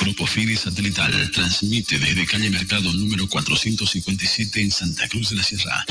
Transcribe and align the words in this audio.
Grupo 0.00 0.26
Fides 0.26 0.60
Satelital 0.60 1.30
transmite 1.32 1.98
desde 1.98 2.26
calle 2.26 2.50
Mercado 2.50 2.92
número 2.92 3.26
457 3.28 4.60
en 4.60 4.70
Santa 4.70 5.08
Cruz 5.08 5.30
de 5.30 5.36
la 5.36 5.42
Sierra. 5.42 5.84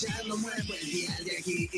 Ya 0.00 0.22
no 0.26 0.36
muevo 0.36 0.74
el 0.74 0.90
día 0.90 1.16
de 1.24 1.38
aquí. 1.38 1.68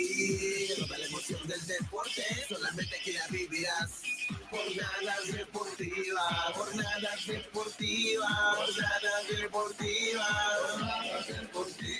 Toda 0.76 0.98
la 0.98 1.06
emoción 1.06 1.46
del 1.46 1.66
deporte, 1.66 2.22
solamente 2.48 2.96
que 3.04 3.12
la 3.12 3.26
vivirás. 3.28 3.90
Jornadas 4.50 5.32
deportivas, 5.32 6.52
jornadas 6.54 7.26
deportivas, 7.26 8.56
jornadas 8.56 9.28
deportivas, 9.28 10.28
jornadas 10.70 11.26
deportivas. 11.26 11.95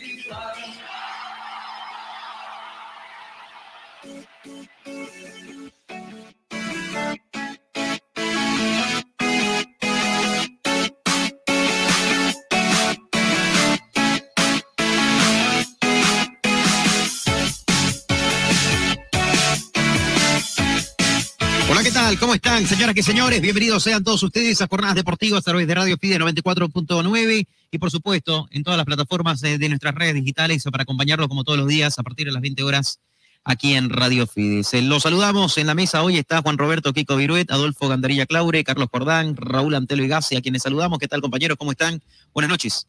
¿Cómo 22.20 22.34
están, 22.34 22.64
señoras 22.68 22.96
y 22.96 23.02
señores? 23.02 23.40
Bienvenidos 23.40 23.82
sean 23.82 24.04
todos 24.04 24.22
ustedes 24.22 24.62
a 24.62 24.68
Jornadas 24.68 24.94
Deportivas 24.94 25.40
a 25.40 25.42
través 25.42 25.66
de 25.66 25.74
Radio 25.74 25.96
Fide 26.00 26.20
94.9 26.20 27.46
y, 27.72 27.78
por 27.78 27.90
supuesto, 27.90 28.46
en 28.52 28.62
todas 28.62 28.76
las 28.76 28.86
plataformas 28.86 29.40
de 29.40 29.68
nuestras 29.68 29.92
redes 29.92 30.14
digitales 30.14 30.62
para 30.70 30.84
acompañarlo 30.84 31.28
como 31.28 31.42
todos 31.42 31.58
los 31.58 31.66
días 31.66 31.98
a 31.98 32.04
partir 32.04 32.26
de 32.26 32.32
las 32.32 32.40
20 32.42 32.62
horas 32.62 33.00
aquí 33.46 33.74
en 33.74 33.90
Radio 33.90 34.26
Fides. 34.26 34.74
Eh, 34.74 34.82
Los 34.82 35.04
saludamos 35.04 35.56
en 35.56 35.68
la 35.68 35.74
mesa. 35.74 36.02
Hoy 36.02 36.18
está 36.18 36.42
Juan 36.42 36.58
Roberto 36.58 36.92
Kiko 36.92 37.16
Viruet, 37.16 37.50
Adolfo 37.50 37.88
Gandarilla 37.88 38.26
Claure, 38.26 38.64
Carlos 38.64 38.88
Jordán, 38.90 39.36
Raúl 39.36 39.74
Antelo 39.76 40.02
y 40.02 40.08
Gassi, 40.08 40.36
a 40.36 40.42
quienes 40.42 40.62
saludamos. 40.62 40.98
¿Qué 40.98 41.06
tal, 41.06 41.22
compañeros? 41.22 41.56
¿Cómo 41.56 41.70
están? 41.70 42.02
Buenas 42.34 42.50
noches. 42.50 42.88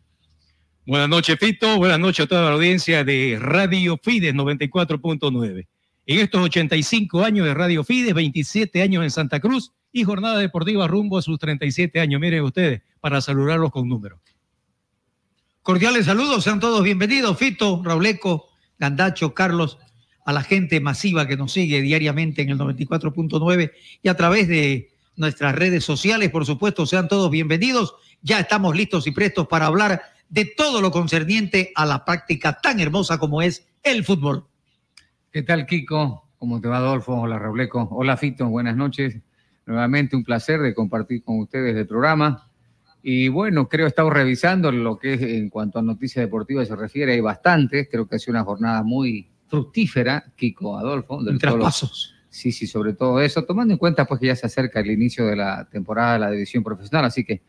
Buenas 0.86 1.08
noches, 1.10 1.38
Fito. 1.40 1.78
Buenas 1.78 2.00
noches 2.00 2.26
a 2.26 2.28
toda 2.28 2.50
la 2.50 2.56
audiencia 2.56 3.04
de 3.04 3.38
Radio 3.40 4.00
Fides 4.02 4.34
94.9. 4.34 5.68
En 6.08 6.20
estos 6.20 6.42
85 6.42 7.24
años 7.24 7.46
de 7.46 7.54
Radio 7.54 7.84
Fides, 7.84 8.14
27 8.14 8.82
años 8.82 9.04
en 9.04 9.12
Santa 9.12 9.40
Cruz 9.40 9.72
y 9.92 10.04
jornada 10.06 10.40
deportiva 10.40 10.88
rumbo 10.88 11.20
a 11.20 11.22
sus 11.22 11.38
37 11.38 12.00
años. 12.00 12.20
Miren 12.20 12.44
ustedes, 12.44 12.82
para 13.00 13.22
saludarlos 13.22 13.72
con 13.72 13.88
números. 13.88 14.20
Cordiales 15.62 16.06
saludos, 16.06 16.46
sean 16.46 16.60
todos 16.60 16.82
bienvenidos. 16.82 17.38
Fito, 17.38 17.84
Rauleco, 17.84 18.48
Gandacho, 18.80 19.34
Carlos, 19.34 19.78
a 20.28 20.34
la 20.34 20.44
gente 20.44 20.82
masiva 20.82 21.26
que 21.26 21.38
nos 21.38 21.54
sigue 21.54 21.82
diariamente 21.82 22.42
en 22.42 22.50
el 22.50 22.60
94.9 22.60 23.72
y 24.04 24.10
a 24.10 24.18
través 24.18 24.50
de 24.50 24.90
nuestras 25.16 25.56
redes 25.56 25.86
sociales, 25.86 26.30
por 26.32 26.46
supuesto, 26.46 26.86
sean 26.86 27.08
todos 27.08 27.32
bienvenidos. 27.32 27.96
Ya 28.22 28.42
estamos 28.42 28.76
listos 28.76 29.08
y 29.08 29.12
prestos 29.12 29.48
para 29.48 29.68
hablar 29.68 30.02
de 30.28 30.44
todo 30.44 30.82
lo 30.82 30.92
concerniente 30.92 31.72
a 31.76 31.86
la 31.86 32.04
práctica 32.04 32.60
tan 32.62 32.82
hermosa 32.82 33.18
como 33.20 33.42
es 33.42 33.70
el 33.84 34.04
fútbol. 34.04 34.44
¿Qué 35.32 35.44
tal, 35.44 35.66
Kiko? 35.66 36.28
¿Cómo 36.38 36.60
te 36.60 36.68
va, 36.68 36.80
Adolfo? 36.80 37.22
Hola, 37.22 37.40
Rauleco. 37.40 37.88
Hola, 37.92 38.18
Fito. 38.18 38.50
Buenas 38.50 38.76
noches. 38.76 39.18
Nuevamente 39.66 40.18
un 40.18 40.26
placer 40.26 40.60
de 40.60 40.76
compartir 40.76 41.24
con 41.24 41.40
ustedes 41.40 41.74
el 41.74 41.88
programa. 41.88 42.50
Y 43.02 43.30
bueno, 43.30 43.70
creo 43.70 43.86
que 43.86 43.92
estamos 43.92 44.12
revisando 44.12 44.74
lo 44.74 45.00
que 45.00 45.14
es 45.14 45.22
en 45.22 45.50
cuanto 45.50 45.80
a 45.80 45.82
noticias 45.82 46.26
deportivas 46.26 46.68
se 46.68 46.76
refiere. 46.76 47.14
Hay 47.14 47.22
bastantes. 47.22 47.88
Creo 47.90 48.10
que 48.10 48.18
ha 48.18 48.20
sido 48.20 48.34
una 48.34 48.44
jornada 48.44 48.84
muy 48.84 49.30
fructífera, 49.48 50.26
Kiko, 50.36 50.78
Adolfo. 50.78 51.20
En 51.28 51.38
traspasos. 51.38 52.14
Sí, 52.30 52.52
sí, 52.52 52.68
sobre 52.68 52.94
todo 52.94 53.20
eso, 53.22 53.44
tomando 53.46 53.74
en 53.74 53.78
cuenta 53.80 54.06
pues 54.06 54.20
que 54.20 54.28
ya 54.28 54.36
se 54.36 54.46
acerca 54.46 54.80
el 54.82 54.92
inicio 54.92 55.26
de 55.26 55.36
la 55.36 55.66
temporada 55.72 56.14
de 56.14 56.20
la 56.20 56.32
división 56.32 56.64
profesional, 56.64 57.06
así 57.06 57.24
que 57.24 57.42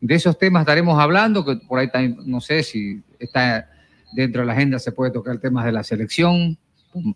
de 0.00 0.14
esos 0.16 0.36
temas 0.36 0.62
estaremos 0.62 0.98
hablando, 0.98 1.44
que 1.44 1.56
por 1.56 1.78
ahí 1.78 1.88
también, 1.90 2.18
no 2.26 2.40
sé 2.40 2.62
si 2.64 3.00
está 3.20 3.70
dentro 4.12 4.40
de 4.42 4.46
la 4.46 4.54
agenda, 4.54 4.78
se 4.80 4.90
puede 4.90 5.12
tocar 5.12 5.38
temas 5.38 5.64
de 5.64 5.70
la 5.72 5.84
selección, 5.84 6.58
No, 6.94 7.14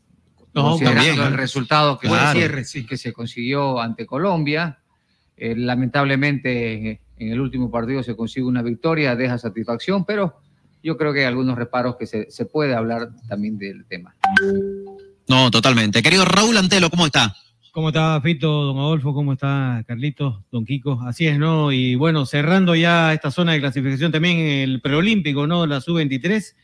considerando 0.55 1.03
también, 1.05 1.27
el 1.33 1.37
resultado 1.37 1.99
que, 1.99 2.09
se- 2.09 2.33
cierre, 2.33 2.65
sí. 2.65 2.87
que 2.87 2.97
se 2.97 3.13
consiguió 3.13 3.81
ante 3.81 4.07
Colombia. 4.07 4.79
Eh, 5.37 5.55
lamentablemente 5.57 7.01
en 7.19 7.33
el 7.33 7.41
último 7.41 7.71
partido 7.71 8.03
se 8.03 8.15
consigue 8.17 8.47
una 8.47 8.63
victoria, 8.63 9.17
deja 9.17 9.37
satisfacción, 9.37 10.05
pero 10.05 10.37
yo 10.87 10.97
creo 10.97 11.13
que 11.13 11.21
hay 11.21 11.27
algunos 11.27 11.59
reparos 11.59 11.97
que 11.97 12.07
se, 12.07 12.31
se 12.31 12.47
puede 12.47 12.73
hablar 12.73 13.09
también 13.29 13.59
del 13.59 13.85
tema. 13.87 14.15
No, 15.27 15.51
totalmente. 15.51 16.01
Querido 16.01 16.25
Raúl 16.25 16.57
Antelo, 16.57 16.91
¿cómo 16.91 17.07
está? 17.07 17.35
¿Cómo 17.73 17.89
está 17.89 18.21
Fito, 18.21 18.47
don 18.49 18.79
Adolfo? 18.79 19.13
¿Cómo 19.13 19.33
está 19.33 19.83
Carlitos, 19.85 20.39
don 20.53 20.65
Kiko? 20.65 21.01
Así 21.05 21.27
es, 21.27 21.41
¿no? 21.41 21.73
Y 21.73 21.97
bueno, 21.97 22.25
cerrando 22.25 22.77
ya 22.77 23.13
esta 23.13 23.33
zona 23.33 23.53
de 23.53 23.61
clasificación 23.61 24.13
también 24.13 24.39
el 24.39 24.81
preolímpico, 24.81 25.49
¿no? 25.49 25.67
La 25.67 25.81
sub-23, 25.81 26.55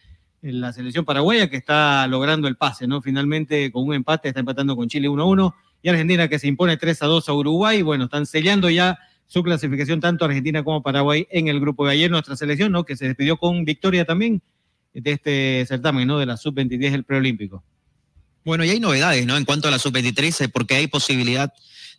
en 0.43 0.61
la 0.61 0.73
selección 0.73 1.05
paraguaya 1.05 1.51
que 1.51 1.57
está 1.57 2.07
logrando 2.07 2.47
el 2.47 2.57
pase, 2.57 2.87
¿no? 2.87 3.03
Finalmente 3.03 3.73
con 3.73 3.89
un 3.89 3.95
empate 3.95 4.29
está 4.29 4.39
empatando 4.39 4.77
con 4.77 4.89
Chile 4.89 5.09
1-1 5.09 5.53
y 5.83 5.89
Argentina 5.89 6.29
que 6.29 6.39
se 6.39 6.47
impone 6.47 6.79
3-2 6.79 7.29
a 7.29 7.33
Uruguay. 7.33 7.83
Bueno, 7.83 8.05
están 8.05 8.25
sellando 8.25 8.71
ya 8.71 9.01
su 9.33 9.43
clasificación 9.43 9.99
tanto 9.99 10.27
Argentina 10.27 10.63
como 10.63 10.83
Paraguay 10.83 11.27
en 11.31 11.49
el 11.49 11.59
grupo 11.59 11.87
de 11.87 11.93
ayer. 11.93 12.11
Nuestra 12.11 12.37
selección, 12.37 12.71
¿no? 12.71 12.85
Que 12.85 12.97
se 12.97 13.07
despidió 13.07 13.39
con 13.39 13.65
victoria 13.65 14.05
también 14.05 14.43
de 14.93 15.13
este 15.13 15.65
certamen, 15.67 16.07
¿no? 16.07 16.19
De 16.19 16.27
la 16.27 16.37
sub-23, 16.37 16.93
el 16.93 17.05
preolímpico. 17.05 17.65
Bueno, 18.45 18.63
y 18.63 18.69
hay 18.69 18.79
novedades, 18.79 19.25
¿no? 19.25 19.39
En 19.39 19.47
cuanto 19.47 19.69
a 19.69 19.71
la 19.71 19.79
sub-23, 19.79 20.45
eh, 20.45 20.49
porque 20.51 20.75
hay 20.75 20.87
posibilidad 20.87 21.51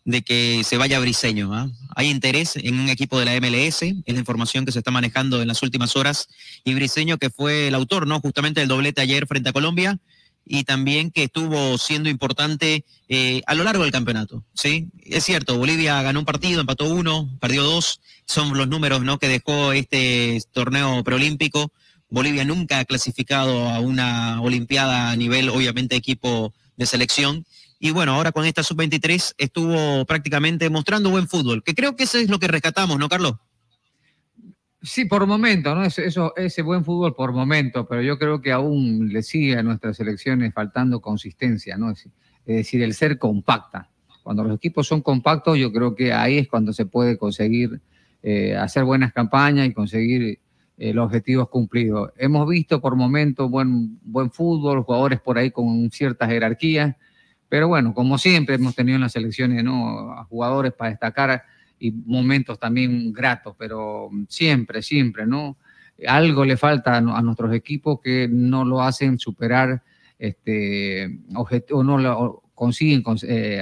de 0.05 0.21
que 0.21 0.63
se 0.63 0.77
vaya 0.77 0.99
Briseño. 0.99 1.55
¿ah? 1.55 1.71
Hay 1.95 2.11
interés 2.11 2.55
en 2.55 2.79
un 2.79 2.89
equipo 2.89 3.17
de 3.17 3.25
la 3.25 3.33
MLS, 3.39 3.81
es 3.81 4.13
la 4.13 4.19
información 4.19 4.63
que 4.63 4.71
se 4.71 4.79
está 4.79 4.91
manejando 4.91 5.41
en 5.41 5.47
las 5.47 5.63
últimas 5.63 5.95
horas. 5.95 6.27
Y 6.63 6.75
Briseño, 6.75 7.17
que 7.17 7.31
fue 7.31 7.69
el 7.69 7.73
autor, 7.73 8.05
¿no? 8.05 8.19
Justamente 8.19 8.59
del 8.59 8.69
doblete 8.69 9.01
ayer 9.01 9.25
frente 9.25 9.49
a 9.49 9.53
Colombia 9.53 9.97
y 10.45 10.63
también 10.63 11.11
que 11.11 11.23
estuvo 11.23 11.77
siendo 11.77 12.09
importante 12.09 12.85
eh, 13.07 13.41
a 13.45 13.55
lo 13.55 13.63
largo 13.63 13.83
del 13.83 13.91
campeonato. 13.91 14.43
Sí, 14.53 14.89
es 15.03 15.23
cierto, 15.23 15.57
Bolivia 15.57 16.01
ganó 16.01 16.19
un 16.19 16.25
partido, 16.25 16.61
empató 16.61 16.85
uno, 16.85 17.37
perdió 17.39 17.63
dos, 17.63 18.01
son 18.25 18.57
los 18.57 18.67
números 18.67 19.01
¿no? 19.01 19.19
que 19.19 19.27
dejó 19.27 19.71
este 19.71 20.41
torneo 20.51 21.03
preolímpico. 21.03 21.71
Bolivia 22.09 22.45
nunca 22.45 22.79
ha 22.79 22.85
clasificado 22.85 23.69
a 23.69 23.79
una 23.79 24.41
Olimpiada 24.41 25.11
a 25.11 25.15
nivel, 25.15 25.49
obviamente, 25.49 25.95
equipo 25.95 26.53
de 26.75 26.85
selección. 26.85 27.45
Y 27.79 27.91
bueno, 27.91 28.13
ahora 28.13 28.31
con 28.31 28.45
esta 28.45 28.63
sub-23 28.63 29.33
estuvo 29.37 30.05
prácticamente 30.05 30.69
mostrando 30.69 31.09
buen 31.09 31.27
fútbol, 31.27 31.63
que 31.63 31.73
creo 31.73 31.95
que 31.95 32.03
eso 32.03 32.17
es 32.17 32.29
lo 32.29 32.39
que 32.39 32.47
rescatamos, 32.47 32.97
¿no, 32.99 33.09
Carlos? 33.09 33.35
Sí, 34.85 35.05
por 35.05 35.25
momento, 35.25 35.73
¿no? 35.73 35.83
Eso, 35.83 36.35
ese 36.35 36.61
buen 36.61 36.83
fútbol 36.83 37.15
por 37.15 37.31
momento, 37.31 37.87
pero 37.87 38.01
yo 38.01 38.19
creo 38.19 38.41
que 38.41 38.51
aún 38.51 39.07
le 39.13 39.23
sigue 39.23 39.57
a 39.57 39.63
nuestras 39.63 39.95
selecciones 39.95 40.53
faltando 40.53 40.99
consistencia, 40.99 41.77
¿no? 41.77 41.91
Es 41.91 42.09
decir, 42.45 42.83
el 42.83 42.93
ser 42.93 43.17
compacta. 43.17 43.89
Cuando 44.23 44.43
los 44.43 44.57
equipos 44.57 44.85
son 44.85 45.01
compactos, 45.01 45.57
yo 45.57 45.71
creo 45.71 45.95
que 45.95 46.11
ahí 46.11 46.37
es 46.37 46.49
cuando 46.49 46.73
se 46.73 46.85
puede 46.85 47.17
conseguir 47.17 47.79
eh, 48.23 48.57
hacer 48.57 48.83
buenas 48.83 49.13
campañas 49.13 49.67
y 49.67 49.73
conseguir 49.73 50.39
eh, 50.77 50.93
los 50.93 51.05
objetivos 51.05 51.47
cumplidos. 51.47 52.11
Hemos 52.17 52.45
visto 52.49 52.81
por 52.81 52.97
momentos 52.97 53.49
buen, 53.49 53.99
buen 54.03 54.31
fútbol, 54.31 54.83
jugadores 54.83 55.21
por 55.21 55.37
ahí 55.37 55.49
con 55.49 55.91
ciertas 55.91 56.27
jerarquías, 56.27 56.93
pero 57.47 57.69
bueno, 57.69 57.93
como 57.93 58.17
siempre 58.17 58.55
hemos 58.55 58.75
tenido 58.75 58.97
en 58.97 59.01
las 59.03 59.13
selecciones, 59.13 59.63
¿no? 59.63 60.11
A 60.11 60.25
jugadores 60.25 60.73
para 60.73 60.89
destacar 60.89 61.43
y 61.83 61.91
momentos 61.91 62.57
también 62.59 63.11
gratos, 63.11 63.55
pero 63.59 64.09
siempre, 64.29 64.81
siempre, 64.81 65.25
¿no? 65.25 65.57
Algo 66.07 66.45
le 66.45 66.55
falta 66.55 66.95
a 66.95 67.21
nuestros 67.21 67.53
equipos 67.53 67.99
que 68.01 68.29
no 68.31 68.63
lo 68.63 68.81
hacen 68.81 69.19
superar 69.19 69.83
este 70.17 71.19
o 71.71 71.83
no 71.83 71.97
lo, 71.97 72.41
consiguen 72.55 73.03
eh, 73.27 73.61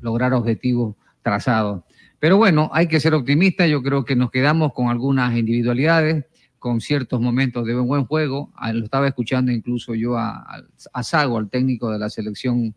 lograr 0.00 0.34
objetivos 0.34 0.96
trazados. 1.22 1.84
Pero 2.18 2.36
bueno, 2.36 2.70
hay 2.72 2.88
que 2.88 2.98
ser 2.98 3.14
optimistas. 3.14 3.70
Yo 3.70 3.82
creo 3.82 4.04
que 4.04 4.16
nos 4.16 4.32
quedamos 4.32 4.72
con 4.72 4.88
algunas 4.88 5.36
individualidades, 5.36 6.24
con 6.58 6.80
ciertos 6.80 7.20
momentos 7.20 7.64
de 7.64 7.74
buen 7.74 8.06
juego. 8.06 8.50
Ah, 8.56 8.72
lo 8.72 8.84
estaba 8.84 9.06
escuchando 9.06 9.52
incluso 9.52 9.94
yo 9.94 10.18
a, 10.18 10.64
a 10.92 11.02
Sago, 11.04 11.38
al 11.38 11.48
técnico 11.48 11.92
de 11.92 12.00
la 12.00 12.10
selección 12.10 12.74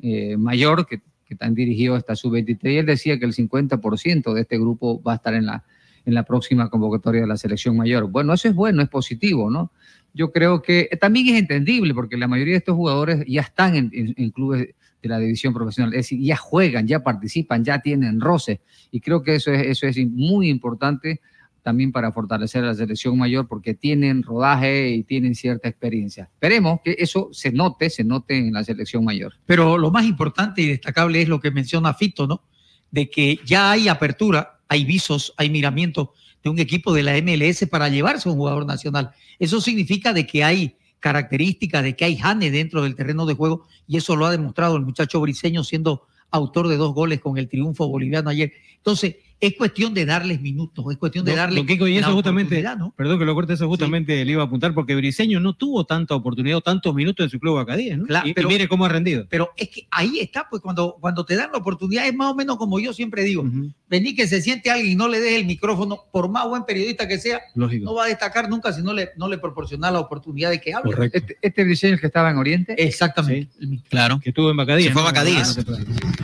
eh, 0.00 0.36
mayor, 0.36 0.86
que 0.86 1.02
que 1.34 1.44
están 1.44 1.54
dirigidos 1.54 1.98
hasta 1.98 2.16
sub-23, 2.16 2.72
y 2.72 2.76
él 2.78 2.86
decía 2.86 3.18
que 3.18 3.24
el 3.24 3.34
50% 3.34 4.32
de 4.32 4.40
este 4.40 4.58
grupo 4.58 5.02
va 5.02 5.12
a 5.12 5.16
estar 5.16 5.34
en 5.34 5.46
la, 5.46 5.64
en 6.04 6.14
la 6.14 6.24
próxima 6.24 6.68
convocatoria 6.68 7.22
de 7.22 7.26
la 7.26 7.36
selección 7.36 7.76
mayor. 7.76 8.10
Bueno, 8.10 8.32
eso 8.32 8.48
es 8.48 8.54
bueno, 8.54 8.82
es 8.82 8.88
positivo, 8.88 9.50
¿no? 9.50 9.72
Yo 10.12 10.30
creo 10.30 10.62
que 10.62 10.88
también 11.00 11.28
es 11.28 11.40
entendible 11.40 11.92
porque 11.92 12.16
la 12.16 12.28
mayoría 12.28 12.52
de 12.52 12.58
estos 12.58 12.76
jugadores 12.76 13.24
ya 13.26 13.40
están 13.40 13.74
en, 13.74 14.30
clubes 14.30 14.68
de 15.02 15.08
la 15.08 15.18
división 15.18 15.52
profesional, 15.52 15.92
es 15.92 15.98
decir, 15.98 16.20
ya 16.20 16.36
juegan, 16.36 16.86
ya 16.86 17.02
participan, 17.02 17.64
ya 17.64 17.80
tienen 17.80 18.20
roces, 18.20 18.60
y 18.90 19.00
creo 19.00 19.22
que 19.22 19.34
eso 19.34 19.52
es, 19.52 19.66
eso 19.66 19.86
es 19.86 19.98
muy 20.06 20.48
importante 20.48 21.20
también 21.64 21.92
para 21.92 22.12
fortalecer 22.12 22.62
a 22.62 22.68
la 22.68 22.74
selección 22.74 23.16
mayor 23.16 23.48
porque 23.48 23.72
tienen 23.72 24.22
rodaje 24.22 24.90
y 24.90 25.02
tienen 25.02 25.34
cierta 25.34 25.66
experiencia. 25.66 26.28
Esperemos 26.30 26.80
que 26.84 26.94
eso 26.98 27.30
se 27.32 27.52
note, 27.52 27.88
se 27.88 28.04
note 28.04 28.36
en 28.36 28.52
la 28.52 28.62
selección 28.62 29.02
mayor. 29.02 29.32
Pero 29.46 29.78
lo 29.78 29.90
más 29.90 30.04
importante 30.04 30.60
y 30.60 30.66
destacable 30.66 31.22
es 31.22 31.28
lo 31.28 31.40
que 31.40 31.50
menciona 31.50 31.94
Fito, 31.94 32.26
¿no? 32.26 32.42
De 32.90 33.08
que 33.08 33.40
ya 33.46 33.70
hay 33.70 33.88
apertura, 33.88 34.60
hay 34.68 34.84
visos, 34.84 35.32
hay 35.38 35.48
miramientos 35.48 36.10
de 36.42 36.50
un 36.50 36.58
equipo 36.58 36.92
de 36.92 37.02
la 37.02 37.14
MLS 37.22 37.66
para 37.70 37.88
llevarse 37.88 38.28
a 38.28 38.32
un 38.32 38.38
jugador 38.38 38.66
nacional. 38.66 39.12
Eso 39.38 39.58
significa 39.62 40.12
de 40.12 40.26
que 40.26 40.44
hay 40.44 40.76
características, 41.00 41.82
de 41.82 41.96
que 41.96 42.04
hay 42.04 42.18
Jane 42.18 42.50
dentro 42.50 42.82
del 42.82 42.94
terreno 42.94 43.24
de 43.24 43.32
juego 43.32 43.66
y 43.88 43.96
eso 43.96 44.16
lo 44.16 44.26
ha 44.26 44.30
demostrado 44.30 44.76
el 44.76 44.82
muchacho 44.82 45.18
briseño 45.18 45.64
siendo 45.64 46.02
autor 46.30 46.68
de 46.68 46.76
dos 46.76 46.92
goles 46.92 47.20
con 47.20 47.38
el 47.38 47.48
triunfo 47.48 47.88
boliviano 47.88 48.28
ayer. 48.28 48.52
Entonces, 48.76 49.16
es 49.40 49.54
cuestión 49.56 49.92
de 49.94 50.06
darles 50.06 50.40
minutos, 50.40 50.84
es 50.90 50.96
cuestión 50.96 51.24
de 51.24 51.34
darles. 51.34 51.64
y 51.68 51.96
eso 51.96 52.12
justamente, 52.12 52.64
perdón 52.96 53.18
que 53.18 53.24
lo 53.24 53.34
corte, 53.34 53.54
eso 53.54 53.68
justamente 53.68 54.24
le 54.24 54.32
iba 54.32 54.42
a 54.42 54.46
apuntar, 54.46 54.74
porque 54.74 54.94
Briseño 54.94 55.40
no 55.40 55.54
tuvo 55.54 55.84
tanta 55.84 56.14
oportunidad 56.14 56.58
o 56.58 56.60
tantos 56.60 56.94
minutos 56.94 57.24
en 57.24 57.30
su 57.30 57.38
club 57.38 57.58
Acadía, 57.58 57.96
¿no? 57.96 58.06
Claro, 58.06 58.28
pero, 58.34 58.48
mire 58.48 58.68
cómo 58.68 58.84
ha 58.84 58.88
rendido. 58.88 59.26
Pero 59.28 59.50
es 59.56 59.68
que 59.68 59.86
ahí 59.90 60.18
está, 60.20 60.46
pues 60.48 60.62
cuando, 60.62 60.96
cuando 61.00 61.24
te 61.24 61.36
dan 61.36 61.50
la 61.52 61.58
oportunidad, 61.58 62.06
es 62.06 62.14
más 62.14 62.32
o 62.32 62.34
menos 62.34 62.56
como 62.56 62.78
yo 62.80 62.92
siempre 62.92 63.22
digo: 63.22 63.44
vení 63.88 64.14
que 64.14 64.26
se 64.26 64.40
siente 64.40 64.70
alguien 64.70 64.92
y 64.92 64.94
no 64.96 65.08
le 65.08 65.20
des 65.20 65.34
el 65.34 65.46
micrófono, 65.46 66.04
por 66.12 66.28
más 66.28 66.48
buen 66.48 66.64
periodista 66.64 67.06
que 67.06 67.18
sea, 67.18 67.40
no 67.54 67.94
va 67.94 68.04
a 68.04 68.08
destacar 68.08 68.48
nunca 68.48 68.72
si 68.72 68.82
no 68.82 68.92
le, 68.92 69.10
no 69.16 69.28
le 69.28 69.38
proporciona 69.38 69.90
la 69.90 70.00
oportunidad 70.00 70.50
de 70.50 70.60
que 70.60 70.74
hable. 70.74 71.10
Este, 71.12 71.36
este 71.40 71.64
Briseño 71.64 71.98
que 71.98 72.06
estaba 72.06 72.30
en 72.30 72.38
Oriente. 72.38 72.74
Exactamente. 72.82 73.54
claro. 73.88 74.20
Que 74.20 74.30
estuvo 74.30 74.50
en 74.50 74.56
Bacadíes. 74.56 74.92
fue 74.92 75.02
a 75.02 75.06
Bacadíes. 75.06 75.58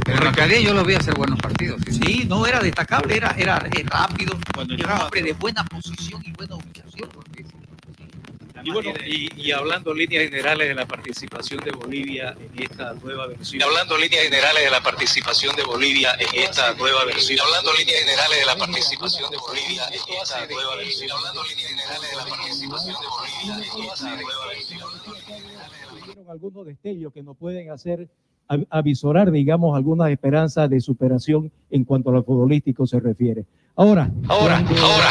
pero 0.05 0.19
en 0.19 0.25
Bacadíes 0.25 0.65
yo 0.65 0.75
lo 0.75 0.85
vi 0.85 0.95
hacer 0.95 1.15
buenos 1.15 1.39
partidos. 1.39 1.81
Sí, 1.91 2.25
no 2.29 2.47
era 2.47 2.61
destacable, 3.09 3.43
era, 3.43 3.59
era 3.67 3.89
rápido, 3.89 4.39
cuando 4.55 4.75
era 4.75 4.95
un 4.95 5.01
hombre 5.03 5.23
de 5.23 5.33
buena 5.33 5.65
posición 5.65 6.23
y 6.25 6.33
buena 6.33 6.57
ubicación. 6.57 7.09
Y 8.63 8.71
bueno, 8.71 8.93
y, 9.07 9.53
hablando 9.53 9.93
en 9.93 9.99
líneas 9.99 10.25
generales 10.25 10.69
de 10.69 10.75
la 10.75 10.87
participación 10.87 11.61
de 11.65 11.71
Bolivia 11.71 12.37
en 12.39 12.63
esta 12.63 12.93
nueva 12.95 13.27
versión. 13.27 13.61
Y 13.61 13.65
hablando 13.65 13.95
en 13.95 14.03
líneas 14.03 14.25
generales 14.25 14.65
de 14.65 14.71
la 14.71 14.83
participación 14.83 15.57
de 15.57 15.63
Bolivia 15.63 16.15
en 16.19 16.43
esta 16.43 16.75
nueva 16.75 17.05
versión. 17.07 17.39
Y 17.39 17.41
hablando 17.41 17.71
en 17.71 17.79
líneas 17.79 18.01
generales 18.01 18.39
de 18.39 18.47
la 18.47 18.57
participación 18.57 19.31
de 19.31 19.37
Bolivia 19.39 19.87
en 19.89 19.95
esta 19.95 20.47
nueva 20.47 20.77
versión. 20.77 21.11
Hablando 21.11 21.41
en 21.43 21.49
líneas 21.49 21.69
generales 21.71 22.11
de 22.11 22.17
la 22.17 22.25
participación 22.27 22.97
de 23.01 23.07
Bolivia 23.09 23.55
en 23.73 23.83
esta 23.83 24.17
nueva 24.17 24.47
versión. 24.47 24.89
Algunos 26.29 26.67
destellos 26.67 27.13
que 27.15 27.23
nos 27.23 27.37
pueden 27.39 27.71
hacer 27.71 28.09
avisorar, 28.71 29.31
digamos, 29.31 29.77
algunas 29.77 30.11
esperanzas 30.11 30.69
de 30.69 30.81
superación 30.81 31.53
en 31.71 31.85
cuanto 31.85 32.11
a 32.11 32.15
lo 32.15 32.25
futbolístico 32.25 32.87
se 32.87 32.99
refiere. 32.99 33.45
Ahora, 33.77 34.11
ahora, 34.29 34.59
ahora, 34.59 35.11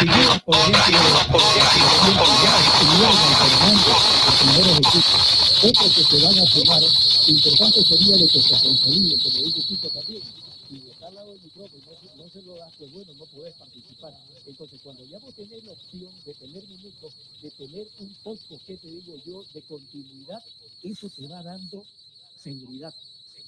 otros 5.64 5.96
que 5.96 6.04
se 6.04 6.24
van 6.24 6.38
a 6.38 6.46
sumar, 6.46 6.82
lo 6.82 7.34
importante 7.34 7.82
sería 7.82 8.18
de 8.18 8.28
que 8.28 8.42
se 8.42 8.62
consolide, 8.62 9.16
como 9.24 9.44
dice 9.44 9.68
Tito 9.68 9.90
también, 9.90 10.22
y 10.70 10.90
está 10.90 11.08
al 11.08 11.16
lado 11.16 11.32
del 11.32 11.42
micrófono, 11.42 11.84
no, 11.88 12.24
no 12.24 12.30
se 12.30 12.42
lo 12.44 12.56
das, 12.58 12.74
pues 12.78 12.94
bueno, 12.94 13.14
no 13.18 13.26
podés 13.26 13.54
participar. 13.56 14.14
Entonces, 14.46 14.82
cuando 14.84 15.04
ya 15.06 15.18
vos 15.20 15.34
tenés 15.34 15.64
la 15.64 15.72
opción 15.72 16.12
de 16.26 16.34
tener 16.34 16.64
minutos, 16.68 17.14
de 17.42 17.52
tener 17.52 17.88
un 18.00 18.16
poco, 18.24 18.60
que 18.68 18.78
te 18.78 18.88
digo 18.88 19.16
yo, 19.26 19.44
de 19.54 19.62
continuidad, 19.62 20.44
eso 20.84 21.10
te 21.10 21.28
va 21.28 21.42
dando 21.42 21.84
seguridad 22.38 22.94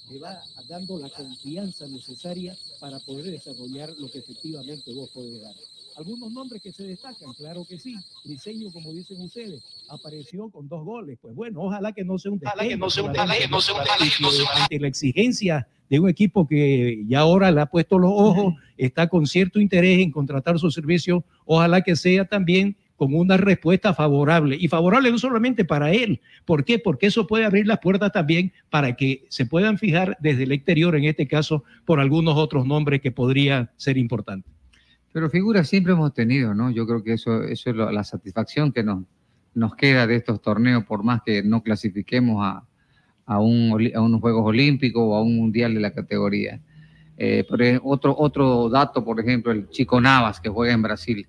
te 0.08 0.18
va 0.18 0.40
dando 0.68 0.98
la 0.98 1.08
confianza 1.10 1.86
necesaria 1.86 2.56
para 2.80 2.98
poder 3.00 3.26
desarrollar 3.26 3.90
lo 3.98 4.10
que 4.10 4.18
efectivamente 4.18 4.92
vos 4.92 5.10
podés 5.10 5.40
dar. 5.40 5.54
Algunos 5.96 6.32
nombres 6.32 6.62
que 6.62 6.72
se 6.72 6.84
destacan, 6.84 7.32
claro 7.34 7.66
que 7.68 7.78
sí. 7.78 7.96
Diseño, 8.24 8.70
como 8.72 8.92
dicen 8.92 9.20
ustedes, 9.20 9.62
apareció 9.88 10.48
con 10.48 10.68
dos 10.68 10.84
goles. 10.84 11.18
Pues 11.20 11.34
bueno, 11.34 11.62
ojalá 11.62 11.92
que 11.92 12.04
no 12.04 12.18
sea 12.18 12.32
un 12.32 12.40
ojalá 12.42 12.66
que 12.66 12.76
no 12.76 12.88
sea 12.88 13.02
un 13.02 13.10
ojalá 13.10 13.34
que 13.36 13.48
no 13.48 13.60
sea 13.60 13.74
un 13.74 14.62
ante 14.62 14.80
la 14.80 14.88
exigencia 14.88 15.68
de 15.90 16.00
un 16.00 16.08
equipo 16.08 16.48
que 16.48 17.04
ya 17.06 17.20
ahora 17.20 17.50
le 17.50 17.60
ha 17.60 17.66
puesto 17.66 17.98
los 17.98 18.10
ojos, 18.14 18.54
está 18.78 19.08
con 19.10 19.26
cierto 19.26 19.60
interés 19.60 19.98
en 19.98 20.10
contratar 20.10 20.58
su 20.58 20.70
servicio, 20.70 21.22
ojalá 21.44 21.82
que 21.82 21.96
sea 21.96 22.24
también 22.24 22.76
con 23.02 23.16
una 23.16 23.36
respuesta 23.36 23.94
favorable. 23.94 24.56
Y 24.60 24.68
favorable 24.68 25.10
no 25.10 25.18
solamente 25.18 25.64
para 25.64 25.90
él. 25.90 26.20
¿Por 26.44 26.64
qué? 26.64 26.78
Porque 26.78 27.06
eso 27.06 27.26
puede 27.26 27.44
abrir 27.44 27.66
las 27.66 27.80
puertas 27.80 28.12
también 28.12 28.52
para 28.70 28.94
que 28.94 29.24
se 29.28 29.44
puedan 29.44 29.76
fijar 29.76 30.16
desde 30.20 30.44
el 30.44 30.52
exterior, 30.52 30.94
en 30.94 31.02
este 31.02 31.26
caso, 31.26 31.64
por 31.84 31.98
algunos 31.98 32.36
otros 32.36 32.64
nombres 32.64 33.00
que 33.00 33.10
podrían 33.10 33.68
ser 33.76 33.98
importantes. 33.98 34.52
Pero 35.12 35.28
figuras 35.30 35.68
siempre 35.68 35.94
hemos 35.94 36.14
tenido, 36.14 36.54
¿no? 36.54 36.70
Yo 36.70 36.86
creo 36.86 37.02
que 37.02 37.14
eso, 37.14 37.42
es 37.42 37.66
la 37.66 38.04
satisfacción 38.04 38.70
que 38.70 38.84
nos, 38.84 39.02
nos 39.52 39.74
queda 39.74 40.06
de 40.06 40.14
estos 40.14 40.40
torneos, 40.40 40.84
por 40.84 41.02
más 41.02 41.22
que 41.26 41.42
no 41.42 41.64
clasifiquemos 41.64 42.62
a, 43.26 43.40
un, 43.40 43.72
unos 43.96 44.20
Juegos 44.20 44.46
Olímpicos 44.46 45.02
o 45.04 45.16
a 45.16 45.22
un 45.22 45.34
Mundial 45.34 45.74
de 45.74 45.80
la 45.80 45.90
categoría. 45.90 46.60
Eh, 47.16 47.44
pero 47.50 47.80
otro 47.82 48.68
dato, 48.68 49.04
por 49.04 49.18
ejemplo, 49.18 49.50
el 49.50 49.68
Chico 49.70 50.00
Navas, 50.00 50.38
que 50.38 50.48
juega 50.48 50.72
en 50.72 50.82
Brasil 50.82 51.26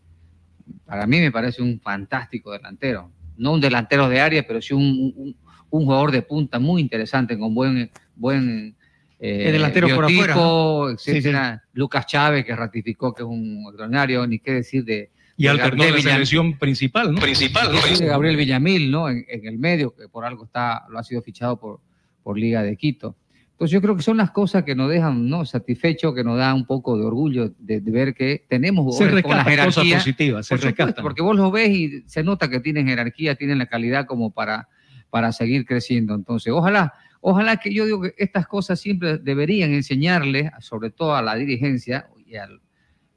para 0.85 1.07
mí 1.07 1.19
me 1.19 1.31
parece 1.31 1.61
un 1.61 1.79
fantástico 1.79 2.51
delantero. 2.51 3.11
No 3.37 3.53
un 3.53 3.61
delantero 3.61 4.09
de 4.09 4.19
área, 4.19 4.45
pero 4.45 4.61
sí 4.61 4.73
un, 4.73 5.13
un, 5.15 5.35
jugador 5.69 6.11
de 6.11 6.21
punta 6.21 6.59
muy 6.59 6.81
interesante, 6.81 7.37
con 7.37 7.55
buen, 7.55 7.89
buen 8.15 8.75
eh, 9.19 9.51
delantero 9.51 9.87
por 9.95 10.05
afuera. 10.05 11.63
Lucas 11.73 12.05
Chávez, 12.05 12.45
que 12.45 12.55
ratificó 12.55 13.13
que 13.13 13.23
es 13.23 13.27
un 13.27 13.63
extraordinario, 13.67 14.27
ni 14.27 14.39
qué 14.39 14.53
decir 14.53 14.85
de. 14.85 15.09
Y 15.35 15.47
alternó 15.47 15.83
la 15.83 15.99
selección 15.99 16.59
principal, 16.59 17.11
¿no? 17.11 17.19
Principal, 17.19 17.71
¿no? 17.73 18.05
Gabriel 18.05 18.37
Villamil, 18.37 18.91
¿no? 18.91 19.09
En, 19.09 19.25
en, 19.27 19.47
el 19.47 19.57
medio, 19.57 19.95
que 19.95 20.07
por 20.07 20.25
algo 20.25 20.45
está, 20.45 20.83
lo 20.89 20.99
ha 20.99 21.03
sido 21.03 21.23
fichado 21.23 21.59
por, 21.59 21.79
por 22.21 22.37
Liga 22.37 22.61
de 22.61 22.77
Quito. 22.77 23.15
Entonces 23.53 23.71
yo 23.71 23.81
creo 23.81 23.95
que 23.95 24.01
son 24.01 24.17
las 24.17 24.31
cosas 24.31 24.63
que 24.63 24.75
nos 24.75 24.89
dejan 24.89 25.29
no 25.29 25.45
satisfechos, 25.45 26.15
que 26.15 26.23
nos 26.23 26.37
da 26.37 26.53
un 26.55 26.65
poco 26.65 26.97
de 26.97 27.05
orgullo 27.05 27.53
de, 27.59 27.79
ver 27.79 28.15
que 28.15 28.45
tenemos 28.49 28.97
se 28.97 29.21
con 29.21 29.37
la 29.37 29.43
jerarquía. 29.43 29.97
Positivas, 29.97 30.47
se 30.47 30.57
porque 31.01 31.21
vos 31.21 31.35
los 31.35 31.51
ves 31.51 31.69
y 31.69 32.01
se 32.07 32.23
nota 32.23 32.49
que 32.49 32.59
tienen 32.59 32.87
jerarquía, 32.87 33.35
tienen 33.35 33.59
la 33.59 33.67
calidad 33.67 34.07
como 34.07 34.31
para, 34.31 34.69
para 35.11 35.31
seguir 35.31 35.65
creciendo. 35.65 36.15
Entonces, 36.15 36.51
ojalá, 36.51 36.93
ojalá 37.21 37.57
que 37.57 37.71
yo 37.71 37.85
digo 37.85 38.01
que 38.01 38.15
estas 38.17 38.47
cosas 38.47 38.79
siempre 38.79 39.19
deberían 39.19 39.71
enseñarles, 39.71 40.51
sobre 40.59 40.89
todo 40.89 41.15
a 41.15 41.21
la 41.21 41.35
dirigencia 41.35 42.07
y 42.25 42.35
al, 42.35 42.59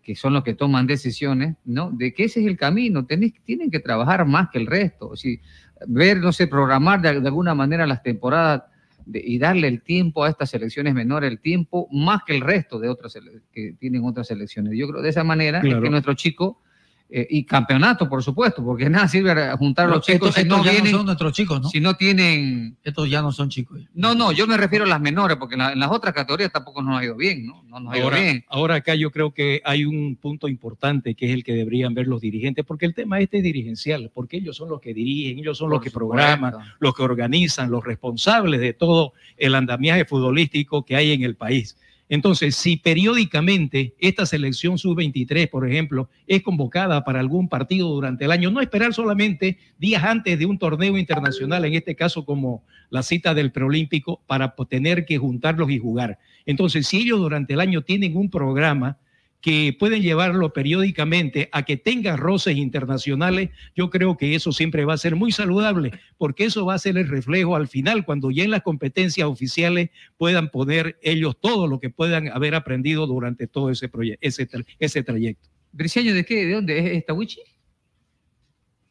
que 0.02 0.14
son 0.14 0.35
los 0.35 0.45
que 0.45 0.52
toman 0.52 0.87
decisiones, 0.87 1.57
¿no? 1.64 1.90
De 1.90 2.12
que 2.12 2.25
ese 2.25 2.40
es 2.40 2.47
el 2.47 2.59
camino, 2.59 3.07
Tenés, 3.07 3.33
tienen 3.43 3.71
que 3.71 3.81
trabajar 3.81 4.26
más 4.26 4.50
que 4.50 4.59
el 4.59 4.66
resto, 4.66 5.16
si, 5.16 5.40
ver, 5.88 6.19
no 6.19 6.31
sé, 6.31 6.47
programar 6.47 7.00
de, 7.00 7.21
de 7.21 7.26
alguna 7.26 7.55
manera 7.55 7.87
las 7.87 8.02
temporadas 8.02 8.64
de- 9.07 9.23
y 9.25 9.39
darle 9.39 9.69
el 9.69 9.83
tiempo 9.83 10.25
a 10.25 10.29
estas 10.29 10.51
selecciones 10.51 10.93
menores, 10.93 11.31
el 11.31 11.41
tiempo 11.41 11.89
más 11.91 12.23
que 12.27 12.35
el 12.35 12.43
resto 12.43 12.79
de 12.79 12.89
otras 12.89 13.17
que 13.53 13.73
tienen 13.79 14.05
otras 14.05 14.27
selecciones. 14.27 14.77
Yo 14.77 14.87
creo 14.89 15.01
de 15.01 15.09
esa 15.09 15.25
manera 15.25 15.59
es 15.59 15.75
que 15.83 15.91
nuestro 15.91 16.13
chico, 16.15 16.61
eh, 17.09 17.27
y 17.31 17.45
campeonato, 17.45 18.09
por 18.09 18.23
supuesto, 18.23 18.65
porque 18.65 18.91
nada 18.91 19.07
sirve 19.07 19.33
juntar 19.59 19.87
a 19.87 19.91
los 19.95 20.05
chicos 20.05 20.31
estos- 20.31 20.43
si 20.43 20.49
no 20.49 20.57
estos 20.57 20.67
ya 20.67 20.73
no 20.73 20.75
vienen, 20.83 20.93
son 20.97 21.07
nuestros 21.07 21.33
chicos, 21.33 21.61
¿no? 21.63 21.69
si 21.69 21.81
no 21.81 21.95
tienen... 21.95 22.77
Estos 22.83 23.09
ya 23.09 23.23
no 23.23 23.31
son 23.31 23.49
chicos. 23.49 23.81
No, 23.95 24.15
no, 24.15 24.33
yo 24.33 24.47
me 24.49 24.57
refiero 24.57 24.85
a 24.85 24.89
las 24.89 25.01
menores, 25.01 25.37
porque 25.37 25.55
en, 25.55 25.61
la- 25.61 25.73
en 25.73 25.79
las 25.79 25.91
otras 25.93 26.13
categorías 26.15 26.51
tampoco 26.51 26.83
nos 26.83 26.99
ha 26.99 27.05
ido 27.05 27.15
bien, 27.17 27.47
¿no? 27.47 27.63
No 27.69 27.79
nos 27.81 27.93
ha 27.93 27.97
ido 27.99 28.07
Ahora, 28.07 28.19
bien. 28.21 28.45
ahora 28.49 28.75
acá 28.77 28.95
yo 28.97 29.11
creo 29.13 29.33
que 29.33 29.63
hay 29.65 29.85
un 29.85 30.17
punto 30.17 30.49
importante 30.49 31.15
que 31.15 31.27
es 31.27 31.33
el 31.33 31.45
que 31.45 31.53
deberían 31.53 31.95
ver 31.95 32.09
los 32.09 32.21
dirigentes, 32.21 32.65
porque 32.65 32.87
el 32.87 32.95
tema 32.95 33.21
este 33.21 33.37
es 33.39 33.45
dirigencial, 33.45 34.11
porque 34.13 34.39
ellos 34.39 34.57
son 34.57 34.69
los 34.69 34.81
que 34.81 34.93
dirigen, 34.93 35.39
ellos 35.39 35.59
son 35.59 35.71
los 35.71 35.81
que 35.81 35.91
supuesto. 35.91 36.09
programan, 36.17 36.55
los 36.81 36.95
que 36.95 37.03
organizan, 37.03 37.71
los 37.71 37.85
responsables 37.85 38.61
de 38.61 38.73
todo 38.73 39.13
el 39.37 39.55
andamiaje 39.55 40.05
futbolístico 40.05 40.85
que 40.85 40.97
hay 40.97 41.13
en 41.13 41.23
el 41.23 41.37
país. 41.37 41.77
Entonces, 42.09 42.55
si 42.55 42.77
periódicamente 42.77 43.95
esta 43.99 44.27
selección 44.27 44.79
sub-23, 44.79 45.51
por 45.51 45.69
ejemplo, 45.69 46.09
es 46.27 46.43
convocada 46.43 47.05
para 47.05 47.19
algún 47.19 47.49
partido 47.49 47.89
durante 47.89 48.25
el 48.25 48.31
año, 48.31 48.51
no 48.51 48.61
esperar 48.61 48.95
solamente 48.95 49.59
días 49.79 50.05
antes 50.05 50.39
de 50.39 50.47
un 50.47 50.59
torneo 50.59 50.97
internacional, 50.97 51.65
en 51.65 51.75
este 51.75 51.97
caso 51.97 52.25
como 52.25 52.63
la 52.91 53.03
cita 53.03 53.35
del 53.35 53.51
preolímpico, 53.51 54.23
para 54.27 54.55
tener 54.69 55.05
que 55.05 55.19
juntarlos 55.19 55.71
y 55.71 55.79
jugar. 55.79 56.19
Entonces, 56.45 56.87
si 56.87 56.99
ellos 56.99 57.19
durante 57.19 57.55
el 57.55 57.61
año 57.61 57.83
tienen 57.83 58.17
un 58.17 58.31
programa 58.31 58.99
que 59.40 59.76
pueden 59.78 60.02
llevarlo 60.02 60.52
periódicamente 60.52 61.49
a 61.52 61.62
que 61.64 61.76
tenga 61.76 62.16
roces 62.16 62.57
internacionales, 62.57 63.50
yo 63.75 63.90
creo 63.90 64.16
que 64.16 64.35
eso 64.35 64.52
siempre 64.52 64.85
va 64.85 64.95
a 64.95 64.99
ser 64.99 65.16
muy 65.16 65.33
saludable, 65.33 65.93
porque 66.19 66.45
eso 66.45 66.66
va 66.66 66.75
a 66.75 66.78
ser 66.78 66.99
el 66.99 67.09
reflejo 67.09 67.57
al 67.57 67.69
final, 67.69 68.05
cuando 68.05 68.31
ya 68.31 68.45
en 68.45 68.50
las 68.50 68.62
competencias 68.62 69.28
oficiales 69.28 69.90
puedan 70.16 70.49
poner 70.50 70.99
ellos 71.02 71.38
todo 71.40 71.66
lo 71.66 71.81
que 71.81 71.90
puedan 71.90 72.28
haber 72.28 72.55
aprendido 72.55 73.07
durante 73.07 73.47
todo 73.47 73.71
ese, 73.71 73.90
ese, 74.21 74.49
ese 74.78 75.02
trayecto. 75.02 75.49
¿Briseño 75.73 76.14
de 76.14 76.25
qué? 76.25 76.47
¿De 76.47 76.55
dónde? 76.55 76.78
¿Es, 76.78 76.99
es 76.99 77.07
Tawichi? 77.07 77.40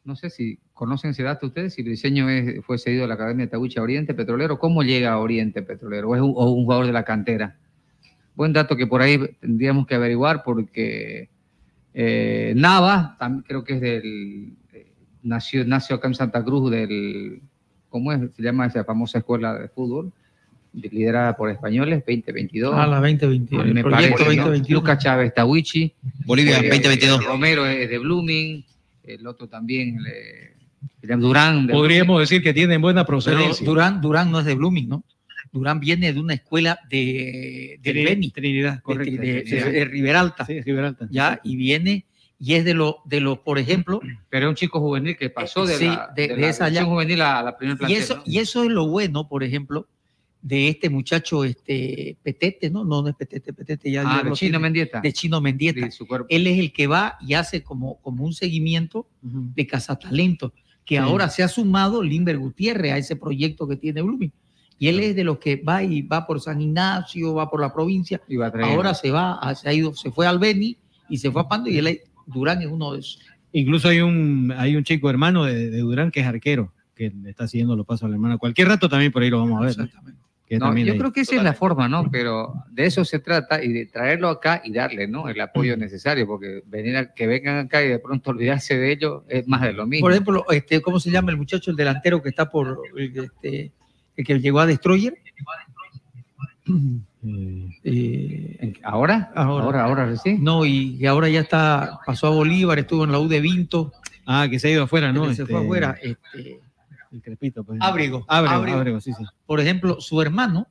No 0.04 0.14
sé 0.14 0.30
si 0.30 0.60
conocen 0.72 1.10
ese 1.10 1.24
dato 1.24 1.48
ustedes, 1.48 1.74
si 1.74 1.82
Briseño 1.82 2.30
es, 2.30 2.64
fue 2.64 2.78
cedido 2.78 3.04
a 3.04 3.08
la 3.08 3.14
Academia 3.14 3.46
de 3.46 3.50
Tawichi 3.50 3.78
a 3.78 3.82
Oriente 3.82 4.14
Petrolero, 4.14 4.58
¿cómo 4.58 4.84
llega 4.84 5.12
a 5.12 5.18
Oriente 5.18 5.62
Petrolero? 5.62 6.10
¿O 6.10 6.14
es 6.14 6.22
un 6.22 6.32
jugador 6.32 6.86
de 6.86 6.92
la 6.92 7.04
cantera? 7.04 7.58
Buen 8.36 8.52
dato 8.52 8.76
que 8.76 8.86
por 8.86 9.00
ahí 9.02 9.18
tendríamos 9.40 9.86
que 9.86 9.94
averiguar 9.96 10.42
porque 10.44 11.28
eh, 11.94 12.52
Nava, 12.56 13.16
también 13.18 13.42
creo 13.48 13.64
que 13.64 13.74
es 13.74 13.80
del... 13.80 14.52
eh, 14.72 14.86
nació, 15.22 15.64
nació 15.64 15.96
acá 15.96 16.08
en 16.08 16.14
Santa 16.14 16.44
Cruz 16.44 16.70
del... 16.70 17.40
¿Cómo 17.88 18.12
es? 18.12 18.20
Se 18.36 18.42
llama 18.42 18.66
esa 18.66 18.84
famosa 18.84 19.18
escuela 19.18 19.54
de 19.58 19.68
fútbol, 19.68 20.12
de- 20.72 20.90
liderada 20.90 21.34
por 21.34 21.48
españoles, 21.50 22.00
2022. 22.06 22.74
Ah, 22.76 22.86
la 22.86 23.00
2021. 23.26 23.72
Me 23.72 23.82
proyecto 23.82 24.16
parece, 24.18 24.36
¿no? 24.36 24.42
2021. 24.44 24.80
Lucas 24.80 24.98
Chávez 25.02 25.32
Tawichi. 25.34 25.94
Bolivia, 26.26 26.58
Eh, 26.58 26.68
2022. 26.68 27.24
Romero 27.24 27.64
es 27.66 27.88
de 27.88 27.98
Blooming, 27.98 28.64
el 29.04 29.26
otro 29.26 29.48
también, 29.48 30.02
le- 30.02 30.56
llama 31.00 31.22
Durán. 31.22 31.66
de 31.68 31.72
Podríamos 31.72 32.20
decir 32.20 32.42
que 32.42 32.52
tienen 32.52 32.82
buena 32.82 33.02
Pero 33.06 33.06
procedencia. 33.06 33.64
Durán, 33.64 34.00
Durán 34.02 34.30
no 34.30 34.40
es 34.40 34.44
de 34.44 34.54
Blooming, 34.54 34.88
¿no? 34.90 35.04
Durán 35.58 35.80
viene 35.80 36.12
de 36.12 36.20
una 36.20 36.34
escuela 36.34 36.78
de, 36.88 37.78
del 37.82 37.96
Trini- 37.96 38.04
Beni, 38.04 38.30
Trinidad, 38.30 38.74
de, 38.76 38.80
correcto. 38.82 39.20
de- 39.20 39.32
de- 39.32 39.42
Trinidad. 39.42 39.70
de 39.72 39.84
Riberalta, 39.84 40.44
Sí, 40.46 40.60
ya, 41.10 41.40
y 41.44 41.56
viene, 41.56 42.04
y 42.38 42.54
es 42.54 42.64
de 42.64 42.74
los, 42.74 42.96
de 43.04 43.20
los, 43.20 43.38
por 43.38 43.58
ejemplo, 43.58 44.00
Pero 44.30 44.46
es 44.46 44.50
un 44.50 44.56
chico 44.56 44.80
juvenil 44.80 45.16
que 45.16 45.30
pasó 45.30 45.64
de, 45.66 45.76
Sí, 45.76 45.86
la, 45.86 46.10
de- 46.14 46.28
de 46.28 46.34
de 46.34 46.40
la 46.42 46.48
esa 46.48 46.64
ya- 46.64 46.80
división 46.80 46.88
juvenil 46.90 47.20
a 47.22 47.42
la 47.42 47.56
primera 47.56 47.74
y 47.74 47.78
plantel. 47.78 47.98
eso, 48.02 48.16
¿no? 48.16 48.22
y 48.26 48.38
eso 48.38 48.62
es 48.64 48.70
lo 48.70 48.86
bueno, 48.88 49.28
por 49.28 49.42
ejemplo, 49.42 49.86
de 50.42 50.68
este 50.68 50.90
muchacho, 50.90 51.42
este 51.44 52.16
Petete, 52.22 52.70
¿no? 52.70 52.84
No, 52.84 53.02
no 53.02 53.08
es 53.08 53.16
Petete, 53.16 53.52
Petete 53.52 53.90
ya. 53.90 54.02
Ah, 54.06 54.16
de 54.22 54.30
Chino 54.30 54.34
tiene, 54.36 54.58
Mendieta. 54.60 55.00
De 55.00 55.12
Chino 55.12 55.40
Mendieta. 55.40 55.90
Su. 55.90 56.06
Él 56.28 56.46
es 56.46 56.58
el 56.60 56.72
que 56.72 56.86
va 56.86 57.16
y 57.20 57.34
hace 57.34 57.64
como, 57.64 57.96
como 58.00 58.24
un 58.24 58.32
seguimiento 58.32 59.08
de 59.22 59.66
Cazatalento, 59.66 60.52
que 60.84 60.96
Sí. 60.96 60.98
ahora 60.98 61.30
se 61.30 61.42
ha 61.42 61.48
sumado 61.48 62.00
Limber 62.00 62.38
Gutiérrez 62.38 62.92
a 62.92 62.98
ese 62.98 63.16
proyecto 63.16 63.66
que 63.66 63.74
tiene 63.76 64.02
Blooming. 64.02 64.30
Y 64.78 64.88
él 64.88 65.00
es 65.00 65.16
de 65.16 65.24
los 65.24 65.38
que 65.38 65.56
va 65.56 65.82
y 65.82 66.02
va 66.02 66.26
por 66.26 66.40
San 66.40 66.60
Ignacio, 66.60 67.34
va 67.34 67.48
por 67.50 67.60
la 67.60 67.72
provincia. 67.72 68.20
Y 68.28 68.36
va. 68.36 68.52
Ahora 68.62 68.92
se 68.94 69.10
va, 69.10 69.34
a- 69.34 69.54
se 69.54 69.68
ha 69.68 69.72
ido, 69.72 69.94
se 69.94 70.10
fue 70.10 70.26
al 70.26 70.38
Beni 70.38 70.76
y 71.08 71.18
se 71.18 71.30
fue 71.30 71.42
a 71.42 71.48
Pando 71.48 71.70
y 71.70 71.78
él, 71.78 71.86
es- 71.86 72.00
Durán 72.26 72.60
es 72.60 72.68
uno 72.68 72.92
de 72.92 73.00
esos. 73.00 73.20
Incluso 73.52 73.88
hay 73.88 74.00
un, 74.00 74.52
hay 74.56 74.76
un 74.76 74.84
chico 74.84 75.08
hermano 75.08 75.44
de, 75.44 75.70
de 75.70 75.78
Durán 75.78 76.10
que 76.10 76.20
es 76.20 76.26
arquero, 76.26 76.72
que 76.94 77.10
le 77.10 77.30
está 77.30 77.48
siguiendo 77.48 77.74
los 77.76 77.86
pasos 77.86 78.04
al 78.04 78.12
hermano. 78.12 78.38
Cualquier 78.38 78.68
rato 78.68 78.88
también 78.88 79.12
por 79.12 79.22
ahí 79.22 79.30
lo 79.30 79.38
vamos 79.38 79.62
a 79.62 79.64
ver. 79.66 79.78
¿no? 79.78 79.84
Exactamente. 79.84 80.20
No, 80.48 80.76
yo 80.78 80.92
ahí. 80.92 80.98
creo 80.98 81.12
que 81.12 81.22
esa 81.22 81.34
es 81.34 81.42
la 81.42 81.54
forma, 81.54 81.88
¿no? 81.88 82.08
Pero 82.08 82.54
de 82.70 82.86
eso 82.86 83.04
se 83.04 83.18
trata 83.18 83.64
y 83.64 83.72
de 83.72 83.86
traerlo 83.86 84.28
acá 84.28 84.62
y 84.64 84.72
darle, 84.72 85.08
¿no? 85.08 85.28
El 85.28 85.40
apoyo 85.40 85.76
necesario, 85.76 86.24
porque 86.24 86.62
venir 86.66 86.96
a, 86.96 87.12
que 87.14 87.26
vengan 87.26 87.66
acá 87.66 87.82
y 87.82 87.88
de 87.88 87.98
pronto 87.98 88.30
olvidarse 88.30 88.76
de 88.78 88.92
ellos 88.92 89.22
es 89.28 89.48
más 89.48 89.62
de 89.62 89.72
lo 89.72 89.86
mismo. 89.88 90.04
Por 90.04 90.12
ejemplo, 90.12 90.44
este, 90.50 90.80
¿cómo 90.82 91.00
se 91.00 91.10
llama 91.10 91.32
el 91.32 91.36
muchacho, 91.36 91.72
el 91.72 91.76
delantero 91.76 92.22
que 92.22 92.28
está 92.28 92.48
por 92.48 92.78
este, 92.96 93.72
el 94.16 94.24
que 94.26 94.40
llegó 94.40 94.60
a 94.60 94.66
Destroyer? 94.66 95.14
Eh, 97.82 98.56
¿En- 98.60 98.76
¿Ahora? 98.84 99.32
Ahora. 99.34 99.64
Ahora, 99.64 99.84
ahora 99.84 100.06
recién. 100.06 100.44
no, 100.44 100.64
y 100.64 101.04
ahora 101.06 101.28
ya 101.28 101.40
está, 101.40 101.98
pasó 102.06 102.28
a 102.28 102.30
Bolívar, 102.30 102.78
estuvo 102.78 103.02
en 103.04 103.10
la 103.12 103.18
U 103.18 103.26
de 103.26 103.40
Vinto, 103.40 103.92
Ah, 104.26 104.46
que 104.48 104.58
se 104.60 104.68
ha 104.68 104.70
ido 104.72 104.84
afuera, 104.84 105.12
¿no? 105.12 105.24
se 105.34 105.44
fue 105.46 105.54
Este, 105.54 105.64
afuera. 105.64 105.96
Este, 106.02 106.60
El 107.12 107.22
crepito, 107.22 107.64
pues. 107.64 107.78
Ábrego, 107.80 108.24
Ábrego, 108.28 108.54
Ábrego. 108.56 108.78
Ábrego, 108.78 109.00
sí, 109.00 109.12
sí. 109.12 109.24
por 109.44 109.58
ejemplo, 109.60 110.00
su 110.00 110.20
hermano, 110.22 110.66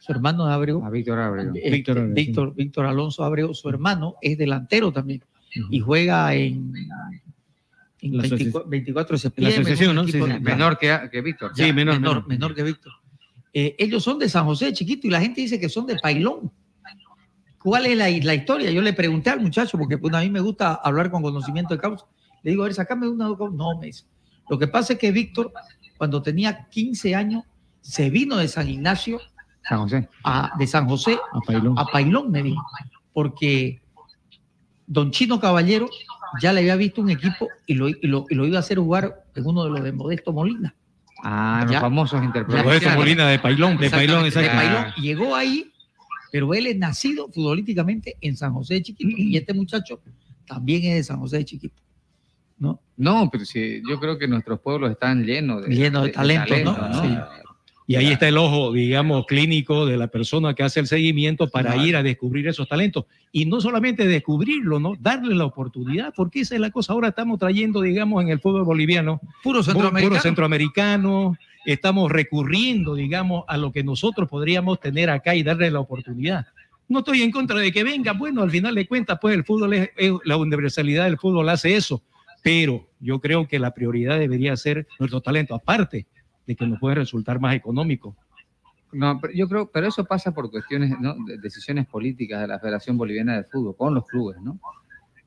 su 0.00 0.10
hermano 0.12 0.46
de 0.46 0.54
Ábrego, 0.54 0.84
A 0.84 0.90
Víctor 0.90 1.18
Ábrego. 1.20 1.52
este, 1.54 1.70
Víctor 1.70 1.98
Ábrego, 1.98 2.14
sí. 2.16 2.24
Víctor, 2.26 2.54
Víctor 2.56 2.86
Alonso 2.86 3.24
Ábrego, 3.24 3.54
su 3.54 3.68
hermano 3.68 4.14
es 4.22 4.36
delantero 4.38 4.92
también 4.92 5.22
y 5.70 5.78
juega 5.80 6.34
en 6.34 6.72
La 8.02 8.22
24, 8.22 8.68
24 8.68 9.08
de 9.08 9.12
la 9.16 9.20
septiembre. 9.20 9.54
asociación, 9.56 9.90
un 9.90 9.96
¿no? 9.96 10.02
equipo 10.02 10.24
Sí, 10.26 10.32
de- 10.32 10.38
sí. 10.38 10.44
Menor 10.44 10.78
que, 10.78 11.00
que 11.12 11.20
Víctor. 11.20 11.52
Sí, 11.54 11.62
menor, 11.72 11.94
menor, 11.96 12.14
menor. 12.16 12.28
menor 12.28 12.54
que 12.54 12.62
Víctor. 12.62 12.92
Eh, 13.52 13.74
ellos 13.78 14.02
son 14.02 14.18
de 14.18 14.28
San 14.28 14.44
José, 14.46 14.72
chiquito, 14.72 15.06
y 15.06 15.10
la 15.10 15.20
gente 15.20 15.40
dice 15.40 15.58
que 15.60 15.68
son 15.68 15.86
de 15.86 15.96
Pailón. 15.96 16.50
¿Cuál 17.62 17.86
es 17.86 17.96
la, 17.98 18.08
la 18.08 18.34
historia? 18.34 18.70
Yo 18.70 18.80
le 18.80 18.92
pregunté 18.94 19.28
al 19.28 19.40
muchacho, 19.40 19.76
porque 19.76 19.98
pues, 19.98 20.14
a 20.14 20.20
mí 20.20 20.30
me 20.30 20.40
gusta 20.40 20.74
hablar 20.74 21.10
con 21.10 21.20
conocimiento 21.22 21.74
de 21.74 21.80
causa. 21.80 22.06
Le 22.42 22.52
digo, 22.52 22.62
a 22.62 22.66
ver, 22.66 22.74
sacame 22.74 23.06
una. 23.06 23.26
No, 23.28 23.78
me 23.78 23.86
dice. 23.86 24.04
Lo 24.48 24.58
que 24.58 24.66
pasa 24.66 24.94
es 24.94 24.98
que 24.98 25.12
Víctor, 25.12 25.52
cuando 25.98 26.22
tenía 26.22 26.68
15 26.70 27.14
años, 27.14 27.44
se 27.82 28.08
vino 28.08 28.36
de 28.36 28.48
San 28.48 28.68
Ignacio, 28.68 29.20
San 29.68 29.80
José. 29.80 30.08
a- 30.24 30.52
de 30.58 30.66
San 30.66 30.88
José 30.88 31.18
A 31.34 31.40
Pailón. 31.40 31.78
a 31.78 31.84
Pailón, 31.84 32.30
me 32.30 32.42
dijo, 32.42 32.62
porque 33.12 33.82
Don 34.86 35.10
Chino 35.10 35.38
Caballero 35.38 35.88
ya 36.40 36.52
le 36.52 36.60
había 36.60 36.76
visto 36.76 37.00
un 37.00 37.10
equipo 37.10 37.48
y 37.66 37.74
lo, 37.74 37.88
y 37.88 37.98
lo, 38.02 38.26
y 38.28 38.34
lo 38.34 38.46
iba 38.46 38.56
a 38.56 38.60
hacer 38.60 38.78
jugar 38.78 39.24
en 39.34 39.46
uno 39.46 39.64
de 39.64 39.70
los 39.70 39.82
de 39.82 39.92
Modesto 39.92 40.32
Molina. 40.32 40.74
Ah, 41.22 41.66
los 41.68 41.80
famosos 41.80 42.20
Roberto 42.20 42.38
interpretaciones. 42.38 42.96
Molina 42.96 43.28
de 43.28 43.38
Pailón, 43.38 43.76
de 43.76 43.90
Pailón, 43.90 44.22
de 44.22 44.28
exacto. 44.28 44.50
Pailón. 44.52 44.92
Llegó 45.00 45.34
ahí, 45.34 45.70
pero 46.32 46.54
él 46.54 46.66
es 46.66 46.78
nacido 46.78 47.28
futbolísticamente 47.28 48.16
en 48.20 48.36
San 48.36 48.54
José 48.54 48.74
de 48.74 48.82
Chiquito 48.82 49.16
y 49.16 49.36
este 49.36 49.52
muchacho 49.52 50.00
también 50.46 50.84
es 50.84 50.94
de 50.94 51.04
San 51.04 51.18
José 51.18 51.38
de 51.38 51.44
Chiquito. 51.44 51.82
¿no? 52.58 52.80
No, 52.96 53.28
pero 53.32 53.44
sí, 53.44 53.82
yo 53.88 53.98
creo 53.98 54.18
que 54.18 54.28
nuestros 54.28 54.60
pueblos 54.60 54.90
están 54.90 55.24
llenos 55.24 55.62
de, 55.62 55.74
Llenos 55.74 56.04
de 56.04 56.10
talentos, 56.10 56.64
¿no? 56.64 57.02
Sí. 57.02 57.18
Y 57.90 57.96
ahí 57.96 58.06
está 58.12 58.28
el 58.28 58.38
ojo, 58.38 58.72
digamos, 58.72 59.26
clínico 59.26 59.84
de 59.84 59.96
la 59.96 60.06
persona 60.06 60.54
que 60.54 60.62
hace 60.62 60.78
el 60.78 60.86
seguimiento 60.86 61.48
para 61.48 61.76
ir 61.76 61.96
a 61.96 62.04
descubrir 62.04 62.46
esos 62.46 62.68
talentos. 62.68 63.06
Y 63.32 63.46
no 63.46 63.60
solamente 63.60 64.06
descubrirlo, 64.06 64.78
¿no? 64.78 64.94
Darle 65.00 65.34
la 65.34 65.44
oportunidad, 65.46 66.12
porque 66.14 66.40
esa 66.42 66.54
es 66.54 66.60
la 66.60 66.70
cosa. 66.70 66.92
Ahora 66.92 67.08
estamos 67.08 67.40
trayendo, 67.40 67.80
digamos, 67.80 68.22
en 68.22 68.28
el 68.28 68.38
fútbol 68.38 68.62
boliviano, 68.62 69.20
Puro 69.42 69.58
pu- 69.60 69.64
centroamericano. 69.64 70.08
puro 70.08 70.20
centroamericano. 70.22 71.36
Estamos 71.66 72.12
recurriendo, 72.12 72.94
digamos, 72.94 73.42
a 73.48 73.56
lo 73.56 73.72
que 73.72 73.82
nosotros 73.82 74.28
podríamos 74.28 74.78
tener 74.78 75.10
acá 75.10 75.34
y 75.34 75.42
darle 75.42 75.68
la 75.72 75.80
oportunidad. 75.80 76.46
No 76.88 77.00
estoy 77.00 77.22
en 77.22 77.32
contra 77.32 77.58
de 77.58 77.72
que 77.72 77.82
venga, 77.82 78.12
bueno, 78.12 78.42
al 78.42 78.52
final 78.52 78.76
de 78.76 78.86
cuentas, 78.86 79.18
pues 79.20 79.34
el 79.34 79.42
fútbol 79.44 79.74
es, 79.74 79.90
es- 79.96 80.12
la 80.24 80.36
universalidad 80.36 81.06
del 81.06 81.18
fútbol 81.18 81.48
hace 81.48 81.74
eso, 81.74 82.02
pero 82.40 82.88
yo 83.00 83.18
creo 83.18 83.48
que 83.48 83.58
la 83.58 83.72
prioridad 83.74 84.16
debería 84.20 84.56
ser 84.56 84.86
nuestro 85.00 85.20
talento, 85.20 85.56
aparte 85.56 86.06
que 86.56 86.66
nos 86.66 86.78
puede 86.78 86.96
resultar 86.96 87.40
más 87.40 87.54
económico. 87.54 88.16
No, 88.92 89.20
pero 89.20 89.32
yo 89.32 89.48
creo, 89.48 89.70
pero 89.70 89.86
eso 89.86 90.04
pasa 90.04 90.32
por 90.32 90.50
cuestiones, 90.50 90.98
¿no? 90.98 91.14
de 91.24 91.38
decisiones 91.38 91.86
políticas 91.86 92.40
de 92.40 92.48
la 92.48 92.58
Federación 92.58 92.98
Boliviana 92.98 93.36
de 93.36 93.44
Fútbol 93.44 93.76
con 93.76 93.94
los 93.94 94.06
clubes, 94.06 94.40
¿no? 94.42 94.58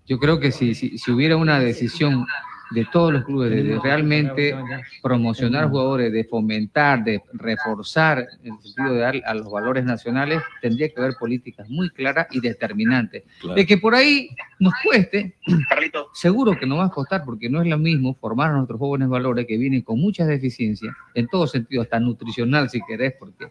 Yo 0.05 0.19
creo 0.19 0.39
que 0.39 0.51
si, 0.51 0.75
si, 0.75 0.97
si 0.97 1.11
hubiera 1.11 1.37
una 1.37 1.59
decisión 1.59 2.25
de 2.71 2.85
todos 2.91 3.13
los 3.13 3.23
clubes, 3.23 3.51
de, 3.51 3.63
de 3.63 3.79
realmente 3.79 4.55
promocionar 5.01 5.69
jugadores, 5.69 6.11
de 6.11 6.23
fomentar, 6.23 7.03
de 7.03 7.21
reforzar 7.33 8.27
en 8.43 8.53
el 8.53 8.59
sentido 8.61 8.93
de 8.93 8.99
dar 8.99 9.15
a 9.25 9.33
los 9.33 9.51
valores 9.51 9.83
nacionales, 9.83 10.41
tendría 10.61 10.89
que 10.89 10.99
haber 10.99 11.15
políticas 11.19 11.69
muy 11.69 11.89
claras 11.89 12.27
y 12.31 12.39
determinantes. 12.39 13.23
Claro. 13.39 13.55
De 13.55 13.65
que 13.65 13.77
por 13.77 13.95
ahí 13.95 14.29
nos 14.59 14.73
cueste, 14.83 15.35
seguro 16.13 16.57
que 16.57 16.65
nos 16.65 16.79
va 16.79 16.85
a 16.85 16.89
costar, 16.89 17.23
porque 17.25 17.49
no 17.49 17.61
es 17.61 17.67
lo 17.67 17.77
mismo 17.77 18.13
formar 18.15 18.51
a 18.51 18.53
nuestros 18.53 18.79
jóvenes 18.79 19.09
valores 19.09 19.45
que 19.45 19.57
vienen 19.57 19.81
con 19.81 19.99
muchas 19.99 20.27
deficiencias, 20.27 20.93
en 21.13 21.27
todo 21.27 21.47
sentido, 21.47 21.81
hasta 21.81 21.99
nutricional 21.99 22.69
si 22.69 22.81
querés, 22.85 23.13
porque... 23.19 23.47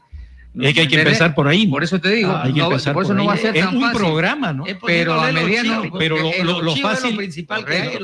Es 0.60 0.74
que 0.74 0.80
hay 0.82 0.88
que 0.88 0.98
empezar 0.98 1.34
por 1.34 1.48
ahí. 1.48 1.66
Por 1.66 1.82
eso 1.82 1.98
te 1.98 2.10
digo, 2.10 2.30
Ah, 2.30 2.42
hay 2.44 2.52
que 2.52 2.58
no- 2.60 2.66
empezar 2.66 2.92
por 2.92 3.04
eso 3.04 3.08
por 3.10 3.16
no 3.16 3.22
ahí. 3.22 3.28
va 3.28 3.34
a 3.34 3.36
ser 3.38 3.56
Es 3.56 3.64
tan 3.64 3.74
un 3.76 3.82
fácil. 3.84 3.98
programa, 3.98 4.52
¿no? 4.52 4.64
Pero 4.84 5.14
a 5.14 5.32
mediano, 5.32 5.82
pero 5.98 6.16
lo, 6.18 6.44
lo- 6.44 6.62
lo 6.62 6.76
fácil, 6.76 7.18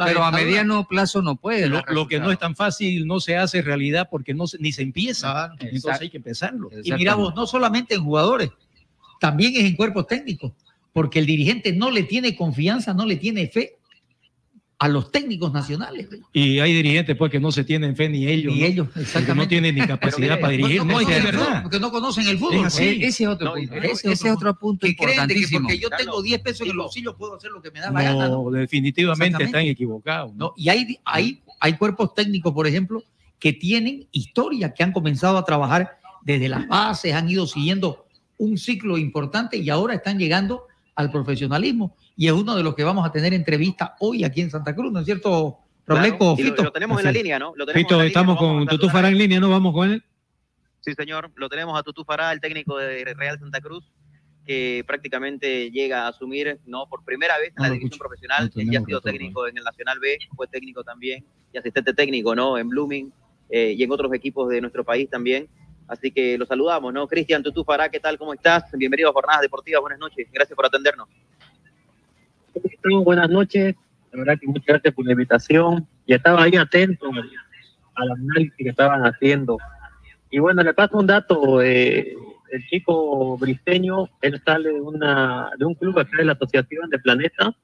pero 0.04 0.24
a 0.24 0.30
mediano 0.30 0.86
plazo 0.88 1.20
no 1.20 1.36
puede. 1.36 1.68
Lo, 1.68 2.08
que 2.08 2.18
no 2.20 2.32
es 2.32 2.38
tan 2.38 2.56
fácil 2.56 3.06
no 3.06 3.20
se 3.20 3.36
hace 3.36 3.60
realidad 3.62 4.08
porque 4.10 4.32
no 4.34 4.44
ni 4.60 4.72
se 4.72 4.82
empieza. 4.82 5.30
Claro. 5.32 5.52
Entonces 5.54 5.74
Exacto. 5.84 6.02
hay 6.04 6.10
que 6.10 6.16
empezarlo. 6.16 6.70
Y 6.84 6.92
mira 6.92 7.14
vos, 7.14 7.34
no 7.34 7.46
solamente 7.46 7.94
en 7.96 8.04
jugadores, 8.04 8.50
también 9.20 9.54
es 9.56 9.64
en 9.64 9.76
cuerpos 9.76 10.06
técnicos, 10.06 10.52
porque 10.92 11.18
el 11.18 11.26
dirigente 11.26 11.72
no 11.72 11.90
le 11.90 12.04
tiene 12.04 12.34
confianza, 12.36 12.94
no 12.94 13.04
le 13.04 13.16
tiene 13.16 13.48
fe 13.48 13.77
a 14.80 14.86
los 14.86 15.10
técnicos 15.10 15.52
nacionales. 15.52 16.08
Y 16.32 16.60
hay 16.60 16.72
dirigentes 16.72 17.16
pues 17.16 17.32
que 17.32 17.40
no 17.40 17.50
se 17.50 17.64
tienen 17.64 17.96
fe 17.96 18.08
ni 18.08 18.28
ellos. 18.28 18.54
Ni 18.54 18.60
¿no? 18.60 18.66
ellos, 18.66 18.88
exactamente. 18.94 19.34
no 19.34 19.48
tienen 19.48 19.74
ni 19.74 19.80
capacidad 19.80 20.38
para 20.38 20.52
dirigir. 20.52 20.84
No, 20.84 21.00
es 21.00 21.06
que 21.06 21.16
es 21.16 21.24
verdad. 21.24 21.62
Porque 21.62 21.80
no 21.80 21.90
conocen 21.90 22.28
el 22.28 22.38
fútbol. 22.38 22.66
Es. 22.66 22.78
E- 22.78 23.04
ese 23.04 23.24
es 23.24 23.28
otro 23.28 23.54
punto. 23.54 23.74
Ese, 23.74 24.12
ese 24.12 24.28
es 24.28 24.36
otro 24.36 24.54
punto 24.56 24.86
que 24.86 24.94
creen 24.94 25.26
de 25.26 25.34
que 25.34 25.60
porque 25.60 25.78
yo 25.78 25.90
tengo 25.90 26.22
10 26.22 26.40
pesos 26.42 26.60
en 26.62 26.70
el 26.70 26.76
bolsillo 26.76 27.16
puedo 27.16 27.34
hacer 27.34 27.50
lo 27.50 27.60
que 27.60 27.72
me 27.72 27.80
da 27.80 27.90
la 27.90 28.02
gana. 28.02 28.28
¿no? 28.28 28.50
Definitivamente 28.50 29.42
están 29.42 29.62
equivocados. 29.62 30.32
¿no? 30.34 30.46
¿no? 30.46 30.54
Y 30.56 30.68
hay, 30.68 30.98
hay, 31.04 31.42
hay 31.58 31.72
cuerpos 31.72 32.14
técnicos, 32.14 32.52
por 32.52 32.68
ejemplo, 32.68 33.02
que 33.40 33.52
tienen 33.52 34.06
historia, 34.12 34.74
que 34.74 34.84
han 34.84 34.92
comenzado 34.92 35.38
a 35.38 35.44
trabajar 35.44 35.98
desde 36.22 36.48
las 36.48 36.68
bases, 36.68 37.14
han 37.14 37.28
ido 37.28 37.48
siguiendo 37.48 38.06
un 38.36 38.56
ciclo 38.56 38.96
importante 38.96 39.56
y 39.56 39.70
ahora 39.70 39.94
están 39.94 40.18
llegando 40.18 40.67
al 40.98 41.12
profesionalismo. 41.12 41.94
Y 42.16 42.26
es 42.26 42.32
uno 42.32 42.56
de 42.56 42.62
los 42.64 42.74
que 42.74 42.82
vamos 42.82 43.06
a 43.06 43.12
tener 43.12 43.32
entrevista 43.32 43.94
hoy 44.00 44.24
aquí 44.24 44.40
en 44.40 44.50
Santa 44.50 44.74
Cruz, 44.74 44.92
¿no 44.92 44.98
es 44.98 45.04
cierto, 45.06 45.58
Robleco? 45.86 46.30
lo, 46.30 46.36
Fito? 46.36 46.64
lo 46.64 46.72
tenemos 46.72 46.98
en 46.98 47.04
la 47.04 47.12
línea, 47.12 47.38
¿no? 47.38 47.52
Lo 47.54 47.64
tenemos 47.64 47.76
en 47.76 47.86
Fito, 47.86 47.96
la 47.98 48.02
línea, 48.02 48.08
estamos 48.08 48.34
lo 48.34 48.42
vamos 48.42 48.62
a 48.62 48.66
con 48.70 48.76
Tutú 48.76 48.90
Fará 48.90 49.08
en 49.08 49.16
línea, 49.16 49.38
¿no? 49.38 49.48
Vamos 49.48 49.72
con 49.72 49.92
él. 49.92 50.02
Sí, 50.80 50.94
señor. 50.94 51.30
Lo 51.36 51.48
tenemos 51.48 51.78
a 51.78 51.84
Tutú 51.84 52.02
Fará, 52.04 52.32
el 52.32 52.40
técnico 52.40 52.76
de 52.78 53.04
Real 53.14 53.38
Santa 53.38 53.60
Cruz, 53.60 53.92
que 54.44 54.82
prácticamente 54.88 55.70
llega 55.70 56.06
a 56.06 56.08
asumir 56.08 56.58
no 56.66 56.86
por 56.88 57.04
primera 57.04 57.38
vez 57.38 57.50
en 57.50 57.54
No 57.58 57.62
la 57.62 57.68
lo 57.68 57.74
división 57.74 57.92
escucho. 57.92 58.08
profesional. 58.08 58.50
No 58.52 58.72
ya 58.72 58.80
ha 58.80 58.84
sido 58.84 59.00
técnico 59.00 59.46
en 59.46 59.56
el 59.56 59.62
Nacional 59.62 60.00
B, 60.00 60.18
fue 60.34 60.48
técnico 60.48 60.82
también 60.82 61.24
y 61.52 61.58
asistente 61.58 61.94
técnico, 61.94 62.34
¿no? 62.34 62.58
En 62.58 62.68
Blooming 62.70 63.12
eh, 63.50 63.72
y 63.78 63.82
en 63.84 63.92
otros 63.92 64.12
equipos 64.14 64.48
de 64.48 64.60
nuestro 64.60 64.82
país 64.82 65.08
también. 65.08 65.46
Así 65.88 66.10
que 66.10 66.36
lo 66.36 66.44
saludamos, 66.46 66.92
¿no? 66.92 67.08
Cristian 67.08 67.42
Tutú 67.42 67.64
Fará, 67.64 67.88
¿qué 67.88 67.98
tal? 67.98 68.18
¿Cómo 68.18 68.34
estás? 68.34 68.64
Bienvenido 68.72 69.08
a 69.08 69.12
Jornadas 69.12 69.40
Deportivas. 69.40 69.80
Buenas 69.80 69.98
noches. 69.98 70.28
Gracias 70.30 70.54
por 70.54 70.66
atendernos. 70.66 71.08
Buenas 73.04 73.30
noches. 73.30 73.74
La 74.12 74.18
verdad 74.18 74.38
que 74.40 74.46
muchas 74.46 74.66
gracias 74.66 74.94
por 74.94 75.06
la 75.06 75.12
invitación. 75.12 75.86
Y 76.06 76.14
estaba 76.14 76.42
ahí 76.42 76.56
atento 76.56 77.10
al 77.94 78.10
análisis 78.10 78.54
que 78.56 78.68
estaban 78.68 79.02
haciendo. 79.06 79.56
Y 80.30 80.38
bueno, 80.38 80.62
le 80.62 80.74
paso 80.74 80.98
un 80.98 81.06
dato. 81.06 81.62
eh, 81.62 82.14
el 82.50 82.66
chico 82.66 83.36
briseño, 83.36 84.08
él 84.22 84.40
sale 84.42 84.70
de, 84.72 84.80
una, 84.80 85.50
de 85.58 85.66
un 85.66 85.74
club 85.74 85.98
acá 85.98 86.16
de 86.16 86.24
la 86.24 86.32
Asociación 86.32 86.88
de 86.88 86.98
Planeta 86.98 87.54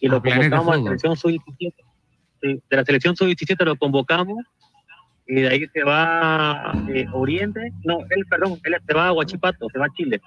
y 0.00 0.08
lo 0.08 0.16
Ah, 0.16 0.22
convocamos 0.22 0.74
a 0.74 0.76
la 0.76 0.82
selección 0.82 1.16
sub-17. 1.16 1.74
Sí, 2.42 2.62
de 2.68 2.76
la 2.76 2.84
selección 2.84 3.14
sub-17 3.16 3.64
lo 3.64 3.76
convocamos 3.76 4.44
y 5.26 5.40
de 5.40 5.48
ahí 5.48 5.66
se 5.72 5.82
va 5.82 6.72
eh, 6.88 7.06
Oriente. 7.12 7.72
No, 7.84 8.00
él, 8.10 8.24
perdón, 8.28 8.58
él 8.64 8.76
se 8.86 8.94
va 8.94 9.08
a 9.08 9.12
Huachipato, 9.12 9.66
se 9.72 9.78
va 9.78 9.86
a 9.86 9.94
Chile 9.96 10.20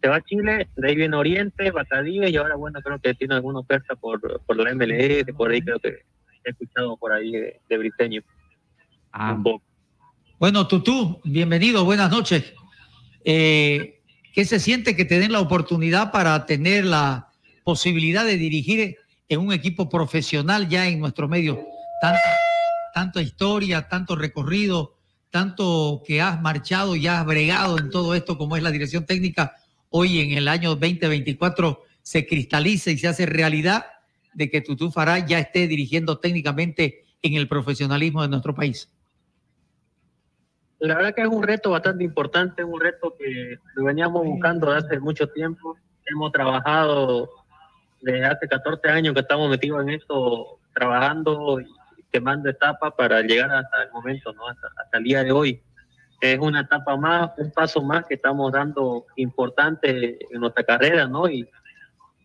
se 0.00 0.08
va 0.08 0.16
a 0.16 0.22
Chile, 0.22 0.68
de 0.76 0.88
ahí 0.88 0.94
viene 0.94 1.16
Oriente, 1.16 1.70
Batadilla 1.70 2.28
y 2.28 2.36
ahora 2.36 2.56
bueno 2.56 2.80
creo 2.82 2.98
que 2.98 3.14
tiene 3.14 3.34
alguna 3.34 3.60
oferta 3.60 3.96
por, 3.96 4.40
por 4.44 4.56
la 4.56 4.74
MLS, 4.74 5.34
por 5.36 5.50
ahí 5.50 5.60
creo 5.60 5.78
que 5.80 5.88
he 6.44 6.50
escuchado 6.50 6.96
por 6.96 7.12
ahí 7.12 7.32
de, 7.32 7.60
de 7.68 7.78
Briseño. 7.78 8.22
Ah, 9.12 9.34
Un 9.34 9.42
poco. 9.42 9.64
Bueno, 10.38 10.68
Tutú, 10.68 11.20
bienvenido, 11.24 11.84
buenas 11.84 12.10
noches. 12.10 12.54
Eh, 13.24 14.00
¿Qué 14.32 14.44
se 14.44 14.60
siente 14.60 14.94
que 14.94 15.04
te 15.04 15.18
den 15.18 15.32
la 15.32 15.40
oportunidad 15.40 16.12
para 16.12 16.46
tener 16.46 16.84
la 16.84 17.28
posibilidad 17.64 18.24
de 18.24 18.36
dirigir 18.36 18.96
en 19.28 19.40
un 19.40 19.52
equipo 19.52 19.88
profesional 19.88 20.68
ya 20.68 20.86
en 20.86 21.00
nuestro 21.00 21.28
medio? 21.28 21.60
Tanta, 22.00 22.20
tanta 22.98 23.22
historia, 23.22 23.86
tanto 23.86 24.16
recorrido, 24.16 24.96
tanto 25.30 26.02
que 26.04 26.20
has 26.20 26.42
marchado 26.42 26.96
y 26.96 27.06
has 27.06 27.24
bregado 27.24 27.78
en 27.78 27.90
todo 27.90 28.12
esto 28.12 28.36
como 28.36 28.56
es 28.56 28.62
la 28.64 28.72
dirección 28.72 29.06
técnica, 29.06 29.54
hoy 29.90 30.18
en 30.18 30.36
el 30.36 30.48
año 30.48 30.70
2024 30.70 31.84
se 32.02 32.26
cristaliza 32.26 32.90
y 32.90 32.98
se 32.98 33.06
hace 33.06 33.24
realidad 33.24 33.86
de 34.34 34.50
que 34.50 34.62
Tutú 34.62 34.90
Fará 34.90 35.24
ya 35.24 35.38
esté 35.38 35.68
dirigiendo 35.68 36.18
técnicamente 36.18 37.04
en 37.22 37.34
el 37.34 37.46
profesionalismo 37.46 38.22
de 38.22 38.30
nuestro 38.30 38.52
país. 38.52 38.90
La 40.80 40.96
verdad 40.96 41.14
que 41.14 41.22
es 41.22 41.28
un 41.28 41.44
reto 41.44 41.70
bastante 41.70 42.02
importante, 42.02 42.64
un 42.64 42.80
reto 42.80 43.14
que 43.16 43.58
lo 43.76 43.84
veníamos 43.84 44.24
buscando 44.24 44.72
desde 44.72 44.88
hace 44.88 44.98
mucho 44.98 45.28
tiempo. 45.28 45.76
Hemos 46.04 46.32
trabajado 46.32 47.30
desde 48.00 48.24
hace 48.24 48.48
14 48.48 48.88
años 48.88 49.14
que 49.14 49.20
estamos 49.20 49.48
metidos 49.48 49.82
en 49.82 49.90
esto, 49.90 50.58
trabajando 50.74 51.60
y 51.60 51.77
quemando 52.10 52.48
etapas 52.48 52.92
para 52.96 53.20
llegar 53.22 53.50
hasta 53.50 53.82
el 53.82 53.92
momento, 53.92 54.32
¿no? 54.32 54.48
hasta, 54.48 54.68
hasta 54.82 54.98
el 54.98 55.04
día 55.04 55.24
de 55.24 55.32
hoy. 55.32 55.62
Es 56.20 56.38
una 56.38 56.62
etapa 56.62 56.96
más, 56.96 57.30
un 57.38 57.52
paso 57.52 57.82
más 57.82 58.04
que 58.06 58.14
estamos 58.14 58.50
dando 58.52 59.06
importante 59.16 60.18
en 60.30 60.40
nuestra 60.40 60.64
carrera, 60.64 61.06
¿no? 61.06 61.28
Y, 61.28 61.48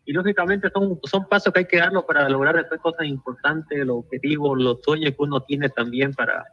y 0.05 0.13
lógicamente 0.13 0.69
son, 0.73 0.99
son 1.03 1.27
pasos 1.29 1.53
que 1.53 1.59
hay 1.59 1.67
que 1.67 1.77
darlos 1.77 2.03
para 2.05 2.27
lograr 2.27 2.55
después 2.55 2.81
cosas 2.81 3.05
importantes, 3.05 3.85
los 3.85 3.97
objetivos, 3.97 4.59
los 4.59 4.81
sueños 4.81 5.11
que 5.11 5.17
uno 5.19 5.41
tiene 5.41 5.69
también 5.69 6.13
para, 6.13 6.43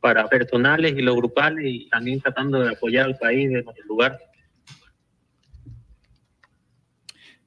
para 0.00 0.26
personales 0.26 0.92
y 0.96 1.02
los 1.02 1.16
grupales 1.16 1.64
y 1.64 1.88
también 1.88 2.20
tratando 2.20 2.60
de 2.60 2.72
apoyar 2.72 3.06
al 3.06 3.16
país 3.16 3.48
de 3.48 3.62
nuestro 3.62 3.84
lugar. 3.86 4.18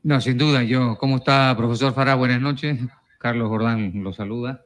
No, 0.04 0.20
sin 0.20 0.38
duda, 0.38 0.64
yo, 0.64 0.98
¿cómo 0.98 1.18
está, 1.18 1.54
profesor 1.56 1.94
Fará? 1.94 2.16
Buenas 2.16 2.42
noches. 2.42 2.80
Carlos 3.20 3.50
Jordán 3.50 3.92
lo 4.04 4.14
saluda. 4.14 4.66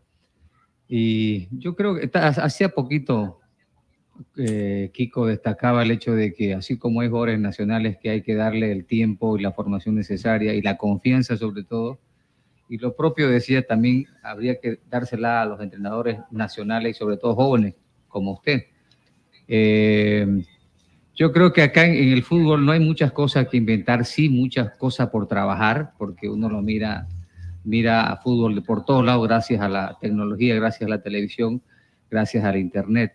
Y 0.88 1.48
yo 1.58 1.76
creo 1.76 1.96
que 1.96 2.10
hacía 2.14 2.70
poquito, 2.70 3.40
eh, 4.38 4.92
Kiko 4.94 5.26
destacaba 5.26 5.84
el 5.84 5.92
hecho 5.92 6.14
de 6.14 6.34
que 6.34 6.54
así 6.54 6.78
como 6.78 7.02
hay 7.02 7.10
jugadores 7.10 7.40
nacionales 7.40 7.98
que 7.98 8.10
hay 8.10 8.22
que 8.22 8.36
darle 8.36 8.72
el 8.72 8.86
tiempo 8.86 9.38
y 9.38 9.42
la 9.42 9.52
formación 9.52 9.96
necesaria 9.96 10.54
y 10.54 10.62
la 10.62 10.78
confianza 10.78 11.38
sobre 11.38 11.64
todo, 11.64 12.00
y 12.70 12.78
lo 12.78 12.96
propio 12.96 13.30
decía 13.30 13.66
también, 13.66 14.06
habría 14.24 14.60
que 14.60 14.80
dársela 14.90 15.42
a 15.42 15.46
los 15.46 15.62
entrenadores 15.62 16.20
nacionales 16.32 16.96
y 16.96 17.00
sobre 17.00 17.18
todo 17.18 17.36
jóvenes 17.36 17.76
como 18.08 18.34
usted. 18.34 18.64
Eh, 19.48 20.44
yo 21.14 21.32
creo 21.32 21.54
que 21.54 21.62
acá 21.62 21.86
en, 21.86 21.94
en 21.96 22.10
el 22.10 22.24
fútbol 22.24 22.66
no 22.66 22.72
hay 22.72 22.80
muchas 22.80 23.12
cosas 23.12 23.48
que 23.48 23.58
inventar, 23.58 24.06
sí 24.06 24.30
muchas 24.30 24.76
cosas 24.78 25.10
por 25.10 25.28
trabajar, 25.28 25.92
porque 25.98 26.28
uno 26.28 26.50
lo 26.50 26.62
mira, 26.62 27.08
mira 27.66 28.12
a 28.12 28.18
fútbol 28.18 28.56
de 28.56 28.62
por 28.62 28.86
todos 28.86 29.06
lados 29.06 29.28
gracias 29.28 29.62
a 29.62 29.70
la 29.70 29.98
tecnología, 30.00 30.56
gracias 30.56 30.88
a 30.88 30.90
la 30.90 31.02
televisión, 31.02 31.62
gracias 32.10 32.44
al 32.44 32.58
internet. 32.58 33.14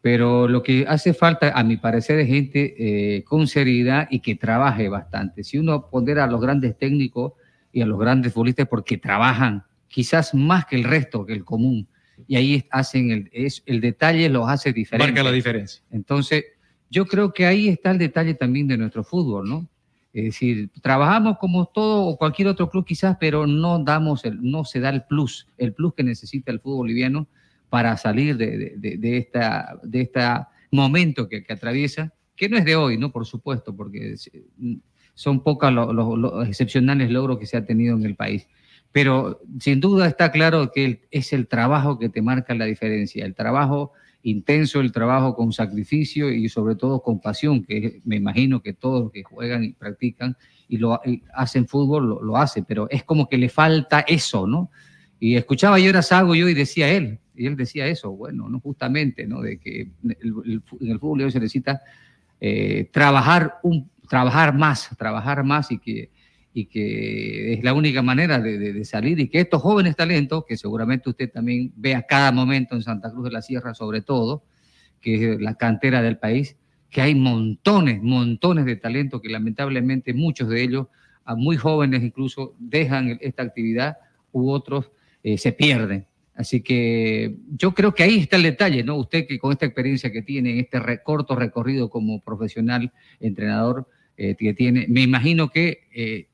Pero 0.00 0.48
lo 0.48 0.62
que 0.62 0.84
hace 0.86 1.14
falta, 1.14 1.58
a 1.58 1.64
mi 1.64 1.78
parecer, 1.78 2.18
es 2.18 2.28
gente 2.28 2.74
eh, 2.76 3.24
con 3.24 3.46
seriedad 3.46 4.06
y 4.10 4.20
que 4.20 4.34
trabaje 4.34 4.88
bastante. 4.88 5.42
Si 5.44 5.56
uno 5.56 5.88
pondera 5.88 6.24
a 6.24 6.26
los 6.26 6.40
grandes 6.40 6.76
técnicos 6.76 7.32
y 7.72 7.80
a 7.80 7.86
los 7.86 7.98
grandes 7.98 8.32
futbolistas 8.32 8.68
porque 8.68 8.98
trabajan 8.98 9.64
quizás 9.88 10.34
más 10.34 10.66
que 10.66 10.76
el 10.76 10.84
resto, 10.84 11.24
que 11.24 11.32
el 11.32 11.44
común, 11.44 11.88
y 12.26 12.36
ahí 12.36 12.64
hacen 12.70 13.10
el, 13.10 13.30
es, 13.32 13.62
el 13.66 13.80
detalle 13.80 14.28
los 14.28 14.48
hace 14.48 14.72
diferentes. 14.72 15.14
Marca 15.14 15.22
la 15.22 15.34
diferencia. 15.34 15.82
Entonces, 15.90 16.44
yo 16.90 17.06
creo 17.06 17.32
que 17.32 17.46
ahí 17.46 17.68
está 17.68 17.90
el 17.90 17.98
detalle 17.98 18.34
también 18.34 18.68
de 18.68 18.76
nuestro 18.76 19.04
fútbol, 19.04 19.48
¿no? 19.48 19.68
Es 20.14 20.24
decir, 20.26 20.70
trabajamos 20.80 21.38
como 21.38 21.66
todo 21.66 22.04
o 22.04 22.16
cualquier 22.16 22.46
otro 22.46 22.70
club 22.70 22.84
quizás, 22.84 23.16
pero 23.18 23.48
no 23.48 23.80
damos, 23.80 24.24
el, 24.24 24.38
no 24.48 24.64
se 24.64 24.78
da 24.78 24.90
el 24.90 25.02
plus, 25.02 25.48
el 25.58 25.72
plus 25.72 25.92
que 25.94 26.04
necesita 26.04 26.52
el 26.52 26.60
fútbol 26.60 26.86
boliviano 26.86 27.26
para 27.68 27.96
salir 27.96 28.36
de, 28.36 28.74
de, 28.76 29.18
este 29.18 30.20
momento 30.70 31.28
que, 31.28 31.44
atraviesa, 31.48 32.12
que 32.36 32.48
no 32.48 32.56
es 32.56 32.64
de 32.64 32.76
hoy, 32.76 32.96
¿no? 32.96 33.10
Por 33.10 33.26
supuesto, 33.26 33.74
porque 33.74 34.14
son 35.14 35.42
pocos 35.42 35.72
los, 35.72 35.92
los, 35.92 36.48
excepcionales 36.48 37.10
logros 37.10 37.40
que 37.40 37.46
se 37.46 37.56
ha 37.56 37.64
tenido 37.64 37.96
en 37.96 38.06
el 38.06 38.14
país. 38.14 38.46
Pero 38.92 39.40
sin 39.58 39.80
duda 39.80 40.06
está 40.06 40.30
claro 40.30 40.70
que 40.70 41.08
es 41.10 41.32
el 41.32 41.48
trabajo 41.48 41.98
que 41.98 42.08
te 42.08 42.22
marca 42.22 42.54
la 42.54 42.66
diferencia, 42.66 43.26
el 43.26 43.34
trabajo 43.34 43.90
intenso, 44.24 44.80
el 44.80 44.90
trabajo 44.90 45.36
con 45.36 45.52
sacrificio 45.52 46.30
y 46.32 46.48
sobre 46.48 46.74
todo 46.74 47.00
con 47.02 47.20
pasión, 47.20 47.62
que 47.62 48.00
me 48.04 48.16
imagino 48.16 48.62
que 48.62 48.72
todos 48.72 49.04
los 49.04 49.12
que 49.12 49.22
juegan 49.22 49.64
y 49.64 49.72
practican 49.72 50.36
y 50.66 50.78
lo 50.78 51.00
hacen 51.34 51.68
fútbol 51.68 52.08
lo, 52.08 52.22
lo 52.22 52.36
hacen, 52.36 52.64
pero 52.64 52.88
es 52.90 53.04
como 53.04 53.28
que 53.28 53.38
le 53.38 53.48
falta 53.48 54.00
eso, 54.00 54.46
¿no? 54.46 54.70
Y 55.20 55.36
escuchaba 55.36 55.78
yo 55.78 55.90
era 55.90 56.02
Sago 56.02 56.34
yo 56.34 56.48
y 56.48 56.54
decía 56.54 56.90
él, 56.90 57.20
y 57.34 57.46
él 57.46 57.56
decía 57.56 57.86
eso, 57.86 58.12
bueno, 58.12 58.48
no 58.48 58.60
justamente, 58.60 59.26
¿no? 59.26 59.40
De 59.42 59.58
que 59.58 59.90
en 60.02 60.62
el 60.80 60.98
fútbol 60.98 61.30
se 61.30 61.38
necesita 61.38 61.82
eh, 62.40 62.88
trabajar, 62.92 63.58
un, 63.62 63.90
trabajar 64.08 64.54
más, 64.54 64.90
trabajar 64.96 65.44
más 65.44 65.70
y 65.70 65.78
que, 65.78 66.10
y 66.56 66.66
que 66.66 67.52
es 67.52 67.64
la 67.64 67.74
única 67.74 68.00
manera 68.00 68.38
de, 68.38 68.84
salir 68.84 69.18
y 69.18 69.28
que 69.28 69.40
estos 69.40 69.60
jóvenes 69.60 69.96
talentos, 69.96 70.44
que 70.46 70.56
seguramente 70.56 71.10
usted 71.10 71.28
también 71.30 71.72
ve 71.74 71.96
a 71.96 72.02
cada 72.02 72.30
momento 72.30 72.76
en 72.76 72.82
Santa 72.82 73.10
Cruz 73.10 73.24
de 73.24 73.32
la 73.32 73.42
Sierra 73.42 73.74
sobre 73.74 74.02
todo, 74.02 74.44
que 75.00 75.32
es 75.32 75.40
la 75.40 75.56
cantera 75.56 76.00
del 76.00 76.16
país, 76.16 76.56
que 76.90 77.02
hay 77.02 77.16
montones, 77.16 78.00
montones 78.00 78.66
de 78.66 78.76
talentos 78.76 79.20
que 79.20 79.28
lamentablemente 79.28 80.14
muchos 80.14 80.48
de 80.48 80.62
ellos, 80.62 80.86
a 81.24 81.34
muy 81.34 81.56
jóvenes 81.56 82.04
incluso, 82.04 82.54
dejan 82.60 83.18
esta 83.20 83.42
actividad 83.42 83.96
u 84.30 84.48
otros 84.50 84.92
eh, 85.24 85.36
se 85.38 85.50
pierden. 85.50 86.06
Así 86.36 86.62
que 86.62 87.36
yo 87.50 87.74
creo 87.74 87.94
que 87.94 88.04
ahí 88.04 88.20
está 88.20 88.36
el 88.36 88.44
detalle, 88.44 88.84
¿no? 88.84 88.94
Usted 88.96 89.26
que 89.26 89.40
con 89.40 89.50
esta 89.50 89.66
experiencia 89.66 90.12
que 90.12 90.22
tiene, 90.22 90.52
en 90.52 90.58
este 90.58 90.78
re, 90.78 91.02
corto 91.02 91.34
recorrido 91.34 91.90
como 91.90 92.20
profesional, 92.20 92.92
entrenador 93.18 93.88
eh, 94.16 94.36
que 94.36 94.54
tiene, 94.54 94.86
me 94.88 95.02
imagino 95.02 95.48
que 95.48 95.88
eh, 95.92 96.28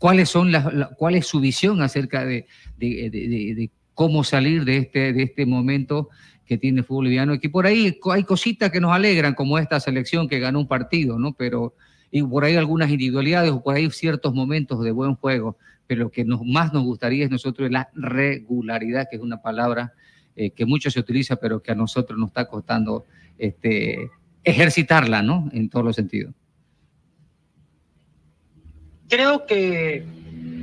cuáles 0.00 0.30
son 0.30 0.50
las, 0.50 0.72
la, 0.72 0.88
cuál 0.96 1.14
es 1.14 1.26
su 1.26 1.40
visión 1.40 1.82
acerca 1.82 2.24
de, 2.24 2.46
de, 2.78 3.70
cómo 3.92 4.24
salir 4.24 4.64
de 4.64 4.78
este, 4.78 5.12
de 5.12 5.24
este 5.24 5.44
momento 5.44 6.08
que 6.46 6.56
tiene 6.56 6.80
el 6.80 6.84
fútbol 6.86 7.04
boliviano, 7.04 7.34
y 7.34 7.38
que 7.38 7.50
por 7.50 7.66
ahí 7.66 7.98
hay 8.10 8.24
cositas 8.24 8.70
que 8.70 8.80
nos 8.80 8.92
alegran, 8.92 9.34
como 9.34 9.58
esta 9.58 9.78
selección 9.78 10.26
que 10.26 10.40
ganó 10.40 10.58
un 10.58 10.66
partido, 10.66 11.18
¿no? 11.18 11.34
Pero, 11.34 11.74
y 12.10 12.22
por 12.22 12.44
ahí 12.44 12.56
algunas 12.56 12.90
individualidades, 12.90 13.50
o 13.50 13.62
por 13.62 13.76
ahí 13.76 13.90
ciertos 13.90 14.32
momentos 14.32 14.82
de 14.82 14.90
buen 14.90 15.16
juego, 15.16 15.58
pero 15.86 16.04
lo 16.04 16.10
que 16.10 16.24
nos, 16.24 16.40
más 16.46 16.72
nos 16.72 16.84
gustaría 16.84 17.26
es 17.26 17.30
nosotros 17.30 17.70
la 17.70 17.90
regularidad, 17.94 19.06
que 19.10 19.16
es 19.16 19.22
una 19.22 19.42
palabra 19.42 19.92
eh, 20.34 20.50
que 20.50 20.64
mucho 20.64 20.90
se 20.90 20.98
utiliza, 20.98 21.36
pero 21.36 21.62
que 21.62 21.72
a 21.72 21.74
nosotros 21.74 22.18
nos 22.18 22.28
está 22.28 22.46
costando 22.46 23.04
este, 23.36 24.10
ejercitarla, 24.44 25.22
¿no? 25.22 25.50
En 25.52 25.68
todos 25.68 25.84
los 25.84 25.94
sentidos. 25.94 26.34
Creo 29.10 29.44
que, 29.44 30.06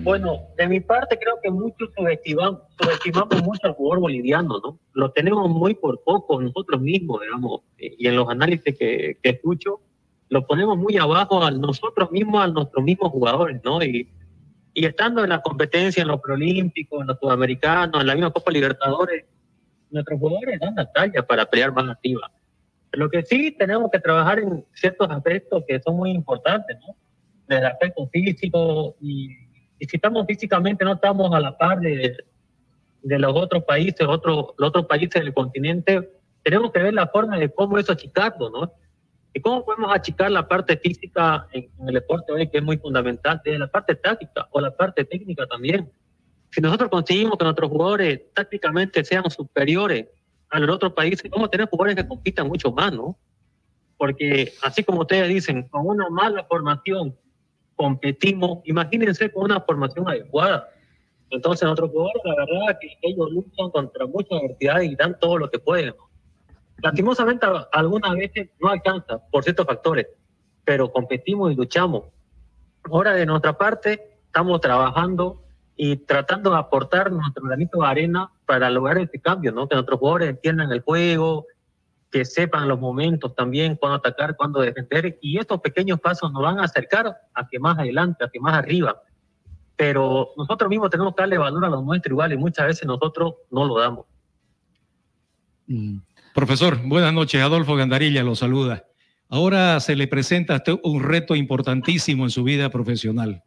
bueno, 0.03 0.39
de 0.57 0.67
mi 0.67 0.79
parte 0.79 1.19
creo 1.19 1.35
que 1.43 1.51
muchos 1.51 1.89
subestimamos, 1.95 2.61
subestimamos 2.81 3.43
mucho 3.43 3.67
al 3.67 3.73
jugador 3.73 3.99
boliviano, 3.99 4.59
¿no? 4.63 4.79
Lo 4.93 5.11
tenemos 5.11 5.47
muy 5.49 5.75
por 5.75 6.01
poco 6.03 6.41
nosotros 6.41 6.81
mismos, 6.81 7.21
digamos, 7.21 7.61
y 7.77 8.07
en 8.07 8.15
los 8.15 8.27
análisis 8.29 8.75
que, 8.75 9.17
que 9.21 9.29
escucho, 9.29 9.81
lo 10.29 10.47
ponemos 10.47 10.77
muy 10.77 10.97
abajo 10.97 11.43
a 11.43 11.51
nosotros 11.51 12.11
mismos, 12.11 12.43
a 12.43 12.47
nuestros 12.47 12.83
mismos 12.83 13.11
jugadores, 13.11 13.61
¿no? 13.63 13.83
Y 13.83 14.09
y 14.77 14.85
estando 14.85 15.23
en 15.23 15.29
la 15.29 15.41
competencia, 15.41 16.03
en 16.03 16.07
los 16.07 16.21
Prolímpicos, 16.21 17.01
en 17.01 17.07
los 17.07 17.17
Sudamericanos, 17.17 17.99
en 17.99 18.05
la 18.05 18.13
misma 18.13 18.29
Copa 18.29 18.51
Libertadores, 18.51 19.25
nuestros 19.89 20.19
jugadores 20.19 20.59
dan 20.59 20.75
la 20.75 20.85
talla 20.91 21.25
para 21.25 21.47
pelear 21.47 21.73
más 21.73 21.89
activa. 21.89 22.29
Lo 22.91 23.09
que 23.09 23.23
sí 23.23 23.55
tenemos 23.57 23.89
que 23.89 23.97
trabajar 23.97 24.37
en 24.37 24.63
ciertos 24.75 25.09
aspectos 25.09 25.63
que 25.67 25.79
son 25.79 25.97
muy 25.97 26.11
importantes, 26.11 26.77
¿no? 26.85 26.95
Desde 27.47 27.61
el 27.61 27.67
aspecto 27.67 28.07
físico 28.07 28.95
y, 29.01 29.31
y 29.79 29.85
si 29.85 29.95
estamos 29.97 30.25
físicamente 30.25 30.83
no 30.83 30.93
estamos 30.93 31.33
a 31.33 31.39
la 31.39 31.57
par 31.57 31.79
de, 31.79 32.17
de 33.03 33.19
los 33.19 33.35
otros 33.35 33.63
países, 33.63 34.05
otros, 34.07 34.47
los 34.57 34.69
otros 34.69 34.85
países 34.85 35.23
del 35.23 35.33
continente, 35.33 36.09
tenemos 36.43 36.71
que 36.71 36.79
ver 36.79 36.93
la 36.93 37.07
forma 37.07 37.37
de 37.37 37.49
cómo 37.49 37.77
eso 37.77 37.91
achicarlo, 37.91 38.49
¿no? 38.49 38.71
¿Y 39.33 39.41
cómo 39.41 39.63
podemos 39.63 39.93
achicar 39.93 40.31
la 40.31 40.47
parte 40.47 40.77
física 40.77 41.47
en, 41.51 41.69
en 41.79 41.87
el 41.87 41.93
deporte 41.93 42.31
hoy, 42.31 42.49
que 42.49 42.57
es 42.57 42.63
muy 42.63 42.77
fundamental, 42.77 43.41
de 43.43 43.59
la 43.59 43.67
parte 43.67 43.95
táctica 43.95 44.47
o 44.51 44.59
la 44.59 44.75
parte 44.75 45.05
técnica 45.05 45.45
también? 45.45 45.91
Si 46.49 46.61
nosotros 46.61 46.89
conseguimos 46.89 47.37
que 47.37 47.43
nuestros 47.43 47.69
jugadores 47.69 48.33
tácticamente 48.33 49.03
sean 49.03 49.29
superiores 49.29 50.07
a 50.49 50.59
los 50.59 50.75
otros 50.75 50.93
países, 50.93 51.29
vamos 51.29 51.47
a 51.47 51.51
tener 51.51 51.69
jugadores 51.69 51.95
que 51.95 52.07
compitan 52.07 52.47
mucho 52.47 52.71
más, 52.71 52.91
¿no? 52.93 53.17
Porque 53.97 54.53
así 54.63 54.83
como 54.83 55.01
ustedes 55.01 55.27
dicen, 55.29 55.67
con 55.69 55.85
una 55.85 56.09
mala 56.09 56.43
formación 56.45 57.15
competimos, 57.77 58.59
imagínense 58.65 59.31
con 59.31 59.45
una 59.45 59.61
formación 59.61 60.09
adecuada. 60.09 60.67
Entonces, 61.29 61.63
nuestros 61.63 61.91
jugadores, 61.91 62.21
la 62.25 62.35
verdad, 62.35 62.79
que 62.81 62.97
ellos 63.01 63.31
luchan 63.31 63.69
contra 63.69 64.05
muchas 64.07 64.39
adversidades 64.41 64.91
y 64.91 64.95
dan 64.95 65.17
todo 65.19 65.37
lo 65.37 65.49
que 65.49 65.59
pueden. 65.59 65.93
Lastimosamente, 66.81 67.45
algunas 67.71 68.15
veces 68.15 68.49
no 68.59 68.69
alcanza 68.69 69.19
por 69.31 69.43
ciertos 69.43 69.65
factores, 69.65 70.07
pero 70.65 70.91
competimos 70.91 71.51
y 71.51 71.55
luchamos. 71.55 72.03
Ahora, 72.83 73.13
de 73.13 73.25
nuestra 73.25 73.57
parte, 73.57 74.19
estamos 74.25 74.59
trabajando 74.59 75.43
y 75.75 75.97
tratando 75.97 76.51
de 76.51 76.57
aportar 76.57 77.11
nuestro 77.11 77.43
granito 77.43 77.81
de 77.81 77.87
arena 77.87 78.31
para 78.45 78.69
lograr 78.69 78.97
este 78.97 79.19
cambio, 79.19 79.51
¿no? 79.51 79.67
Que 79.67 79.75
nuestros 79.75 79.99
jugadores 79.99 80.29
entiendan 80.29 80.71
el 80.71 80.81
juego, 80.81 81.45
que 82.11 82.25
sepan 82.25 82.67
los 82.67 82.79
momentos 82.79 83.35
también, 83.35 83.75
cuándo 83.75 83.97
atacar, 83.97 84.35
cuándo 84.35 84.61
defender, 84.61 85.17
y 85.21 85.37
estos 85.37 85.59
pequeños 85.61 85.99
pasos 85.99 86.31
nos 86.31 86.41
van 86.41 86.59
a 86.59 86.63
acercar 86.63 87.15
a 87.33 87.47
que 87.47 87.59
más 87.59 87.77
adelante, 87.77 88.23
a 88.23 88.29
que 88.29 88.39
más 88.39 88.53
arriba. 88.53 89.01
Pero 89.75 90.29
nosotros 90.37 90.69
mismos 90.69 90.89
tenemos 90.89 91.13
que 91.15 91.21
darle 91.21 91.37
valor 91.37 91.65
a 91.65 91.69
los 91.69 91.83
nuestros 91.83 92.11
igual 92.11 92.33
y 92.33 92.37
muchas 92.37 92.67
veces 92.67 92.87
nosotros 92.87 93.35
no 93.51 93.65
lo 93.65 93.77
damos. 93.77 94.05
Mm. 95.67 95.97
Profesor, 96.33 96.79
buenas 96.83 97.13
noches. 97.13 97.41
Adolfo 97.41 97.75
Gandarilla 97.75 98.23
lo 98.23 98.35
saluda. 98.35 98.85
Ahora 99.29 99.79
se 99.79 99.95
le 99.95 100.07
presenta 100.07 100.53
a 100.53 100.57
usted 100.57 100.79
un 100.83 101.03
reto 101.03 101.35
importantísimo 101.35 102.23
en 102.23 102.29
su 102.29 102.43
vida 102.43 102.69
profesional. 102.69 103.43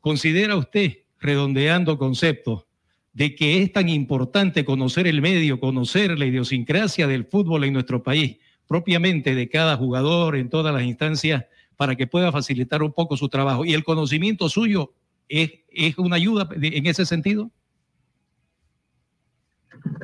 ¿Considera 0.00 0.56
usted, 0.56 0.98
redondeando 1.20 1.98
conceptos, 1.98 2.64
de 3.12 3.34
que 3.34 3.62
es 3.62 3.72
tan 3.72 3.88
importante 3.88 4.64
conocer 4.64 5.06
el 5.06 5.20
medio, 5.20 5.60
conocer 5.60 6.18
la 6.18 6.26
idiosincrasia 6.26 7.06
del 7.06 7.24
fútbol 7.24 7.64
en 7.64 7.72
nuestro 7.72 8.02
país, 8.02 8.38
propiamente 8.66 9.34
de 9.34 9.48
cada 9.48 9.76
jugador 9.76 10.36
en 10.36 10.48
todas 10.48 10.72
las 10.72 10.84
instancias, 10.84 11.44
para 11.76 11.96
que 11.96 12.06
pueda 12.06 12.30
facilitar 12.30 12.82
un 12.82 12.92
poco 12.92 13.16
su 13.16 13.28
trabajo? 13.28 13.64
¿Y 13.64 13.72
el 13.72 13.84
conocimiento 13.84 14.48
suyo 14.48 14.92
es, 15.28 15.50
es 15.70 15.96
una 15.98 16.16
ayuda 16.16 16.48
en 16.52 16.86
ese 16.86 17.06
sentido? 17.06 17.50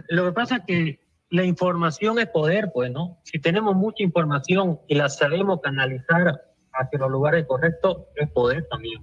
Lo 0.09 0.25
que 0.25 0.33
pasa 0.33 0.57
es 0.57 0.63
que 0.67 1.01
la 1.31 1.45
información 1.45 2.19
es 2.19 2.29
poder, 2.29 2.71
pues, 2.73 2.91
¿no? 2.91 3.19
Si 3.25 3.39
tenemos 3.39 3.75
mucha 3.77 4.03
información 4.03 4.81
y 4.89 4.95
la 4.95 5.09
sabemos 5.09 5.61
canalizar 5.61 6.41
hacia 6.73 6.99
los 6.99 7.11
lugares 7.11 7.45
correctos, 7.47 8.05
es 8.15 8.31
poder 8.31 8.67
también. 8.71 9.03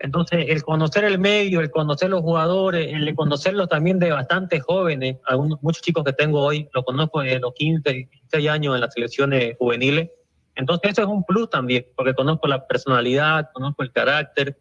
Entonces, 0.00 0.46
el 0.48 0.62
conocer 0.62 1.04
el 1.04 1.18
medio, 1.18 1.60
el 1.60 1.70
conocer 1.70 2.10
los 2.10 2.22
jugadores, 2.22 2.92
el 2.92 3.14
conocerlos 3.16 3.68
también 3.68 3.98
de 3.98 4.12
bastantes 4.12 4.62
jóvenes, 4.62 5.16
algunos, 5.26 5.60
muchos 5.62 5.82
chicos 5.82 6.04
que 6.04 6.12
tengo 6.12 6.40
hoy, 6.40 6.68
lo 6.72 6.84
conozco 6.84 7.20
de 7.20 7.40
los 7.40 7.52
15, 7.54 7.92
16 7.92 8.48
años 8.48 8.74
en 8.76 8.80
las 8.80 8.94
selecciones 8.94 9.56
juveniles. 9.58 10.10
Entonces, 10.54 10.92
eso 10.92 11.02
es 11.02 11.08
un 11.08 11.24
plus 11.24 11.50
también, 11.50 11.84
porque 11.96 12.14
conozco 12.14 12.46
la 12.46 12.66
personalidad, 12.66 13.50
conozco 13.52 13.82
el 13.82 13.90
carácter 13.90 14.56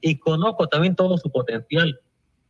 y 0.00 0.18
conozco 0.18 0.66
también 0.66 0.96
todo 0.96 1.18
su 1.18 1.30
potencial. 1.30 2.00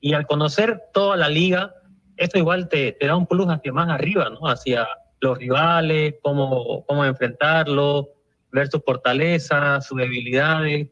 Y 0.01 0.15
al 0.15 0.27
conocer 0.27 0.81
toda 0.93 1.17
la 1.17 1.29
liga, 1.29 1.75
eso 2.17 2.39
igual 2.39 2.69
te, 2.69 2.93
te, 2.93 3.07
da 3.07 3.17
un 3.17 3.27
plus 3.27 3.49
hacia 3.49 3.73
más 3.73 3.89
arriba, 3.89 4.31
¿no? 4.31 4.49
Hacia 4.49 4.87
los 5.21 5.37
rivales, 5.37 6.15
cómo, 6.23 6.85
cómo 6.87 7.05
enfrentarlo, 7.05 8.09
ver 8.53 8.69
sus 8.69 8.83
fortalezas, 8.85 9.87
sus 9.87 9.99
debilidades. 9.99 10.89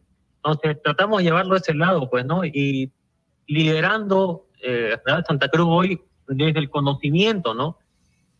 Entonces, 0.52 0.82
tratamos 0.82 1.18
de 1.18 1.24
llevarlo 1.24 1.54
a 1.54 1.58
ese 1.58 1.74
lado, 1.74 2.08
pues, 2.10 2.24
¿no? 2.24 2.44
Y 2.44 2.90
liderando 3.46 4.46
eh, 4.62 4.96
Santa 5.26 5.48
Cruz 5.48 5.66
hoy 5.68 6.00
desde 6.26 6.58
el 6.58 6.70
conocimiento, 6.70 7.54
¿no? 7.54 7.78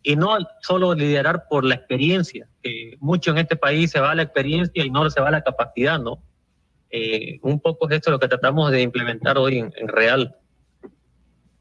Y 0.03 0.15
no 0.15 0.37
solo 0.61 0.93
liderar 0.93 1.45
por 1.49 1.65
la 1.65 1.75
experiencia, 1.75 2.47
que 2.63 2.97
mucho 2.99 3.31
en 3.31 3.39
este 3.39 3.55
país 3.55 3.91
se 3.91 3.99
va 3.99 4.15
la 4.15 4.23
experiencia 4.23 4.85
y 4.85 4.89
no 4.89 5.09
se 5.09 5.19
va 5.19 5.27
a 5.27 5.31
la 5.31 5.43
capacidad, 5.43 5.99
¿no? 5.99 6.19
Eh, 6.91 7.39
un 7.41 7.59
poco 7.59 7.89
es 7.89 7.97
esto 7.97 8.11
lo 8.11 8.19
que 8.19 8.27
tratamos 8.27 8.71
de 8.71 8.81
implementar 8.81 9.37
hoy 9.37 9.59
en, 9.59 9.73
en 9.77 9.87
Real. 9.87 10.35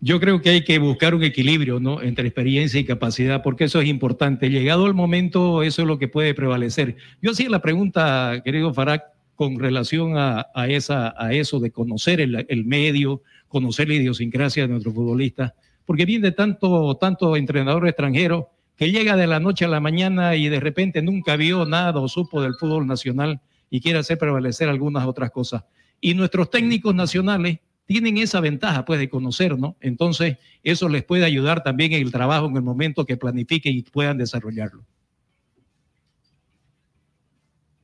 Yo 0.00 0.20
creo 0.20 0.40
que 0.40 0.50
hay 0.50 0.64
que 0.64 0.78
buscar 0.78 1.14
un 1.14 1.24
equilibrio 1.24 1.80
¿no? 1.80 2.00
entre 2.00 2.28
experiencia 2.28 2.78
y 2.78 2.84
capacidad, 2.84 3.42
porque 3.42 3.64
eso 3.64 3.80
es 3.80 3.88
importante. 3.88 4.48
Llegado 4.48 4.86
el 4.86 4.94
momento, 4.94 5.62
eso 5.62 5.82
es 5.82 5.88
lo 5.88 5.98
que 5.98 6.06
puede 6.06 6.34
prevalecer. 6.34 6.96
Yo 7.20 7.32
hacía 7.32 7.50
la 7.50 7.60
pregunta, 7.60 8.40
querido 8.44 8.72
Farag, 8.72 9.02
con 9.38 9.56
relación 9.56 10.14
a, 10.16 10.50
esa, 10.66 11.14
a 11.16 11.32
eso 11.32 11.60
de 11.60 11.70
conocer 11.70 12.20
el, 12.20 12.64
medio, 12.64 13.22
conocer 13.46 13.86
la 13.86 13.94
idiosincrasia 13.94 14.64
de 14.64 14.70
nuestro 14.70 14.92
futbolista, 14.92 15.54
porque 15.86 16.04
viene 16.04 16.32
tanto, 16.32 16.96
tanto 16.96 17.36
entrenador 17.36 17.86
extranjero 17.86 18.50
que 18.74 18.90
llega 18.90 19.14
de 19.14 19.28
la 19.28 19.38
noche 19.38 19.64
a 19.64 19.68
la 19.68 19.78
mañana 19.78 20.34
y 20.34 20.48
de 20.48 20.58
repente 20.58 21.02
nunca 21.02 21.36
vio 21.36 21.66
nada 21.66 22.00
o 22.00 22.08
supo 22.08 22.42
del 22.42 22.56
fútbol 22.56 22.88
nacional 22.88 23.40
y 23.70 23.80
quiere 23.80 24.00
hacer 24.00 24.18
prevalecer 24.18 24.68
algunas 24.68 25.06
otras 25.06 25.30
cosas. 25.30 25.62
Y 26.00 26.14
nuestros 26.14 26.50
técnicos 26.50 26.96
nacionales 26.96 27.60
tienen 27.86 28.18
esa 28.18 28.40
ventaja 28.40 28.84
pues 28.84 28.98
de 28.98 29.08
conocer, 29.08 29.56
¿no? 29.56 29.76
Entonces, 29.80 30.38
eso 30.64 30.88
les 30.88 31.04
puede 31.04 31.24
ayudar 31.24 31.62
también 31.62 31.92
en 31.92 32.02
el 32.02 32.10
trabajo 32.10 32.46
en 32.46 32.56
el 32.56 32.62
momento 32.62 33.06
que 33.06 33.16
planifiquen 33.16 33.76
y 33.76 33.82
puedan 33.82 34.18
desarrollarlo. 34.18 34.84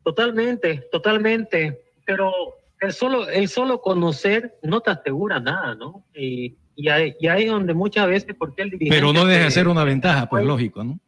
Totalmente, 0.05 0.89
totalmente, 0.93 1.81
pero 2.05 2.33
el 2.81 2.93
solo, 2.93 3.29
el 3.29 3.49
solo 3.49 3.81
conocer 3.81 4.55
no 4.63 4.81
te 4.81 4.91
asegura 4.91 5.41
nada, 5.41 5.75
¿no? 5.75 6.05
Y 6.15 6.57
Y 6.77 6.89
ahí, 6.89 7.15
y 7.21 7.29
ahí 7.29 7.45
es 7.45 7.51
donde 7.51 7.73
muchas 7.73 8.07
veces, 8.07 8.35
porque 8.39 8.63
el 8.63 8.71
dirigente... 8.71 8.97
Pero 8.97 9.13
no 9.13 9.25
deja 9.25 9.45
de 9.45 9.51
ser 9.51 9.69
una 9.69 9.85
ventaja, 9.85 10.29
pues 10.29 10.45
lógico, 10.45 10.85
¿no? 10.85 10.99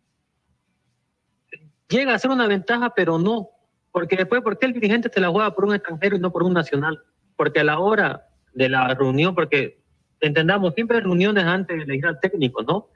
llega 1.89 2.15
a 2.15 2.19
ser 2.19 2.31
una 2.31 2.47
ventaja, 2.47 2.93
pero 2.95 3.19
no. 3.19 3.51
Porque 3.93 4.17
después, 4.17 4.43
¿por 4.43 4.59
qué 4.59 4.67
el 4.67 4.73
dirigente 4.73 5.11
se 5.13 5.21
la 5.21 5.29
juega 5.29 5.55
por 5.55 5.65
un 5.65 5.75
extranjero 5.75 6.17
y 6.17 6.21
no 6.21 6.33
por 6.33 6.43
un 6.43 6.53
nacional? 6.53 7.01
Porque 7.37 7.61
a 7.61 7.65
la 7.65 7.79
hora 7.79 8.27
de 8.55 8.69
la 8.69 8.95
reunión, 8.95 9.35
porque 9.35 9.79
entendamos, 10.21 10.75
siempre 10.75 10.99
hay 10.99 11.03
reuniones 11.03 11.45
antes 11.45 11.77
de 11.77 11.85
elegir 11.85 12.07
al 12.07 12.21
técnico, 12.21 12.63
¿no? 12.63 12.89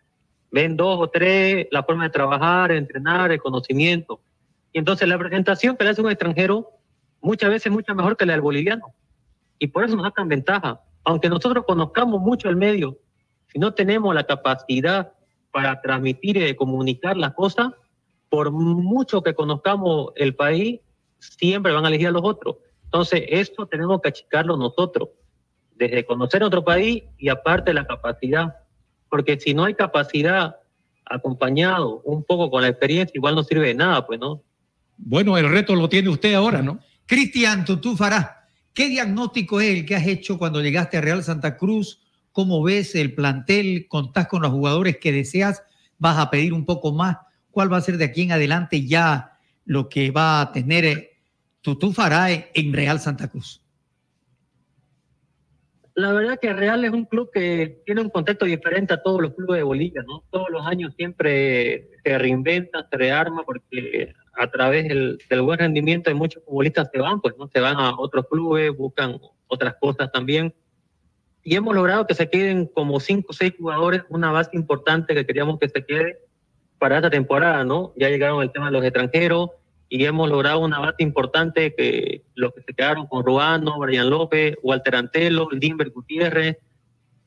Ven 0.50 0.76
dos 0.76 0.98
o 1.00 1.08
tres 1.08 1.68
la 1.70 1.82
forma 1.84 2.04
de 2.04 2.10
trabajar, 2.10 2.72
entrenar, 2.72 3.30
el 3.30 3.40
conocimiento. 3.40 4.20
Y 4.72 4.78
entonces 4.78 5.08
la 5.08 5.18
presentación 5.18 5.76
que 5.76 5.84
le 5.84 5.90
hace 5.90 6.02
un 6.02 6.10
extranjero 6.10 6.68
muchas 7.20 7.50
veces 7.50 7.66
es 7.66 7.72
mucho 7.72 7.94
mejor 7.94 8.16
que 8.16 8.26
la 8.26 8.32
del 8.32 8.42
boliviano. 8.42 8.94
Y 9.58 9.68
por 9.68 9.84
eso 9.84 9.96
nos 9.96 10.06
sacan 10.06 10.28
ventaja. 10.28 10.80
Aunque 11.04 11.28
nosotros 11.28 11.64
conozcamos 11.66 12.20
mucho 12.20 12.48
el 12.48 12.56
medio, 12.56 12.98
si 13.48 13.58
no 13.58 13.74
tenemos 13.74 14.14
la 14.14 14.24
capacidad 14.24 15.12
para 15.50 15.80
transmitir 15.80 16.36
y 16.36 16.54
comunicar 16.54 17.16
las 17.16 17.34
cosas, 17.34 17.72
por 18.28 18.50
mucho 18.52 19.22
que 19.22 19.34
conozcamos 19.34 20.12
el 20.16 20.34
país, 20.36 20.80
siempre 21.18 21.72
van 21.72 21.84
a 21.84 21.88
elegir 21.88 22.08
a 22.08 22.12
los 22.12 22.22
otros. 22.24 22.56
Entonces, 22.84 23.24
esto 23.28 23.66
tenemos 23.66 24.00
que 24.00 24.08
achicarlo 24.08 24.56
nosotros, 24.56 25.10
desde 25.74 26.04
conocer 26.04 26.42
otro 26.42 26.64
país 26.64 27.04
y 27.18 27.28
aparte 27.28 27.74
la 27.74 27.86
capacidad. 27.86 28.56
Porque 29.08 29.38
si 29.38 29.54
no 29.54 29.64
hay 29.64 29.74
capacidad 29.74 30.56
acompañado 31.04 32.00
un 32.04 32.22
poco 32.22 32.50
con 32.50 32.62
la 32.62 32.68
experiencia, 32.68 33.12
igual 33.16 33.34
no 33.34 33.42
sirve 33.42 33.68
de 33.68 33.74
nada, 33.74 34.06
pues, 34.06 34.20
¿no? 34.20 34.42
Bueno, 35.02 35.36
el 35.38 35.48
reto 35.50 35.74
lo 35.74 35.88
tiene 35.88 36.08
usted 36.10 36.34
ahora, 36.34 36.62
¿no? 36.62 36.80
Cristian 37.06 37.64
Tutú 37.64 37.96
Fará, 37.96 38.46
¿qué 38.74 38.88
diagnóstico 38.88 39.60
es 39.60 39.70
el 39.78 39.86
que 39.86 39.96
has 39.96 40.06
hecho 40.06 40.38
cuando 40.38 40.60
llegaste 40.60 40.98
a 40.98 41.00
Real 41.00 41.24
Santa 41.24 41.56
Cruz? 41.56 42.00
¿Cómo 42.32 42.62
ves 42.62 42.94
el 42.94 43.14
plantel? 43.14 43.86
¿Contás 43.88 44.28
con 44.28 44.42
los 44.42 44.52
jugadores 44.52 44.98
que 44.98 45.10
deseas? 45.10 45.62
¿Vas 45.98 46.18
a 46.18 46.30
pedir 46.30 46.52
un 46.52 46.64
poco 46.64 46.92
más? 46.92 47.16
¿Cuál 47.50 47.72
va 47.72 47.78
a 47.78 47.80
ser 47.82 47.96
de 47.96 48.04
aquí 48.04 48.22
en 48.22 48.32
adelante 48.32 48.86
ya 48.86 49.32
lo 49.64 49.88
que 49.88 50.10
va 50.10 50.40
a 50.40 50.52
tener 50.52 50.84
eh, 50.84 51.10
Tutú 51.62 51.92
Fará 51.92 52.30
en- 52.30 52.46
en 52.54 52.72
Real 52.72 53.00
Santa 53.00 53.28
Cruz? 53.28 53.60
La 55.94 56.12
verdad 56.12 56.38
que 56.40 56.52
Real 56.52 56.84
es 56.84 56.92
un 56.92 57.04
club 57.04 57.30
que 57.34 57.82
tiene 57.84 58.00
un 58.00 58.10
contexto 58.10 58.44
diferente 58.46 58.94
a 58.94 59.02
todos 59.02 59.20
los 59.20 59.34
clubes 59.34 59.58
de 59.58 59.64
Bolivia, 59.64 60.02
¿no? 60.06 60.22
Todos 60.30 60.46
los 60.50 60.64
años 60.66 60.94
siempre 60.96 61.90
se 62.04 62.16
reinventa, 62.18 62.86
se 62.88 62.96
rearma, 62.96 63.42
porque 63.44 64.14
a 64.32 64.46
través 64.48 64.88
del, 64.88 65.18
buen 65.42 65.58
rendimiento 65.58 66.10
de 66.10 66.14
muchos 66.14 66.42
futbolistas 66.44 66.88
se 66.92 67.00
van, 67.00 67.20
pues, 67.20 67.36
¿no? 67.38 67.48
Se 67.48 67.60
van 67.60 67.76
a 67.76 67.98
otros 67.98 68.26
clubes, 68.28 68.76
buscan 68.76 69.18
otras 69.46 69.74
cosas 69.80 70.10
también. 70.12 70.54
Y 71.42 71.56
hemos 71.56 71.74
logrado 71.74 72.06
que 72.06 72.14
se 72.14 72.28
queden 72.28 72.66
como 72.66 73.00
cinco 73.00 73.28
o 73.30 73.32
seis 73.32 73.54
jugadores, 73.58 74.02
una 74.08 74.30
base 74.30 74.50
importante 74.52 75.14
que 75.14 75.26
queríamos 75.26 75.58
que 75.58 75.68
se 75.68 75.84
quede 75.84 76.18
para 76.78 76.96
esta 76.96 77.10
temporada, 77.10 77.64
¿no? 77.64 77.92
Ya 77.96 78.08
llegaron 78.08 78.42
el 78.42 78.52
tema 78.52 78.66
de 78.66 78.72
los 78.72 78.84
extranjeros 78.84 79.50
y 79.88 80.04
hemos 80.04 80.30
logrado 80.30 80.60
una 80.60 80.78
base 80.78 81.02
importante 81.02 81.74
que 81.74 82.22
los 82.34 82.54
que 82.54 82.62
se 82.62 82.72
quedaron 82.74 83.06
con 83.06 83.24
Ruano, 83.24 83.78
Brian 83.78 84.08
López, 84.08 84.56
Walter 84.62 84.96
Antelo, 84.96 85.48
Limber 85.50 85.90
Gutiérrez, 85.90 86.58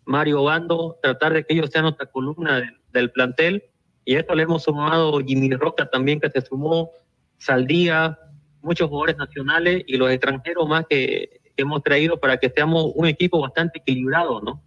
Mario 0.05 0.43
Bando, 0.43 0.97
tratar 1.01 1.33
de 1.33 1.43
que 1.43 1.53
ellos 1.53 1.69
sean 1.71 1.83
nuestra 1.83 2.05
columna 2.05 2.73
del 2.91 3.11
plantel. 3.11 3.63
Y 4.05 4.15
esto 4.15 4.35
le 4.35 4.43
hemos 4.43 4.63
sumado 4.63 5.19
Jimmy 5.19 5.49
Roca 5.51 5.89
también 5.89 6.19
que 6.19 6.29
se 6.29 6.41
sumó, 6.41 6.91
Saldía, 7.37 8.17
muchos 8.61 8.89
jugadores 8.89 9.17
nacionales 9.17 9.83
y 9.87 9.97
los 9.97 10.09
extranjeros 10.11 10.67
más 10.67 10.85
que, 10.87 11.41
que 11.55 11.61
hemos 11.61 11.83
traído 11.83 12.19
para 12.19 12.37
que 12.37 12.49
seamos 12.49 12.91
un 12.95 13.07
equipo 13.07 13.39
bastante 13.39 13.79
equilibrado, 13.79 14.41
¿no? 14.41 14.61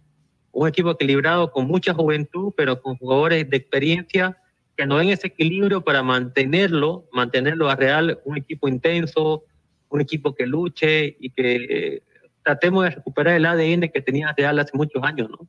Un 0.51 0.67
equipo 0.67 0.91
equilibrado 0.91 1.51
con 1.51 1.67
mucha 1.67 1.93
juventud, 1.93 2.53
pero 2.55 2.81
con 2.81 2.97
jugadores 2.97 3.49
de 3.49 3.57
experiencia 3.57 4.37
que 4.75 4.85
nos 4.85 4.99
den 4.99 5.09
ese 5.09 5.27
equilibrio 5.27 5.81
para 5.81 6.03
mantenerlo, 6.03 7.05
mantenerlo 7.11 7.69
a 7.69 7.75
Real, 7.75 8.19
un 8.25 8.37
equipo 8.37 8.67
intenso, 8.67 9.43
un 9.89 10.01
equipo 10.01 10.35
que 10.35 10.45
luche 10.45 11.17
y 11.19 11.31
que 11.31 11.55
eh, 11.55 12.03
tratemos 12.43 12.83
de 12.83 12.91
recuperar 12.91 13.35
el 13.35 13.45
ADN 13.45 13.89
que 13.89 14.01
tenía 14.01 14.33
Real 14.37 14.59
hace 14.59 14.77
muchos 14.77 15.03
años, 15.03 15.29
¿no? 15.29 15.47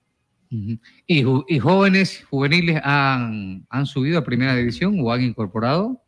¿Y, 0.50 1.22
ju- 1.24 1.44
y 1.46 1.58
jóvenes 1.58 2.24
juveniles 2.30 2.80
han, 2.82 3.66
han 3.68 3.86
subido 3.86 4.18
a 4.18 4.24
primera 4.24 4.54
división 4.56 4.96
o 5.00 5.12
han 5.12 5.22
incorporado? 5.22 6.00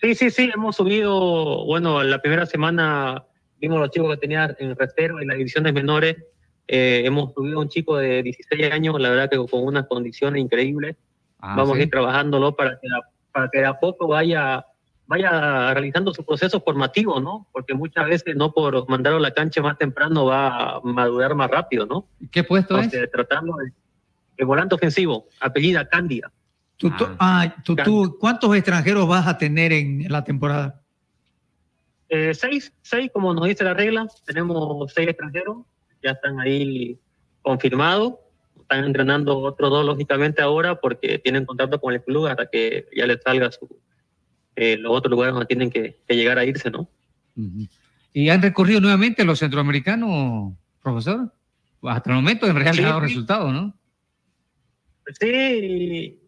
Sí, 0.00 0.14
sí, 0.14 0.30
sí, 0.30 0.50
hemos 0.54 0.76
subido, 0.76 1.64
bueno, 1.64 2.02
la 2.02 2.20
primera 2.20 2.46
semana 2.46 3.24
vimos 3.58 3.80
los 3.80 3.90
chicos 3.90 4.10
que 4.14 4.20
tenían 4.20 4.54
en 4.58 4.76
reserva 4.76 5.22
en 5.22 5.28
las 5.28 5.38
divisiones 5.38 5.72
menores, 5.72 6.16
eh, 6.68 7.02
hemos 7.04 7.32
subido 7.32 7.60
un 7.60 7.68
chico 7.68 7.96
de 7.96 8.22
16 8.22 8.70
años, 8.72 9.00
la 9.00 9.10
verdad 9.10 9.30
que 9.30 9.36
con 9.36 9.64
unas 9.64 9.86
condiciones 9.86 10.42
increíbles, 10.42 10.96
Ah, 11.40 11.54
vamos 11.56 11.74
sí. 11.76 11.80
a 11.80 11.82
ir 11.84 11.90
trabajándolo 11.90 12.54
para 12.54 12.78
que, 12.80 12.86
a- 12.88 13.00
para 13.32 13.48
que 13.50 13.58
de 13.60 13.66
a 13.66 13.78
poco 13.78 14.06
vaya, 14.08 14.64
vaya 15.06 15.72
realizando 15.74 16.12
su 16.14 16.24
proceso 16.24 16.60
formativo, 16.60 17.20
¿no? 17.20 17.46
Porque 17.52 17.74
muchas 17.74 18.06
veces 18.06 18.36
no 18.36 18.52
por 18.52 18.88
mandarlo 18.88 19.18
a 19.18 19.22
la 19.22 19.32
cancha 19.32 19.60
más 19.60 19.78
temprano 19.78 20.26
va 20.26 20.76
a 20.76 20.80
madurar 20.82 21.34
más 21.34 21.50
rápido, 21.50 21.86
¿no? 21.86 22.06
¿Qué 22.30 22.44
puesto 22.44 22.78
es? 22.78 22.90
Tratando 23.12 23.56
de, 23.56 23.72
de 24.36 24.44
volante 24.44 24.74
ofensivo, 24.74 25.26
apellida 25.40 25.88
Cándida. 25.88 26.32
Tutú, 26.76 27.06
ah, 27.18 27.54
Tutú, 27.64 28.16
¿cuántos 28.18 28.54
extranjeros 28.56 29.06
vas 29.06 29.26
a 29.26 29.38
tener 29.38 29.72
en 29.72 30.06
la 30.10 30.24
temporada? 30.24 30.80
Eh, 32.08 32.34
seis, 32.34 32.72
seis, 32.82 33.10
como 33.12 33.32
nos 33.32 33.46
dice 33.46 33.64
la 33.64 33.74
regla, 33.74 34.06
tenemos 34.26 34.92
seis 34.92 35.08
extranjeros, 35.08 35.58
ya 36.02 36.12
están 36.12 36.40
ahí 36.40 36.98
confirmados, 37.42 38.14
están 38.60 38.84
entrenando 38.84 39.38
otros 39.38 39.70
dos 39.70 39.86
lógicamente 39.86 40.42
ahora 40.42 40.80
porque 40.80 41.18
tienen 41.18 41.46
contrato 41.46 41.80
con 41.80 41.94
el 41.94 42.02
club 42.02 42.26
hasta 42.26 42.46
que 42.46 42.86
ya 42.94 43.06
les 43.06 43.22
salga 43.22 43.50
su, 43.52 43.68
eh, 44.56 44.76
los 44.78 44.92
otros 44.92 45.10
lugares 45.10 45.32
donde 45.34 45.46
tienen 45.46 45.70
que, 45.70 45.96
que 46.06 46.16
llegar 46.16 46.38
a 46.38 46.44
irse, 46.44 46.70
¿no? 46.70 46.88
¿Y 48.12 48.28
han 48.28 48.42
recorrido 48.42 48.80
nuevamente 48.80 49.24
los 49.24 49.38
centroamericanos, 49.40 50.54
profesor? 50.82 51.32
Hasta 51.82 52.10
el 52.10 52.16
momento 52.16 52.46
en 52.46 52.56
Real 52.56 52.74
Sí, 52.74 52.82
ha 52.82 52.86
dado 52.88 53.00
sí. 53.00 53.06
resultados, 53.06 53.52
¿no? 53.52 53.74
Sí, 55.20 55.26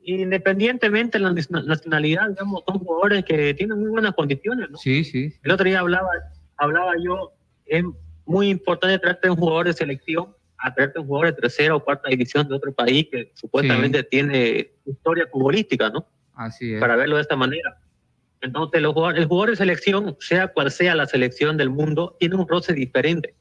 y- 0.04 0.12
independientemente 0.22 1.18
de 1.18 1.24
la 1.24 1.30
nacion- 1.32 1.64
nacionalidad, 1.64 2.28
digamos, 2.28 2.62
son 2.66 2.78
jugadores 2.78 3.24
que 3.24 3.54
tienen 3.54 3.78
muy 3.80 3.88
buenas 3.88 4.14
condiciones, 4.14 4.70
¿no? 4.70 4.76
Sí, 4.78 5.02
sí. 5.04 5.32
El 5.42 5.52
otro 5.52 5.64
día 5.64 5.80
hablaba, 5.80 6.10
hablaba 6.58 6.92
yo, 7.02 7.32
es 7.64 7.84
muy 8.26 8.50
importante 8.50 8.98
traerte 8.98 9.30
un 9.30 9.36
jugador 9.36 9.66
de 9.66 9.72
selección, 9.72 10.28
a 10.58 10.74
traerte 10.74 10.98
un 10.98 11.06
jugador 11.06 11.34
de 11.34 11.40
tercera 11.40 11.74
o 11.74 11.82
cuarta 11.84 12.08
división 12.10 12.46
de 12.48 12.54
otro 12.54 12.72
país 12.72 13.06
que 13.10 13.30
supuestamente 13.34 14.02
tiene 14.02 14.70
historia 14.84 15.26
futbolística, 15.30 15.88
¿no? 15.90 16.06
Así 16.34 16.74
es. 16.74 16.80
Para 16.80 16.96
verlo 16.96 17.16
de 17.16 17.22
esta 17.22 17.36
manera. 17.36 17.78
Entonces, 18.40 18.82
los 18.82 18.92
jugadores- 18.94 19.20
el 19.22 19.28
jugador 19.28 19.50
de 19.50 19.56
selección, 19.56 20.16
sea 20.20 20.48
cual 20.48 20.70
sea 20.70 20.94
la 20.94 21.06
selección 21.06 21.56
del 21.56 21.70
mundo, 21.70 22.16
tiene 22.18 22.36
un 22.36 22.46
roce 22.46 22.72
diferente 22.74 23.34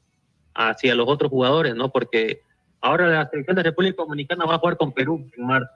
hacia 0.54 0.94
los 0.94 1.06
otros 1.08 1.30
jugadores, 1.30 1.74
¿no? 1.74 1.90
Porque 1.92 2.40
ahora 2.80 3.06
la 3.08 3.28
selección 3.28 3.56
de 3.56 3.62
República 3.62 4.02
Dominicana 4.02 4.46
va 4.46 4.54
a 4.54 4.58
jugar 4.58 4.76
con 4.76 4.92
Perú 4.92 5.28
en 5.36 5.46
marzo. 5.46 5.68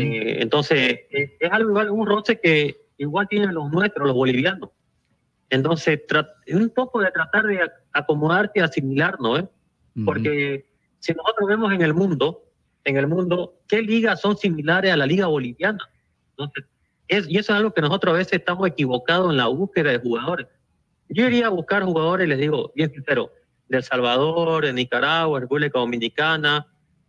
Eh, 0.00 0.38
entonces, 0.40 1.00
es, 1.10 1.32
es 1.38 1.52
algo 1.52 1.70
igual, 1.70 1.90
un 1.90 2.06
roce 2.06 2.40
que 2.40 2.76
igual 2.96 3.28
tienen 3.28 3.52
los 3.52 3.70
nuestros, 3.70 4.06
los 4.06 4.16
bolivianos. 4.16 4.70
Entonces, 5.50 6.00
es 6.46 6.54
un 6.54 6.70
poco 6.70 7.00
de 7.00 7.10
tratar 7.10 7.44
de 7.44 7.60
ac- 7.60 7.72
acomodarte 7.92 8.60
y 8.60 8.62
asimilar, 8.62 9.16
¿no? 9.20 9.36
eh? 9.38 9.46
Porque 10.04 10.64
si 10.98 11.12
nosotros 11.12 11.48
vemos 11.48 11.72
en 11.72 11.82
el 11.82 11.92
mundo, 11.92 12.42
en 12.84 12.96
el 12.96 13.06
mundo, 13.06 13.54
¿qué 13.68 13.82
ligas 13.82 14.20
son 14.20 14.36
similares 14.36 14.92
a 14.92 14.96
la 14.96 15.06
liga 15.06 15.26
boliviana? 15.26 15.78
Entonces, 16.30 16.64
y 17.08 17.38
eso 17.38 17.52
es 17.52 17.58
algo 17.58 17.72
que 17.72 17.80
nosotros 17.80 18.14
a 18.14 18.18
veces 18.18 18.34
estamos 18.34 18.68
equivocados 18.68 19.30
en 19.30 19.38
la 19.38 19.46
búsqueda 19.46 19.90
de 19.90 19.98
jugadores. 19.98 20.46
Yo 21.08 21.26
iría 21.26 21.46
a 21.46 21.50
buscar 21.50 21.82
jugadores, 21.84 22.28
les 22.28 22.38
digo, 22.38 22.70
bien 22.74 22.90
sincero, 22.90 23.32
de 23.68 23.78
El 23.78 23.82
Salvador, 23.82 24.64
de 24.64 24.72
Nicaragua, 24.72 25.40
República 25.40 25.78
Dominicana, 25.78 26.66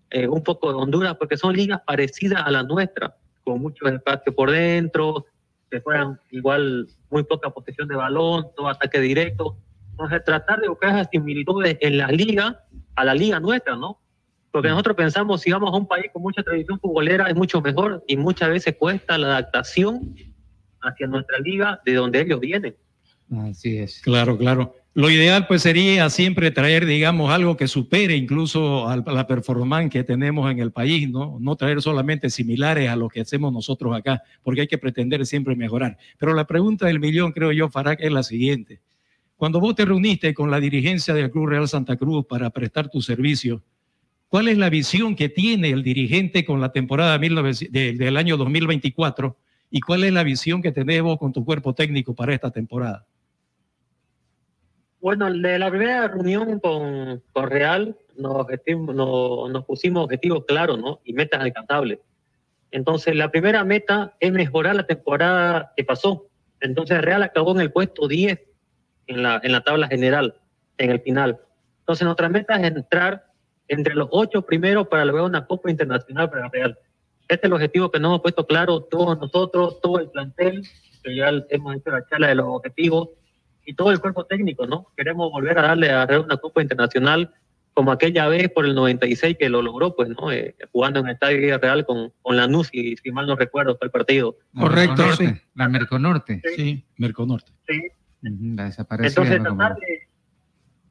eh, 0.09 0.27
un 0.27 0.41
poco 0.43 0.69
de 0.69 0.75
Honduras, 0.75 1.15
porque 1.17 1.37
son 1.37 1.55
ligas 1.55 1.81
parecidas 1.85 2.43
a 2.45 2.51
la 2.51 2.63
nuestra, 2.63 3.15
con 3.43 3.61
mucho 3.61 3.87
espacio 3.87 4.33
por 4.33 4.51
dentro, 4.51 5.25
que 5.69 5.81
fueran 5.81 6.19
igual 6.31 6.87
muy 7.09 7.23
poca 7.23 7.49
posesión 7.49 7.87
de 7.87 7.95
balón, 7.95 8.47
todo 8.55 8.69
ataque 8.69 8.99
directo. 8.99 9.57
Entonces, 9.91 10.23
tratar 10.23 10.61
de 10.61 10.69
buscar 10.69 10.91
esas 10.91 11.09
similitudes 11.11 11.77
en 11.81 11.97
la 11.97 12.07
liga, 12.07 12.63
a 12.95 13.05
la 13.05 13.13
liga 13.13 13.39
nuestra, 13.39 13.75
¿no? 13.75 13.99
Porque 14.51 14.69
nosotros 14.69 14.95
pensamos, 14.95 15.41
si 15.41 15.51
vamos 15.51 15.73
a 15.73 15.77
un 15.77 15.87
país 15.87 16.07
con 16.11 16.21
mucha 16.21 16.41
tradición 16.41 16.79
futbolera, 16.79 17.29
es 17.29 17.35
mucho 17.35 17.61
mejor 17.61 18.03
y 18.07 18.17
muchas 18.17 18.49
veces 18.49 18.75
cuesta 18.77 19.17
la 19.17 19.27
adaptación 19.27 20.15
hacia 20.81 21.07
nuestra 21.07 21.37
liga 21.39 21.79
de 21.85 21.93
donde 21.93 22.21
ellos 22.21 22.39
vienen. 22.39 22.75
Así 23.31 23.77
es. 23.77 24.01
Claro, 24.01 24.37
claro. 24.37 24.75
Lo 24.95 25.09
ideal 25.09 25.45
pues 25.45 25.61
sería 25.61 26.09
siempre 26.09 26.49
traer, 26.49 26.85
digamos, 26.85 27.31
algo 27.31 27.55
que 27.55 27.67
supere 27.67 28.15
incluso 28.15 28.89
a 28.89 28.97
la 28.97 29.27
performance 29.27 29.91
que 29.91 30.03
tenemos 30.03 30.51
en 30.51 30.59
el 30.59 30.71
país, 30.71 31.09
¿no? 31.09 31.37
No 31.39 31.55
traer 31.55 31.81
solamente 31.81 32.29
similares 32.31 32.89
a 32.89 32.95
lo 32.95 33.07
que 33.07 33.21
hacemos 33.21 33.53
nosotros 33.53 33.95
acá, 33.95 34.23
porque 34.41 34.61
hay 34.61 34.67
que 34.67 34.79
pretender 34.79 35.25
siempre 35.27 35.55
mejorar. 35.55 35.97
Pero 36.17 36.33
la 36.33 36.47
pregunta 36.47 36.87
del 36.87 36.99
millón, 36.99 37.31
creo 37.31 37.51
yo, 37.51 37.69
Farag, 37.69 38.01
es 38.01 38.11
la 38.11 38.23
siguiente. 38.23 38.81
Cuando 39.37 39.59
vos 39.59 39.75
te 39.75 39.85
reuniste 39.85 40.33
con 40.33 40.49
la 40.49 40.59
dirigencia 40.59 41.13
del 41.13 41.29
Club 41.29 41.47
Real 41.47 41.67
Santa 41.67 41.95
Cruz 41.95 42.25
para 42.25 42.49
prestar 42.49 42.89
tu 42.89 43.01
servicio, 43.01 43.61
¿Cuál 44.29 44.47
es 44.47 44.57
la 44.57 44.69
visión 44.69 45.15
que 45.15 45.27
tiene 45.29 45.69
el 45.71 45.81
dirigente 45.83 46.45
con 46.45 46.61
la 46.61 46.71
temporada 46.71 47.17
19 47.17 47.51
de- 47.71 47.93
del 47.93 48.15
año 48.17 48.37
2024? 48.37 49.35
¿Y 49.71 49.81
cuál 49.81 50.03
es 50.03 50.13
la 50.13 50.23
visión 50.23 50.61
que 50.61 50.71
tenés 50.71 51.01
vos 51.01 51.17
con 51.17 51.33
tu 51.33 51.43
cuerpo 51.43 51.73
técnico 51.73 52.13
para 52.15 52.33
esta 52.33 52.51
temporada? 52.51 53.05
Bueno, 55.01 55.31
de 55.31 55.57
la 55.57 55.69
primera 55.69 56.07
reunión 56.07 56.59
con, 56.59 57.21
con 57.31 57.49
Real 57.49 57.95
nos, 58.17 58.33
objetivo- 58.35 58.93
no- 58.93 59.47
nos 59.49 59.65
pusimos 59.65 60.03
objetivos 60.03 60.45
claros 60.45 60.77
¿no? 60.79 60.99
y 61.05 61.13
metas 61.13 61.41
alcanzables. 61.41 61.99
Entonces, 62.71 63.15
la 63.15 63.31
primera 63.31 63.63
meta 63.63 64.13
es 64.19 64.31
mejorar 64.31 64.75
la 64.75 64.85
temporada 64.85 65.73
que 65.75 65.83
pasó. 65.83 66.27
Entonces, 66.61 67.01
Real 67.01 67.23
acabó 67.23 67.53
en 67.55 67.61
el 67.61 67.71
puesto 67.71 68.07
10 68.07 68.39
en 69.07 69.23
la, 69.23 69.39
en 69.41 69.51
la 69.53 69.61
tabla 69.61 69.87
general, 69.87 70.35
en 70.77 70.91
el 70.91 70.99
final. 70.99 71.39
Entonces, 71.79 72.05
nuestra 72.05 72.29
meta 72.29 72.55
es 72.61 72.67
entrar 72.75 73.23
entre 73.69 73.95
los 73.95 74.09
ocho 74.11 74.41
primeros 74.41 74.87
para 74.87 75.05
lograr 75.05 75.25
una 75.25 75.45
Copa 75.45 75.71
Internacional 75.71 76.29
para 76.29 76.49
Real. 76.49 76.77
Este 77.21 77.35
es 77.35 77.43
el 77.43 77.53
objetivo 77.53 77.89
que 77.91 77.99
nos 77.99 78.09
hemos 78.09 78.21
puesto 78.21 78.45
claro 78.45 78.81
todos 78.81 79.17
nosotros, 79.19 79.79
todo 79.81 79.99
el 79.99 80.09
plantel, 80.09 80.67
que 81.03 81.15
ya 81.15 81.31
hemos 81.49 81.75
hecho 81.75 81.91
la 81.91 82.05
charla 82.07 82.27
de 82.27 82.35
los 82.35 82.47
objetivos, 82.47 83.09
y 83.69 83.75
todo 83.75 83.91
el 83.91 83.99
cuerpo 83.99 84.25
técnico, 84.25 84.65
¿no? 84.65 84.87
Queremos 84.97 85.31
volver 85.31 85.59
a 85.59 85.61
darle 85.61 85.91
a 85.91 86.05
Real 86.07 86.21
una 86.21 86.37
Copa 86.37 86.61
Internacional 86.61 87.31
como 87.75 87.91
aquella 87.91 88.27
vez 88.27 88.49
por 88.49 88.65
el 88.65 88.73
96 88.73 89.37
que 89.37 89.47
lo 89.47 89.61
logró, 89.61 89.95
pues, 89.95 90.09
¿no? 90.09 90.31
Eh, 90.31 90.55
jugando 90.71 91.01
en 91.01 91.05
el 91.05 91.13
Estadio 91.13 91.57
Real 91.59 91.85
con, 91.85 92.11
con 92.23 92.35
Lanús, 92.35 92.69
y 92.73 92.97
si 92.97 93.11
mal 93.11 93.27
no 93.27 93.35
recuerdo, 93.35 93.77
fue 93.77 93.85
el 93.85 93.91
partido. 93.91 94.37
Correcto, 94.57 95.05
La 95.53 95.69
Merconorte. 95.69 96.41
Sí, 96.55 96.83
Merconorte. 96.97 97.51
Sí. 97.67 97.79
La 98.21 98.65
desaparecida. 98.65 99.21
Entonces, 99.21 99.39
Merconorte. 99.39 99.75
tratar 99.75 99.87
de, 99.87 100.08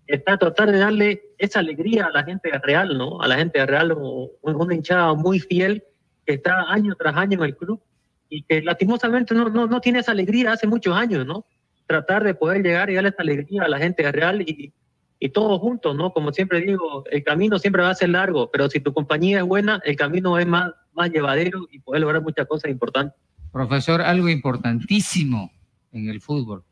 está 0.08 0.36
tratar 0.36 0.72
de 0.72 0.78
darle 0.78 1.22
esa 1.38 1.60
alegría 1.60 2.06
a 2.06 2.10
la 2.10 2.24
gente 2.24 2.50
Real, 2.62 2.96
¿no? 2.98 3.20
A 3.20 3.28
la 3.28 3.36
gente 3.36 3.64
Real, 3.64 3.92
un- 3.92 4.30
una 4.42 4.74
hinchada 4.74 5.14
muy 5.14 5.38
fiel 5.38 5.84
que 6.26 6.34
está 6.34 6.64
año 6.72 6.94
tras 6.98 7.14
año 7.16 7.38
en 7.38 7.44
el 7.44 7.56
club 7.56 7.80
y 8.28 8.42
que 8.42 8.60
lastimosamente 8.62 9.34
no, 9.34 9.48
no, 9.48 9.66
no 9.66 9.80
tiene 9.80 10.00
esa 10.00 10.12
alegría 10.12 10.52
hace 10.52 10.66
muchos 10.66 10.96
años, 10.96 11.24
¿no? 11.26 11.44
Tratar 11.86 12.24
de 12.24 12.34
poder 12.34 12.62
llegar 12.62 12.90
y 12.90 12.94
darle 12.94 13.10
esa 13.10 13.22
alegría 13.22 13.62
a 13.62 13.68
la 13.68 13.78
gente 13.78 14.10
Real 14.10 14.42
y, 14.42 14.72
y 15.20 15.28
todos 15.30 15.60
juntos, 15.60 15.94
¿no? 15.94 16.12
Como 16.12 16.32
siempre 16.32 16.60
digo, 16.60 17.04
el 17.10 17.22
camino 17.22 17.58
siempre 17.58 17.82
va 17.82 17.90
a 17.90 17.94
ser 17.94 18.08
largo, 18.10 18.50
pero 18.50 18.68
si 18.70 18.80
tu 18.80 18.92
compañía 18.92 19.38
es 19.38 19.44
buena, 19.44 19.80
el 19.84 19.96
camino 19.96 20.38
es 20.38 20.46
más, 20.46 20.72
más 20.94 21.10
llevadero 21.10 21.66
y 21.70 21.80
puedes 21.80 22.00
lograr 22.00 22.22
muchas 22.22 22.46
cosas 22.46 22.70
importantes. 22.70 23.18
Profesor, 23.52 24.00
algo 24.02 24.28
importantísimo 24.28 25.50
en 25.92 26.08
el 26.08 26.20
fútbol. 26.20 26.62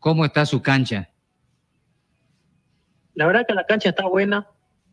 ¿Cómo 0.00 0.24
está 0.24 0.44
su 0.44 0.60
cancha? 0.60 1.08
La 3.14 3.26
verdad 3.26 3.44
que 3.46 3.54
la 3.54 3.64
cancha 3.64 3.90
está 3.90 4.06
buena. 4.06 4.46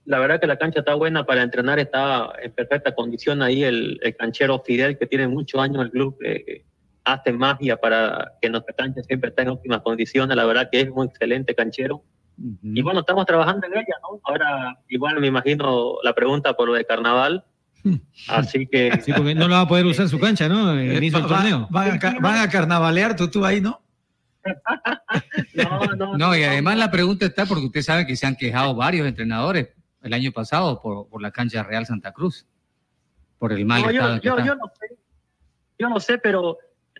La 0.05 0.17
verdad 0.19 0.39
que 0.39 0.47
la 0.47 0.57
cancha 0.57 0.79
está 0.79 0.95
buena 0.95 1.25
para 1.25 1.43
entrenar, 1.43 1.77
está 1.79 2.31
en 2.41 2.51
perfecta 2.51 2.93
condición 2.95 3.41
ahí 3.43 3.63
el, 3.63 3.99
el 4.01 4.15
canchero 4.15 4.59
Fidel, 4.65 4.97
que 4.97 5.05
tiene 5.05 5.27
muchos 5.27 5.61
años 5.61 5.75
en 5.77 5.81
el 5.83 5.91
club, 5.91 6.17
eh, 6.25 6.63
hace 7.03 7.31
magia 7.31 7.77
para 7.77 8.31
que 8.41 8.49
nuestra 8.49 8.73
cancha 8.75 9.01
siempre 9.03 9.29
esté 9.29 9.43
en 9.43 9.49
óptimas 9.49 9.81
condiciones. 9.81 10.35
La 10.35 10.45
verdad 10.45 10.69
que 10.71 10.81
es 10.81 10.89
un 10.91 11.05
excelente 11.07 11.53
canchero. 11.53 12.01
Y 12.63 12.81
bueno, 12.81 13.01
estamos 13.01 13.25
trabajando 13.27 13.67
en 13.67 13.73
ella, 13.73 13.95
¿no? 14.01 14.19
Ahora, 14.23 14.75
igual 14.89 15.19
me 15.19 15.27
imagino 15.27 15.97
la 16.03 16.13
pregunta 16.13 16.53
por 16.53 16.67
lo 16.67 16.73
de 16.73 16.85
carnaval. 16.85 17.43
Así 18.27 18.65
que. 18.67 18.99
Sí, 19.03 19.13
porque 19.15 19.35
no 19.35 19.47
lo 19.47 19.53
va 19.55 19.61
a 19.61 19.67
poder 19.67 19.85
usar 19.85 20.07
su 20.09 20.19
cancha, 20.19 20.49
¿no? 20.49 20.71
El 20.71 20.97
inicio 20.97 21.19
del 21.19 21.31
Va- 21.31 21.35
torneo. 21.37 21.67
van, 21.69 21.99
a, 22.03 22.19
van 22.19 22.37
a 22.39 22.49
carnavalear 22.49 23.15
tú, 23.15 23.27
tú 23.29 23.45
ahí, 23.45 23.61
¿no? 23.61 23.81
No, 26.17 26.35
y 26.35 26.43
además 26.43 26.77
la 26.77 26.91
pregunta 26.91 27.25
está 27.25 27.45
porque 27.45 27.65
usted 27.65 27.81
sabe 27.81 28.05
que 28.05 28.15
se 28.15 28.25
han 28.25 28.35
quejado 28.35 28.75
varios 28.75 29.07
entrenadores 29.07 29.69
el 30.01 30.13
año 30.13 30.31
pasado 30.31 30.79
por, 30.81 31.07
por 31.07 31.21
la 31.21 31.31
cancha 31.31 31.63
Real 31.63 31.85
Santa 31.85 32.11
Cruz, 32.11 32.47
por 33.37 33.53
el 33.53 33.65
mal 33.65 33.81
No, 33.81 33.89
estado 33.89 34.15
yo, 34.21 34.37
yo, 34.39 34.55
no 34.55 34.71
sé, 34.79 34.97
yo 35.77 35.89
no 35.89 35.99
sé, 35.99 36.17
pero 36.17 36.57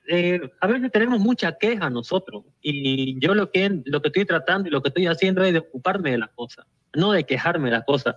eh, 0.08 0.42
a 0.60 0.68
veces 0.68 0.92
tenemos 0.92 1.20
mucha 1.20 1.58
queja 1.58 1.90
nosotros 1.90 2.44
y 2.62 3.20
yo 3.20 3.36
lo 3.36 3.52
que, 3.52 3.82
lo 3.86 4.02
que 4.02 4.10
estoy 4.10 4.26
tratando 4.26 4.68
y 4.68 4.72
lo 4.72 4.82
que 4.82 4.90
estoy 4.90 5.08
haciendo 5.08 5.44
es 5.44 5.54
de 5.54 5.60
ocuparme 5.60 6.12
de 6.12 6.18
las 6.18 6.30
cosas, 6.32 6.66
no 6.94 7.12
de 7.12 7.24
quejarme 7.24 7.70
de 7.70 7.78
las 7.78 7.86
cosas. 7.86 8.16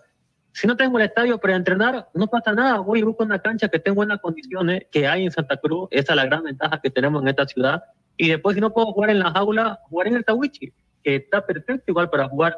Si 0.52 0.66
no 0.66 0.76
tengo 0.76 0.98
el 0.98 1.06
estadio 1.06 1.38
para 1.38 1.56
entrenar, 1.56 2.08
no 2.14 2.28
pasa 2.28 2.52
nada, 2.52 2.78
voy 2.78 3.00
y 3.00 3.02
busco 3.02 3.24
una 3.24 3.40
cancha 3.40 3.68
que 3.68 3.78
esté 3.78 3.90
en 3.90 3.96
buenas 3.96 4.20
condiciones, 4.20 4.86
que 4.90 5.06
hay 5.06 5.24
en 5.24 5.32
Santa 5.32 5.56
Cruz, 5.56 5.88
esa 5.90 6.12
es 6.12 6.16
la 6.16 6.26
gran 6.26 6.44
ventaja 6.44 6.80
que 6.80 6.90
tenemos 6.90 7.22
en 7.22 7.28
esta 7.28 7.46
ciudad, 7.46 7.82
y 8.16 8.28
después 8.28 8.54
si 8.54 8.60
no 8.60 8.72
puedo 8.72 8.92
jugar 8.92 9.10
en 9.10 9.18
la 9.20 9.30
jaula, 9.32 9.80
jugar 9.88 10.08
en 10.08 10.16
el 10.16 10.24
Tawichi, 10.24 10.72
que 11.02 11.16
está 11.16 11.44
perfecto 11.44 11.84
igual 11.88 12.08
para 12.10 12.28
jugar. 12.28 12.56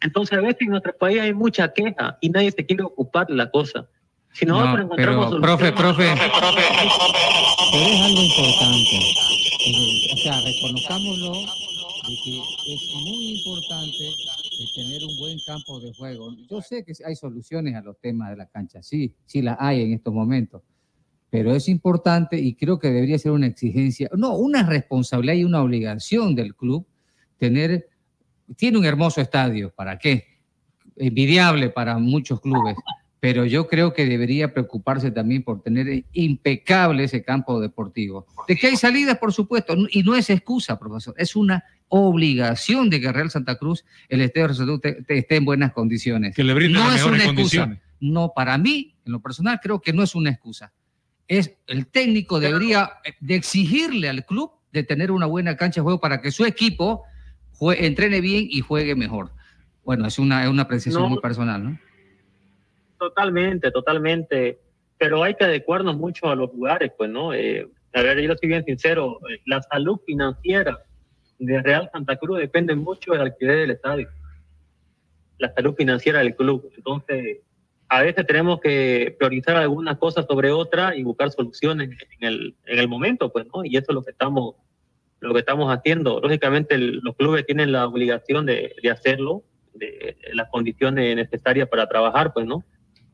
Entonces 0.00 0.38
a 0.38 0.40
veces 0.40 0.62
en 0.62 0.68
nuestro 0.70 0.96
país 0.96 1.20
hay 1.20 1.32
mucha 1.32 1.72
queja 1.72 2.18
y 2.20 2.30
nadie 2.30 2.50
se 2.52 2.64
quiere 2.66 2.82
ocupar 2.84 3.26
de 3.26 3.34
la 3.34 3.50
cosa. 3.50 3.86
Si 4.32 4.44
nosotros 4.46 4.74
No, 4.76 4.82
encontramos 4.84 5.26
pero, 5.26 5.40
profe, 5.40 5.68
soluciones- 5.72 5.72
profe, 5.78 6.04
pero 7.72 7.84
es 7.84 8.00
algo 8.02 8.22
importante. 8.22 8.96
Eh, 9.66 10.08
O 10.12 10.16
sea, 10.18 10.40
reconozcámoslo 10.40 11.32
de 11.32 12.14
que 12.24 12.38
es 12.72 12.94
muy 12.94 13.38
importante 13.38 14.08
eh, 14.08 14.66
tener 14.74 15.02
un 15.04 15.18
buen 15.18 15.38
campo 15.46 15.80
de 15.80 15.92
juego. 15.94 16.30
Yo 16.50 16.60
sé 16.62 16.84
que 16.84 16.92
hay 17.04 17.14
soluciones 17.16 17.74
a 17.74 17.80
los 17.82 17.98
temas 18.00 18.30
de 18.30 18.36
la 18.36 18.46
cancha, 18.46 18.82
sí, 18.82 19.14
sí 19.26 19.42
las 19.42 19.56
hay 19.60 19.82
en 19.82 19.92
estos 19.94 20.12
momentos, 20.14 20.62
pero 21.30 21.54
es 21.54 21.68
importante 21.68 22.38
y 22.38 22.54
creo 22.54 22.78
que 22.78 22.88
debería 22.88 23.18
ser 23.18 23.32
una 23.32 23.46
exigencia, 23.46 24.08
no, 24.16 24.34
una 24.36 24.62
responsabilidad 24.62 25.34
y 25.34 25.44
una 25.44 25.62
obligación 25.62 26.34
del 26.34 26.54
club 26.54 26.86
tener, 27.38 27.88
tiene 28.56 28.78
un 28.78 28.84
hermoso 28.84 29.20
estadio, 29.20 29.70
¿para 29.70 29.98
qué? 29.98 30.24
Envidiable 30.96 31.70
para 31.70 31.98
muchos 31.98 32.40
clubes, 32.40 32.74
pero 33.20 33.44
yo 33.44 33.68
creo 33.68 33.92
que 33.92 34.06
debería 34.06 34.52
preocuparse 34.52 35.10
también 35.10 35.42
por 35.42 35.60
tener 35.62 36.04
impecable 36.12 37.04
ese 37.04 37.22
campo 37.22 37.60
deportivo. 37.60 38.26
De 38.48 38.56
que 38.56 38.68
hay 38.68 38.76
salidas, 38.76 39.18
por 39.18 39.32
supuesto, 39.32 39.76
y 39.90 40.02
no 40.02 40.14
es 40.16 40.30
excusa, 40.30 40.78
profesor, 40.78 41.14
es 41.18 41.36
una 41.36 41.62
obligación 41.88 42.90
de 42.90 43.00
que 43.00 43.12
Real 43.12 43.30
Santa 43.30 43.56
Cruz, 43.56 43.84
el 44.08 44.20
Estadio 44.22 44.48
de 44.48 44.54
Salud, 44.54 44.80
te- 44.80 45.02
te- 45.02 45.18
esté 45.18 45.36
en 45.36 45.44
buenas 45.44 45.72
condiciones. 45.72 46.34
Que 46.34 46.44
le 46.44 46.54
brinden 46.54 46.80
no 46.82 46.88
las 46.90 46.96
es 47.00 47.02
mejores 47.06 47.22
una 47.24 47.32
excusa. 47.32 47.56
condiciones. 47.66 47.78
No, 48.00 48.32
para 48.34 48.56
mí, 48.58 48.94
en 49.04 49.12
lo 49.12 49.20
personal, 49.20 49.58
creo 49.62 49.80
que 49.80 49.92
no 49.92 50.02
es 50.02 50.14
una 50.14 50.30
excusa. 50.30 50.72
Es 51.28 51.54
el 51.66 51.86
técnico 51.86 52.40
debería 52.40 52.90
de 53.20 53.34
exigirle 53.36 54.08
al 54.08 54.24
club 54.24 54.50
de 54.72 54.82
tener 54.82 55.10
una 55.10 55.26
buena 55.26 55.56
cancha 55.56 55.80
de 55.80 55.84
juego 55.84 56.00
para 56.00 56.20
que 56.20 56.30
su 56.30 56.44
equipo 56.44 57.04
jue- 57.58 57.76
entrene 57.80 58.20
bien 58.20 58.46
y 58.50 58.60
juegue 58.60 58.94
mejor. 58.94 59.30
Bueno, 59.84 60.06
es 60.06 60.18
una, 60.18 60.42
es 60.44 60.50
una 60.50 60.62
apreciación 60.62 61.02
No. 61.02 61.08
muy 61.10 61.20
personal, 61.20 61.62
¿no? 61.64 61.78
Totalmente, 62.98 63.70
totalmente. 63.70 64.58
Pero 64.98 65.22
hay 65.22 65.34
que 65.34 65.44
adecuarnos 65.44 65.96
mucho 65.96 66.28
a 66.28 66.34
los 66.34 66.52
lugares, 66.52 66.90
pues, 66.96 67.08
¿no? 67.10 67.32
Eh, 67.32 67.68
a 67.94 68.02
ver, 68.02 68.20
yo 68.20 68.34
soy 68.34 68.48
bien 68.48 68.64
sincero, 68.64 69.18
eh, 69.30 69.40
la 69.46 69.62
salud 69.62 69.98
financiera 70.04 70.78
de 71.38 71.62
Real 71.62 71.88
Santa 71.92 72.16
Cruz 72.16 72.38
depende 72.40 72.74
mucho 72.74 73.12
del 73.12 73.20
alquiler 73.22 73.58
del 73.58 73.70
estadio. 73.70 74.08
La 75.38 75.52
salud 75.54 75.74
financiera 75.76 76.18
del 76.18 76.34
club. 76.34 76.68
Entonces, 76.76 77.38
a 77.88 78.02
veces 78.02 78.26
tenemos 78.26 78.60
que 78.60 79.16
priorizar 79.18 79.56
algunas 79.56 79.96
cosas 79.98 80.26
sobre 80.26 80.50
otras 80.50 80.96
y 80.96 81.02
buscar 81.02 81.30
soluciones 81.30 81.90
en 82.20 82.28
el, 82.28 82.54
en 82.66 82.78
el 82.78 82.88
momento, 82.88 83.32
pues, 83.32 83.46
¿no? 83.54 83.64
Y 83.64 83.76
eso 83.76 83.86
es 83.88 83.94
lo 83.94 84.02
que 84.02 84.10
estamos, 84.10 84.56
lo 85.20 85.32
que 85.32 85.40
estamos 85.40 85.74
haciendo. 85.74 86.20
Lógicamente, 86.20 86.76
los 86.76 87.16
clubes 87.16 87.46
tienen 87.46 87.72
la 87.72 87.86
obligación 87.86 88.44
de, 88.44 88.74
de 88.82 88.90
hacerlo, 88.90 89.42
de 89.72 90.16
las 90.34 90.50
condiciones 90.50 91.16
necesarias 91.16 91.68
para 91.68 91.88
trabajar, 91.88 92.32
pues, 92.34 92.46
¿no? 92.46 92.62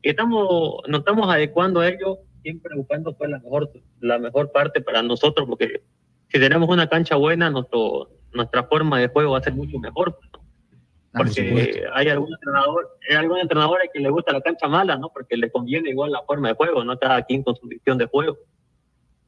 Y 0.01 0.09
estamos, 0.09 0.81
nos 0.87 0.99
estamos 0.99 1.33
adecuando 1.33 1.79
a 1.79 1.87
ello, 1.87 2.19
siempre 2.43 2.75
buscando 2.75 3.17
pues, 3.17 3.29
la, 3.29 3.39
mejor, 3.39 3.71
la 4.01 4.19
mejor 4.19 4.51
parte 4.51 4.81
para 4.81 5.01
nosotros, 5.01 5.47
porque 5.47 5.81
si 6.27 6.39
tenemos 6.39 6.69
una 6.69 6.89
cancha 6.89 7.15
buena, 7.15 7.49
nuestro, 7.49 8.09
nuestra 8.33 8.63
forma 8.63 8.99
de 8.99 9.07
juego 9.07 9.31
va 9.31 9.37
a 9.37 9.43
ser 9.43 9.53
mucho 9.53 9.79
mejor. 9.79 10.17
pues, 10.17 10.29
¿no? 10.33 10.44
Porque 11.15 11.83
hay 11.93 12.09
algún 12.09 12.33
entrenador, 12.33 12.89
hay 13.09 13.15
algún 13.15 13.39
entrenador 13.39 13.79
que 13.93 13.99
le 13.99 14.09
gusta 14.09 14.33
la 14.33 14.41
cancha 14.41 14.67
mala, 14.67 14.97
¿no? 14.97 15.09
Porque 15.09 15.37
le 15.37 15.49
conviene 15.49 15.89
igual 15.89 16.11
la 16.11 16.21
forma 16.23 16.49
de 16.49 16.55
juego, 16.55 16.83
no 16.83 16.97
cada 16.97 17.23
quien 17.23 17.43
con 17.43 17.55
su 17.55 17.67
visión 17.67 17.97
de 17.97 18.05
juego. 18.05 18.37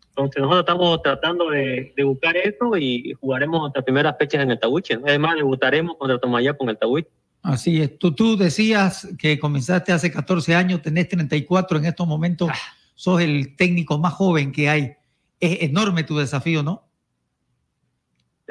Entonces 0.10 0.42
nosotros 0.42 0.62
estamos 0.62 1.02
tratando 1.04 1.50
de, 1.52 1.94
de 1.96 2.04
buscar 2.04 2.36
eso 2.36 2.76
y 2.76 3.14
jugaremos 3.22 3.62
nuestras 3.62 3.86
primeras 3.86 4.16
fechas 4.18 4.42
en 4.42 4.52
el 4.52 4.60
Tahuiche. 4.60 4.98
¿no? 4.98 5.06
Además, 5.06 5.36
debutaremos 5.36 5.96
contra 5.98 6.20
Tomayá 6.20 6.54
con 6.54 6.70
el 6.70 6.78
Tahuiche. 6.78 7.10
Así 7.44 7.82
es. 7.82 7.98
Tú, 7.98 8.14
tú 8.14 8.36
decías 8.36 9.08
que 9.18 9.40
comenzaste 9.40 9.94
hace 9.94 10.12
14 10.12 10.56
años, 10.56 10.82
tenés 10.82 11.08
34 11.08 11.78
en 11.78 11.86
estos 11.86 12.08
momentos, 12.08 12.50
sos 12.96 13.22
el 13.22 13.56
técnico 13.56 13.98
más 14.00 14.14
joven 14.14 14.52
que 14.52 14.70
hay. 14.70 14.96
Es 15.40 15.62
enorme 15.62 16.04
tu 16.04 16.18
desafío, 16.18 16.64
¿no? 16.64 16.87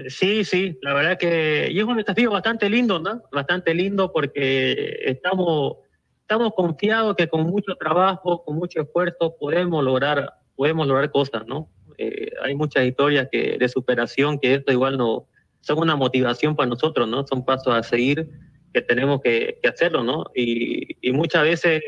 Sí, 0.09 0.45
sí, 0.45 0.79
la 0.83 0.93
verdad 0.93 1.19
que 1.19 1.69
y 1.71 1.79
es 1.79 1.85
un 1.85 1.97
desafío 1.97 2.31
bastante 2.31 2.69
lindo, 2.69 2.99
¿no? 2.99 3.23
Bastante 3.33 3.75
lindo 3.75 4.13
porque 4.13 5.01
estamos, 5.05 5.77
estamos 6.21 6.53
confiados 6.55 7.17
que 7.17 7.29
con 7.29 7.45
mucho 7.45 7.75
trabajo, 7.77 8.45
con 8.45 8.57
mucho 8.57 8.83
esfuerzo 8.83 9.37
podemos 9.39 9.83
lograr, 9.83 10.35
podemos 10.55 10.87
lograr 10.87 11.11
cosas, 11.11 11.47
¿no? 11.47 11.71
Eh, 11.97 12.31
hay 12.43 12.55
muchas 12.55 12.85
historias 12.85 13.29
que, 13.33 13.57
de 13.59 13.69
superación 13.71 14.39
que 14.39 14.55
esto 14.55 14.71
igual 14.71 14.99
no 14.99 15.29
son 15.61 15.79
una 15.79 15.97
motivación 15.97 16.55
para 16.55 16.69
nosotros, 16.69 17.09
¿no? 17.09 17.27
Son 17.27 17.45
pasos 17.45 17.75
a 17.75 17.83
seguir 17.83 18.29
que 18.75 18.83
tenemos 18.83 19.23
que, 19.23 19.59
que 19.63 19.69
hacerlo, 19.69 20.05
¿no? 20.05 20.27
Y, 20.35 20.99
y 21.01 21.13
muchas 21.13 21.43
veces 21.43 21.83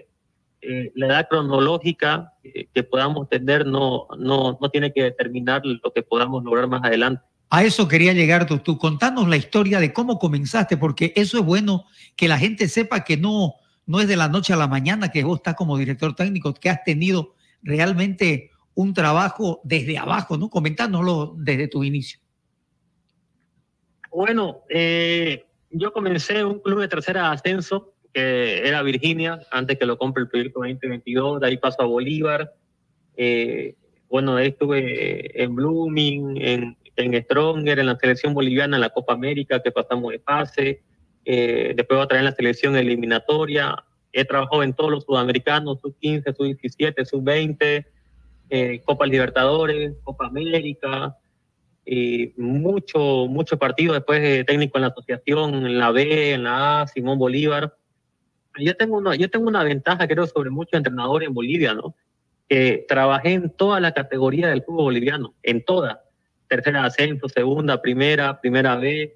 eh, 0.62 0.90
la 0.94 1.06
edad 1.06 1.28
cronológica 1.28 2.32
eh, 2.42 2.68
que 2.74 2.82
podamos 2.82 3.28
tener 3.28 3.66
no, 3.66 4.08
no, 4.18 4.58
no 4.60 4.70
tiene 4.70 4.92
que 4.92 5.04
determinar 5.04 5.60
lo 5.64 5.92
que 5.92 6.02
podamos 6.02 6.42
lograr 6.42 6.66
más 6.66 6.82
adelante. 6.82 7.22
A 7.50 7.64
eso 7.64 7.88
quería 7.88 8.12
llegar 8.12 8.46
tú. 8.46 8.78
Contanos 8.78 9.28
la 9.28 9.36
historia 9.36 9.80
de 9.80 9.92
cómo 9.92 10.18
comenzaste, 10.18 10.76
porque 10.76 11.12
eso 11.16 11.38
es 11.38 11.44
bueno 11.44 11.84
que 12.16 12.28
la 12.28 12.38
gente 12.38 12.68
sepa 12.68 13.04
que 13.04 13.16
no, 13.16 13.54
no 13.86 14.00
es 14.00 14.08
de 14.08 14.16
la 14.16 14.28
noche 14.28 14.52
a 14.52 14.56
la 14.56 14.68
mañana 14.68 15.10
que 15.10 15.24
vos 15.24 15.38
estás 15.38 15.54
como 15.54 15.78
director 15.78 16.14
técnico, 16.14 16.52
que 16.52 16.68
has 16.68 16.84
tenido 16.84 17.34
realmente 17.62 18.50
un 18.74 18.94
trabajo 18.94 19.60
desde 19.64 19.98
abajo, 19.98 20.36
¿no? 20.36 20.50
Comentánoslo 20.50 21.34
desde 21.36 21.68
tu 21.68 21.82
inicio. 21.84 22.20
Bueno, 24.10 24.62
eh, 24.68 25.44
yo 25.70 25.92
comencé 25.92 26.44
un 26.44 26.60
club 26.60 26.80
de 26.80 26.88
tercera 26.88 27.30
ascenso 27.30 27.94
que 28.12 28.66
era 28.66 28.82
Virginia, 28.82 29.40
antes 29.50 29.78
que 29.78 29.86
lo 29.86 29.98
compre 29.98 30.22
el 30.22 30.28
proyecto 30.28 30.60
2022, 30.60 31.40
de 31.40 31.46
ahí 31.46 31.56
paso 31.56 31.82
a 31.82 31.86
Bolívar. 31.86 32.54
Eh, 33.16 33.74
bueno, 34.08 34.36
ahí 34.36 34.48
estuve 34.48 35.42
en 35.42 35.54
Blooming, 35.54 36.36
en, 36.40 36.76
en 37.04 37.22
Stronger, 37.22 37.78
en 37.78 37.86
la 37.86 37.96
selección 37.96 38.34
boliviana, 38.34 38.76
en 38.76 38.80
la 38.80 38.90
Copa 38.90 39.12
América, 39.12 39.62
que 39.62 39.70
pasamos 39.70 40.12
de 40.12 40.18
fase. 40.18 40.82
Eh, 41.24 41.72
después 41.76 41.96
voy 41.96 42.04
a 42.04 42.08
traer 42.08 42.20
en 42.20 42.30
la 42.30 42.36
selección 42.36 42.76
eliminatoria. 42.76 43.76
He 44.12 44.24
trabajado 44.24 44.62
en 44.62 44.72
todos 44.72 44.90
los 44.90 45.04
sudamericanos, 45.04 45.80
sub-15, 45.80 46.34
sub-17, 46.34 47.04
sub-20, 47.04 47.86
eh, 48.50 48.82
Copa 48.84 49.06
Libertadores, 49.06 49.94
Copa 50.02 50.26
América, 50.26 51.16
y 51.84 52.34
mucho, 52.36 53.26
mucho 53.28 53.58
partido 53.58 53.94
después 53.94 54.20
de 54.20 54.44
técnico 54.44 54.76
en 54.76 54.82
la 54.82 54.88
asociación, 54.88 55.54
en 55.54 55.78
la 55.78 55.90
B, 55.90 56.32
en 56.32 56.44
la 56.44 56.82
A, 56.82 56.86
Simón 56.86 57.18
Bolívar. 57.18 57.74
Yo 58.58 58.76
tengo 58.76 58.98
una, 58.98 59.14
yo 59.14 59.30
tengo 59.30 59.48
una 59.48 59.64
ventaja, 59.64 60.06
creo, 60.06 60.26
sobre 60.26 60.50
muchos 60.50 60.74
entrenadores 60.74 61.28
en 61.28 61.34
Bolivia, 61.34 61.72
¿no? 61.72 61.94
Que 62.48 62.84
trabajé 62.88 63.34
en 63.34 63.50
toda 63.50 63.80
la 63.80 63.92
categoría 63.92 64.48
del 64.48 64.62
fútbol 64.62 64.84
boliviano, 64.84 65.34
en 65.42 65.64
toda. 65.64 66.02
Tercera 66.48 66.84
ascenso, 66.84 67.28
segunda, 67.28 67.80
primera, 67.80 68.40
primera 68.40 68.76
B, 68.76 69.14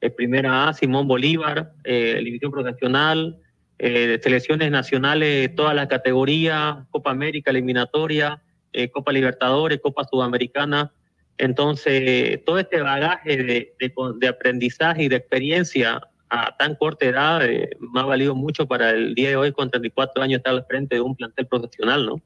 eh, 0.00 0.10
primera 0.10 0.68
A, 0.68 0.74
Simón 0.74 1.08
Bolívar, 1.08 1.72
eh, 1.84 2.20
división 2.22 2.50
profesional, 2.50 3.38
eh, 3.78 4.20
selecciones 4.22 4.70
nacionales, 4.70 5.54
todas 5.54 5.74
las 5.74 5.86
categorías, 5.86 6.76
Copa 6.90 7.10
América, 7.10 7.50
eliminatoria, 7.50 8.42
eh, 8.72 8.90
Copa 8.90 9.12
Libertadores, 9.12 9.80
Copa 9.80 10.04
Sudamericana. 10.04 10.92
Entonces, 11.38 12.44
todo 12.44 12.58
este 12.58 12.80
bagaje 12.82 13.36
de, 13.78 14.28
aprendizaje 14.28 15.04
y 15.04 15.08
de 15.08 15.16
experiencia 15.16 16.00
a 16.28 16.56
tan 16.56 16.74
corta 16.74 17.06
edad 17.06 17.40
me 17.80 18.00
ha 18.00 18.04
valido 18.04 18.34
mucho 18.34 18.66
para 18.66 18.90
el 18.90 19.14
día 19.14 19.30
de 19.30 19.36
hoy, 19.36 19.52
con 19.52 19.70
34 19.70 20.22
años, 20.22 20.38
estar 20.38 20.52
al 20.52 20.66
frente 20.66 20.96
de 20.96 21.00
un 21.00 21.16
plantel 21.16 21.46
profesional, 21.46 22.04
¿no? 22.06 22.20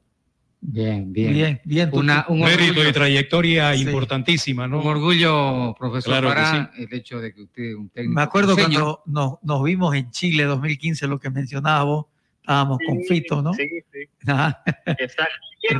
Bien, 0.61 1.11
bien. 1.13 1.33
Bien, 1.33 1.61
bien. 1.63 1.89
tú- 1.89 1.99
Una- 1.99 2.25
un 2.27 2.41
Mérito 2.41 2.71
orgullo. 2.71 2.89
y 2.89 2.91
trayectoria 2.93 3.73
Sí. 3.75 3.83
importantísima, 3.83 4.67
¿no? 4.67 4.81
Un 4.81 4.87
orgullo, 4.87 5.73
profesor, 5.79 6.11
Claro 6.19 6.29
que 6.29 6.35
para 6.35 6.71
el 6.77 6.93
hecho 6.93 7.19
de 7.19 7.33
que 7.33 7.41
usted 7.43 7.63
es 7.63 7.75
un 7.75 7.89
técnico. 7.89 8.15
Me 8.15 8.21
acuerdo 8.21 8.55
cuando 8.57 9.01
nos, 9.05 9.33
nos 9.41 9.63
vimos 9.63 9.95
en 9.95 10.11
Chile 10.11 10.43
2015, 10.43 11.07
lo 11.07 11.17
que 11.19 11.29
mencionabas 11.29 11.85
vos, 11.85 12.05
estábamos 12.41 12.77
con 12.85 12.99
Fito, 13.07 13.41
¿no? 13.41 13.53
Sí, 13.53 13.69
sí. 13.91 13.99
Exacto. 14.85 15.33
Y 15.61 15.73
es 15.73 15.79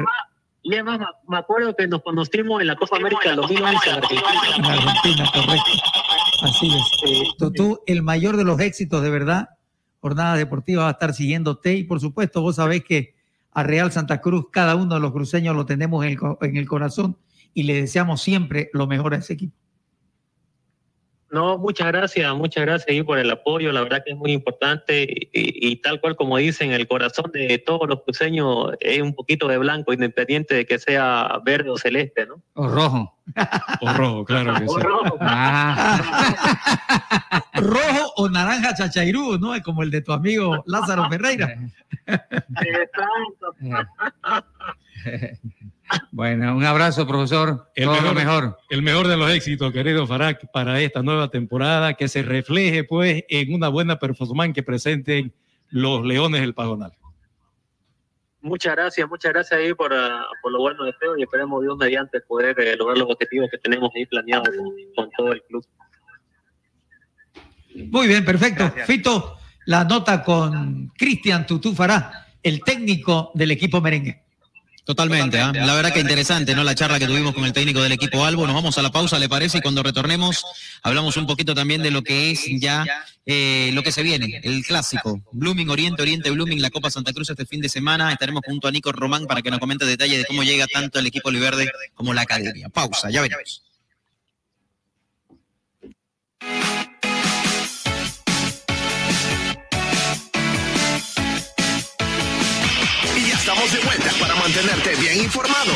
más, 0.84 1.00
y 1.10 1.30
me- 1.30 1.38
acuerdo 1.38 1.76
que 1.76 1.88
nos 1.88 2.02
conocimos 2.02 2.62
en 2.62 2.68
la 2.68 2.76
Copa 2.78 2.98
América 2.98 3.36
2011 3.36 3.90
en 3.90 3.96
Argentina. 3.96 4.22
En 4.58 4.66
Argentina, 4.66 5.30
correcto. 5.34 5.72
Así 6.42 6.68
es. 6.74 7.36
Tú, 7.38 7.52
tú, 7.52 7.80
el 7.86 8.02
mayor 8.02 8.38
de 8.38 8.46
los 8.46 8.60
éxitos, 8.62 9.04
de 9.04 9.10
verdad, 9.10 9.50
Jornada 10.00 10.36
Deportiva 10.36 10.84
va 10.84 10.90
a 10.90 10.94
estar 10.94 11.14
siguiéndote 11.14 11.74
y 11.76 11.84
por 11.84 12.00
supuesto 12.00 12.42
vos 12.42 12.56
sabés 12.56 12.84
que 12.86 13.19
a 13.60 13.64
Real 13.64 13.92
Santa 13.92 14.22
Cruz, 14.22 14.48
cada 14.52 14.76
uno 14.76 14.96
de 14.96 15.02
los 15.02 15.12
cruceños 15.12 15.56
lo 15.56 15.66
tenemos 15.66 16.06
en 16.06 16.12
el, 16.12 16.20
en 16.42 16.58
el 16.58 16.68
corazón 16.68 17.18
y 17.54 17.64
le 17.64 17.74
deseamos 17.74 18.22
siempre 18.22 18.70
lo 18.74 18.88
mejor 18.88 19.14
a 19.14 19.18
ese 19.18 19.34
equipo. 19.34 19.56
No, 21.32 21.58
muchas 21.58 21.88
gracias, 21.88 22.34
muchas 22.36 22.66
gracias 22.66 22.90
ahí 22.90 23.04
por 23.04 23.20
el 23.20 23.30
apoyo, 23.30 23.72
la 23.72 23.84
verdad 23.84 24.04
que 24.04 24.12
es 24.12 24.18
muy 24.18 24.32
importante 24.32 25.04
y, 25.04 25.30
y 25.34 25.76
tal 25.78 26.02
cual 26.02 26.16
como 26.16 26.38
dicen, 26.38 26.72
el 26.72 26.88
corazón 26.88 27.32
de 27.32 27.58
todos 27.60 27.88
los 27.88 28.02
cruceños 28.04 28.72
es 28.80 29.02
un 29.02 29.14
poquito 29.14 29.48
de 29.48 29.58
blanco, 29.58 29.94
independiente 29.94 30.56
de 30.56 30.66
que 30.66 30.80
sea 30.80 31.40
verde 31.44 31.70
o 31.70 31.78
celeste, 31.78 32.26
¿no? 32.26 32.42
O 32.54 32.68
rojo. 32.68 33.16
O 33.82 33.94
rojo, 33.94 34.26
claro 34.26 34.54
que 34.56 34.60
sí. 34.68 34.76
O 34.76 34.80
rojo. 34.80 35.18
Ah, 35.22 36.02
Rojo 37.54 38.14
o 38.18 38.30
naranja 38.30 38.74
chachairú, 38.74 39.38
¿no? 39.38 39.54
Es 39.54 39.62
como 39.62 39.84
el 39.84 39.92
de 39.92 40.02
tu 40.02 40.14
amigo 40.14 40.64
Lázaro 40.66 41.10
Ferreira. 41.10 41.56
Exacto. 42.08 43.56
Bueno, 46.12 46.56
un 46.56 46.64
abrazo, 46.64 47.08
profesor. 47.08 47.70
El 47.76 47.86
Todo 47.86 47.94
mejor, 47.96 48.08
lo 48.08 48.14
mejor. 48.14 48.58
el 48.70 48.82
mejor 48.82 49.08
de 49.08 49.18
los 49.18 49.32
éxitos, 49.32 49.72
querido 49.72 50.06
Farak, 50.08 50.52
para 50.52 50.80
esta 50.82 51.02
nueva 51.02 51.30
temporada, 51.30 51.94
que 51.94 52.08
se 52.08 52.22
refleje 52.22 52.84
pues 52.84 53.24
en 53.30 53.54
una 53.54 53.70
buena 53.70 53.98
performance 53.98 54.54
que 54.54 54.64
presenten 54.64 55.34
los 55.70 56.06
Leones 56.06 56.42
del 56.42 56.54
Pajonal. 56.54 56.94
Muchas 58.42 58.74
gracias, 58.76 59.10
muchas 59.10 59.34
gracias 59.34 59.60
ahí 59.60 59.74
por, 59.74 59.94
ah, 59.94 60.26
por 60.42 60.52
los 60.52 60.62
buenos 60.62 60.86
deseos 60.86 61.18
y 61.20 61.24
esperemos 61.24 61.62
Dios 61.62 61.78
mediante 61.78 62.22
poder 62.22 62.58
eh, 62.60 62.76
lograr 62.78 62.98
los 62.98 63.10
objetivos 63.10 63.50
que 63.52 63.58
tenemos 63.58 63.92
ahí 63.96 64.06
planeados 64.06 64.48
con, 64.56 64.74
con 64.96 65.12
todo 65.18 65.34
el 65.34 65.44
club. 65.44 65.66
Muy 67.92 68.08
bien, 68.08 68.24
perfecto. 68.24 68.72
Fito, 68.86 69.38
la 69.66 69.84
nota 69.84 70.24
con 70.24 70.88
Cristian 70.98 71.46
Tutú 71.46 71.74
Fará, 71.74 72.28
el 72.42 72.64
técnico 72.64 73.32
del 73.34 73.52
equipo 73.52 73.82
merengue. 73.82 74.24
Totalmente, 74.90 75.40
¿ah? 75.40 75.52
la 75.54 75.76
verdad 75.76 75.94
que 75.94 76.00
interesante, 76.00 76.56
¿no? 76.56 76.64
La 76.64 76.74
charla 76.74 76.98
que 76.98 77.06
tuvimos 77.06 77.36
con 77.36 77.46
el 77.46 77.54
técnico 77.54 77.80
del 77.80 77.92
equipo 77.92 78.26
Albo. 78.26 78.48
Nos 78.48 78.56
vamos 78.56 78.76
a 78.80 78.82
la 78.82 78.92
pausa, 78.92 79.20
¿le 79.20 79.30
parece? 79.30 79.60
Y 79.60 79.62
cuando 79.62 79.84
retornemos, 79.84 80.44
hablamos 80.82 81.16
un 81.16 81.28
poquito 81.28 81.54
también 81.54 81.84
de 81.84 81.92
lo 81.92 82.02
que 82.02 82.32
es 82.32 82.44
ya 82.60 82.84
eh, 83.24 83.70
lo 83.74 83.84
que 83.84 83.92
se 83.92 84.02
viene, 84.02 84.42
el 84.44 84.66
clásico. 84.66 85.22
Blooming 85.32 85.70
Oriente, 85.70 86.02
Oriente 86.02 86.32
Blooming, 86.32 86.60
la 86.60 86.72
Copa 86.72 86.90
Santa 86.90 87.14
Cruz 87.14 87.30
este 87.30 87.46
fin 87.46 87.62
de 87.62 87.70
semana. 87.70 88.12
Estaremos 88.12 88.42
junto 88.44 88.68
a 88.68 88.72
Nico 88.72 88.92
Román 88.92 89.28
para 89.28 89.44
que 89.44 89.52
nos 89.52 89.60
comente 89.60 89.86
detalles 89.86 90.18
de 90.18 90.26
cómo 90.26 90.42
llega 90.42 90.66
tanto 90.66 90.98
el 90.98 91.06
equipo 91.06 91.30
Oliverde 91.30 91.70
como 91.94 92.12
la 92.16 92.22
academia. 92.22 92.68
Pausa, 92.70 93.12
ya 93.12 93.22
veremos. 93.22 93.62
Estamos 103.50 103.72
de 103.72 103.80
vuelta 103.80 104.12
para 104.20 104.36
mantenerte 104.36 104.96
bien 104.98 105.24
informado. 105.24 105.74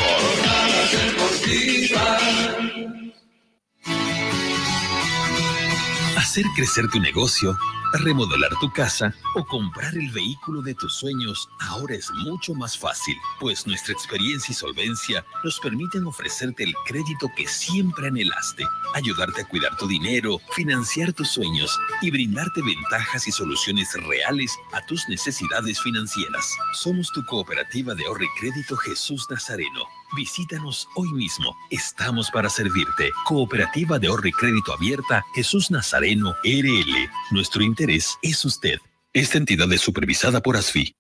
Hacer 6.18 6.46
crecer 6.56 6.88
tu 6.90 7.00
negocio, 7.00 7.58
remodelar 8.00 8.52
tu 8.60 8.72
casa 8.72 9.14
o 9.36 9.46
comprar 9.46 9.96
el 9.96 10.10
vehículo 10.10 10.62
de 10.62 10.74
tus 10.74 10.96
sueños 10.96 11.50
ahora 11.60 11.96
es 11.96 12.10
mucho 12.12 12.54
más 12.56 12.78
fácil, 12.78 13.16
pues 13.40 13.68
nuestra 13.68 13.94
experiencia 13.94 14.52
y 14.52 14.56
solvencia 14.56 15.26
nos 15.44 15.60
permiten 15.60 16.06
ofrecerte 16.06 16.64
el 16.64 16.74
crédito 16.86 17.30
que 17.36 17.48
siempre 17.48 18.08
anhelaste, 18.08 18.66
ayudarte 18.96 19.42
a 19.42 19.48
cuidar 19.48 19.78
tu 19.78 19.88
dinero, 19.88 20.40
financiar 20.54 21.14
tus 21.14 21.30
sueños 21.30 21.80
y 22.02 22.12
brindarte 22.12 22.62
ventajas 22.62 23.28
y 23.28 23.32
soluciones 23.32 23.94
reales 24.08 24.58
a 24.72 24.86
tus 24.86 25.08
necesidades 25.08 25.82
financieras. 25.82 26.52
Somos 26.74 27.12
tu 27.12 27.24
cooperativa 27.26 27.94
de 27.94 28.06
ahorro 28.06 28.24
y 28.24 28.40
crédito 28.40 28.76
Jesús 28.78 29.28
Nazareno. 29.30 29.84
Visítanos 30.16 30.88
hoy 30.94 31.12
mismo. 31.12 31.56
Estamos 31.72 32.30
para 32.30 32.48
servirte. 32.48 33.12
Cooperativa 33.26 33.98
de 33.98 34.08
ahorro 34.08 34.28
y 34.28 34.32
crédito 34.32 34.72
abierta 34.72 35.26
Jesús 35.34 35.72
Nazareno 35.72 36.36
RL. 36.44 37.10
Nuestro 37.32 37.64
interés 37.64 37.83
es 37.90 38.46
usted. 38.46 38.80
Esta 39.14 39.38
entidad 39.38 39.72
es 39.72 39.82
supervisada 39.82 40.42
por 40.42 40.58
ASFI. 40.58 40.96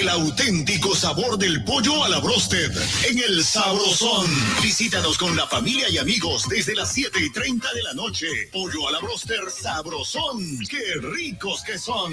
El 0.00 0.08
auténtico 0.08 0.96
sabor 0.96 1.38
del 1.38 1.62
pollo 1.62 2.02
a 2.02 2.08
la 2.08 2.18
brosted 2.18 2.72
en 3.08 3.18
el 3.18 3.44
Sabrosón. 3.44 4.26
Visítanos 4.60 5.16
con 5.16 5.36
la 5.36 5.46
familia 5.46 5.88
y 5.88 5.98
amigos 5.98 6.48
desde 6.48 6.74
las 6.74 6.92
7 6.92 7.20
y 7.20 7.30
30 7.30 7.72
de 7.72 7.82
la 7.84 7.94
noche. 7.94 8.26
Pollo 8.52 8.88
a 8.88 8.92
la 8.92 8.98
broster 8.98 9.48
Sabrosón. 9.48 10.58
¡Qué 10.68 10.82
ricos 11.00 11.62
que 11.62 11.78
son! 11.78 12.12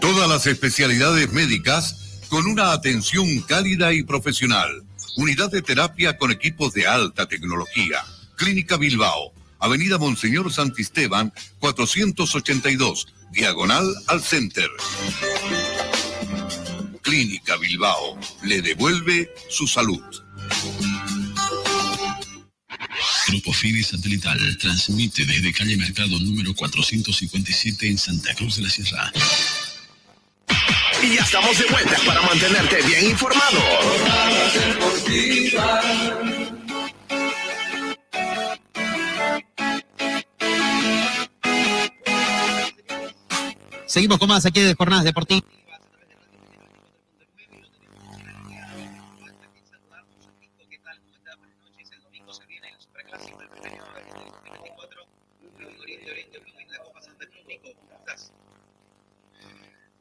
Todas 0.00 0.28
las 0.28 0.46
especialidades 0.46 1.32
médicas 1.32 2.01
con 2.32 2.46
una 2.46 2.72
atención 2.72 3.40
cálida 3.40 3.92
y 3.92 4.04
profesional. 4.04 4.82
Unidad 5.18 5.50
de 5.50 5.60
terapia 5.60 6.16
con 6.16 6.30
equipos 6.30 6.72
de 6.72 6.86
alta 6.86 7.28
tecnología. 7.28 8.02
Clínica 8.36 8.78
Bilbao. 8.78 9.34
Avenida 9.58 9.98
Monseñor 9.98 10.50
Santisteban, 10.50 11.30
482, 11.58 13.08
diagonal 13.32 13.84
al 14.06 14.22
Center. 14.22 14.66
Clínica 17.02 17.58
Bilbao. 17.58 18.18
Le 18.44 18.62
devuelve 18.62 19.30
su 19.50 19.66
salud. 19.66 20.02
Grupo 23.28 23.52
Fide 23.52 23.84
Satelital 23.84 24.56
transmite 24.56 25.26
desde 25.26 25.52
calle 25.52 25.76
Mercado 25.76 26.18
número 26.18 26.54
457 26.54 27.88
en 27.88 27.98
Santa 27.98 28.34
Cruz 28.34 28.56
de 28.56 28.62
la 28.62 28.70
Sierra. 28.70 29.12
Y 31.02 31.16
ya 31.16 31.22
estamos 31.22 31.58
de 31.58 31.64
vuelta 31.66 31.96
para 32.06 32.22
mantenerte 32.22 32.80
bien 32.82 33.10
informado. 33.10 33.58
Seguimos 43.86 44.18
con 44.18 44.28
más 44.28 44.46
aquí 44.46 44.60
de 44.60 44.74
Jornadas 44.74 45.04
Deportivas. 45.04 45.42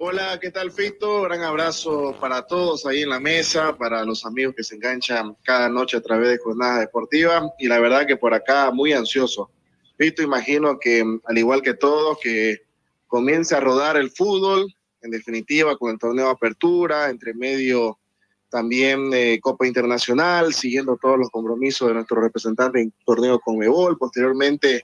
Hola, 0.03 0.39
¿qué 0.41 0.49
tal 0.49 0.71
Fito? 0.71 1.21
Gran 1.21 1.43
abrazo 1.43 2.15
para 2.19 2.41
todos 2.47 2.87
ahí 2.87 3.03
en 3.03 3.09
la 3.09 3.19
mesa, 3.19 3.77
para 3.77 4.03
los 4.03 4.25
amigos 4.25 4.55
que 4.57 4.63
se 4.63 4.73
enganchan 4.73 5.37
cada 5.43 5.69
noche 5.69 5.95
a 5.95 6.01
través 6.01 6.29
de 6.29 6.39
jornadas 6.39 6.79
deportivas 6.79 7.43
y 7.59 7.67
la 7.67 7.79
verdad 7.79 8.07
que 8.07 8.17
por 8.17 8.33
acá 8.33 8.71
muy 8.71 8.93
ansioso. 8.93 9.51
Fito, 9.99 10.23
imagino 10.23 10.79
que 10.79 11.05
al 11.23 11.37
igual 11.37 11.61
que 11.61 11.75
todos, 11.75 12.17
que 12.19 12.61
comience 13.05 13.53
a 13.53 13.59
rodar 13.59 13.95
el 13.95 14.09
fútbol, 14.09 14.73
en 15.03 15.11
definitiva 15.11 15.77
con 15.77 15.91
el 15.91 15.99
torneo 15.99 16.29
apertura, 16.29 17.11
entre 17.11 17.35
medio 17.35 17.99
también 18.49 19.11
Copa 19.39 19.67
Internacional, 19.67 20.51
siguiendo 20.55 20.97
todos 20.97 21.19
los 21.19 21.29
compromisos 21.29 21.87
de 21.89 21.93
nuestro 21.93 22.19
representante 22.19 22.81
en 22.81 22.91
torneo 23.05 23.39
con 23.39 23.59
Mebol, 23.59 23.99
posteriormente 23.99 24.83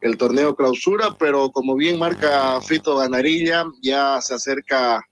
el 0.00 0.16
torneo 0.16 0.54
clausura, 0.54 1.16
pero 1.18 1.50
como 1.50 1.74
bien 1.74 1.98
marca 1.98 2.60
Fito 2.60 2.96
Ganarilla, 2.96 3.66
ya 3.82 4.20
se 4.20 4.34
acerca 4.34 5.04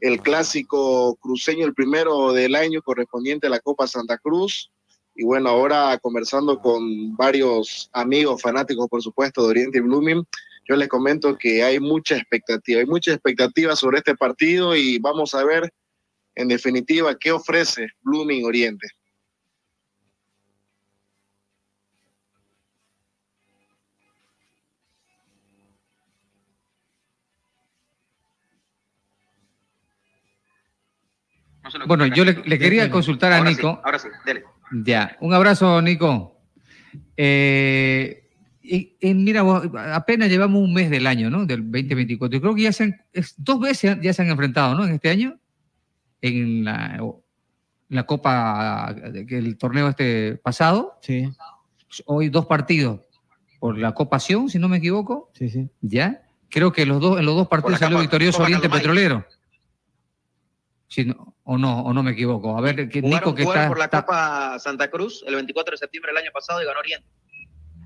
el 0.00 0.20
clásico 0.20 1.16
cruceño, 1.16 1.64
el 1.64 1.74
primero 1.74 2.32
del 2.32 2.56
año 2.56 2.82
correspondiente 2.82 3.46
a 3.46 3.50
la 3.50 3.60
Copa 3.60 3.86
Santa 3.86 4.18
Cruz. 4.18 4.70
Y 5.14 5.24
bueno, 5.24 5.50
ahora 5.50 5.96
conversando 6.02 6.58
con 6.58 7.14
varios 7.16 7.88
amigos 7.92 8.42
fanáticos, 8.42 8.88
por 8.88 9.02
supuesto, 9.02 9.42
de 9.42 9.48
Oriente 9.50 9.80
Blooming, 9.80 10.24
yo 10.68 10.76
les 10.76 10.88
comento 10.88 11.36
que 11.36 11.62
hay 11.62 11.78
mucha 11.78 12.16
expectativa, 12.16 12.80
hay 12.80 12.86
mucha 12.86 13.12
expectativa 13.12 13.76
sobre 13.76 13.98
este 13.98 14.16
partido 14.16 14.74
y 14.74 14.98
vamos 14.98 15.34
a 15.34 15.44
ver 15.44 15.72
en 16.34 16.48
definitiva 16.48 17.16
qué 17.18 17.30
ofrece 17.30 17.88
Blooming 18.02 18.44
Oriente. 18.44 18.88
Bueno, 31.86 32.06
yo 32.06 32.24
le, 32.24 32.42
le 32.44 32.58
quería 32.58 32.90
consultar 32.90 33.32
a 33.32 33.38
Ahora 33.38 33.50
Nico. 33.50 33.72
sí, 33.74 33.80
ahora 33.84 33.98
sí, 33.98 34.08
dele. 34.26 34.44
Ya, 34.84 35.16
un 35.20 35.32
abrazo, 35.34 35.80
Nico. 35.82 36.36
Eh, 37.16 38.28
y, 38.62 38.96
y 39.00 39.14
mira, 39.14 39.42
vos, 39.42 39.64
apenas 39.92 40.28
llevamos 40.28 40.62
un 40.62 40.72
mes 40.72 40.90
del 40.90 41.06
año, 41.06 41.30
¿no? 41.30 41.44
Del 41.46 41.62
2024. 41.70 42.36
Yo 42.36 42.40
creo 42.40 42.54
que 42.54 42.62
ya 42.62 42.72
se 42.72 42.84
han, 42.84 43.00
es- 43.12 43.34
dos 43.36 43.60
veces 43.60 43.98
ya 44.00 44.12
se 44.12 44.22
han 44.22 44.28
enfrentado, 44.30 44.74
¿no? 44.74 44.84
En 44.84 44.94
este 44.94 45.10
año, 45.10 45.38
en 46.20 46.64
la, 46.64 47.00
la 47.88 48.02
Copa, 48.04 48.94
el 49.14 49.56
torneo 49.58 49.88
este 49.88 50.36
pasado. 50.36 50.98
Sí. 51.02 51.28
Hoy 52.06 52.28
dos 52.28 52.46
partidos 52.46 53.00
por 53.60 53.76
la 53.78 53.92
Copa 53.92 54.18
Sion, 54.18 54.48
si 54.48 54.58
no 54.58 54.68
me 54.68 54.78
equivoco. 54.78 55.30
Sí, 55.34 55.48
sí. 55.50 55.68
¿Ya? 55.80 56.22
Creo 56.48 56.72
que 56.72 56.86
los 56.86 57.00
dos, 57.00 57.18
en 57.18 57.26
los 57.26 57.34
dos 57.36 57.48
partidos 57.48 57.78
salió 57.78 57.96
Copa- 57.96 58.02
victorioso 58.02 58.38
Copa 58.38 58.44
Oriente. 58.46 58.68
Petrolero. 58.68 59.26
Sí, 60.88 61.04
no, 61.04 61.31
o 61.44 61.58
no, 61.58 61.80
o 61.82 61.92
no 61.92 62.02
me 62.02 62.12
equivoco. 62.12 62.56
A 62.56 62.60
ver, 62.60 62.86
Jugaron, 62.92 63.10
Nico 63.10 63.34
que 63.34 63.44
jugaron 63.44 63.62
está, 63.62 63.68
por 63.68 63.78
la 63.78 63.84
está- 63.86 64.00
Copa 64.02 64.58
Santa 64.58 64.90
Cruz 64.90 65.24
el 65.26 65.34
24 65.34 65.72
de 65.72 65.78
septiembre 65.78 66.12
del 66.12 66.22
año 66.22 66.30
pasado 66.32 66.62
y 66.62 66.66
ganó 66.66 66.78
Oriente. 66.80 67.08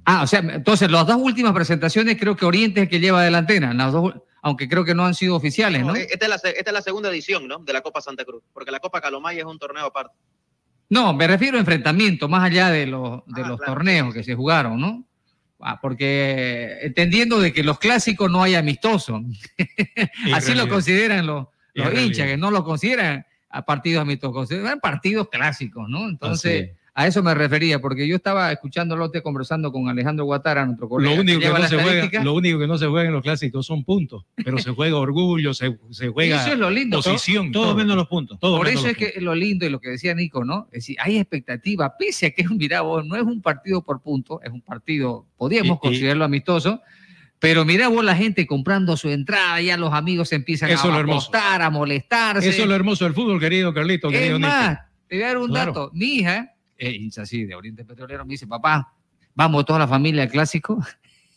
Ah, 0.04 0.22
o 0.22 0.26
sea, 0.26 0.40
entonces 0.40 0.90
las 0.90 1.06
dos 1.06 1.16
últimas 1.16 1.52
presentaciones 1.52 2.16
creo 2.18 2.36
que 2.36 2.44
Oriente 2.44 2.80
es 2.80 2.84
el 2.84 2.90
que 2.90 3.00
lleva 3.00 3.22
delantera, 3.24 3.72
las 3.74 3.92
dos, 3.92 4.14
aunque 4.42 4.68
creo 4.68 4.84
que 4.84 4.94
no 4.94 5.04
han 5.04 5.14
sido 5.14 5.34
oficiales, 5.34 5.80
¿no? 5.80 5.88
No, 5.88 5.96
eh, 5.96 6.06
Esta 6.10 6.26
es, 6.26 6.28
la, 6.30 6.36
esta 6.50 6.70
es 6.70 6.72
la 6.72 6.82
segunda 6.82 7.08
edición 7.08 7.48
¿no? 7.48 7.58
de 7.58 7.72
la 7.72 7.80
Copa 7.80 8.00
Santa 8.00 8.24
Cruz, 8.24 8.42
porque 8.52 8.70
la 8.70 8.78
Copa 8.78 9.00
Calomay 9.00 9.38
es 9.38 9.44
un 9.44 9.58
torneo 9.58 9.86
aparte. 9.86 10.14
No, 10.88 11.12
me 11.12 11.26
refiero 11.26 11.56
a 11.56 11.60
enfrentamiento, 11.60 12.28
más 12.28 12.44
allá 12.44 12.68
de 12.70 12.86
los, 12.86 13.22
de 13.26 13.42
Ah, 13.42 13.48
los 13.48 13.58
claro, 13.58 13.72
torneos 13.72 14.14
que 14.14 14.22
se 14.22 14.36
jugaron, 14.36 14.78
¿no? 14.80 15.04
Ah, 15.58 15.80
porque 15.80 16.78
entendiendo 16.82 17.40
de 17.40 17.52
que 17.52 17.64
los 17.64 17.78
clásicos 17.80 18.30
no 18.30 18.42
hay 18.44 18.54
amistosos. 18.54 19.22
Así 20.32 20.50
lo 20.50 20.54
realidad. 20.54 20.68
consideran 20.68 21.26
los, 21.26 21.46
los 21.74 21.86
hinchas, 21.88 22.18
realidad. 22.18 22.26
que 22.26 22.36
no 22.36 22.50
lo 22.52 22.62
consideran 22.62 23.26
a 23.48 23.64
partidos 23.64 24.02
amistosos, 24.02 24.34
consideran 24.34 24.80
partidos 24.80 25.28
clásicos, 25.28 25.88
¿no? 25.88 26.08
Entonces, 26.08 26.64
es. 26.64 26.70
a 26.94 27.06
eso 27.06 27.22
me 27.22 27.34
refería, 27.34 27.80
porque 27.80 28.06
yo 28.08 28.16
estaba 28.16 28.50
escuchándolo 28.52 29.04
usted 29.06 29.22
conversando 29.22 29.70
con 29.72 29.88
Alejandro 29.88 30.24
Guatara, 30.24 30.66
nuestro 30.66 30.88
colega. 30.88 31.14
Lo 31.14 31.20
único, 31.20 31.40
que 31.40 31.48
no 31.48 31.68
se 31.68 31.82
juega, 31.82 32.22
lo 32.24 32.34
único 32.34 32.58
que 32.58 32.66
no 32.66 32.76
se 32.78 32.86
juega 32.86 33.06
en 33.06 33.14
los 33.14 33.22
clásicos 33.22 33.64
son 33.64 33.84
puntos, 33.84 34.24
pero 34.34 34.58
se 34.58 34.70
juega 34.72 34.96
orgullo, 34.96 35.54
se, 35.54 35.78
se 35.90 36.08
juega 36.08 36.42
Eso 36.42 36.52
es 36.54 36.58
lo 36.58 36.70
lindo. 36.70 36.96
posición. 37.02 37.52
Todo 37.52 37.74
menos 37.74 37.96
los 37.96 38.08
puntos. 38.08 38.38
todo 38.40 38.58
Por 38.58 38.68
eso 38.68 38.88
es 38.88 38.96
que 38.96 39.14
lo 39.20 39.34
lindo 39.34 39.64
y 39.64 39.70
lo 39.70 39.80
que 39.80 39.90
decía 39.90 40.14
Nico, 40.14 40.44
¿no? 40.44 40.66
Es 40.72 40.82
decir, 40.82 40.96
hay 41.00 41.16
expectativa, 41.18 41.94
pese 41.96 42.26
a 42.26 42.30
que, 42.32 42.44
mira 42.48 42.80
vos, 42.80 43.06
no 43.06 43.14
es 43.16 43.22
un 43.22 43.40
partido 43.40 43.82
por 43.82 44.02
punto, 44.02 44.40
es 44.42 44.50
un 44.50 44.60
partido, 44.60 45.26
podríamos 45.36 45.74
Y- 45.76 45.76
y- 45.76 45.80
considerarlo 45.80 46.24
amistoso, 46.24 46.80
pero 47.38 47.64
mira 47.64 47.88
vos 47.88 48.04
la 48.04 48.16
gente 48.16 48.46
comprando 48.46 48.96
su 48.96 49.08
entrada, 49.10 49.60
ya 49.60 49.76
los 49.76 49.92
amigos 49.92 50.32
empiezan 50.32 50.70
Eso 50.70 50.88
es 50.88 50.94
a 50.94 51.00
apostar, 51.00 51.62
a 51.62 51.70
molestarse. 51.70 52.48
Eso 52.48 52.62
es 52.62 52.68
lo 52.68 52.74
hermoso 52.74 53.04
del 53.04 53.14
fútbol, 53.14 53.38
querido 53.38 53.72
Carlito, 53.74 54.08
Es 54.08 54.14
querido 54.18 54.38
más, 54.38 54.78
te 55.06 55.16
voy 55.16 55.24
a 55.24 55.26
dar 55.28 55.38
un 55.38 55.48
Claro. 55.48 55.72
dato. 55.72 55.90
Mi 55.92 56.16
hija, 56.16 56.54
es 56.78 56.94
hincha 56.94 57.22
así 57.22 57.44
de 57.44 57.54
Oriente 57.54 57.84
Petrolero, 57.84 58.24
me 58.24 58.32
dice, 58.32 58.46
papá, 58.46 58.92
vamos 59.34 59.64
toda 59.64 59.78
la 59.80 59.88
familia 59.88 60.22
al 60.22 60.30
clásico. 60.30 60.78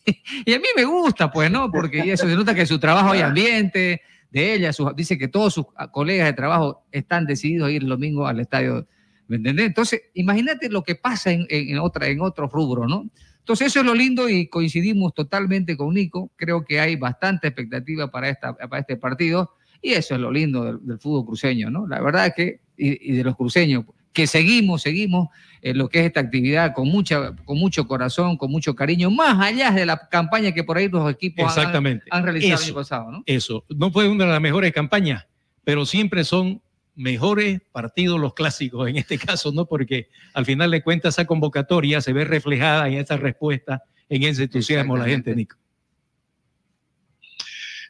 y 0.45 0.53
a 0.53 0.59
mí 0.59 0.65
me 0.75 0.85
gusta, 0.85 1.31
pues, 1.31 1.51
¿no? 1.51 1.69
Porque 1.71 1.99
eso 2.11 2.27
se 2.27 2.35
nota 2.35 2.55
que 2.55 2.65
su 2.65 2.79
trabajo 2.79 3.11
hay 3.11 3.21
ambiente 3.21 4.01
de 4.31 4.53
ella, 4.53 4.71
sus- 4.73 4.95
dice 4.95 5.17
que 5.17 5.27
todos 5.27 5.53
sus 5.53 5.65
colegas 5.91 6.27
de 6.27 6.33
trabajo 6.33 6.85
están 6.91 7.25
decididos 7.25 7.67
a 7.67 7.71
ir 7.71 7.81
el 7.83 7.89
domingo 7.89 8.27
al 8.27 8.39
estadio, 8.39 8.87
¿me 9.27 9.37
entendés? 9.37 9.65
Entonces, 9.67 10.01
imagínate 10.13 10.69
lo 10.69 10.83
que 10.83 10.95
pasa 10.95 11.31
en, 11.31 11.45
en, 11.49 11.69
en 11.69 11.79
otra, 11.79 12.07
en 12.07 12.21
otros 12.21 12.51
rubros, 12.51 12.87
¿no? 12.87 13.09
Entonces, 13.49 13.69
eso 13.69 13.79
es 13.79 13.85
lo 13.87 13.95
lindo 13.95 14.29
y 14.29 14.45
coincidimos 14.45 15.11
totalmente 15.15 15.75
con 15.75 15.91
Nico. 15.95 16.29
Creo 16.35 16.63
que 16.63 16.79
hay 16.79 16.95
bastante 16.97 17.47
expectativa 17.47 18.11
para, 18.11 18.29
esta, 18.29 18.53
para 18.55 18.77
este 18.81 18.95
partido 18.95 19.53
y 19.81 19.93
eso 19.93 20.13
es 20.13 20.21
lo 20.21 20.31
lindo 20.31 20.63
del, 20.65 20.77
del 20.85 20.99
fútbol 20.99 21.25
cruceño, 21.25 21.71
¿no? 21.71 21.87
La 21.87 21.99
verdad 21.99 22.27
es 22.27 22.33
que, 22.35 22.59
y, 22.77 23.11
y 23.11 23.17
de 23.17 23.23
los 23.23 23.35
cruceños, 23.35 23.85
que 24.13 24.27
seguimos, 24.27 24.83
seguimos 24.83 25.29
en 25.63 25.79
lo 25.79 25.89
que 25.89 26.01
es 26.01 26.05
esta 26.05 26.19
actividad 26.19 26.75
con, 26.75 26.89
mucha, 26.89 27.35
con 27.43 27.57
mucho 27.57 27.87
corazón, 27.87 28.37
con 28.37 28.51
mucho 28.51 28.75
cariño, 28.75 29.09
más 29.09 29.39
allá 29.43 29.71
de 29.71 29.87
la 29.87 29.97
campaña 30.11 30.51
que 30.51 30.63
por 30.63 30.77
ahí 30.77 30.87
los 30.87 31.09
equipos 31.11 31.45
han- 31.45 31.49
Exactamente. 31.57 32.05
han, 32.11 32.21
realizado 32.23 32.53
el 32.53 32.59
Eso. 32.59 32.65
año 32.65 32.75
pasado, 32.75 33.11
¿no? 33.11 33.23
Eso, 33.25 33.65
no 33.69 33.89
fue 33.91 34.07
una 34.07 34.25
de 34.25 34.31
las 34.31 34.41
mejores 34.41 34.71
campañas, 34.73 35.25
pero 35.63 35.87
siempre 35.87 36.23
son 36.23 36.61
mejores 36.99 37.61
partidos 37.71 38.19
los 38.19 38.33
clásicos 38.33 38.89
en 38.89 38.97
este 38.97 39.17
caso, 39.17 39.51
¿no? 39.53 39.65
Porque 39.65 40.09
al 40.33 40.45
final 40.45 40.69
de 40.69 40.83
cuentas 40.83 41.15
esa 41.15 41.25
convocatoria 41.25 42.01
se 42.01 42.11
ve 42.11 42.25
reflejada 42.25 42.87
en 42.89 42.95
esa 42.95 43.15
respuesta, 43.15 43.83
en 44.09 44.23
ese 44.23 44.43
entusiasmo 44.43 44.95
de 44.95 44.99
la 44.99 45.07
gente, 45.07 45.33
Nico. 45.33 45.55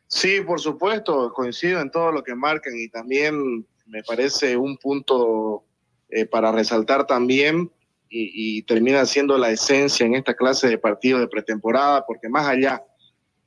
Sí, 0.05 0.41
por 0.41 0.59
supuesto, 0.59 1.33
coincido 1.33 1.81
en 1.81 1.89
todo 1.89 2.11
lo 2.11 2.23
que 2.23 2.35
marcan 2.35 2.73
y 2.75 2.87
también 2.89 3.65
me 3.87 4.03
parece 4.03 4.55
un 4.55 4.77
punto 4.77 5.63
eh, 6.09 6.25
para 6.25 6.51
resaltar 6.51 7.07
también 7.07 7.71
y, 8.09 8.57
y 8.57 8.61
termina 8.63 9.05
siendo 9.05 9.37
la 9.37 9.49
esencia 9.49 10.05
en 10.05 10.15
esta 10.15 10.35
clase 10.35 10.67
de 10.67 10.77
partidos 10.77 11.21
de 11.21 11.27
pretemporada, 11.27 12.05
porque 12.05 12.29
más 12.29 12.47
allá, 12.47 12.83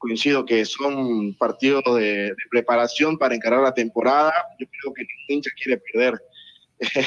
coincido 0.03 0.45
que 0.45 0.65
son 0.65 1.33
partidos 1.35 1.85
de, 1.95 2.31
de 2.31 2.37
preparación 2.51 3.17
para 3.17 3.37
encarar 3.37 3.61
la 3.63 3.73
temporada, 3.73 4.35
yo 4.59 4.67
creo 4.67 4.93
que 4.93 5.03
el 5.03 5.09
hincha 5.29 5.51
quiere 5.57 5.81
perder. 5.93 6.21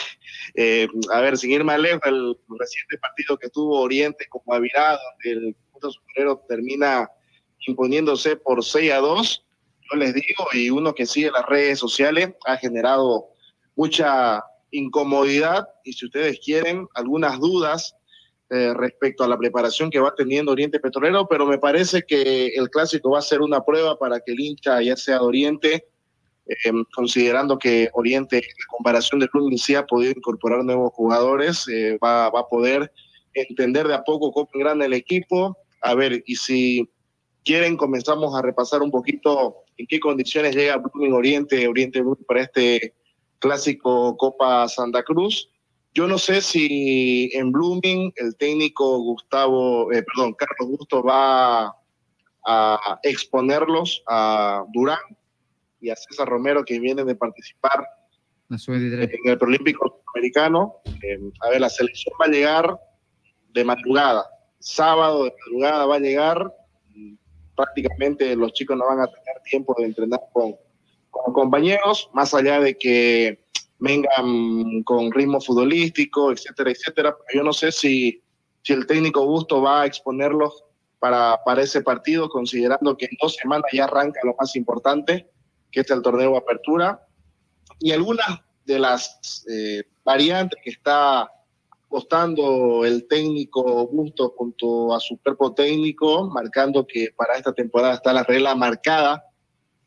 Eh, 0.53 0.87
a 1.11 1.19
ver, 1.21 1.37
sin 1.37 1.51
ir 1.51 1.63
más 1.63 1.79
lejos, 1.79 2.01
el 2.05 2.37
reciente 2.57 2.97
partido 2.99 3.35
que 3.35 3.49
tuvo 3.49 3.81
Oriente 3.81 4.25
con 4.29 4.41
Guavirá, 4.45 4.91
donde 4.91 5.47
el 5.47 5.55
punto 5.71 5.91
superero 5.91 6.41
termina 6.47 7.09
imponiéndose 7.67 8.37
por 8.37 8.63
6 8.63 8.91
a 8.91 8.97
2, 8.97 9.43
yo 9.91 9.97
les 9.97 10.13
digo, 10.13 10.47
y 10.53 10.69
uno 10.69 10.93
que 10.93 11.05
sigue 11.05 11.31
las 11.31 11.45
redes 11.47 11.79
sociales 11.79 12.29
ha 12.45 12.57
generado 12.57 13.25
mucha 13.75 14.43
incomodidad 14.71 15.67
y 15.83 15.93
si 15.93 16.05
ustedes 16.05 16.39
quieren 16.39 16.87
algunas 16.93 17.39
dudas 17.39 17.95
eh, 18.49 18.73
respecto 18.75 19.23
a 19.23 19.27
la 19.27 19.37
preparación 19.37 19.89
que 19.89 19.99
va 19.99 20.13
teniendo 20.15 20.51
Oriente 20.51 20.79
Petrolero, 20.79 21.27
pero 21.27 21.45
me 21.45 21.57
parece 21.57 22.03
que 22.03 22.47
el 22.47 22.69
clásico 22.69 23.11
va 23.11 23.19
a 23.19 23.23
ser 23.23 23.41
una 23.41 23.63
prueba 23.63 23.97
para 23.97 24.19
que 24.19 24.33
el 24.33 24.39
hincha 24.39 24.81
ya 24.81 24.95
sea 24.95 25.19
de 25.19 25.25
Oriente, 25.25 25.85
eh, 26.47 26.71
considerando 26.93 27.57
que 27.57 27.89
Oriente, 27.93 28.37
en 28.37 28.43
comparación 28.69 29.19
de 29.19 29.29
Club 29.29 29.57
sí 29.57 29.73
ha 29.73 29.85
podido 29.85 30.11
incorporar 30.11 30.63
nuevos 30.63 30.93
jugadores, 30.93 31.67
eh, 31.67 31.97
va, 32.03 32.29
va 32.29 32.41
a 32.41 32.47
poder 32.47 32.91
entender 33.33 33.87
de 33.87 33.95
a 33.95 34.03
poco 34.03 34.31
cómo 34.31 34.47
es 34.53 34.59
grande 34.59 34.85
el 34.85 34.93
equipo. 34.93 35.57
A 35.81 35.95
ver, 35.95 36.23
y 36.25 36.35
si 36.35 36.87
quieren, 37.43 37.77
comenzamos 37.77 38.35
a 38.35 38.41
repasar 38.41 38.81
un 38.81 38.91
poquito 38.91 39.63
en 39.77 39.87
qué 39.87 39.99
condiciones 39.99 40.55
llega 40.55 40.77
Blooming 40.77 41.13
Oriente, 41.13 41.67
Oriente 41.67 42.01
Blooming 42.01 42.25
para 42.25 42.43
este 42.43 42.93
clásico 43.39 44.15
Copa 44.17 44.67
Santa 44.67 45.03
Cruz. 45.03 45.49
Yo 45.95 46.07
no 46.07 46.17
sé 46.17 46.41
si 46.41 47.29
en 47.33 47.53
Blooming 47.53 48.11
el 48.17 48.35
técnico 48.35 48.99
Gustavo, 48.99 49.93
eh, 49.93 50.03
perdón, 50.03 50.33
Carlos 50.33 50.77
Gusto 50.77 51.01
va 51.01 51.73
a 52.47 52.99
exponerlos 53.01 54.03
a 54.05 54.65
Durán 54.73 54.99
y 55.79 55.89
a 55.89 55.95
César 55.95 56.27
Romero 56.27 56.65
que 56.65 56.79
vienen 56.79 57.07
de 57.07 57.15
participar 57.15 57.87
en 58.49 59.19
el 59.25 59.37
Prolímpico 59.37 60.03
Americano. 60.13 60.75
Eh, 61.01 61.17
a 61.39 61.49
ver, 61.49 61.61
la 61.61 61.69
selección 61.69 62.13
va 62.21 62.25
a 62.25 62.29
llegar 62.29 62.77
de 63.53 63.63
madrugada, 63.63 64.25
sábado 64.59 65.23
de 65.23 65.33
madrugada 65.45 65.85
va 65.85 65.95
a 65.95 65.99
llegar, 65.99 66.53
prácticamente 67.55 68.35
los 68.35 68.51
chicos 68.51 68.77
no 68.77 68.85
van 68.85 68.99
a 68.99 69.07
tener 69.07 69.41
tiempo 69.49 69.73
de 69.77 69.85
entrenar 69.85 70.19
con, 70.33 70.55
con 71.09 71.33
compañeros, 71.33 72.09
más 72.13 72.33
allá 72.33 72.59
de 72.59 72.77
que 72.77 73.45
vengan 73.79 74.83
con 74.83 75.11
ritmo 75.11 75.41
futbolístico, 75.41 76.31
etcétera, 76.31 76.71
etcétera. 76.71 77.15
Yo 77.33 77.43
no 77.43 77.53
sé 77.53 77.71
si, 77.71 78.21
si 78.61 78.73
el 78.73 78.87
técnico 78.87 79.25
Busto 79.25 79.61
va 79.61 79.81
a 79.81 79.85
exponerlos 79.85 80.63
para, 80.99 81.39
para 81.43 81.61
ese 81.61 81.81
partido, 81.81 82.29
considerando 82.29 82.95
que 82.97 83.05
en 83.05 83.17
dos 83.21 83.35
semanas 83.35 83.69
ya 83.73 83.85
arranca 83.85 84.21
lo 84.23 84.35
más 84.39 84.55
importante, 84.55 85.29
que 85.71 85.81
es 85.81 85.89
el 85.91 86.01
torneo 86.01 86.37
apertura. 86.37 87.01
Y 87.79 87.91
algunas 87.91 88.39
de 88.65 88.79
las 88.79 89.45
eh, 89.49 89.83
variantes 90.03 90.59
que 90.63 90.71
está 90.71 91.29
apostando 91.85 92.83
el 92.85 93.07
técnico 93.07 93.87
Busto 93.87 94.33
junto 94.35 94.93
a 94.95 94.99
su 94.99 95.17
cuerpo 95.21 95.53
técnico, 95.53 96.29
marcando 96.29 96.85
que 96.87 97.09
para 97.15 97.35
esta 97.37 97.53
temporada 97.53 97.95
está 97.95 98.13
la 98.13 98.23
regla 98.23 98.55
marcada 98.55 99.23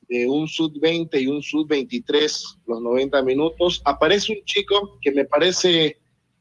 de 0.09 0.26
un 0.26 0.48
sub-20 0.48 1.20
y 1.20 1.26
un 1.26 1.42
sub-23 1.42 2.59
los 2.66 2.80
90 2.80 3.22
minutos. 3.22 3.82
Aparece 3.84 4.32
un 4.32 4.44
chico 4.44 4.98
que 5.00 5.12
me 5.12 5.24
parece, 5.24 5.98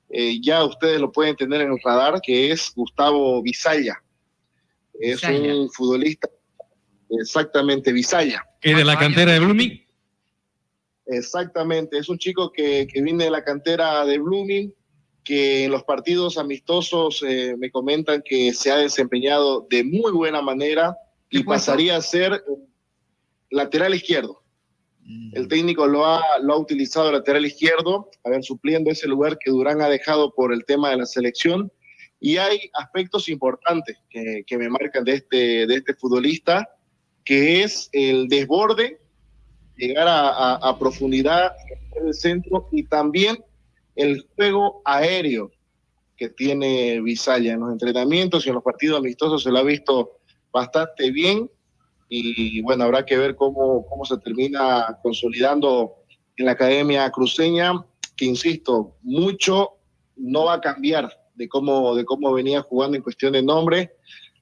eh, 0.10 0.40
ya 0.42 0.64
ustedes 0.64 1.00
lo 1.00 1.12
pueden 1.12 1.36
tener 1.36 1.62
en 1.62 1.74
el 1.74 1.80
radar, 1.84 2.22
que 2.22 2.52
es 2.52 2.72
Gustavo 2.76 3.42
Visaya. 3.42 4.02
Es 5.00 5.22
un 5.24 5.70
futbolista, 5.70 6.28
exactamente, 7.10 7.92
Visaya. 7.92 8.44
¿Es 8.62 8.76
de 8.76 8.84
la 8.84 8.98
cantera 8.98 9.34
de 9.34 9.40
Blooming? 9.40 9.86
Exactamente, 11.06 12.00
es 12.00 12.10
un 12.10 12.18
chico 12.18 12.52
que, 12.52 12.88
que 12.92 13.02
viene 13.02 13.26
de 13.26 13.32
la 13.32 13.44
cantera 13.44 14.04
de 14.06 14.18
Blooming, 14.18 14.74
que 15.24 15.66
en 15.66 15.72
los 15.72 15.84
partidos 15.84 16.38
amistosos 16.38 17.24
eh, 17.28 17.56
me 17.58 17.70
comentan 17.70 18.24
que 18.26 18.54
se 18.54 18.72
ha 18.72 18.78
desempeñado 18.78 19.68
de 19.70 19.84
muy 19.84 20.12
buena 20.12 20.42
manera 20.42 20.96
y 21.30 21.44
pasaría 21.44 21.98
a 21.98 22.02
ser 22.02 22.44
lateral 23.50 23.94
izquierdo. 23.94 24.42
El 25.32 25.48
técnico 25.48 25.88
lo 25.88 26.06
ha, 26.06 26.22
lo 26.42 26.54
ha 26.54 26.58
utilizado 26.58 27.12
lateral 27.12 27.46
izquierdo, 27.46 28.10
a 28.26 28.30
ver, 28.30 28.44
supliendo 28.44 28.92
ese 28.92 29.08
lugar 29.08 29.38
que 29.38 29.52
Durán 29.52 29.82
ha 29.82 29.88
dejado 29.88 30.34
por 30.34 30.52
el 30.52 30.66
tema 30.66 30.90
de 30.90 30.98
la 30.98 31.06
selección. 31.06 31.72
Y 32.20 32.38
hay 32.38 32.70
aspectos 32.74 33.30
importantes 33.30 33.98
que, 34.10 34.44
que 34.46 34.58
me 34.58 34.70
marcan 34.70 35.06
de 35.06 35.14
este, 35.14 35.66
de 35.66 35.76
este 35.76 35.94
futbolista, 35.94 36.68
que 37.24 37.64
es 37.64 37.90
el 37.94 38.28
desborde, 38.28 39.00
llegar 39.78 40.08
a, 40.08 40.30
a, 40.30 40.56
a 40.56 40.80
profundidad 40.80 41.54
en 41.96 42.08
el 42.08 42.14
centro 42.14 42.68
y 42.72 42.84
también 42.84 43.38
el 43.96 44.26
juego 44.36 44.82
aéreo 44.84 45.52
que 46.18 46.30
tiene 46.30 47.00
Visaya 47.02 47.54
en 47.54 47.62
los 47.62 47.72
entrenamientos 47.72 48.46
y 48.46 48.50
en 48.50 48.56
los 48.56 48.64
partidos 48.64 49.00
amistosos 49.00 49.44
se 49.44 49.52
lo 49.52 49.60
ha 49.60 49.64
visto 49.64 50.20
bastante 50.52 51.12
bien 51.12 51.50
y 52.10 52.62
bueno, 52.62 52.86
habrá 52.86 53.06
que 53.06 53.18
ver 53.18 53.36
cómo, 53.36 53.86
cómo 53.88 54.06
se 54.06 54.18
termina 54.18 54.98
consolidando 55.04 55.96
en 56.38 56.46
la 56.46 56.54
Academia 56.54 57.10
Cruceña, 57.12 57.74
que 58.16 58.26
insisto, 58.26 58.96
mucho 59.02 59.72
no 60.16 60.46
va 60.46 60.56
a 60.56 60.62
cambiar 60.62 61.12
de 61.36 61.48
cómo, 61.48 61.96
de 61.96 62.06
cómo 62.06 62.34
venía 62.34 62.62
jugando 62.62 62.98
en 62.98 63.04
cuestión 63.04 63.34
de 63.34 63.44
nombre. 63.44 63.92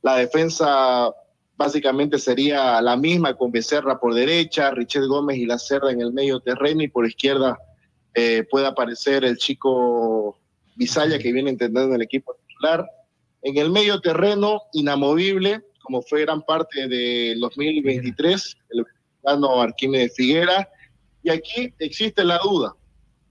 La 0.01 0.17
defensa 0.17 1.11
básicamente 1.57 2.17
sería 2.19 2.81
la 2.81 2.95
misma 2.95 3.33
con 3.33 3.51
Becerra 3.51 3.99
por 3.99 4.13
derecha, 4.13 4.71
Richard 4.71 5.07
Gómez 5.07 5.37
y 5.37 5.45
La 5.45 5.57
Cerda 5.57 5.91
en 5.91 6.01
el 6.01 6.13
medio 6.13 6.39
terreno 6.39 6.83
y 6.83 6.87
por 6.87 7.05
izquierda 7.05 7.57
eh, 8.13 8.45
puede 8.49 8.67
aparecer 8.67 9.23
el 9.25 9.37
chico 9.37 10.37
Visaya 10.75 11.17
que 11.17 11.31
viene 11.31 11.49
entendiendo 11.49 11.95
el 11.95 12.01
equipo 12.01 12.35
titular. 12.47 12.85
En 13.41 13.57
el 13.57 13.69
medio 13.69 14.01
terreno, 14.01 14.63
inamovible, 14.73 15.61
como 15.85 16.01
fue 16.01 16.21
gran 16.21 16.41
parte 16.41 16.87
del 16.87 17.39
2023, 17.39 18.57
el 18.71 18.83
mexicano 18.83 19.61
Arquímedes 19.61 20.13
Figuera. 20.15 20.67
Y 21.23 21.29
aquí 21.29 21.73
existe 21.79 22.23
la 22.23 22.37
duda, 22.39 22.73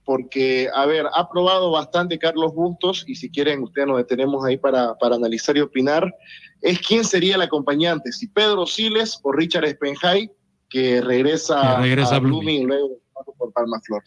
porque, 0.03 0.67
a 0.73 0.85
ver, 0.85 1.05
ha 1.13 1.29
probado 1.29 1.71
bastante 1.71 2.17
Carlos 2.17 2.53
Bustos, 2.53 3.03
y 3.07 3.15
si 3.15 3.29
quieren, 3.29 3.61
ustedes 3.63 3.87
nos 3.87 3.97
detenemos 3.97 4.43
ahí 4.45 4.57
para, 4.57 4.95
para 4.95 5.15
analizar 5.15 5.55
y 5.55 5.61
opinar, 5.61 6.13
es 6.61 6.79
quién 6.79 7.03
sería 7.03 7.35
el 7.35 7.41
acompañante, 7.43 8.11
si 8.11 8.27
Pedro 8.27 8.65
Siles 8.65 9.19
o 9.23 9.31
Richard 9.31 9.67
Spenjay, 9.69 10.29
que 10.69 10.99
regresa, 11.01 11.77
Que 11.77 11.83
regresa 11.83 12.15
a 12.15 12.17
a 12.17 12.19
Blooming. 12.19 12.39
Blooming 12.41 12.61
y 12.63 12.65
luego 12.65 12.99
por 13.37 13.53
Palma 13.53 13.79
Flor. 13.85 14.03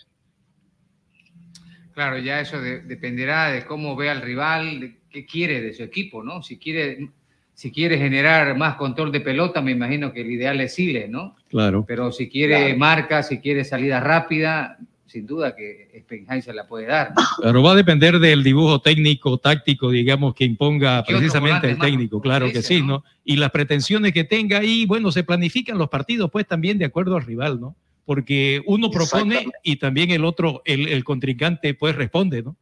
Claro, 1.94 2.18
ya 2.18 2.40
eso 2.40 2.60
de- 2.60 2.80
dependerá 2.82 3.50
de 3.50 3.64
cómo 3.66 3.96
ve 3.96 4.10
al 4.10 4.20
rival, 4.22 4.80
de 4.80 4.98
qué 5.10 5.26
quiere 5.26 5.60
de 5.60 5.72
su 5.74 5.82
equipo, 5.82 6.22
¿no? 6.22 6.42
Si 6.42 6.58
quiere, 6.58 7.10
si 7.58 7.72
quiere 7.72 7.98
generar 7.98 8.56
más 8.56 8.76
control 8.76 9.10
de 9.10 9.18
pelota, 9.18 9.60
me 9.60 9.72
imagino 9.72 10.12
que 10.12 10.20
el 10.20 10.30
ideal 10.30 10.60
es 10.60 10.74
Siles, 10.74 11.10
¿no? 11.10 11.34
Claro. 11.48 11.84
Pero 11.88 12.12
si 12.12 12.28
quiere 12.28 12.56
Claro. 12.56 12.78
marca, 12.78 13.22
si 13.24 13.40
quiere 13.40 13.64
salida 13.64 13.98
rápida, 13.98 14.78
sin 15.06 15.26
duda 15.26 15.56
que 15.56 15.90
Spenheim 16.04 16.40
se 16.40 16.52
la 16.52 16.68
puede 16.68 16.86
dar. 16.86 17.10
¿no? 17.16 17.22
Pero 17.42 17.60
va 17.60 17.72
a 17.72 17.74
depender 17.74 18.20
del 18.20 18.44
dibujo 18.44 18.80
técnico, 18.80 19.38
táctico, 19.38 19.90
digamos, 19.90 20.36
que 20.36 20.44
imponga 20.44 21.02
¿Qué 21.02 21.12
otro 21.12 21.18
precisamente 21.18 21.68
el 21.68 21.80
técnico, 21.80 22.20
claro 22.20 22.46
que 22.52 22.62
sí, 22.62 22.80
¿no? 22.80 23.02
Y 23.24 23.34
las 23.34 23.50
pretensiones 23.50 24.12
que 24.12 24.22
tenga 24.22 24.62
y 24.62 24.86
bueno, 24.86 25.10
se 25.10 25.24
planifican 25.24 25.78
los 25.78 25.88
partidos 25.88 26.30
pues 26.30 26.46
también 26.46 26.78
de 26.78 26.84
acuerdo 26.84 27.16
al 27.16 27.24
rival, 27.24 27.60
¿no? 27.60 27.74
Porque 28.04 28.62
uno 28.66 28.88
propone 28.88 29.48
y 29.64 29.74
también 29.78 30.12
el 30.12 30.24
otro, 30.24 30.62
el, 30.64 30.86
el 30.86 31.02
contrincante 31.02 31.74
pues 31.74 31.96
responde, 31.96 32.40
¿no? 32.40 32.54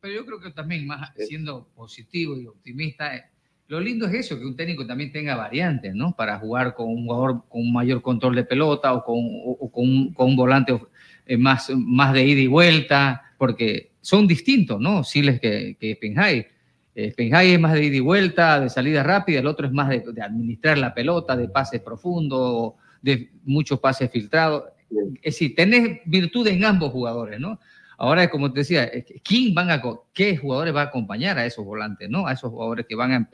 Pero 0.00 0.14
yo 0.14 0.24
creo 0.24 0.38
que 0.38 0.50
también, 0.50 0.86
más 0.86 1.10
siendo 1.26 1.66
positivo 1.74 2.36
y 2.36 2.46
optimista, 2.46 3.16
eh, 3.16 3.24
lo 3.68 3.80
lindo 3.80 4.06
es 4.06 4.14
eso, 4.14 4.38
que 4.38 4.44
un 4.46 4.56
técnico 4.56 4.86
también 4.86 5.12
tenga 5.12 5.36
variantes, 5.36 5.94
¿no? 5.94 6.12
Para 6.16 6.38
jugar 6.38 6.74
con 6.74 6.88
un 6.88 7.04
jugador 7.06 7.42
con 7.48 7.60
un 7.62 7.72
mayor 7.72 8.00
control 8.02 8.34
de 8.36 8.44
pelota 8.44 8.92
o 8.94 9.04
con, 9.04 9.16
o- 9.18 9.56
o 9.60 9.70
con, 9.70 9.84
un, 9.84 10.12
con 10.14 10.28
un 10.28 10.36
volante 10.36 10.78
eh, 11.26 11.36
más, 11.36 11.70
más 11.76 12.12
de 12.14 12.24
ida 12.26 12.40
y 12.40 12.46
vuelta, 12.46 13.22
porque 13.36 13.90
son 14.00 14.26
distintos, 14.26 14.80
¿no? 14.80 15.04
Siles 15.04 15.40
que, 15.40 15.76
que 15.78 15.94
Spenhai. 15.94 16.46
Eh, 16.94 17.10
Spenhai 17.12 17.52
es 17.52 17.60
más 17.60 17.74
de 17.74 17.84
ida 17.84 17.96
y 17.96 18.00
vuelta, 18.00 18.58
de 18.60 18.70
salida 18.70 19.02
rápida, 19.02 19.40
el 19.40 19.46
otro 19.46 19.66
es 19.66 19.72
más 19.72 19.88
de, 19.90 20.00
de 20.12 20.22
administrar 20.22 20.78
la 20.78 20.94
pelota, 20.94 21.36
de 21.36 21.48
pases 21.48 21.80
profundos, 21.82 22.72
de 23.02 23.30
muchos 23.44 23.78
pases 23.80 24.10
filtrados. 24.10 24.64
Es 25.22 25.34
decir, 25.34 25.54
tenés 25.54 26.00
virtudes 26.06 26.54
en 26.54 26.64
ambos 26.64 26.90
jugadores, 26.90 27.38
¿no? 27.38 27.60
Ahora, 27.98 28.30
como 28.30 28.52
te 28.52 28.60
decía, 28.60 28.90
¿quién 29.24 29.52
van 29.54 29.70
a, 29.70 29.82
¿qué 30.14 30.36
jugadores 30.36 30.74
va 30.74 30.82
a 30.82 30.84
acompañar 30.84 31.36
a 31.36 31.44
esos 31.44 31.64
volantes, 31.64 32.08
¿no? 32.08 32.26
A 32.26 32.32
esos 32.32 32.50
jugadores 32.50 32.86
que 32.86 32.94
van 32.94 33.28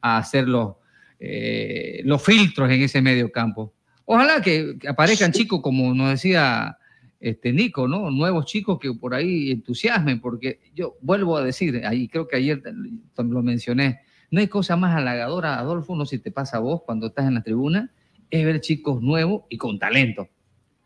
a, 0.00 0.18
hacer 0.18 0.46
los, 0.46 0.76
eh, 1.18 2.00
los 2.04 2.22
filtros 2.22 2.70
en 2.70 2.82
ese 2.82 3.02
medio 3.02 3.30
campo. 3.32 3.74
Ojalá 4.04 4.40
que, 4.40 4.76
que 4.78 4.88
aparezcan 4.88 5.32
chicos, 5.32 5.60
como 5.60 5.92
nos 5.92 6.10
decía 6.10 6.78
este, 7.18 7.52
Nico, 7.52 7.88
¿no? 7.88 8.10
Nuevos 8.12 8.46
chicos 8.46 8.78
que 8.78 8.92
por 8.92 9.12
ahí 9.12 9.50
entusiasmen, 9.50 10.20
porque 10.20 10.60
yo 10.74 10.94
vuelvo 11.00 11.36
a 11.36 11.42
decir, 11.42 11.84
ahí 11.84 12.06
creo 12.08 12.28
que 12.28 12.36
ayer 12.36 12.62
lo 13.16 13.42
mencioné, 13.42 14.00
no 14.30 14.38
hay 14.38 14.46
cosa 14.46 14.76
más 14.76 14.96
halagadora, 14.96 15.58
Adolfo, 15.58 15.96
no 15.96 16.06
sé 16.06 16.18
si 16.18 16.22
te 16.22 16.30
pasa 16.30 16.58
a 16.58 16.60
vos 16.60 16.82
cuando 16.84 17.08
estás 17.08 17.26
en 17.26 17.34
la 17.34 17.42
tribuna, 17.42 17.90
es 18.30 18.44
ver 18.44 18.60
chicos 18.60 19.02
nuevos 19.02 19.42
y 19.48 19.56
con 19.56 19.78
talento. 19.78 20.28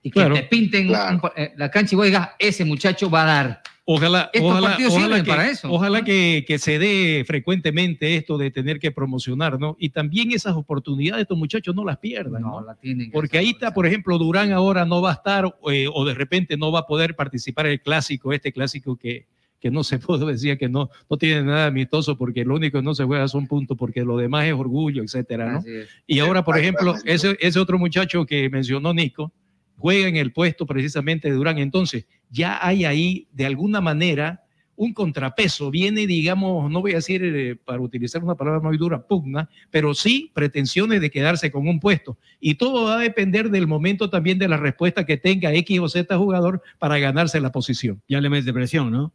Y 0.02 0.10
que 0.10 0.24
te 0.24 0.42
pinten 0.44 0.90
eh, 1.36 1.52
la 1.56 1.70
cancha 1.70 1.94
y 1.94 1.96
vos 1.96 2.06
digas, 2.06 2.30
ese 2.38 2.64
muchacho 2.64 3.10
va 3.10 3.22
a 3.22 3.26
dar. 3.26 3.62
Ojalá, 3.92 4.30
ojalá, 4.40 4.78
ojalá, 4.88 5.22
que, 5.22 5.28
para 5.28 5.50
eso. 5.50 5.68
Ojalá 5.68 6.04
que, 6.04 6.44
que, 6.46 6.58
se 6.60 6.78
dé 6.78 7.24
frecuentemente 7.26 8.14
esto 8.14 8.38
de 8.38 8.52
tener 8.52 8.78
que 8.78 8.92
promocionar, 8.92 9.58
¿no? 9.58 9.76
Y 9.80 9.88
también 9.88 10.30
esas 10.30 10.54
oportunidades 10.54 11.22
estos 11.22 11.36
muchachos 11.36 11.74
no 11.74 11.84
las 11.84 11.98
pierdan, 11.98 12.42
¿no? 12.42 12.60
La 12.60 12.76
tienen 12.76 13.10
Porque 13.10 13.38
ahí 13.38 13.50
está, 13.50 13.74
por 13.74 13.86
ejemplo, 13.86 14.16
Durán 14.16 14.52
ahora 14.52 14.84
no 14.84 15.02
va 15.02 15.10
a 15.10 15.14
estar 15.14 15.56
eh, 15.72 15.88
o 15.92 16.04
de 16.04 16.14
repente 16.14 16.56
no 16.56 16.70
va 16.70 16.80
a 16.80 16.86
poder 16.86 17.16
participar 17.16 17.66
en 17.66 17.72
el 17.72 17.80
clásico, 17.80 18.32
este 18.32 18.52
clásico 18.52 18.96
que, 18.96 19.26
que 19.58 19.70
no 19.70 19.82
se 19.82 19.98
puede 19.98 20.24
decir 20.24 20.56
que 20.56 20.68
no, 20.68 20.90
no 21.08 21.16
tiene 21.16 21.42
nada 21.42 21.66
amistoso 21.66 22.16
porque 22.16 22.44
lo 22.44 22.54
único 22.54 22.78
que 22.78 22.84
no 22.84 22.94
se 22.94 23.04
juega 23.04 23.26
son 23.26 23.48
puntos 23.48 23.76
porque 23.76 24.04
lo 24.04 24.16
demás 24.16 24.46
es 24.46 24.54
orgullo, 24.54 25.02
etcétera, 25.02 25.52
¿no? 25.52 25.64
Y 26.06 26.20
ahora, 26.20 26.44
por 26.44 26.56
ejemplo, 26.58 26.94
ese, 27.04 27.36
ese 27.40 27.58
otro 27.58 27.78
muchacho 27.78 28.24
que 28.24 28.48
mencionó 28.50 28.94
Nico, 28.94 29.32
juega 29.80 30.06
en 30.06 30.16
el 30.16 30.32
puesto 30.32 30.66
precisamente 30.66 31.28
de 31.28 31.34
Durán. 31.34 31.58
Entonces, 31.58 32.06
ya 32.28 32.64
hay 32.64 32.84
ahí, 32.84 33.26
de 33.32 33.46
alguna 33.46 33.80
manera, 33.80 34.44
un 34.76 34.94
contrapeso. 34.94 35.70
Viene, 35.70 36.06
digamos, 36.06 36.70
no 36.70 36.80
voy 36.80 36.92
a 36.92 36.96
decir, 36.96 37.22
eh, 37.22 37.56
para 37.56 37.80
utilizar 37.80 38.22
una 38.22 38.34
palabra 38.34 38.60
muy 38.60 38.78
dura, 38.78 39.06
pugna, 39.06 39.48
pero 39.70 39.94
sí 39.94 40.30
pretensiones 40.32 41.00
de 41.00 41.10
quedarse 41.10 41.50
con 41.50 41.66
un 41.68 41.80
puesto. 41.80 42.16
Y 42.40 42.54
todo 42.54 42.84
va 42.84 42.96
a 42.96 42.98
depender 42.98 43.50
del 43.50 43.66
momento 43.66 44.08
también 44.08 44.38
de 44.38 44.48
la 44.48 44.56
respuesta 44.56 45.04
que 45.04 45.16
tenga 45.16 45.52
X 45.52 45.80
o 45.80 45.88
Z 45.88 46.16
jugador 46.16 46.62
para 46.78 46.98
ganarse 46.98 47.40
la 47.40 47.52
posición. 47.52 48.00
Ya 48.08 48.20
le 48.20 48.30
mete 48.30 48.52
presión, 48.52 48.90
¿no? 48.90 49.12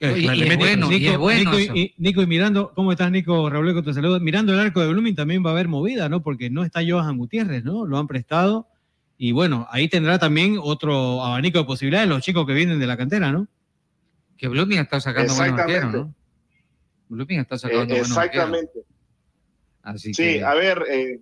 Y, 0.00 0.06
y, 0.06 0.56
bueno, 0.56 0.88
Nico, 0.88 1.58
y, 1.58 1.92
Nico, 1.98 2.22
y, 2.22 2.26
mirando, 2.28 2.72
¿cómo 2.72 2.92
estás, 2.92 3.10
Nico? 3.10 3.50
Raúl, 3.50 3.82
te 3.82 3.92
saludo. 3.92 4.20
Mirando 4.20 4.52
el 4.52 4.60
arco 4.60 4.80
de 4.80 4.86
Blooming 4.86 5.16
también 5.16 5.44
va 5.44 5.50
a 5.50 5.52
haber 5.54 5.66
movida, 5.66 6.08
¿no? 6.08 6.22
Porque 6.22 6.50
no 6.50 6.62
está 6.62 6.80
Johan 6.88 7.18
Gutiérrez, 7.18 7.64
¿no? 7.64 7.84
Lo 7.84 7.98
han 7.98 8.06
prestado 8.06 8.68
y 9.20 9.32
bueno, 9.32 9.66
ahí 9.70 9.88
tendrá 9.88 10.20
también 10.20 10.58
otro 10.62 11.24
abanico 11.24 11.58
de 11.58 11.64
posibilidades 11.64 12.08
los 12.08 12.22
chicos 12.22 12.46
que 12.46 12.54
vienen 12.54 12.78
de 12.78 12.86
la 12.86 12.96
cantera, 12.96 13.32
¿no? 13.32 13.48
Que 14.36 14.46
Blooming 14.46 14.78
está 14.78 15.00
sacando 15.00 15.34
buenos 15.34 15.58
arqueros, 15.58 15.92
¿no? 15.92 16.14
Blooming 17.08 17.40
está 17.40 17.58
sacando 17.58 17.94
eh, 17.94 17.98
Exactamente. 17.98 18.84
Así 19.82 20.14
sí, 20.14 20.38
a 20.38 20.54
ver, 20.54 20.84
eh, 20.88 21.20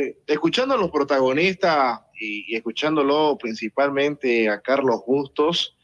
eh, 0.00 0.16
escuchando 0.26 0.74
a 0.74 0.78
los 0.78 0.90
protagonistas 0.90 2.00
y, 2.18 2.56
escuchándolo 2.56 3.36
principalmente 3.36 4.48
a 4.48 4.62
Carlos 4.62 5.02
Bustos, 5.06 5.76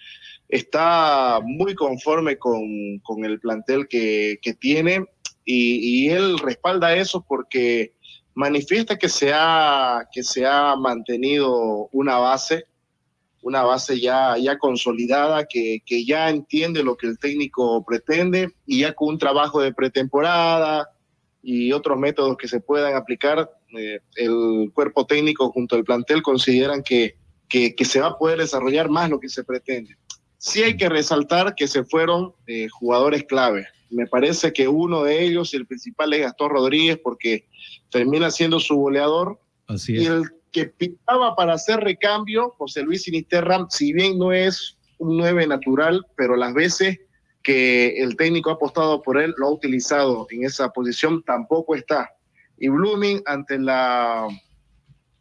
está 0.49 1.41
muy 1.43 1.75
conforme 1.75 2.39
con, 2.39 2.99
con 3.01 3.27
el 3.27 3.39
plantel 3.39 3.87
que, 3.87 4.39
que 4.41 4.55
tiene 4.55 5.05
y, 5.45 6.07
y, 6.07 6.09
él 6.09 6.39
respalda 6.39 6.97
eso 6.97 7.23
porque 7.29 7.93
manifiesta 8.35 8.97
que 8.97 9.09
se 9.09 9.33
ha, 9.35 10.07
que 10.13 10.23
se 10.23 10.47
ha 10.47 10.77
mantenido 10.77 11.89
una 11.93 12.19
base, 12.19 12.67
una 13.43 13.63
base 13.63 14.01
ya, 14.01 14.37
ya 14.39 14.59
consolidada, 14.59 15.47
que, 15.47 15.83
que 15.85 16.05
ya 16.05 16.29
entiende 16.29 16.83
lo 16.83 16.97
que 16.97 17.07
el 17.07 17.19
técnico 17.19 17.85
pretende 17.85 18.53
y 18.67 18.81
ya 18.81 18.93
con 18.95 19.09
un 19.09 19.19
trabajo 19.19 19.61
de 19.61 19.73
pretemporada 19.73 20.91
y 21.43 21.73
otros 21.73 21.99
métodos 21.99 22.37
que 22.37 22.49
se 22.49 22.61
puedan 22.61 22.95
aplicar, 22.95 23.51
eh, 23.77 24.01
el 24.17 24.71
cuerpo 24.75 25.07
técnico 25.07 25.51
junto 25.51 25.77
al 25.77 25.85
plantel 25.85 26.23
consideran 26.23 26.83
que, 26.83 27.17
que, 27.49 27.75
que, 27.75 27.85
se 27.85 28.01
va 28.01 28.09
a 28.09 28.19
poder 28.19 28.39
desarrollar 28.39 28.91
más 28.91 29.09
lo 29.09 29.19
que 29.21 29.29
se 29.29 29.45
pretende. 29.45 29.97
Sí 30.39 30.63
hay 30.63 30.77
que 30.77 30.89
resaltar 30.89 31.55
que 31.55 31.69
se 31.69 31.85
fueron 31.85 32.33
eh, 32.47 32.69
jugadores 32.69 33.25
clave. 33.25 33.67
Me 33.91 34.07
parece 34.07 34.53
que 34.53 34.69
uno 34.69 35.03
de 35.03 35.23
ellos, 35.25 35.53
el 35.55 35.67
principal 35.67 36.13
es 36.13 36.21
Gastón 36.21 36.51
Rodríguez, 36.51 36.99
porque 37.03 37.47
termina 37.91 38.31
siendo 38.31 38.61
su 38.61 38.77
goleador. 38.77 39.39
Así 39.67 39.97
es. 39.97 40.03
Y 40.03 40.07
el 40.07 40.23
que 40.53 40.67
pintaba 40.67 41.37
para 41.37 41.55
hacer 41.55 41.81
recambio, 41.81 42.51
José 42.59 42.83
Luis 42.83 43.03
Sinisterra, 43.03 43.67
si 43.71 43.93
bien 43.93 44.19
no 44.19 44.33
es 44.33 44.77
un 44.99 45.17
9 45.17 45.47
natural, 45.47 46.05
pero 46.17 46.37
las 46.37 46.55
veces 46.55 46.99
que 47.43 48.03
el 48.03 48.17
técnico 48.17 48.51
ha 48.51 48.55
apostado 48.55 49.03
por 49.03 49.21
él, 49.21 49.35
lo 49.39 49.47
ha 49.47 49.53
utilizado 49.53 50.27
en 50.31 50.45
esa 50.45 50.71
posición, 50.71 51.23
tampoco 51.23 51.75
está. 51.75 52.11
Y 52.59 52.69
Blooming, 52.69 53.23
ante 53.25 53.59
la 53.59 54.29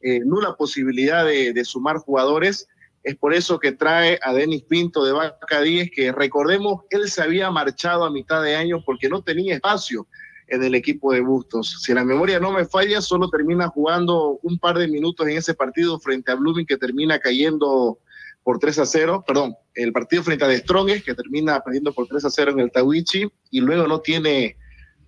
eh, 0.01 0.19
nula 0.25 0.55
posibilidad 0.55 1.25
de, 1.25 1.53
de, 1.53 1.65
sumar 1.65 1.97
jugadores, 1.97 2.67
es 3.03 3.15
por 3.15 3.33
eso 3.33 3.59
que 3.59 3.71
trae 3.71 4.19
a 4.21 4.33
Denis 4.33 4.63
Pinto 4.63 5.05
de 5.05 5.13
Vaca 5.13 5.61
10, 5.61 5.91
que 5.91 6.11
recordemos, 6.11 6.83
él 6.89 7.09
se 7.09 7.21
había 7.21 7.49
marchado 7.49 8.03
a 8.03 8.11
mitad 8.11 8.43
de 8.43 8.55
año 8.55 8.83
porque 8.85 9.07
no 9.07 9.21
tenía 9.21 9.55
espacio 9.55 10.05
en 10.49 10.63
el 10.63 10.75
equipo 10.75 11.13
de 11.13 11.21
Bustos. 11.21 11.81
Si 11.81 11.93
la 11.93 12.03
memoria 12.03 12.39
no 12.39 12.51
me 12.51 12.65
falla, 12.65 13.01
solo 13.01 13.29
termina 13.29 13.67
jugando 13.67 14.39
un 14.43 14.57
par 14.57 14.77
de 14.77 14.87
minutos 14.87 15.27
en 15.27 15.37
ese 15.37 15.53
partido 15.53 15.99
frente 15.99 16.31
a 16.31 16.35
Blooming 16.35 16.65
que 16.65 16.77
termina 16.77 17.19
cayendo 17.19 17.99
por 18.43 18.59
3 18.59 18.79
a 18.79 18.85
0, 18.85 19.23
perdón, 19.27 19.55
el 19.75 19.91
partido 19.91 20.23
frente 20.23 20.45
a 20.45 20.47
The 20.47 20.57
Strongest 20.57 21.05
que 21.05 21.13
termina 21.13 21.59
perdiendo 21.59 21.93
por 21.93 22.07
3 22.07 22.25
a 22.25 22.29
0 22.29 22.51
en 22.51 22.59
el 22.61 22.71
Tawichi 22.71 23.27
y 23.51 23.61
luego 23.61 23.87
no 23.87 23.99
tiene, 24.01 24.57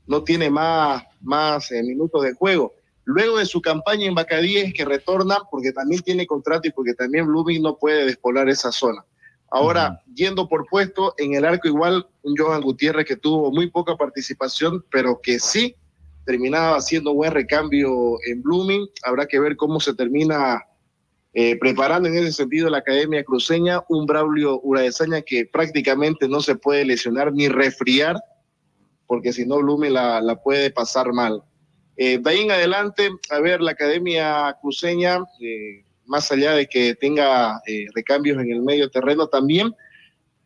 no 0.07 0.23
tiene 0.23 0.49
más, 0.49 1.03
más 1.21 1.71
eh, 1.71 1.81
minutos 1.81 2.23
de 2.23 2.33
juego. 2.33 2.73
Luego 3.03 3.39
de 3.39 3.45
su 3.45 3.61
campaña 3.61 4.05
en 4.05 4.13
Bacadíes 4.13 4.73
que 4.73 4.85
retorna 4.85 5.39
porque 5.49 5.71
también 5.71 6.01
tiene 6.01 6.27
contrato 6.27 6.67
y 6.67 6.71
porque 6.71 6.93
también 6.93 7.25
Blooming 7.25 7.61
no 7.61 7.77
puede 7.77 8.05
despoblar 8.05 8.47
esa 8.47 8.71
zona. 8.71 9.03
Ahora, 9.53 10.01
yendo 10.15 10.47
por 10.47 10.65
puesto, 10.65 11.13
en 11.17 11.33
el 11.33 11.43
arco 11.43 11.67
igual 11.67 12.07
un 12.23 12.35
Johan 12.37 12.61
Gutiérrez 12.61 13.05
que 13.05 13.17
tuvo 13.17 13.51
muy 13.51 13.69
poca 13.69 13.97
participación, 13.97 14.85
pero 14.89 15.19
que 15.21 15.39
sí 15.39 15.75
terminaba 16.25 16.77
haciendo 16.77 17.13
buen 17.13 17.33
recambio 17.33 18.15
en 18.25 18.41
Blooming. 18.41 18.87
Habrá 19.03 19.25
que 19.25 19.41
ver 19.41 19.57
cómo 19.57 19.81
se 19.81 19.93
termina 19.93 20.63
eh, 21.33 21.57
preparando 21.59 22.07
en 22.07 22.15
ese 22.15 22.31
sentido 22.31 22.69
la 22.69 22.77
Academia 22.77 23.25
Cruceña, 23.25 23.81
un 23.89 24.05
Braulio 24.05 24.61
Uraesaña 24.63 25.21
que 25.21 25.45
prácticamente 25.45 26.29
no 26.29 26.39
se 26.39 26.55
puede 26.55 26.85
lesionar 26.85 27.33
ni 27.33 27.49
resfriar, 27.49 28.15
porque 29.05 29.33
si 29.33 29.45
no 29.45 29.57
Blooming 29.57 29.93
la, 29.93 30.21
la 30.21 30.41
puede 30.41 30.71
pasar 30.71 31.11
mal. 31.11 31.43
Eh, 31.97 32.19
de 32.19 32.29
ahí 32.29 32.39
en 32.39 32.51
adelante, 32.51 33.09
a 33.29 33.39
ver, 33.41 33.59
la 33.59 33.71
Academia 33.71 34.55
Cruceña... 34.61 35.19
Eh, 35.41 35.83
más 36.05 36.31
allá 36.31 36.53
de 36.53 36.67
que 36.67 36.95
tenga 36.95 37.61
eh, 37.65 37.85
recambios 37.93 38.39
en 38.39 38.51
el 38.51 38.61
medio 38.61 38.89
terreno 38.89 39.27
también, 39.27 39.73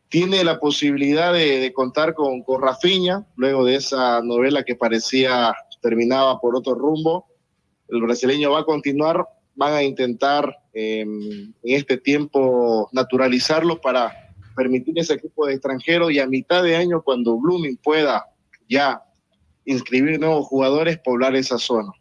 tiene 0.09 0.43
la 0.43 0.59
posibilidad 0.59 1.33
de, 1.33 1.71
contar 1.73 2.13
con, 2.13 2.43
con 2.43 2.61
Rafinha, 2.61 3.25
luego 3.35 3.65
de 3.65 3.75
esa 3.75 4.21
novela 4.21 4.63
que 4.63 4.75
parecía 4.75 5.53
terminaba 5.81 6.39
por 6.39 6.55
otro 6.55 6.73
rumbo. 6.73 7.27
El 7.89 8.01
brasileño 8.01 8.51
va 8.51 8.61
a 8.61 8.65
continuar, 8.65 9.27
van 9.53 9.73
a 9.73 9.83
intentar 9.83 10.57
em, 10.73 11.53
en 11.63 11.75
este 11.75 11.97
tiempo 11.97 12.89
naturalizarlo 12.91 13.79
para 13.79 14.11
permitir 14.55 14.97
ese 14.97 15.13
equipo 15.13 15.45
de 15.45 15.53
extranjeros 15.53 16.11
y 16.11 16.19
a 16.19 16.25
mitad 16.25 16.63
de 16.63 16.75
año 16.75 17.03
cuando 17.03 17.37
Blooming 17.37 17.77
pueda 17.77 18.25
ya 18.67 19.01
inscribir 19.65 20.19
nuevos 20.19 20.47
jugadores, 20.47 20.97
poblar 20.97 21.35
esa 21.35 21.59
zona. 21.59 21.91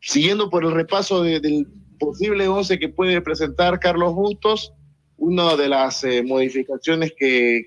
Siguiendo 0.00 0.50
por 0.50 0.64
el 0.64 0.72
repaso 0.72 1.22
del 1.22 1.66
posible 1.98 2.48
11 2.48 2.78
que 2.78 2.88
puede 2.88 3.20
presentar 3.20 3.78
Carlos 3.78 4.14
Bustos, 4.14 4.72
una 5.16 5.56
de 5.56 5.68
las 5.68 6.04
eh, 6.04 6.22
modificaciones 6.22 7.12
que, 7.16 7.66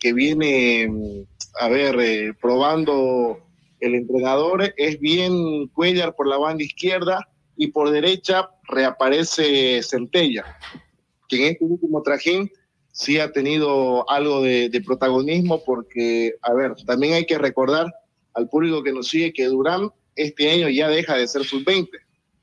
que, 0.00 0.12
viene, 0.12 1.26
a 1.60 1.68
ver, 1.68 1.98
eh, 2.00 2.32
probando 2.40 3.40
el 3.80 3.94
entrenador 3.94 4.72
es 4.76 5.00
bien 5.00 5.66
Cuellar 5.68 6.14
por 6.14 6.28
la 6.28 6.38
banda 6.38 6.62
izquierda 6.62 7.26
y 7.56 7.68
por 7.68 7.90
derecha 7.90 8.48
reaparece 8.68 9.82
Centella, 9.82 10.44
que 11.28 11.36
en 11.36 11.52
este 11.52 11.64
último 11.64 12.02
trajín 12.02 12.50
sí 12.92 13.18
ha 13.18 13.32
tenido 13.32 14.08
algo 14.08 14.42
de, 14.42 14.68
de, 14.68 14.80
protagonismo 14.80 15.62
porque, 15.64 16.34
a 16.42 16.54
ver, 16.54 16.74
también 16.86 17.14
hay 17.14 17.26
que 17.26 17.38
recordar 17.38 17.92
al 18.34 18.48
público 18.48 18.82
que 18.82 18.92
nos 18.92 19.08
sigue 19.08 19.32
que 19.32 19.46
Durán 19.46 19.90
este 20.14 20.50
año 20.50 20.68
ya 20.68 20.88
deja 20.88 21.16
de 21.16 21.26
ser 21.26 21.44
sub-20 21.44 21.88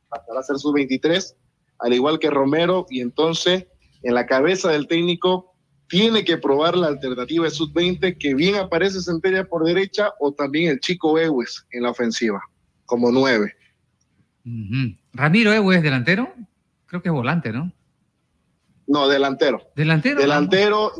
pasará 0.10 0.39
a 0.39 0.43
ser 0.43 0.58
sub-23, 0.58 1.36
al 1.80 1.93
igual 1.93 2.20
que 2.20 2.30
Romero, 2.30 2.86
y 2.89 3.01
entonces 3.01 3.68
en 4.03 4.14
la 4.14 4.26
cabeza 4.26 4.70
del 4.70 4.88
técnico 4.88 5.53
tiene 5.88 6.26
que 6.26 6.38
probar 6.38 6.76
la 6.76 6.88
alternativa 6.88 7.45
de 7.45 7.51
sub-20, 7.51 8.18
que 8.18 8.36
bien 8.36 8.55
aparece 8.55 9.01
Centella 9.01 9.45
por 9.45 9.64
derecha 9.64 10.12
o 10.20 10.34
también 10.34 10.72
el 10.72 10.80
chico 10.80 11.18
Ewes 11.18 11.66
en 11.72 11.84
la 11.84 11.91
ofensiva, 11.91 12.41
como 12.86 13.12
nueve. 13.12 13.53
Ramiro 15.14 15.53
Ewes, 15.53 15.82
delantero, 15.82 16.34
creo 16.86 17.01
que 17.01 17.10
es 17.10 17.14
volante, 17.14 17.51
¿no? 17.51 17.72
No, 18.88 19.08
delantero. 19.08 19.62
Delantero. 19.76 20.22
Delantero. 20.22 20.93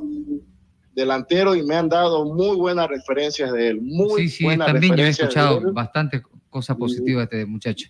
Delantero 0.94 1.56
y 1.56 1.64
me 1.64 1.76
han 1.76 1.90
dado 1.90 2.26
muy 2.26 2.58
buenas 2.58 2.88
referencias 2.88 3.52
de 3.54 3.70
él. 3.70 3.82
Muy 3.82 4.28
sí, 4.28 4.50
sí, 4.50 4.58
también 4.58 4.96
yo 4.96 5.06
he 5.06 5.10
escuchado 5.10 5.72
bastante 5.72 6.24
cosas 6.50 6.76
positivas 6.76 7.30
de 7.30 7.42
este 7.42 7.46
muchacho. 7.46 7.90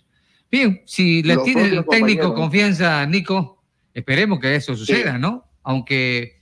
Bien, 0.50 0.80
si 0.86 1.22
le 1.22 1.34
tiene 1.44 1.62
el 1.62 1.84
técnico 1.90 2.22
confianza, 2.34 3.04
Nico, 3.06 3.62
esperemos 3.92 4.40
que 4.40 4.54
eso 4.54 4.74
suceda, 4.74 5.18
¿no? 5.18 5.44
Aunque 5.62 6.38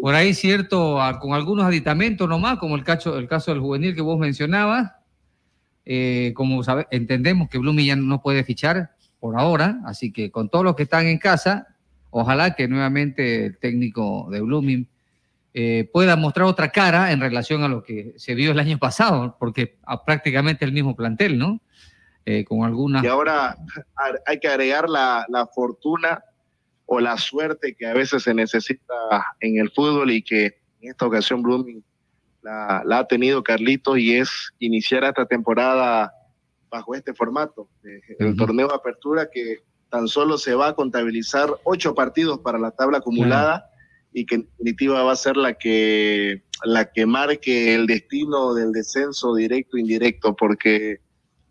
por 0.00 0.14
ahí 0.14 0.32
cierto, 0.34 1.00
a- 1.02 1.18
con 1.18 1.32
algunos 1.34 1.64
aditamentos 1.66 2.28
nomás, 2.28 2.58
como 2.58 2.76
el 2.76 2.84
caso, 2.84 3.18
el 3.18 3.26
caso 3.28 3.50
del 3.50 3.60
juvenil 3.60 3.94
que 3.94 4.00
vos 4.00 4.18
mencionabas, 4.18 4.92
eh, 5.84 6.32
como 6.34 6.62
sabe- 6.62 6.86
entendemos 6.90 7.48
que 7.48 7.58
Blooming 7.58 7.86
ya 7.86 7.96
no 7.96 8.22
puede 8.22 8.44
fichar 8.44 8.90
por 9.18 9.38
ahora, 9.38 9.80
así 9.84 10.12
que 10.12 10.30
con 10.30 10.48
todos 10.48 10.64
los 10.64 10.76
que 10.76 10.84
están 10.84 11.06
en 11.06 11.18
casa, 11.18 11.66
ojalá 12.10 12.54
que 12.54 12.68
nuevamente 12.68 13.46
el 13.46 13.58
técnico 13.58 14.28
de 14.30 14.40
Blooming 14.40 14.86
eh, 15.52 15.90
pueda 15.92 16.14
mostrar 16.14 16.46
otra 16.46 16.70
cara 16.70 17.10
en 17.10 17.18
relación 17.20 17.64
a 17.64 17.68
lo 17.68 17.82
que 17.82 18.14
se 18.16 18.36
vio 18.36 18.52
el 18.52 18.58
año 18.60 18.78
pasado, 18.78 19.36
porque 19.38 19.76
a 19.84 20.04
prácticamente 20.04 20.64
el 20.64 20.72
mismo 20.72 20.94
plantel, 20.94 21.36
¿no? 21.38 21.60
Eh, 22.26 22.44
con 22.44 22.64
algunas... 22.64 23.02
Y 23.02 23.06
ahora 23.06 23.56
hay 24.26 24.38
que 24.38 24.48
agregar 24.48 24.88
la, 24.88 25.26
la 25.28 25.46
fortuna 25.46 26.22
o 26.86 27.00
la 27.00 27.16
suerte 27.16 27.74
que 27.74 27.86
a 27.86 27.94
veces 27.94 28.22
se 28.24 28.34
necesita 28.34 28.94
en 29.40 29.58
el 29.58 29.70
fútbol 29.70 30.10
y 30.10 30.22
que 30.22 30.46
en 30.80 30.90
esta 30.90 31.06
ocasión 31.06 31.42
Blooming 31.42 31.84
la, 32.42 32.82
la 32.84 32.98
ha 32.98 33.06
tenido 33.06 33.42
Carlitos 33.42 33.98
y 33.98 34.16
es 34.16 34.52
iniciar 34.58 35.04
esta 35.04 35.26
temporada 35.26 36.12
bajo 36.70 36.94
este 36.94 37.12
formato, 37.14 37.68
eh, 37.84 38.00
el 38.18 38.36
torneo 38.36 38.68
de 38.68 38.74
apertura 38.74 39.28
que 39.30 39.58
tan 39.88 40.08
solo 40.08 40.38
se 40.38 40.54
va 40.54 40.68
a 40.68 40.74
contabilizar 40.74 41.50
ocho 41.64 41.94
partidos 41.94 42.38
para 42.40 42.58
la 42.58 42.70
tabla 42.70 42.98
acumulada 42.98 43.66
y 44.12 44.24
que 44.24 44.36
en 44.36 44.42
definitiva 44.42 45.02
va 45.02 45.12
a 45.12 45.16
ser 45.16 45.36
la 45.36 45.54
que 45.54 46.42
la 46.64 46.90
que 46.90 47.06
marque 47.06 47.74
el 47.74 47.86
destino 47.86 48.54
del 48.54 48.72
descenso 48.72 49.34
directo 49.34 49.76
e 49.76 49.80
indirecto, 49.80 50.36
porque 50.36 51.00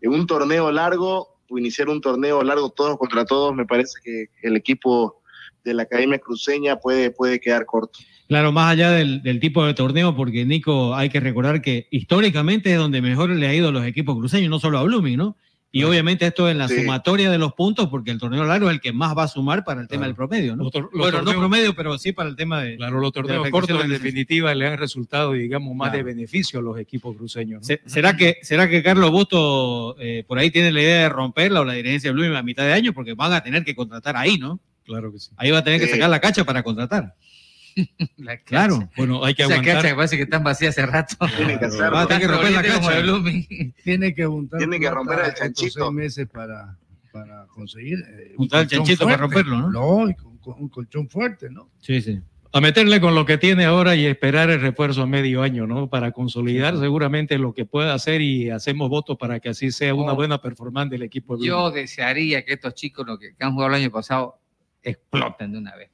en 0.00 0.12
un 0.12 0.26
torneo 0.26 0.70
largo, 0.70 1.28
iniciar 1.50 1.88
un 1.88 2.00
torneo 2.00 2.42
largo 2.42 2.70
todos 2.70 2.96
contra 2.98 3.24
todos, 3.24 3.54
me 3.54 3.66
parece 3.66 3.94
que 4.02 4.26
el 4.42 4.56
equipo 4.56 5.20
de 5.64 5.74
la 5.74 5.82
Academia 5.82 6.18
Cruceña 6.18 6.76
puede, 6.76 7.10
puede 7.10 7.40
quedar 7.40 7.66
corto. 7.66 7.98
Claro, 8.28 8.52
más 8.52 8.72
allá 8.72 8.92
del, 8.92 9.22
del 9.22 9.40
tipo 9.40 9.64
de 9.64 9.74
torneo, 9.74 10.14
porque 10.14 10.44
Nico, 10.44 10.94
hay 10.94 11.10
que 11.10 11.18
recordar 11.18 11.60
que 11.60 11.88
históricamente 11.90 12.72
es 12.72 12.78
donde 12.78 13.02
mejor 13.02 13.30
le 13.30 13.46
ha 13.46 13.54
ido 13.54 13.68
a 13.68 13.72
los 13.72 13.84
equipos 13.84 14.16
cruceños, 14.16 14.50
no 14.50 14.60
solo 14.60 14.78
a 14.78 14.84
Blooming, 14.84 15.18
¿no? 15.18 15.36
Y 15.72 15.84
obviamente 15.84 16.26
esto 16.26 16.48
en 16.50 16.58
la 16.58 16.66
Sí. 16.66 16.80
sumatoria 16.80 17.30
de 17.30 17.38
los 17.38 17.52
puntos, 17.52 17.88
porque 17.88 18.10
el 18.10 18.18
torneo 18.18 18.44
largo 18.44 18.68
es 18.68 18.74
el 18.74 18.80
que 18.80 18.92
más 18.92 19.16
va 19.16 19.22
a 19.22 19.28
sumar 19.28 19.62
para 19.62 19.80
el 19.80 19.86
tema 19.86 20.06
del 20.06 20.16
promedio, 20.16 20.56
¿no? 20.56 20.64
Los 20.64 20.72
tor- 20.72 20.88
los 20.92 21.12
bueno, 21.12 21.22
no 21.22 21.30
promedio, 21.38 21.76
pero 21.76 21.96
sí 21.96 22.10
para 22.12 22.28
el 22.28 22.34
tema 22.34 22.60
de. 22.62 22.76
Claro, 22.76 22.98
los 22.98 23.12
torneos 23.12 23.48
cortos 23.50 23.84
en 23.84 23.90
definitiva 23.90 24.52
le 24.54 24.66
han 24.66 24.78
resultado, 24.78 25.32
digamos, 25.32 25.76
más 25.76 25.90
Claro. 25.90 25.98
de 26.06 26.12
beneficio 26.14 26.58
a 26.58 26.62
los 26.62 26.76
equipos 26.78 27.16
cruceños. 27.16 27.64
¿Será 27.86 28.16
que, 28.16 28.38
¿Será 28.42 28.68
que 28.68 28.82
Carlos 28.82 29.12
Busto 29.12 29.96
eh, 30.00 30.24
por 30.26 30.38
ahí 30.40 30.50
tiene 30.50 30.72
la 30.72 30.80
idea 30.82 31.02
de 31.02 31.08
romperla 31.08 31.60
o 31.60 31.64
la 31.64 31.74
dirigencia 31.74 32.10
de 32.10 32.14
Blooming 32.14 32.36
a 32.36 32.42
mitad 32.42 32.64
de 32.64 32.72
año? 32.72 32.92
Porque 32.92 33.14
van 33.14 33.32
a 33.32 33.40
tener 33.42 33.64
que 33.64 33.76
contratar 33.76 34.16
ahí, 34.16 34.38
¿no? 34.38 34.58
Claro 34.84 35.12
que 35.12 35.20
sí. 35.20 35.30
Ahí 35.36 35.52
va 35.52 35.58
a 35.58 35.62
tener 35.64 35.78
que 35.78 35.86
Sí. 35.86 35.92
sacar 35.92 36.10
la 36.10 36.18
cacha 36.20 36.42
para 36.44 36.64
contratar. 36.64 37.14
La 38.16 38.36
Claro. 38.38 38.88
Bueno, 38.96 39.24
hay 39.24 39.34
que 39.34 39.42
Esa 39.44 39.54
aguantar. 39.56 39.94
parece 39.96 40.16
que 40.16 40.22
están 40.24 40.42
vacías 40.44 40.70
hace 40.78 40.86
rato. 40.86 41.16
Tienen 41.36 41.58
que 41.58 42.26
romper 42.28 42.52
la 42.52 43.00
Blooming. 43.02 43.74
Tiene 43.84 44.14
que 44.14 44.26
juntar. 44.26 44.58
Tiene 44.58 44.80
que 44.80 44.90
romper 44.90 45.18
el 45.26 45.34
chanchito. 45.34 45.80
seis 45.84 45.92
meses 45.92 46.28
para, 46.32 46.76
para 47.12 47.46
conseguir. 47.46 47.98
eh, 48.08 48.30
un 48.32 48.36
Juntar 48.36 48.62
el 48.62 48.68
chanchito 48.68 49.04
para 49.04 49.16
romperlo, 49.18 49.58
¿no? 49.58 49.70
Lógico, 49.70 50.28
un, 50.28 50.38
co- 50.38 50.56
un 50.58 50.68
colchón 50.68 51.08
fuerte, 51.08 51.48
¿no? 51.50 51.70
Sí, 51.80 52.00
sí. 52.00 52.20
A 52.52 52.60
meterle 52.60 53.00
con 53.00 53.14
lo 53.14 53.24
que 53.24 53.38
tiene 53.38 53.64
ahora 53.64 53.94
y 53.94 54.06
esperar 54.06 54.50
el 54.50 54.60
refuerzo 54.60 55.02
a 55.02 55.06
medio 55.06 55.40
año, 55.42 55.68
¿no? 55.68 55.88
Para 55.88 56.10
consolidar 56.10 56.76
seguramente 56.78 57.38
lo 57.38 57.54
que 57.54 57.64
pueda 57.64 57.94
hacer 57.94 58.20
y 58.22 58.50
hacemos 58.50 58.88
votos 58.88 59.16
para 59.16 59.38
que 59.38 59.50
así 59.50 59.70
sea 59.70 59.94
una 59.94 60.14
Oh. 60.14 60.16
buena 60.16 60.42
performance 60.42 60.90
del 60.90 61.02
equipo. 61.02 61.36
de 61.36 61.46
Yo 61.46 61.70
desearía 61.70 62.44
que 62.44 62.54
estos 62.54 62.74
chicos, 62.74 63.06
lo 63.06 63.16
que, 63.20 63.36
que 63.36 63.44
han 63.44 63.52
jugado 63.52 63.72
el 63.76 63.82
año 63.82 63.90
pasado, 63.92 64.40
exploten 64.82 65.52
de 65.52 65.58
una 65.58 65.76
vez. 65.76 65.90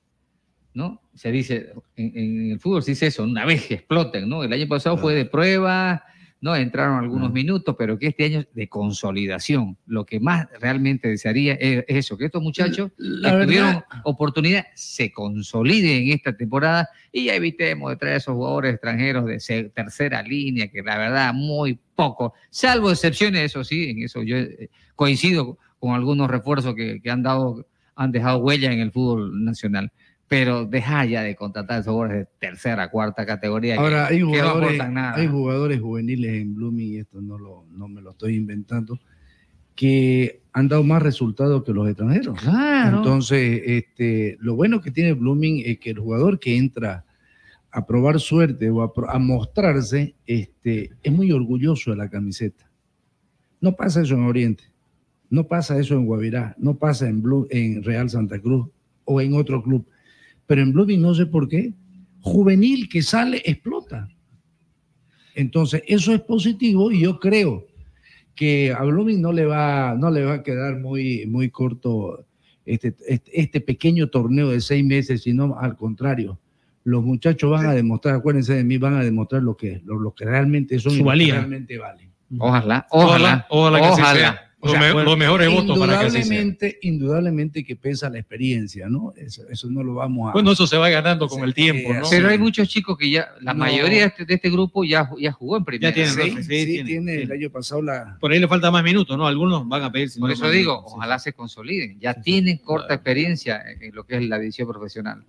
¿No? 0.77 1.01
Se 1.14 1.33
dice, 1.33 1.72
en, 1.97 2.12
en 2.14 2.51
el 2.53 2.61
fútbol 2.61 2.83
se 2.83 2.91
dice 2.91 3.07
eso, 3.07 3.22
una 3.22 3.47
vez 3.47 3.64
que 3.64 3.74
exploten, 3.74 4.29
¿no? 4.29 4.45
El 4.45 4.53
año 4.53 4.68
pasado 4.68 4.99
fue 4.99 5.14
de 5.14 5.24
prueba, 5.24 6.05
¿no? 6.43 6.55
Entraron 6.55 7.03
algunos 7.03 7.33
minutos, 7.33 7.74
pero 7.79 7.99
que 7.99 8.09
este 8.09 8.24
año 8.24 8.41
es 8.41 8.53
de 8.53 8.68
consolidación. 8.68 9.79
Lo 9.87 10.05
que 10.05 10.20
más 10.20 10.47
realmente 10.61 11.09
desearía 11.09 11.55
es, 11.55 11.85
es 11.89 11.97
eso, 11.97 12.18
que 12.18 12.27
estos 12.27 12.43
muchachos 12.43 12.91
La 12.99 13.39
que 13.39 13.45
tuvieron 13.47 13.83
oportunidad 14.05 14.66
se 14.74 15.11
consoliden 15.12 16.05
en 16.05 16.11
esta 16.11 16.37
temporada 16.37 16.91
y 17.11 17.24
ya 17.24 17.35
evitemos 17.35 17.91
de 17.91 17.97
traer 17.97 18.16
esos 18.16 18.35
jugadores 18.35 18.74
extranjeros 18.74 19.24
de 19.24 19.70
tercera 19.74 20.22
línea, 20.22 20.68
que 20.68 20.83
la 20.83 20.99
verdad 20.99 21.33
muy 21.33 21.79
poco, 21.95 22.35
salvo 22.51 22.91
excepciones, 22.91 23.43
eso 23.43 23.64
sí, 23.64 23.89
en 23.89 24.03
eso 24.03 24.22
yo 24.22 24.37
eh, 24.37 24.68
coincido 24.95 25.59
con 25.79 25.95
algunos 25.95 26.31
refuerzos 26.31 26.74
que, 26.74 27.01
que 27.01 27.11
han 27.11 27.22
dado, 27.22 27.66
han 27.95 28.12
dejado 28.12 28.39
huella 28.39 28.70
en 28.72 28.81
el 28.81 28.93
fútbol 28.93 29.43
nacional. 29.43 29.91
Pero 30.29 30.64
deja 30.66 31.05
ya 31.05 31.22
de 31.22 31.37
contratar 31.37 31.81
esos 31.81 31.93
jugadores 31.93 32.18
de 32.27 32.29
tercera, 32.41 32.91
cuarta 32.91 33.24
categoría. 33.24 33.74
que- 33.74 33.81
Ahora, 33.81 34.07
hay 34.09 34.16
que 34.18 34.22
no 34.24 34.29
jugadores, 34.31 34.91
nada. 34.91 35.14
hay 35.14 35.29
jugadores 35.29 35.81
juveniles 35.81 36.43
en 36.43 36.55
Blooming, 36.57 36.95
y 36.95 36.97
esto 36.99 37.20
no, 37.20 37.39
lo, 37.39 37.64
no 37.70 37.87
me 37.87 38.03
lo 38.03 38.11
estoy 38.11 38.35
inventando, 38.35 38.99
que 39.74 40.41
han 40.53 40.68
dado 40.68 40.83
más 40.83 41.03
resultados 41.03 41.62
que 41.64 41.72
los 41.72 41.87
extranjeros. 41.87 42.41
Claro. 42.41 42.99
Entonces, 42.99 43.62
este, 43.66 44.37
lo 44.41 44.57
bueno 44.57 44.81
que 44.81 44.91
tiene 44.91 45.12
Blooming 45.12 45.62
es 45.64 45.79
que 45.79 45.91
el 45.91 45.99
jugador 45.99 46.41
que 46.41 46.57
entra 46.57 47.05
a 47.70 47.87
probar 47.87 48.18
suerte 48.18 48.70
o 48.70 48.83
a, 48.83 48.93
a 49.14 49.18
mostrarse, 49.18 50.14
este, 50.27 50.91
es 51.03 51.12
muy 51.12 51.31
orgulloso 51.31 51.91
de 51.91 51.99
la 51.99 52.09
camiseta. 52.09 52.64
No 53.61 53.77
pasa 53.77 54.01
eso 54.03 54.14
en 54.14 54.22
Oriente, 54.24 54.64
no 55.31 55.45
pasa 55.45 55.79
eso 55.79 55.95
en 55.95 56.07
Guavirá, 56.07 56.55
no 56.59 56.74
pasa 56.77 57.07
en, 57.09 57.20
Blue, 57.22 57.47
en 57.51 57.83
Real 57.85 58.09
Santa 58.09 58.39
Cruz 58.41 58.68
o 59.05 59.20
en 59.20 59.35
otro 59.35 59.62
club. 59.62 59.87
Pero 60.47 60.62
en 60.62 60.72
Blooming 60.72 61.01
no 61.03 61.14
sé 61.14 61.26
por 61.26 61.49
qué, 61.49 61.72
juvenil 62.20 62.88
que 62.88 63.03
sale 63.03 63.42
explota. 63.44 64.09
Entonces, 65.34 65.82
eso 65.86 66.12
es 66.12 66.20
positivo 66.20 66.90
y 66.90 67.01
yo 67.01 67.20
creo 67.20 67.64
que 68.34 68.72
a 68.72 68.82
Blooming 68.82 69.20
no 69.20 69.32
le 69.32 69.47
va, 69.47 69.94
no 69.99 70.11
le 70.11 70.24
va 70.24 70.34
a 70.34 70.42
quedar 70.42 70.78
muy, 70.78 71.26
muy 71.26 71.51
corto 71.51 72.24
este, 72.64 72.94
este, 73.07 73.40
este 73.40 73.61
pequeño 73.61 74.09
torneo 74.09 74.51
de 74.51 74.61
seis 74.61 74.84
meses, 74.84 75.22
sino 75.22 75.59
al 75.59 75.76
contrario. 75.76 76.38
Los 76.84 77.03
muchachos 77.05 77.51
van 77.51 77.66
a 77.66 77.72
demostrar, 77.74 78.14
acuérdense 78.16 78.55
de 78.55 78.64
mí, 78.64 78.78
van 78.78 78.94
a 78.94 79.05
demostrar 79.05 79.42
lo 79.42 79.57
que, 79.57 79.80
lo, 79.84 79.99
lo 79.99 80.14
que 80.14 80.24
realmente 80.24 80.78
son 80.78 80.92
Su 80.92 80.99
y 80.99 81.03
lo 81.03 81.11
que 81.11 81.32
realmente 81.32 81.78
valen. 81.78 82.11
Ojalá, 82.38 82.86
ojalá, 82.90 83.47
Ojalá 83.49 83.80
que 83.80 83.86
así 83.86 84.01
ojalá. 84.03 84.18
sea. 84.18 84.45
O 84.59 84.70
sea, 84.70 84.80
me- 84.80 85.04
los 85.04 85.18
mejores 85.18 85.52
votos 85.52 85.78
para 85.78 86.00
que 86.00 86.07
así 86.07 86.11
sea. 86.11 86.22
Indudablemente, 86.22 86.78
indudablemente 86.82 87.64
que 87.64 87.76
pesa 87.76 88.09
la 88.09 88.18
experiencia, 88.18 88.88
¿no? 88.88 89.12
Eso, 89.16 89.42
eso 89.50 89.68
no 89.70 89.82
lo 89.84 89.94
vamos 89.94 90.30
a... 90.30 90.32
Bueno, 90.32 90.50
eso 90.52 90.66
se 90.66 90.76
va 90.78 90.88
ganando 90.88 91.28
con 91.28 91.44
el 91.44 91.52
tiempo, 91.54 91.92
¿no? 91.92 92.02
Pero 92.09 92.28
hay 92.30 92.38
muchos 92.38 92.66
chicos 92.68 92.96
que 92.96 93.11
ya, 93.11 93.28
la 93.42 93.52
No. 93.52 93.61
mayoría 93.61 94.00
de 94.00 94.04
este, 94.07 94.24
de 94.24 94.34
este 94.34 94.50
grupo 94.50 94.82
ya, 94.82 95.11
ya 95.20 95.30
jugó 95.30 95.59
en 95.59 95.64
primera. 95.64 95.92
tienen 95.92 96.12
Sí, 96.12 96.20
entonces, 96.22 96.46
sí, 96.46 96.59
sí, 96.61 96.66
tiene, 96.66 96.88
tiene, 96.88 97.22
el 97.22 97.32
año 97.32 97.50
pasado 97.50 97.82
la... 97.82 98.16
Por 98.18 98.32
ahí 98.32 98.38
le 98.40 98.48
falta 98.48 98.70
más 98.70 98.82
minutos, 98.82 99.16
¿no? 99.16 99.26
Algunos 99.26 99.68
van 99.68 99.82
a 99.82 99.92
pedir. 99.92 100.09
si 100.11 100.18
Por 100.20 100.30
no, 100.30 100.34
eso 100.34 100.48
digo, 100.50 100.72
minutos, 100.72 100.90
sí. 100.90 100.94
ojalá 100.96 101.18
se 101.18 101.32
consoliden. 101.34 102.00
Ya 102.00 102.14
tienen 102.14 102.57
corta 102.57 102.94
experiencia 102.94 103.62
en 103.80 103.94
lo 103.94 104.04
que 104.04 104.16
es 104.16 104.26
la 104.26 104.38
división 104.38 104.66
profesional. 104.68 105.22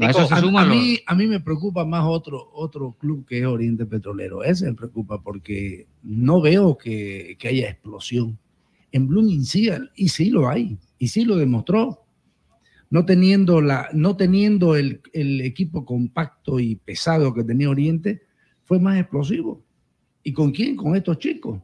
A 0.00 0.06
Nico, 0.06 0.20
a, 0.20 0.60
a 0.62 0.64
mí, 0.66 1.00
a 1.04 1.14
mí 1.16 1.26
me 1.26 1.40
preocupa 1.40 1.84
más 1.84 2.04
otro, 2.06 2.48
otro 2.54 2.92
club 2.92 3.26
que 3.26 3.40
es 3.40 3.44
Oriente 3.46 3.84
Petrolero. 3.84 4.44
Ese 4.44 4.66
me 4.66 4.74
preocupa 4.74 5.20
porque 5.20 5.86
no 6.04 6.40
veo 6.40 6.78
que, 6.78 7.36
que 7.40 7.48
haya 7.48 7.68
explosión. 7.68 8.38
En 8.92 9.06
Blooming 9.06 9.44
sí, 9.44 9.68
y 9.94 10.08
sí 10.08 10.30
lo 10.30 10.48
hay, 10.48 10.78
y 10.98 11.08
sí 11.08 11.24
lo 11.24 11.36
demostró. 11.36 12.00
No 12.90 13.04
teniendo, 13.04 13.60
la, 13.60 13.88
no 13.92 14.16
teniendo 14.16 14.74
el, 14.74 15.00
el 15.12 15.40
equipo 15.42 15.84
compacto 15.84 16.58
y 16.58 16.74
pesado 16.74 17.32
que 17.32 17.44
tenía 17.44 17.70
Oriente, 17.70 18.22
fue 18.64 18.80
más 18.80 18.98
explosivo. 18.98 19.62
¿Y 20.22 20.32
con 20.32 20.50
quién? 20.50 20.76
Con 20.76 20.96
estos 20.96 21.18
chicos. 21.18 21.60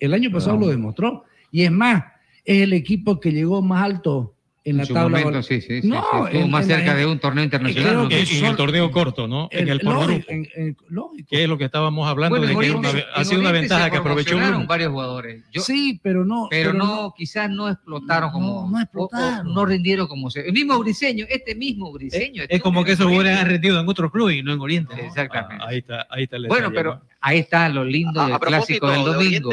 El 0.00 0.14
año 0.14 0.30
pasado 0.30 0.56
lo 0.56 0.68
demostró. 0.68 1.24
Y 1.50 1.62
es 1.62 1.70
más, 1.70 2.04
es 2.44 2.62
el 2.62 2.72
equipo 2.72 3.20
que 3.20 3.32
llegó 3.32 3.62
más 3.62 3.84
alto 3.84 4.37
en 4.70 4.76
la 4.76 4.82
en 4.82 4.86
su 4.88 4.94
tabla. 4.94 5.18
momento, 5.18 5.42
sí, 5.42 5.60
sí, 5.60 5.80
sí, 5.82 5.88
No, 5.88 6.00
sí, 6.00 6.06
estuvo 6.26 6.26
en- 6.44 6.50
más 6.50 6.62
en 6.64 6.68
la- 6.70 6.76
cerca 6.76 6.94
de 6.94 7.06
un 7.06 7.18
torneo 7.18 7.44
internacional. 7.44 7.88
creo 7.90 8.02
¿no? 8.02 8.08
que 8.08 8.20
En, 8.20 8.28
en 8.36 8.44
el 8.44 8.56
torneo 8.56 8.90
corto, 8.90 9.28
¿no? 9.28 9.48
En 9.50 9.68
el 9.68 9.80
por 9.80 9.94
lógico, 9.94 10.12
grupo. 10.12 10.30
en- 10.32 10.48
en- 10.56 10.76
lógico. 10.88 11.28
Que 11.30 11.42
es 11.42 11.48
lo 11.48 11.58
que 11.58 11.64
estábamos 11.64 12.08
hablando 12.08 12.38
Bueno, 12.38 12.58
de 12.58 12.66
que 12.66 12.72
una- 12.72 12.90
ha 13.14 13.24
sido 13.24 13.40
una 13.40 13.52
ventaja 13.52 13.84
se 13.86 13.90
que 13.90 13.96
aprovechó 13.96 14.36
Blooming. 14.36 14.66
varios 14.66 14.90
jugadores. 14.90 15.44
Yo- 15.52 15.60
sí, 15.62 16.00
pero 16.02 16.24
no. 16.24 16.46
pero, 16.50 16.72
pero 16.72 16.84
no, 16.84 17.14
quizás 17.16 17.50
no 17.50 17.68
explotaron 17.68 18.30
como. 18.30 18.68
no 18.70 18.76
o- 18.76 18.78
o 18.78 18.82
explotaron. 18.82 19.52
no 19.54 19.64
rindieron 19.66 20.06
como 20.06 20.30
se. 20.30 20.46
El 20.46 20.52
mismo 20.52 20.78
Briseño, 20.78 21.26
este 21.28 21.54
mismo 21.54 21.92
Briseño. 21.92 22.42
Es 22.48 22.60
como 22.62 22.84
que 22.84 22.92
esos 22.92 23.06
jugadores 23.06 23.36
han 23.38 23.46
rendido 23.46 23.80
en 23.80 23.88
otros 23.88 24.10
clubes 24.10 24.36
y 24.36 24.42
no 24.42 24.52
en 24.52 24.60
Oriente. 24.60 24.94
¿no? 24.96 25.02
Exactamente. 25.02 25.64
Ahí 25.66 25.78
está, 25.78 26.06
ahí 26.10 26.24
está 26.24 26.36
el 26.36 26.46
bueno, 26.48 26.70
pero 26.72 27.00
ahí 27.20 27.38
está 27.38 27.68
lo 27.68 27.84
lindo 27.84 28.24
del 28.26 28.38
clásico 28.38 28.90
del 28.90 29.04
de 29.04 29.12
domingo. 29.12 29.50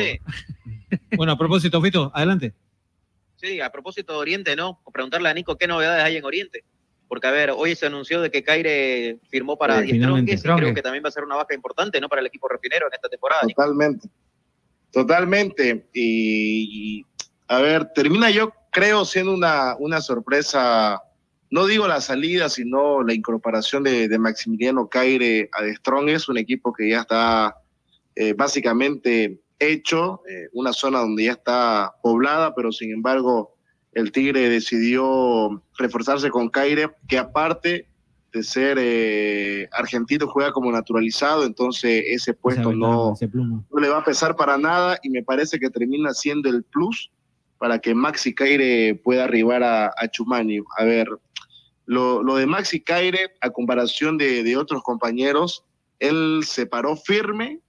Bueno, 1.18 1.34
a 1.34 1.38
propósito, 1.38 1.82
Fito, 1.82 2.12
adelante. 2.14 2.54
Sí, 3.46 3.62
a 3.62 3.72
propósito 3.72 4.14
de 4.14 4.20
Oriente, 4.20 4.56
¿no? 4.56 4.80
Preguntarle 4.92 5.30
a 5.30 5.34
Nico 5.34 5.56
qué 5.56 5.68
novedades 5.68 6.04
hay 6.04 6.18
en 6.18 6.26
Oriente. 6.26 6.64
Porque, 7.08 7.28
a 7.28 7.32
ver, 7.32 7.52
hoy 7.52 7.76
se 7.76 7.86
anunció 7.86 8.20
de 8.20 8.32
que 8.32 8.44
Caire 8.44 9.20
firmó 9.30 9.56
para 9.58 9.82
Sí, 9.84 9.92
y 9.92 10.00
creo 10.00 10.74
que 10.74 10.82
también 10.82 11.04
va 11.04 11.10
a 11.10 11.12
ser 11.12 11.24
una 11.24 11.36
baja 11.36 11.54
importante, 11.54 12.02
¿no? 12.02 12.10
Para 12.10 12.22
el 12.22 12.28
equipo 12.28 12.48
refinero 12.48 12.88
en 12.88 12.94
esta 12.94 13.08
temporada. 13.08 13.44
Nico. 13.46 13.62
Totalmente. 13.62 14.10
Totalmente. 14.92 15.86
Y, 15.94 16.98
y, 17.00 17.06
a 17.48 17.60
ver, 17.60 17.92
termina 17.94 18.32
yo 18.32 18.52
creo 18.72 19.06
siendo 19.06 19.34
una, 19.34 19.76
una 19.78 20.02
sorpresa 20.02 21.00
no 21.52 21.68
digo 21.68 21.88
la 21.88 22.02
salida, 22.02 22.50
sino 22.50 23.04
la 23.04 23.14
incorporación 23.14 23.84
de, 23.84 24.08
de 24.08 24.20
Maximiliano 24.20 24.90
Caire 24.90 25.50
a 25.54 25.64
Strong. 25.76 26.10
Es 26.10 26.28
un 26.28 26.38
equipo 26.38 26.74
que 26.74 26.90
ya 26.90 27.02
está 27.02 27.56
eh, 28.16 28.34
básicamente 28.34 29.40
hecho, 29.60 30.22
eh, 30.30 30.50
una 30.54 30.74
zona 30.74 31.00
donde 31.00 31.26
ya 31.26 31.34
está 31.34 31.94
poblada, 32.02 32.54
pero 32.56 32.72
sin 32.72 32.92
embargo 32.92 33.56
el 33.94 34.12
Tigre 34.12 34.50
decidió 34.50 35.62
reforzarse 35.78 36.30
con 36.30 36.50
Caire, 36.50 36.90
que 37.08 37.18
aparte 37.18 37.88
de 38.34 38.44
ser 38.44 38.78
eh, 38.80 39.70
argentino 39.72 40.28
juega 40.28 40.52
como 40.52 40.70
naturalizado, 40.70 41.46
entonces 41.46 42.04
ese 42.08 42.34
puesto 42.34 42.74
no, 42.74 43.14
no 43.32 43.80
le 43.80 43.90
va 43.90 44.00
a 44.00 44.04
pesar 44.04 44.36
para 44.36 44.58
nada 44.58 45.00
y 45.02 45.10
me 45.10 45.24
parece 45.24 45.58
que 45.58 45.70
termina 45.70 46.14
siendo 46.14 46.50
el 46.50 46.64
plus 46.64 47.10
para 47.58 47.80
que 47.80 47.96
Maxi 47.96 48.36
Caire 48.36 48.96
pueda 48.96 49.24
arribar 49.24 49.64
a, 49.64 49.86
a 49.88 50.08
Chumani. 50.10 50.60
A 50.78 50.84
ver, 50.84 51.08
lo, 51.86 52.22
lo 52.22 52.36
de 52.36 52.46
Maxi 52.46 52.82
Caire, 52.82 53.32
a 53.40 53.50
comparación 53.50 54.18
de, 54.18 54.44
de 54.44 54.58
otros 54.58 54.84
compañeros, 54.84 55.64
él 56.00 56.42
se 56.46 56.66
paró 56.66 56.98
firme 56.98 57.62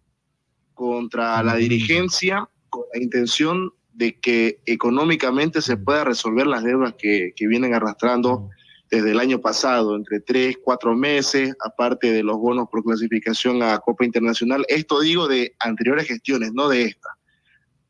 contra 0.76 1.42
la 1.42 1.56
dirigencia 1.56 2.48
con 2.68 2.84
la 2.94 3.02
intención 3.02 3.72
de 3.94 4.20
que 4.20 4.60
económicamente 4.66 5.62
se 5.62 5.78
pueda 5.78 6.04
resolver 6.04 6.46
las 6.46 6.62
deudas 6.62 6.94
que, 6.98 7.32
que 7.34 7.48
vienen 7.48 7.74
arrastrando 7.74 8.50
desde 8.90 9.12
el 9.12 9.18
año 9.18 9.40
pasado, 9.40 9.96
entre 9.96 10.20
tres, 10.20 10.58
cuatro 10.62 10.94
meses, 10.94 11.56
aparte 11.64 12.12
de 12.12 12.22
los 12.22 12.36
bonos 12.36 12.68
por 12.70 12.84
clasificación 12.84 13.62
a 13.62 13.78
Copa 13.78 14.04
Internacional. 14.04 14.64
Esto 14.68 15.00
digo 15.00 15.26
de 15.26 15.56
anteriores 15.58 16.06
gestiones, 16.06 16.52
no 16.52 16.68
de 16.68 16.82
esta. 16.82 17.08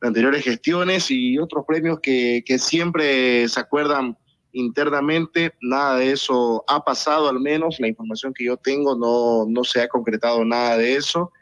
De 0.01 0.09
anteriores 0.09 0.45
gestiones 0.45 1.11
y 1.11 1.39
otros 1.39 1.65
premios 1.67 1.99
que, 2.01 2.45
que 2.47 2.59
siempre 2.59 3.49
se 3.49 3.59
acuerdan 3.61 4.17
internamente. 4.53 5.53
Nada 5.61 5.97
de 5.97 6.13
eso 6.13 6.65
ha 6.69 6.83
pasado, 6.85 7.29
al 7.29 7.41
menos 7.41 7.81
la 7.81 7.89
información 7.89 8.33
que 8.33 8.45
yo 8.45 8.57
tengo 8.57 8.97
no, 8.97 9.45
no 9.47 9.65
se 9.65 9.83
ha 9.83 9.89
concretado 9.89 10.45
nada 10.45 10.79
de 10.79 10.95
eso. 10.95 11.33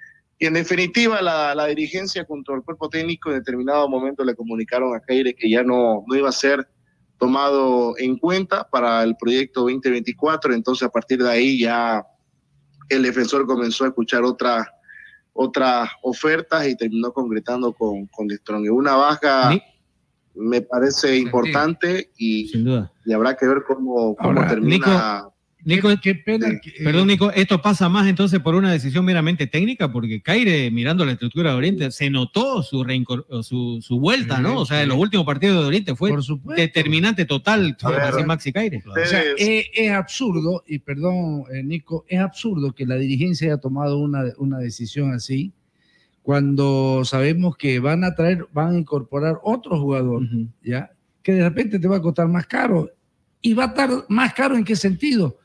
Y 0.44 0.46
en 0.46 0.52
definitiva, 0.52 1.22
la, 1.22 1.54
la 1.54 1.64
dirigencia 1.68 2.22
junto 2.26 2.52
al 2.52 2.62
cuerpo 2.62 2.90
técnico 2.90 3.30
en 3.30 3.38
determinado 3.38 3.88
momento 3.88 4.22
le 4.22 4.34
comunicaron 4.34 4.94
a 4.94 5.00
Caire 5.00 5.34
que 5.34 5.48
ya 5.48 5.62
no, 5.62 6.04
no 6.06 6.14
iba 6.14 6.28
a 6.28 6.32
ser 6.32 6.68
tomado 7.16 7.94
en 7.96 8.18
cuenta 8.18 8.68
para 8.68 9.02
el 9.04 9.16
proyecto 9.16 9.62
2024. 9.62 10.52
Entonces, 10.52 10.86
a 10.86 10.90
partir 10.90 11.22
de 11.22 11.30
ahí 11.30 11.58
ya 11.58 12.04
el 12.90 13.04
defensor 13.04 13.46
comenzó 13.46 13.84
a 13.84 13.88
escuchar 13.88 14.22
otra, 14.22 14.70
otras 15.32 15.88
ofertas 16.02 16.68
y 16.68 16.76
terminó 16.76 17.10
concretando 17.14 17.72
con, 17.72 18.04
con 18.08 18.28
Strong. 18.28 18.70
Una 18.70 18.96
baja 18.96 19.58
me 20.34 20.60
parece 20.60 21.16
importante 21.16 22.10
y, 22.18 22.52
y 23.06 23.12
habrá 23.14 23.34
que 23.34 23.46
ver 23.46 23.62
cómo, 23.66 24.14
cómo 24.14 24.40
Ahora, 24.40 24.46
termina. 24.46 25.22
Nico, 25.22 25.33
qué 26.02 26.14
pena 26.14 26.60
que- 26.60 26.84
perdón, 26.84 27.08
Nico, 27.08 27.30
esto 27.32 27.60
pasa 27.62 27.88
más 27.88 28.06
entonces 28.06 28.40
por 28.40 28.54
una 28.54 28.70
decisión 28.70 29.04
meramente 29.04 29.46
técnica, 29.46 29.90
porque 29.90 30.20
Caire, 30.20 30.70
mirando 30.70 31.04
la 31.04 31.12
estructura 31.12 31.50
de 31.50 31.56
Oriente, 31.56 31.90
se 31.90 32.10
notó 32.10 32.62
su, 32.62 32.84
su, 33.42 33.78
su 33.82 33.98
vuelta, 34.00 34.40
¿no? 34.40 34.60
O 34.60 34.66
sea, 34.66 34.82
en 34.82 34.88
los 34.90 34.98
últimos 34.98 35.24
partidos 35.26 35.60
de 35.62 35.66
Oriente 35.66 35.96
fue 35.96 36.10
determinante 36.56 37.24
total, 37.24 37.76
ver, 37.82 38.26
Maxi 38.26 38.52
Caire. 38.52 38.82
O 38.86 38.94
sea, 39.06 39.22
es, 39.38 39.66
es 39.74 39.90
absurdo, 39.90 40.62
y 40.66 40.78
perdón, 40.78 41.44
eh, 41.52 41.62
Nico, 41.62 42.04
es 42.08 42.20
absurdo 42.20 42.72
que 42.72 42.86
la 42.86 42.96
dirigencia 42.96 43.48
haya 43.48 43.58
tomado 43.60 43.98
una, 43.98 44.24
una 44.38 44.58
decisión 44.58 45.12
así 45.12 45.52
cuando 46.22 47.02
sabemos 47.04 47.54
que 47.56 47.80
van 47.80 48.02
a 48.02 48.14
traer, 48.14 48.46
van 48.52 48.74
a 48.74 48.78
incorporar 48.78 49.38
otro 49.42 49.78
jugador, 49.78 50.22
¿ya? 50.62 50.90
Que 51.22 51.32
de 51.32 51.44
repente 51.44 51.78
te 51.78 51.86
va 51.86 51.96
a 51.96 52.02
costar 52.02 52.28
más 52.28 52.46
caro. 52.46 52.90
¿Y 53.42 53.52
va 53.52 53.64
a 53.64 53.66
estar 53.68 53.90
más 54.08 54.32
caro 54.32 54.56
en 54.56 54.64
qué 54.64 54.74
sentido? 54.74 55.36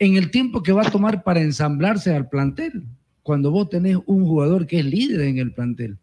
En 0.00 0.16
el 0.16 0.30
tiempo 0.32 0.62
que 0.62 0.72
va 0.72 0.82
a 0.82 0.90
tomar 0.90 1.22
para 1.22 1.40
ensamblarse 1.40 2.12
al 2.14 2.28
plantel, 2.28 2.82
cuando 3.22 3.50
vos 3.52 3.68
tenés 3.68 3.96
un 4.06 4.24
jugador 4.26 4.66
que 4.66 4.80
es 4.80 4.84
líder 4.84 5.20
en 5.20 5.38
el 5.38 5.52
plantel. 5.52 5.98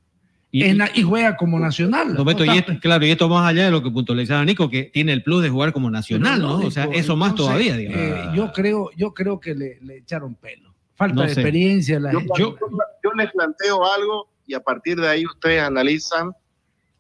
Y- 0.52 0.64
En 0.64 0.78
la- 0.78 0.90
y 0.94 1.02
juega 1.02 1.36
como 1.36 1.60
nacional. 1.60 2.16
Roberto, 2.16 2.46
No 2.46 2.54
y 2.54 2.58
esto, 2.58 2.74
claro, 2.80 3.06
y 3.06 3.10
esto 3.12 3.28
más 3.28 3.46
allá 3.50 3.66
de 3.66 3.72
lo 3.72 3.84
que 3.84 3.92
puntualizaba 3.92 4.46
Nico, 4.46 4.70
que 4.70 4.84
tiene 4.86 5.12
el 5.14 5.24
plus 5.24 5.44
de 5.44 5.50
jugar 5.50 5.74
como 5.74 5.90
nacional, 5.92 6.40
¿no? 6.40 6.60
O 6.60 6.72
sea, 6.72 6.86
eso 6.94 7.18
más 7.18 7.36
todavía, 7.36 7.76
digamos. 7.76 8.00
eh, 8.00 8.30
yo, 8.36 8.52
creo, 8.54 8.90
yo 8.96 9.14
creo 9.14 9.40
que 9.40 9.54
le, 9.54 9.80
le 9.82 9.98
echaron 9.98 10.36
pelo. 10.36 10.74
Falta 10.96 11.16
No 11.16 11.22
de 11.24 11.30
sé. 11.30 11.42
experiencia. 11.42 12.00
La 12.00 12.12
yo, 12.14 12.22
yo 12.38 13.14
les 13.18 13.32
planteo 13.32 13.84
algo 13.86 14.30
y 14.48 14.54
a 14.54 14.60
partir 14.62 14.96
de 15.02 15.08
ahí 15.10 15.26
ustedes 15.26 15.62
analizan 15.62 16.32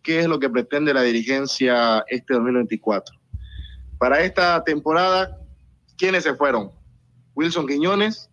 qué 0.03 0.19
es 0.19 0.27
lo 0.27 0.39
que 0.39 0.49
pretende 0.49 0.93
la 0.93 1.01
dirigencia 1.03 2.03
este 2.09 2.33
2024. 2.33 3.15
Para 3.97 4.21
esta 4.23 4.61
temporada, 4.63 5.37
¿quiénes 5.97 6.23
se 6.23 6.33
fueron? 6.35 6.69
Wilson 7.37 7.67
Quiñones, 7.67 8.29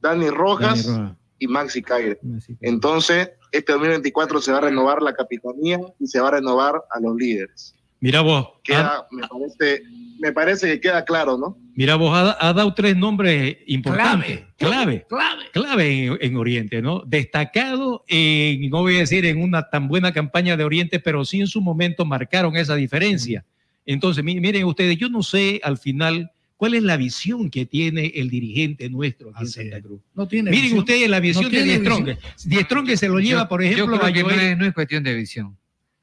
Dani 0.00 0.28
Rojas, 0.30 0.84
Dani 0.86 0.98
Rojas. 0.98 1.16
y 1.38 1.46
Maxi 1.46 1.80
Caire. 1.82 2.18
Entonces, 2.60 3.30
este 3.52 3.72
2024 3.72 4.40
se 4.40 4.52
va 4.52 4.58
a 4.58 4.62
renovar 4.62 5.00
la 5.00 5.14
capitanía 5.14 5.78
y 5.98 6.06
se 6.06 6.20
va 6.20 6.28
a 6.28 6.32
renovar 6.32 6.74
a 6.90 7.00
los 7.00 7.16
líderes. 7.16 7.74
Mira 8.02 8.22
vos, 8.22 8.48
Queda, 8.64 9.06
me, 9.10 9.26
parece, 9.28 9.82
me 10.20 10.32
parece 10.32 10.68
que 10.68 10.80
queda 10.80 11.04
claro, 11.04 11.36
¿no? 11.36 11.58
Mira, 11.74 11.96
vos 11.96 12.14
ha, 12.16 12.34
ha 12.48 12.52
dado 12.54 12.72
tres 12.72 12.96
nombres 12.96 13.58
importantes, 13.66 14.40
clave, 14.56 15.06
clave, 15.52 16.04
en, 16.06 16.18
en 16.20 16.36
Oriente, 16.36 16.80
¿no? 16.80 17.02
Destacado, 17.06 18.02
en, 18.08 18.70
no 18.70 18.78
voy 18.80 18.96
a 18.96 19.00
decir 19.00 19.26
en 19.26 19.42
una 19.42 19.68
tan 19.68 19.86
buena 19.86 20.12
campaña 20.14 20.56
de 20.56 20.64
Oriente, 20.64 20.98
pero 20.98 21.24
sí 21.26 21.40
en 21.40 21.46
su 21.46 21.60
momento 21.60 22.06
marcaron 22.06 22.56
esa 22.56 22.74
diferencia. 22.74 23.44
Entonces, 23.84 24.24
mi- 24.24 24.40
miren 24.40 24.64
ustedes, 24.64 24.96
yo 24.96 25.10
no 25.10 25.22
sé 25.22 25.60
al 25.62 25.76
final 25.76 26.30
cuál 26.60 26.74
es 26.74 26.82
la 26.82 26.98
visión 26.98 27.48
que 27.48 27.64
tiene 27.64 28.12
el 28.16 28.28
dirigente 28.28 28.90
nuestro 28.90 29.30
aquí 29.30 29.44
en 29.44 29.48
Santa 29.48 29.80
Cruz. 29.80 30.02
No 30.14 30.28
tiene 30.28 30.50
Miren 30.50 30.64
visión. 30.64 30.78
ustedes 30.80 31.08
la 31.08 31.16
No 31.16 31.22
visión 31.22 31.44
de 31.46 31.50
tiene 31.50 31.64
Die 31.72 31.78
visión. 31.78 31.96
Strong. 32.18 32.18
Die 32.50 32.60
Strong 32.64 32.96
se 32.98 33.08
lo 33.08 33.18
lleva, 33.18 33.40
Yo- 33.44 33.48
por 33.48 33.62
yo 33.62 33.70
ejemplo, 33.70 33.96
creo 33.98 34.08
a 34.10 34.12
que 34.12 34.22
no 34.22 34.28
Joel- 34.28 34.40
es, 34.40 34.58
no 34.58 34.66
es 34.66 34.74
cuestión 34.74 35.02
de 35.02 35.14
visión. 35.14 35.56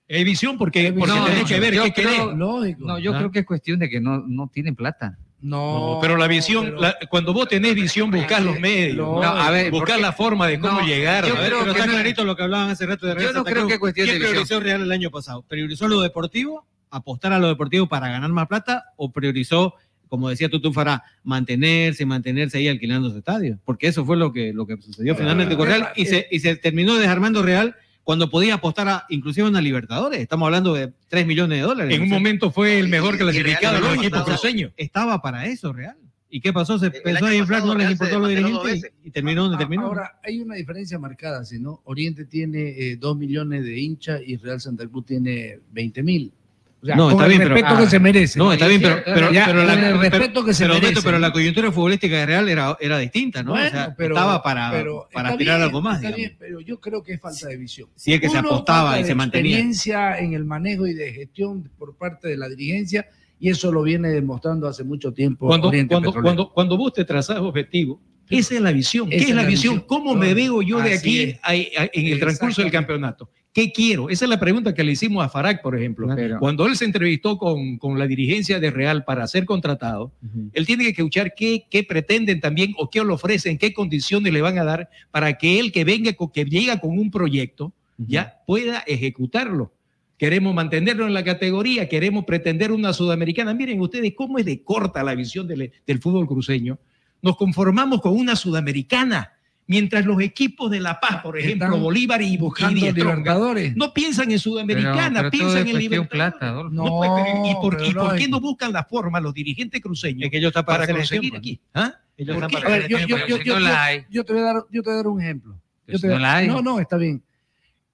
Es 0.07 0.25
visión 0.25 0.57
porque, 0.57 0.91
porque 0.93 1.13
No, 1.13 1.25
tenés 1.25 1.41
no, 1.43 1.47
que 1.47 1.59
ver 1.59 1.73
yo 1.75 1.83
qué 1.83 1.93
creo- 1.93 2.09
querés. 2.09 2.35
No, 2.79 2.97
yo 2.97 3.13
¿Ah? 3.13 3.17
creo 3.19 3.31
que 3.31 3.39
es 3.39 3.45
cuestión 3.45 3.77
de 3.77 3.87
que 3.87 4.01
no, 4.01 4.23
no 4.27 4.49
tienen 4.51 4.75
plata. 4.75 5.19
No, 5.41 5.93
No, 5.95 5.99
pero 6.01 6.17
la 6.17 6.25
visión, 6.25 6.81
la- 6.81 6.97
cuando 7.07 7.33
vos 7.33 7.47
tenés 7.47 7.75
visión, 7.75 8.09
buscás 8.09 8.43
los 8.43 8.59
medios, 8.59 8.95
No, 8.97 9.21
a 9.21 9.51
ver, 9.51 9.69
buscás 9.69 9.89
porque- 9.97 10.01
la 10.01 10.11
forma 10.11 10.47
de 10.47 10.59
cómo 10.59 10.79
no, 10.81 10.87
llegar. 10.87 11.23
yo 11.27 11.35
A 11.35 11.39
ver, 11.39 11.49
creo 11.49 11.59
pero 11.59 11.65
que 11.73 11.79
está 11.79 11.85
no- 11.85 11.93
clarito 11.93 12.25
lo 12.25 12.35
que 12.35 12.41
hablaban 12.41 12.71
hace 12.71 12.87
rato 12.87 13.05
de 13.05 13.13
Real 13.13 13.27
Yo 13.27 13.29
no 13.33 13.37
Santa 13.39 13.51
creo 13.51 13.61
Cruz. 13.61 13.67
que 13.69 13.73
es 13.75 13.79
cuestión 13.79 14.05
¿Quién 14.07 14.15
de 14.15 14.19
visión. 14.19 14.31
priorizó 14.47 14.59
Real 14.59 14.81
el 14.81 14.91
año 14.91 15.11
pasado? 15.11 15.43
¿Priorizó 15.47 15.87
lo 15.87 16.01
deportivo, 16.01 16.65
apostar 16.89 17.33
a 17.33 17.37
lo 17.37 17.49
deportivo 17.49 17.87
para 17.87 18.09
ganar 18.09 18.31
más 18.31 18.47
plata 18.47 18.85
o 18.95 19.11
priorizó, 19.11 19.75
como 20.07 20.29
decía 20.29 20.49
Tutu 20.49 20.73
Fará, 20.73 21.03
mantenerse, 21.23 22.05
mantenerse 22.05 22.57
ahí 22.57 22.67
alquilando 22.67 23.09
su 23.09 23.17
estadio? 23.17 23.59
Porque 23.65 23.87
eso 23.87 24.05
fue 24.05 24.17
lo 24.17 24.33
que, 24.33 24.53
lo 24.53 24.65
que 24.65 24.77
sucedió 24.77 25.15
finalmente 25.15 25.55
con 25.55 25.67
Real 25.67 25.89
y 25.95 26.05
se, 26.05 26.27
y 26.31 26.39
se 26.39 26.55
terminó 26.55 26.95
desarmando 26.95 27.43
Real 27.43 27.75
cuando 28.03 28.29
podía 28.29 28.53
apostar 28.53 28.87
a, 28.87 29.05
inclusive 29.09 29.45
a 29.45 29.49
una 29.49 29.59
Libertadores. 29.59 30.21
Estamos 30.21 30.45
hablando 30.45 30.73
de 30.73 30.93
3 31.09 31.27
millones 31.27 31.57
de 31.59 31.63
dólares. 31.63 31.93
En 31.93 32.03
un 32.03 32.09
momento 32.09 32.51
fue 32.51 32.79
el 32.79 32.87
mejor 32.87 33.17
clasificado 33.17 33.75
de 33.75 33.81
los 33.81 33.89
Lógico, 33.89 34.03
equipos 34.05 34.23
pero 34.23 34.37
cruceños. 34.37 34.71
Estaba 34.77 35.21
para 35.21 35.45
eso, 35.45 35.73
Real. 35.73 35.97
¿Y 36.29 36.41
qué 36.41 36.51
pasó? 36.51 36.77
Se 36.77 36.87
El 36.87 36.91
pensó 36.91 37.25
año 37.25 37.33
a 37.33 37.35
inflar, 37.35 37.59
pasado 37.61 37.73
no 37.73 37.79
les 37.79 37.91
importó 37.91 38.19
dos 38.19 38.29
dirigentes 38.29 38.91
y, 39.03 39.07
y 39.07 39.11
terminó 39.11 39.43
donde 39.43 39.55
Ah, 39.55 39.59
terminó. 39.59 39.83
Ahora, 39.83 40.19
hay 40.23 40.39
una 40.39 40.55
diferencia 40.55 40.99
marcada, 40.99 41.45
si 41.45 41.59
no, 41.59 41.81
Oriente 41.85 42.25
tiene 42.25 42.69
eh, 42.69 42.97
2 42.97 43.17
millones 43.17 43.63
de 43.63 43.79
hinchas 43.79 44.21
y 44.25 44.37
Real 44.37 44.59
Santa 44.59 44.87
Cruz 44.87 45.05
tiene 45.05 45.59
20 45.71 46.03
mil. 46.03 46.33
O 46.79 46.85
sea, 46.85 46.95
no, 46.95 47.09
está 47.09 47.23
el 47.23 47.29
bien, 47.29 47.41
pero, 47.41 47.55
respeto 47.55 47.77
que 47.79 47.89
se 47.89 47.99
merece. 47.99 48.37
No, 48.39 48.53
está 48.53 48.67
bien, 48.67 48.81
pero, 48.81 49.01
pero, 49.03 49.31
Ya, 49.31 49.45
pero 49.47 49.63
la, 49.63 49.73
el 49.73 49.79
pero- 49.79 49.97
respeto 49.99 50.45
que 50.45 50.53
se 50.53 50.63
pero, 50.65 50.75
merece. 50.75 51.01
Pero 51.03 51.17
la 51.19 51.31
coyuntura 51.31 51.71
futbolística 51.71 52.15
de 52.17 52.25
Real 52.27 52.47
era, 52.49 52.77
era 52.79 52.99
distinta, 52.99 53.41
¿no? 53.41 53.53
o 53.53 53.57
sea, 53.57 53.69
Bueno, 53.71 53.93
pero- 53.97 54.15
estaba 54.15 54.43
para, 54.43 54.71
pero 54.71 55.07
para 55.11 55.29
aspirar 55.29 55.59
algo 55.61 55.81
más. 55.81 56.03
está 56.03 56.15
bien, 56.15 56.35
pero 56.37 56.59
yo 56.59 56.79
creo 56.79 57.01
que 57.01 57.13
es 57.13 57.19
falta 57.21 57.47
de 57.47 57.57
visión. 57.57 57.89
Sí, 57.95 58.13
es 58.13 58.21
que 58.21 58.29
se 58.29 58.37
Uno, 58.39 58.49
apostaba 58.49 58.91
falta 58.91 59.01
y 59.01 59.05
se 59.05 59.15
mantenía. 59.15 59.51
experiencia 59.57 60.19
en 60.19 60.33
el 60.33 60.45
manejo 60.45 60.85
y 60.85 60.93
de 60.93 61.11
gestión 61.13 61.69
por 61.79 61.95
parte 61.97 62.27
de 62.27 62.37
la 62.37 62.47
dirigencia 62.47 63.07
y 63.39 63.49
eso 63.49 63.71
lo 63.71 63.81
viene 63.81 64.09
demostrando 64.09 64.67
hace 64.67 64.83
mucho 64.83 65.11
tiempo. 65.13 65.47
Cuando, 65.47 65.71
cuando, 65.89 66.13
cuando, 66.13 66.49
cuando 66.53 66.77
vos 66.77 66.93
te 66.93 67.05
trazás 67.05 67.37
objetivo, 67.37 67.99
esa 68.29 68.55
es 68.55 68.61
la 68.61 68.71
visión. 68.71 69.09
¿Qué 69.09 69.17
es 69.17 69.29
la 69.35 69.43
visión? 69.45 69.79
¿Cómo 69.81 70.13
me 70.13 70.33
veo 70.33 70.61
yo 70.61 70.79
de 70.79 70.93
aquí 70.93 71.35
en 71.43 72.07
el 72.13 72.19
transcurso 72.19 72.61
del 72.61 72.71
campeonato? 72.71 73.29
¿Qué 73.57 73.71
quiero? 73.71 74.07
Esa 74.11 74.25
es 74.25 74.29
la 74.29 74.39
pregunta 74.39 74.75
que 74.75 74.83
le 74.83 74.91
hicimos 74.91 75.25
a 75.25 75.29
Farag, 75.29 75.63
por 75.63 75.75
ejemplo. 75.75 76.05
Pero- 76.15 76.39
Cuando 76.39 76.67
él 76.67 76.75
se 76.75 76.85
entrevistó 76.85 77.39
con, 77.39 77.79
con 77.79 77.97
la 77.97 78.05
dirigencia 78.05 78.59
de 78.59 78.69
Real 78.69 79.03
para 79.03 79.25
ser 79.25 79.45
contratado, 79.45 80.11
él 80.53 80.67
tiene 80.67 80.83
que 80.83 80.89
escuchar 80.91 81.33
qué, 81.35 81.65
qué 81.67 81.83
pretenden 81.83 82.39
también 82.39 82.75
o 82.77 82.87
qué 82.91 83.03
le 83.03 83.11
ofrecen, 83.13 83.57
qué 83.57 83.73
condiciones 83.73 84.31
le 84.31 84.41
van 84.41 84.59
a 84.59 84.63
dar 84.63 84.89
para 85.09 85.39
que 85.39 85.59
él 85.59 85.71
que 85.71 85.83
venga, 85.85 86.13
con- 86.13 86.29
que 86.29 86.45
llega 86.45 86.79
con 86.79 86.99
un 86.99 87.09
proyecto, 87.09 87.73
ya 87.97 88.41
pueda 88.45 88.83
ejecutarlo. 88.85 89.71
Queremos 90.19 90.53
mantenerlo 90.53 91.07
en 91.07 91.15
la 91.15 91.23
categoría, 91.23 91.89
queremos 91.89 92.25
pretender 92.25 92.71
una 92.71 92.93
sudamericana. 92.93 93.55
Miren 93.55 93.81
ustedes 93.81 94.13
cómo 94.15 94.37
es 94.37 94.45
de 94.45 94.61
corta 94.61 95.03
la 95.03 95.15
visión 95.15 95.47
del, 95.47 95.71
del 95.87 95.99
fútbol 95.99 96.27
cruceño. 96.27 96.77
Nos 97.23 97.35
conformamos 97.37 98.01
con 98.01 98.13
una 98.15 98.35
sudamericana, 98.35 99.31
Mientras 99.69 100.05
los 100.05 100.21
equipos 100.21 100.71
de 100.71 100.79
La 100.79 100.97
Paz, 100.97 101.21
por 101.21 101.37
ejemplo, 101.37 101.65
Están 101.67 101.81
Bolívar 101.83 102.21
y 102.21 102.37
buscando 102.37 102.79
y 102.79 102.89
Libertadores. 102.91 103.75
no 103.75 103.93
piensan 103.93 104.31
en 104.31 104.39
Sudamericana, 104.39 104.95
Pero- 104.95 105.13
pero 105.13 105.23
todo 105.23 105.31
piensan 105.31 105.67
es 105.67 105.73
en 105.73 105.79
Libertadores. 105.79 106.09
plata. 106.09 106.51
No, 106.71 106.83
pues, 106.97 107.11
pero 107.15 107.45
¿y 107.45 107.53
por, 107.55 107.77
pero 107.77 107.89
y 107.89 107.93
por 107.93 108.15
qué 108.15 108.27
no 108.29 108.39
buscan 108.39 108.71
la 108.71 108.85
forma 108.85 109.19
los 109.19 109.33
dirigentes 109.33 109.81
cruceños 109.81 110.29
que 110.31 110.37
ellos 110.37 110.49
están 110.51 110.63
para 110.63 110.85
para 110.85 110.93
conseguir 110.95 111.31
pues. 111.31 111.39
aquí? 111.39 111.59
¿Ah? 111.73 111.93
Ellos 112.15 112.35
¿Por 112.35 112.43
están 112.45 112.49
qué? 112.49 112.63
para 112.63 112.75
A 112.75 112.79
ver, 112.79 112.87
yo, 112.89 112.97
te 112.97 113.05
voy 113.05 113.61
a 113.61 113.65
dar, 113.73 113.97
yo 114.09 114.23
te 114.23 114.89
voy 114.89 114.93
a 114.93 114.95
dar 114.95 115.07
un 115.07 115.21
ejemplo. 115.21 115.59
Yo 115.85 115.99
te 115.99 116.07
voy 116.09 116.23
a- 116.23 116.35
hay. 116.37 116.47
no, 116.47 116.61
no, 116.61 116.79
está 116.79 116.95
bien. 116.97 117.21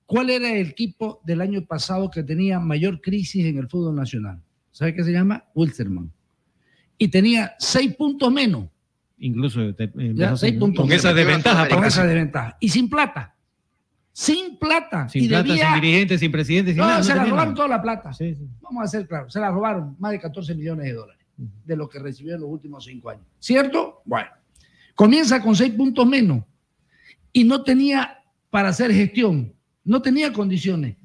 ¿Cuál 0.05 0.30
era 0.30 0.51
el 0.51 0.67
equipo 0.67 1.21
del 1.26 1.41
año 1.41 1.65
pasado 1.65 2.11
que 2.11 2.21
tenía 2.21 2.59
mayor 2.59 3.01
crisis 3.01 3.45
en 3.45 3.57
el 3.57 3.67
fútbol 3.67 3.95
nacional? 3.95 4.39
¿Sabe 4.71 4.93
qué 4.93 5.03
se 5.03 5.11
llama? 5.11 5.43
Wilstermann. 5.55 6.11
Y 6.99 7.07
tenía 7.07 7.55
seis 7.57 7.95
puntos 7.95 8.32
menos. 8.32 8.65
Incluso 9.24 9.74
te- 9.74 9.86
eh, 9.86 9.91
Ya, 9.95 10.03
empezó 10.09 10.38
seis 10.38 10.53
puntos 10.55 10.84
con 10.86 10.91
esa 10.91 11.13
desventaja. 11.13 11.67
Con 11.69 11.86
esa 11.86 12.05
desventaja. 12.05 12.57
Y 12.59 12.69
sin 12.69 12.89
plata. 12.89 13.34
Sin 14.11 14.57
plata. 14.57 15.07
Sin 15.09 15.24
y 15.24 15.28
plata, 15.30 15.43
debía- 15.47 15.71
sin 15.74 15.82
dirigentes, 15.82 16.19
sin 16.19 16.32
presidentes, 16.32 16.74
sin 16.76 16.82
No, 16.82 16.88
nada. 16.88 17.03
se 17.03 17.15
la 17.15 17.24
robaron 17.24 17.38
nada. 17.38 17.53
toda 17.55 17.67
la 17.69 17.82
plata. 17.82 18.13
Sí, 18.13 18.36
sí. 18.36 18.47
Vamos 18.61 18.84
a 18.84 18.88
ser 18.88 19.07
claros. 19.07 19.32
Se 19.34 19.39
la 19.39 19.49
robaron 19.49 19.95
más 19.99 20.11
de 20.11 20.19
14 20.19 20.53
millones 20.55 20.86
de 20.86 20.93
dólares 20.93 21.19
de 21.38 21.76
lo 21.76 21.89
que 21.89 21.99
recibió 21.99 22.36
en 22.36 22.41
los 22.41 22.49
últimos 22.49 22.84
cinco 22.84 23.09
años. 23.09 23.24
¿Cierto? 23.39 24.01
Bueno. 24.05 24.30
Comienza 24.93 25.41
con 25.41 25.55
seis 25.55 25.74
puntos 25.74 26.05
menos 26.05 26.43
y 27.32 27.43
no 27.43 27.63
tenía 27.63 28.19
para 28.51 28.69
hacer 28.69 28.91
gestión. 28.93 29.51
No 29.84 30.01
tenía 30.01 30.32
condiciones. 30.32 30.95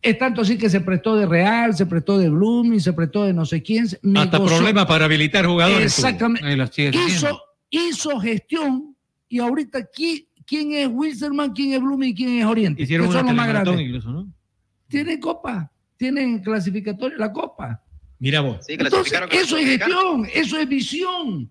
Es 0.00 0.16
tanto 0.18 0.42
así 0.42 0.56
que 0.56 0.70
se 0.70 0.80
prestó 0.80 1.16
de 1.16 1.26
Real, 1.26 1.74
se 1.74 1.84
prestó 1.86 2.18
de 2.18 2.28
Blooming, 2.30 2.80
se 2.80 2.92
prestó 2.92 3.24
de 3.24 3.32
no 3.32 3.44
sé 3.44 3.62
quién. 3.62 3.86
Hasta 4.16 4.44
problemas 4.44 4.86
para 4.86 5.06
habilitar 5.06 5.44
jugadores. 5.46 5.84
Exactamente. 5.98 6.56
Los. 6.56 6.70
Hizo, 6.78 7.40
hizo 7.70 8.20
gestión 8.20 8.96
y 9.28 9.40
ahorita 9.40 9.90
¿qui- 9.90 10.26
¿quién 10.46 10.72
es 10.72 10.88
Wilstermann, 10.90 11.52
quién 11.52 11.72
es 11.72 11.80
Blooming 11.80 12.10
y 12.10 12.14
quién 12.14 12.38
es 12.38 12.44
Oriente? 12.46 12.82
Hicieron 12.82 13.08
que 13.08 13.12
son 13.12 13.26
los 13.26 13.34
más 13.34 13.48
grandes. 13.48 13.80
incluso, 13.80 14.10
¿no? 14.10 14.32
Tienen 14.88 15.20
copa, 15.20 15.70
tienen 15.96 16.38
clasificatoria, 16.38 17.18
la 17.18 17.32
copa. 17.32 17.82
Mira 18.20 18.40
vos. 18.40 18.58
Sí, 18.66 18.74
Entonces, 18.78 19.20
eso 19.32 19.56
es 19.58 19.66
gestión, 19.66 20.26
eso 20.32 20.58
es 20.58 20.68
visión, 20.68 21.50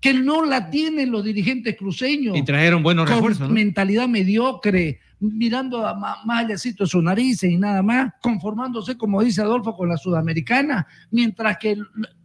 que 0.00 0.12
no 0.14 0.44
la 0.44 0.68
tienen 0.68 1.10
los 1.10 1.24
dirigentes 1.24 1.76
cruceños. 1.76 2.36
Y 2.36 2.42
trajeron 2.42 2.82
buenos 2.82 3.06
con 3.06 3.14
refuerzos, 3.14 3.48
¿no? 3.48 3.54
mentalidad 3.54 4.06
mediocre, 4.08 5.00
mirando 5.32 5.86
a 5.86 5.94
más 5.94 6.44
allácito 6.44 6.84
de 6.84 6.90
sus 6.90 7.02
narices 7.02 7.50
y 7.50 7.56
nada 7.56 7.82
más, 7.82 8.12
conformándose, 8.20 8.96
como 8.96 9.22
dice 9.22 9.42
Adolfo, 9.42 9.76
con 9.76 9.88
la 9.88 9.96
sudamericana, 9.96 10.86
mientras 11.10 11.58
que 11.58 11.76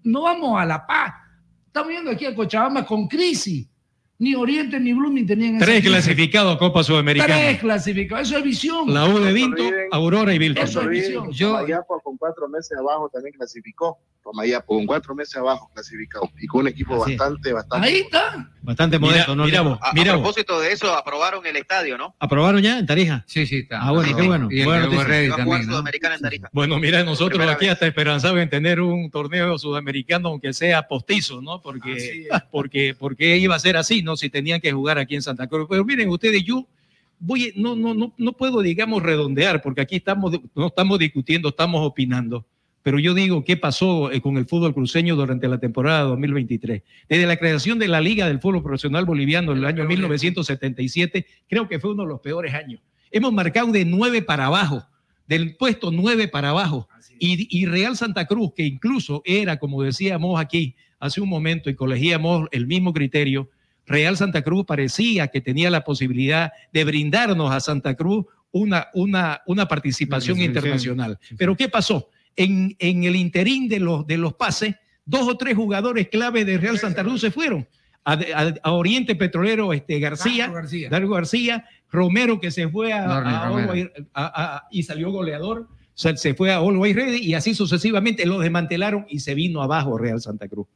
no 0.03 0.21
vamos 0.23 0.59
a 0.59 0.65
la 0.65 0.85
paz. 0.85 1.13
Estamos 1.65 1.89
viendo 1.89 2.11
aquí 2.11 2.25
a 2.25 2.35
Cochabamba 2.35 2.85
con 2.85 3.07
crisis. 3.07 3.67
Ni 4.22 4.36
Oriente 4.36 4.78
ni 4.82 4.91
Blooming 4.91 5.26
tenían 5.26 5.57
Tres 5.59 5.82
clasificados 5.82 6.55
a 6.55 6.59
Copa 6.59 6.84
Sudamericana. 6.84 7.34
Tres 7.36 7.59
clasificados. 7.59 8.28
Eso 8.28 8.38
es 8.38 8.43
visión. 8.43 8.93
La 8.93 9.05
U 9.05 9.17
de 9.17 9.32
Vinto, 9.32 9.63
Aurora 9.91 10.34
y 10.34 10.38
Vilton. 10.38 10.65
Eso 10.65 10.82
es 10.82 10.89
visión. 10.89 11.32
Yo- 11.32 11.51
Tomayapo 11.53 12.01
con 12.01 12.17
cuatro 12.17 12.49
meses 12.49 12.78
abajo 12.78 13.09
también 13.13 13.34
clasificó. 13.38 13.97
Tomayapo 14.22 14.76
con 14.76 14.86
cuatro 14.86 15.15
meses 15.15 15.38
abajo 15.38 15.72
clasificado. 15.74 16.30
Y 16.38 16.47
con 16.47 16.61
un 16.61 16.67
equipo 16.67 17.01
Así 17.01 17.13
es. 17.13 17.17
bastante, 17.17 17.53
bastante. 17.53 17.88
Ahí 17.88 17.95
está. 18.01 18.49
Bastante 18.61 18.99
Mira, 18.99 19.11
modesto, 19.11 19.36
¿no? 19.38 19.45
mira 19.45 19.61
vos, 19.61 19.80
A, 19.82 19.93
mira 19.93 20.13
propósito 20.13 20.59
de 20.59 20.74
eso, 20.74 20.93
aprobaron 20.93 21.43
el 21.47 21.55
estadio, 21.55 21.97
¿no? 21.97 22.13
¿Aprobaron 22.20 22.61
ya 22.61 22.78
en 22.78 22.86
Tarija? 22.86 23.24
Sí, 23.26 23.47
sí, 23.47 23.59
está. 23.59 23.82
Ah, 23.82 23.91
bueno, 23.93 24.15
qué 24.15 24.22
bueno. 24.22 24.47
Y 24.51 24.61
el. 24.61 24.67
Ready 24.70 25.30
jugar 25.30 25.38
también, 25.38 25.65
¿no? 25.65 25.72
Sudamericana 25.74 26.15
en 26.15 26.22
Tarija. 26.22 26.49
Bueno, 26.51 26.78
mira, 26.78 27.03
nosotros 27.03 27.47
aquí 27.47 27.65
vez. 27.65 27.74
hasta 27.74 27.88
esperanzados 27.88 28.38
en 28.39 28.49
tener 28.49 28.82
un 28.82 29.09
torneo 29.09 29.57
sudamericano, 29.57 30.28
aunque 30.30 30.51
sea 30.53 30.88
postizo, 30.88 31.41
¿no? 31.41 31.61
Porque, 31.61 32.28
porque, 32.51 32.95
porque 32.99 33.38
iba 33.38 33.55
a 33.55 33.59
ser 33.59 33.78
así, 33.78 34.03
¿no? 34.03 34.09
Si 34.18 34.30
tenían 34.30 34.62
que 34.62 34.72
jugar 34.72 34.97
aquí 34.97 35.16
en 35.16 35.22
Santa 35.22 35.47
Cruz. 35.47 35.68
Pero 35.70 35.86
miren 35.86 36.10
ustedes, 36.10 36.43
yo 36.43 36.68
voy, 37.20 37.53
no, 37.55 37.76
no, 37.76 37.93
no, 37.93 38.14
no 38.18 38.34
puedo, 38.34 38.62
digamos, 38.62 39.03
redondear, 39.03 39.62
porque 39.62 39.82
aquí 39.82 39.97
estamos, 39.97 40.39
no 40.55 40.68
estamos 40.68 40.99
discutiendo, 40.99 41.49
estamos 41.49 41.86
opinando. 41.86 42.45
Pero 42.82 42.97
yo 42.97 43.14
digo, 43.14 43.43
¿qué 43.43 43.57
pasó 43.57 44.12
eh, 44.12 44.22
con 44.22 44.38
el 44.38 44.45
fútbol 44.45 44.74
cruceño 44.74 45.16
durante 45.16 45.47
la 45.47 45.60
temporada 45.60 46.01
2023? 46.03 46.82
Desde 47.10 47.26
la 47.26 47.38
creación 47.38 47.78
de 47.78 47.89
la 47.89 47.99
Liga 47.99 48.28
del 48.28 48.39
Fútbol 48.39 48.64
Profesional 48.64 49.05
Boliviano 49.05 49.51
en 49.51 49.60
el 49.60 49.66
año 49.66 49.86
1977, 49.86 51.26
creo 51.47 51.68
que 51.68 51.80
fue 51.80 51.91
uno 51.91 52.03
de 52.03 52.10
los 52.10 52.22
peores 52.22 52.53
años. 52.53 52.82
Hemos 53.12 53.34
marcado 53.34 53.72
de 53.72 53.84
nueve 53.84 54.22
para 54.22 54.45
abajo, 54.45 54.84
del 55.28 55.57
puesto 55.57 55.91
nueve 55.91 56.28
para 56.28 56.49
abajo. 56.49 56.88
Y, 57.20 57.47
y 57.55 57.66
Real 57.66 57.97
Santa 57.97 58.26
Cruz, 58.26 58.53
que 58.55 58.64
incluso 58.64 59.22
era, 59.26 59.60
como 59.60 59.84
decíamos 59.84 60.39
aquí 60.39 60.76
hace 60.99 61.20
un 61.20 61.28
momento 61.28 61.70
y 61.70 61.76
colegíamos 61.76 62.47
el 62.51 62.66
mismo 62.66 62.93
criterio, 62.93 63.49
Real 63.89 64.15
Santa 64.15 64.41
Cruz 64.43 64.65
parecía 64.65 65.27
que 65.27 65.41
tenía 65.41 65.69
la 65.69 65.83
posibilidad 65.83 66.51
de 66.71 66.83
brindarnos 66.85 67.51
a 67.51 67.59
Santa 67.59 67.95
Cruz 67.95 68.25
una, 68.51 68.87
una, 68.93 69.41
una 69.47 69.67
participación 69.67 70.37
Sí, 70.37 70.41
sí, 70.43 70.47
sí. 70.47 70.55
internacional. 70.55 71.19
Pero 71.37 71.57
¿qué 71.57 71.67
pasó? 71.69 72.09
En, 72.35 72.75
en 72.79 73.03
el 73.03 73.15
interín 73.17 73.67
de 73.67 73.79
los, 73.79 74.07
de 74.07 74.17
los 74.17 74.33
pases, 74.35 74.75
dos 75.05 75.27
o 75.27 75.35
tres 75.37 75.55
jugadores 75.55 76.07
clave 76.07 76.45
de 76.45 76.57
Real 76.57 76.77
Santa 76.79 77.03
Cruz 77.03 77.19
se 77.21 77.31
fueron. 77.31 77.67
A, 78.05 78.13
a- 78.13 78.53
a 78.63 78.71
Oriente 78.71 79.15
Petrolero 79.15 79.73
este, 79.73 79.99
García. 79.99 80.51
Dargo 80.89 81.13
García, 81.15 81.65
Romero 81.91 82.39
que 82.39 82.49
se 82.49 82.67
fue 82.69 82.93
a, 82.93 83.03
a 84.13 84.63
y 84.71 84.83
salió 84.83 85.11
goleador, 85.11 85.67
se, 85.93 86.15
se 86.17 86.33
fue 86.33 86.51
a 86.53 86.57
Always 86.57 86.95
Ready 86.95 87.17
y 87.17 87.33
así 87.33 87.53
sucesivamente 87.53 88.25
lo 88.25 88.39
desmantelaron 88.39 89.05
y 89.09 89.19
se 89.19 89.33
vino 89.35 89.61
abajo 89.61 89.97
Real 89.97 90.21
Santa 90.21 90.47
Cruz. 90.47 90.67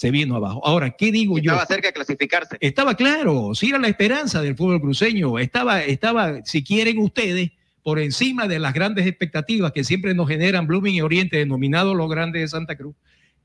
Se 0.00 0.10
vino 0.10 0.34
abajo. 0.34 0.66
Ahora, 0.66 0.92
¿qué 0.92 1.12
digo 1.12 1.36
yo? 1.36 1.52
Estaba 1.52 1.66
cerca 1.66 1.88
de 1.88 1.92
clasificarse. 1.92 2.56
Estaba 2.58 2.94
claro, 2.94 3.54
sí 3.54 3.68
era 3.68 3.78
la 3.78 3.88
esperanza 3.88 4.40
del 4.40 4.56
fútbol 4.56 4.80
cruceño, 4.80 5.38
estaba, 5.38 5.82
estaba, 5.82 6.42
si 6.42 6.64
quieren 6.64 6.96
ustedes, 7.00 7.50
por 7.82 7.98
encima 7.98 8.48
de 8.48 8.58
las 8.58 8.72
grandes 8.72 9.06
expectativas 9.06 9.72
que 9.72 9.84
siempre 9.84 10.14
nos 10.14 10.26
generan 10.26 10.66
Blooming 10.66 10.94
y 10.94 11.02
Oriente, 11.02 11.36
denominados 11.36 11.94
los 11.94 12.08
grandes 12.08 12.40
de 12.40 12.48
Santa 12.48 12.78
Cruz, 12.78 12.96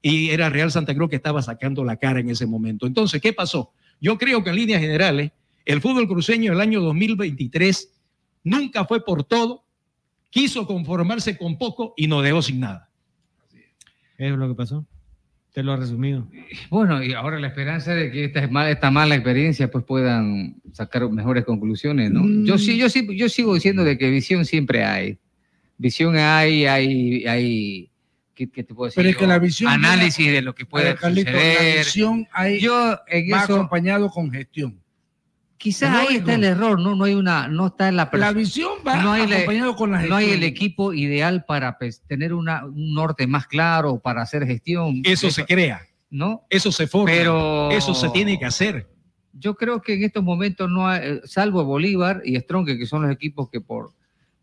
y 0.01 0.29
era 0.29 0.49
Real 0.49 0.71
Santa 0.71 0.95
Cruz 0.95 1.09
que 1.09 1.17
estaba 1.17 1.41
sacando 1.41 1.83
la 1.83 1.97
cara 1.97 2.21
en 2.21 2.29
ese 2.29 2.45
momento. 2.45 2.87
Entonces, 2.87 3.21
¿qué 3.21 3.33
pasó? 3.33 3.73
Yo 3.99 4.17
creo 4.17 4.41
que 4.41 4.51
en 4.51 4.55
líneas 4.55 4.79
generales, 4.79 5.33
el 5.65 5.81
fútbol 5.81 6.07
cruceño 6.07 6.53
del 6.53 6.61
año 6.61 6.79
2023 6.79 7.89
nunca 8.45 8.85
fue 8.85 9.03
por 9.03 9.25
todo, 9.25 9.65
quiso 10.29 10.65
conformarse 10.65 11.37
con 11.37 11.57
poco 11.57 11.93
y 11.97 12.07
nos 12.07 12.23
dejó 12.23 12.41
sin 12.41 12.61
nada. 12.61 12.89
Es 14.17 14.31
lo 14.31 14.47
que 14.47 14.55
pasó. 14.55 14.85
Te 15.55 15.63
lo 15.63 15.71
ha 15.71 15.77
resumido. 15.77 16.27
Bueno, 16.69 17.01
y 17.01 17.13
ahora 17.13 17.39
la 17.39 17.47
esperanza 17.47 17.95
de 17.95 18.11
que 18.11 18.25
esta, 18.25 18.45
mala, 18.49 18.71
esta 18.71 18.91
mala 18.91 19.15
experiencia 19.15 19.71
pues 19.71 19.85
puedan 19.85 20.57
sacar 20.73 21.09
mejores 21.09 21.45
conclusiones, 21.45 22.11
¿no? 22.11 22.23
Mm. 22.23 22.43
Yo 22.43 22.57
sí, 22.57 22.77
yo 22.77 22.89
sí, 22.89 23.07
yo 23.15 23.29
sigo 23.29 23.53
diciendo 23.55 23.85
de 23.85 23.97
que 23.97 24.09
visión 24.09 24.43
siempre 24.43 24.83
hay. 24.83 25.17
Visión 25.77 26.17
hay, 26.17 26.65
hay, 26.65 27.25
hay, 27.25 27.89
¿qué, 28.33 28.49
qué 28.49 28.65
te 28.65 28.73
puedo 28.73 28.87
decir? 28.87 28.97
Pero 28.97 29.09
es 29.11 29.15
que 29.15 29.27
la 29.27 29.39
visión 29.39 29.71
Análisis 29.71 30.29
de 30.29 30.41
lo 30.41 30.53
que 30.53 30.65
puede 30.65 30.93
Carlito, 30.95 31.31
la 31.31 31.39
suceder. 31.39 31.77
visión 31.85 32.27
ahí 32.33 32.59
Yo 32.59 32.99
en 33.07 33.33
va 33.33 33.45
eso, 33.45 33.55
acompañado 33.55 34.09
con 34.09 34.29
gestión. 34.31 34.77
Quizás 35.65 36.03
es 36.03 36.09
ahí 36.09 36.15
está 36.17 36.35
el 36.35 36.43
error, 36.43 36.79
¿no? 36.79 36.95
No 36.95 37.05
hay 37.05 37.15
una, 37.15 37.47
no 37.47 37.67
está 37.67 37.91
la 37.91 38.07
La 38.13 38.31
visión 38.33 38.73
va 38.87 39.01
No 39.01 39.13
hay 39.13 39.25
la- 39.25 39.75
con 39.75 39.91
la 39.91 39.97
gestión. 39.97 40.09
No 40.09 40.15
hay 40.15 40.29
el 40.29 40.43
equipo 40.43 40.93
ideal 40.93 41.43
para 41.43 41.79
pues, 41.79 42.03
tener 42.07 42.35
una, 42.35 42.65
un 42.65 42.93
norte 42.93 43.25
más 43.25 43.47
claro, 43.47 43.97
para 43.99 44.21
hacer 44.21 44.45
gestión. 44.45 45.01
Eso 45.03 45.31
se 45.31 45.43
crea, 45.43 45.81
¿no? 46.11 46.43
eso 46.51 46.71
se 46.71 46.85
forma, 46.85 47.11
Pero 47.11 47.71
eso 47.71 47.95
se 47.95 48.09
tiene 48.09 48.37
que 48.37 48.45
hacer. 48.45 48.87
Yo 49.33 49.55
creo 49.55 49.81
que 49.81 49.95
en 49.95 50.03
estos 50.03 50.23
momentos 50.23 50.69
no 50.69 50.87
hay, 50.87 51.01
eh, 51.03 51.21
salvo 51.23 51.63
Bolívar 51.65 52.21
y 52.23 52.39
Strong, 52.39 52.67
que 52.77 52.85
son 52.85 53.01
los 53.01 53.11
equipos 53.11 53.49
que 53.49 53.59
por, 53.59 53.91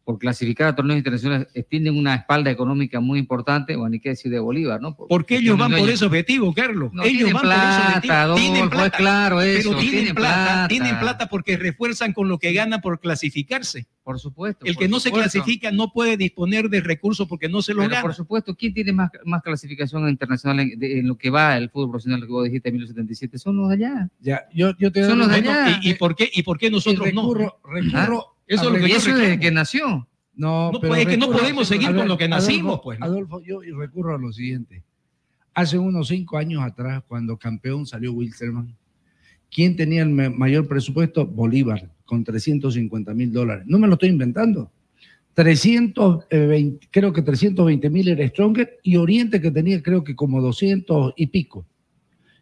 por 0.04 0.18
clasificar 0.18 0.68
a 0.68 0.74
torneos 0.74 0.98
internacionales 0.98 1.48
eh, 1.54 1.62
tienen 1.62 1.96
una 1.96 2.14
espalda 2.14 2.50
económica 2.50 3.00
muy 3.00 3.18
importante, 3.18 3.76
bueno, 3.76 3.90
ni 3.90 4.00
qué 4.00 4.10
decir 4.10 4.30
de 4.32 4.38
Bolívar, 4.40 4.80
¿no? 4.80 4.96
Por- 4.96 5.08
Porque 5.08 5.36
ellos 5.36 5.56
van 5.56 5.70
por 5.72 5.88
ese 5.88 6.04
objetivo, 6.04 6.52
Carlos. 6.52 6.90
No, 6.92 7.02
ellos 7.04 7.16
tienen 7.24 7.34
van 7.34 7.42
por 7.42 7.50
ese 7.52 8.00
plata, 8.08 8.32
objetivo. 8.32 8.34
Tienen 8.52 8.70
plata. 8.70 8.96
claro 8.98 9.40
eso, 9.40 9.68
pero 9.70 9.80
tienen, 9.80 9.98
tienen 9.98 10.14
plata, 10.14 10.44
plata. 10.44 10.68
tienen 10.68 10.98
plata 10.98 11.28
porque 11.28 11.56
refuerzan 11.56 12.12
con 12.12 12.28
lo 12.28 12.38
que 12.38 12.52
ganan 12.52 12.80
por 12.80 12.98
clasificarse. 13.00 13.86
Por 14.02 14.18
supuesto. 14.18 14.66
El 14.66 14.74
por 14.74 14.82
que 14.82 14.88
no 14.88 14.98
se 14.98 15.12
clasifica 15.12 15.70
no 15.70 15.92
puede 15.92 16.16
disponer 16.16 16.68
de 16.68 16.80
recursos 16.80 17.28
porque 17.28 17.48
no 17.48 17.62
se 17.62 17.72
lo 17.72 17.78
Pero 17.82 17.90
gana. 17.90 18.02
por 18.02 18.14
supuesto, 18.14 18.56
¿quién 18.56 18.74
tiene 18.74 18.92
más, 18.92 19.10
más 19.24 19.42
clasificación 19.42 20.08
internacional 20.08 20.58
en, 20.58 20.76
de- 20.78 20.98
en 20.98 21.06
lo 21.06 21.16
que 21.16 21.30
va 21.30 21.56
el 21.56 21.70
fútbol 21.70 21.90
profesional 21.90 22.20
que 22.22 22.26
vos 22.26 22.44
dijiste 22.44 22.68
en 22.70 22.74
1977? 22.74 23.38
Son 23.38 23.56
los 23.56 23.68
de 23.68 23.74
allá. 23.76 24.08
Ya, 24.20 24.40
yo, 24.52 24.76
yo 24.76 24.90
te 24.90 25.04
Son 25.04 25.18
los 25.20 25.28
de 25.28 25.40
bueno, 25.42 25.52
allá. 25.52 25.78
¿Y, 25.82 25.90
y 25.90 25.94
por 25.94 26.16
qué, 26.16 26.28
¿Y 26.34 26.42
por 26.42 26.58
qué 26.58 26.68
nosotros 26.68 27.06
y 27.06 27.10
recurro, 27.10 27.56
no? 27.64 27.70
recurro 27.72 28.26
Ah, 28.28 28.31
Eso 28.46 28.64
es 28.64 28.70
lo 28.70 28.78
que 28.78 28.88
yo 28.88 28.96
eso 28.96 29.16
desde 29.16 29.40
que 29.40 29.50
nació. 29.50 30.06
No, 30.34 30.72
No, 30.72 30.80
pero 30.80 30.92
pues, 30.92 31.02
es 31.02 31.08
que 31.08 31.16
no 31.16 31.30
podemos 31.30 31.68
seguir 31.68 31.94
con 31.94 32.08
lo 32.08 32.16
que 32.16 32.24
Adolfo, 32.24 32.46
nacimos, 32.46 32.80
pues, 32.82 32.98
¿no? 32.98 33.06
Adolfo, 33.06 33.42
yo 33.42 33.60
recurro 33.76 34.14
a 34.14 34.18
lo 34.18 34.32
siguiente. 34.32 34.82
Hace 35.54 35.78
unos 35.78 36.08
cinco 36.08 36.38
años 36.38 36.62
atrás, 36.62 37.02
cuando 37.06 37.36
campeón 37.36 37.86
salió 37.86 38.12
Wilstermann, 38.12 38.74
¿quién 39.50 39.76
tenía 39.76 40.02
el 40.02 40.08
mayor 40.08 40.66
presupuesto? 40.66 41.26
Bolívar, 41.26 41.90
con 42.06 42.24
350 42.24 43.12
mil 43.12 43.32
dólares. 43.32 43.64
No 43.66 43.78
me 43.78 43.86
lo 43.86 43.94
estoy 43.94 44.08
inventando. 44.08 44.70
320, 45.34 46.88
creo 46.90 47.12
que 47.12 47.22
320 47.22 47.90
mil 47.90 48.08
era 48.08 48.26
Stronger 48.28 48.78
y 48.82 48.96
Oriente 48.96 49.40
que 49.40 49.50
tenía 49.50 49.82
creo 49.82 50.04
que 50.04 50.14
como 50.14 50.42
200 50.42 51.14
y 51.16 51.26
pico. 51.28 51.64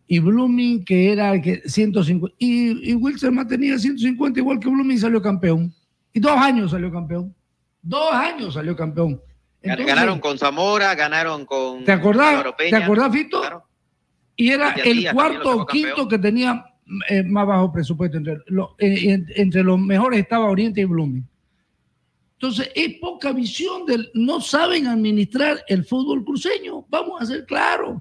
y 0.09 0.19
Blooming 0.19 0.85
que 0.85 1.13
era 1.13 1.35
el 1.35 1.41
que 1.41 1.63
150 1.69 2.35
y, 2.39 2.91
y 2.91 2.95
Wilson 2.95 3.47
tenía 3.47 3.79
150 3.79 4.41
igual 4.41 4.59
que 4.59 4.69
Blooming 4.69 4.99
salió 4.99 5.23
campeón 5.23 5.73
y 6.13 6.21
dos 6.21 6.33
años 6.37 6.71
salió 6.71 6.91
campeón. 6.93 7.35
Dos 7.83 8.13
años 8.13 8.55
salió 8.55 8.77
campeón. 8.77 9.21
Entonces, 9.63 9.87
ganaron 9.87 10.21
con 10.21 10.39
Zamora, 10.39 10.95
ganaron 10.95 11.45
con 11.45 11.85
¿te 11.85 11.93
acordás? 11.93 12.45
¿te 12.57 12.75
acordás 12.77 13.13
Fito? 13.13 13.43
y 14.37 14.49
era 14.51 14.71
el 14.73 15.11
cuarto 15.13 15.59
o 15.63 15.67
quinto 15.67 15.89
campeón. 15.89 16.09
que 16.09 16.19
tenía 16.19 16.65
eh, 17.09 17.23
más 17.23 17.47
bajo 17.47 17.71
presupuesto 17.73 18.17
entre, 18.17 18.39
lo- 18.47 18.75
eh, 18.79 19.11
en- 19.13 19.27
entre 19.37 19.63
los 19.63 19.79
mejores 19.79 20.19
estaba 20.21 20.47
Oriente 20.47 20.81
y 20.81 20.85
Blooming. 20.87 21.27
Entonces 22.35 22.71
es 22.75 22.95
poca 23.01 23.33
visión 23.33 23.85
del 23.85 24.11
no 24.15 24.41
saben 24.41 24.87
administrar 24.87 25.63
el 25.69 25.85
fútbol 25.85 26.25
cruceño. 26.25 26.87
Vamos 26.89 27.21
a 27.21 27.27
ser 27.27 27.45
claros 27.45 28.01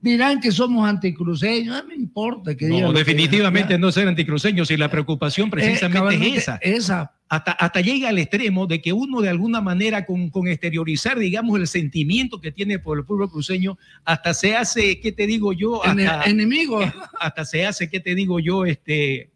dirán 0.00 0.40
que 0.40 0.52
somos 0.52 0.88
anticruceños 0.88 1.76
no 1.76 1.88
me 1.88 1.94
importa 1.94 2.54
que 2.56 2.66
digan 2.66 2.82
No, 2.82 2.92
que 2.92 2.98
definitivamente 3.00 3.68
digan. 3.74 3.80
no 3.80 3.92
ser 3.92 4.06
anticruceños 4.08 4.70
y 4.70 4.76
la 4.76 4.90
preocupación 4.90 5.50
precisamente 5.50 5.90
cabalmente 5.96 6.28
es 6.28 6.42
esa. 6.42 6.56
esa. 6.62 7.12
Hasta, 7.28 7.52
hasta 7.52 7.80
llega 7.82 8.08
al 8.08 8.18
extremo 8.18 8.66
de 8.66 8.80
que 8.80 8.92
uno 8.92 9.20
de 9.20 9.28
alguna 9.28 9.60
manera 9.60 10.06
con, 10.06 10.30
con 10.30 10.48
exteriorizar, 10.48 11.18
digamos, 11.18 11.58
el 11.60 11.66
sentimiento 11.66 12.40
que 12.40 12.52
tiene 12.52 12.78
por 12.78 12.98
el 12.98 13.04
fútbol 13.04 13.30
cruceño, 13.30 13.76
hasta 14.04 14.32
se 14.32 14.56
hace, 14.56 14.98
¿qué 15.00 15.12
te 15.12 15.26
digo 15.26 15.52
yo? 15.52 15.84
Hasta, 15.84 16.24
enemigo 16.24 16.80
hasta 17.20 17.44
se 17.44 17.66
hace, 17.66 17.90
¿qué 17.90 18.00
te 18.00 18.14
digo 18.14 18.40
yo? 18.40 18.64
Este, 18.64 19.28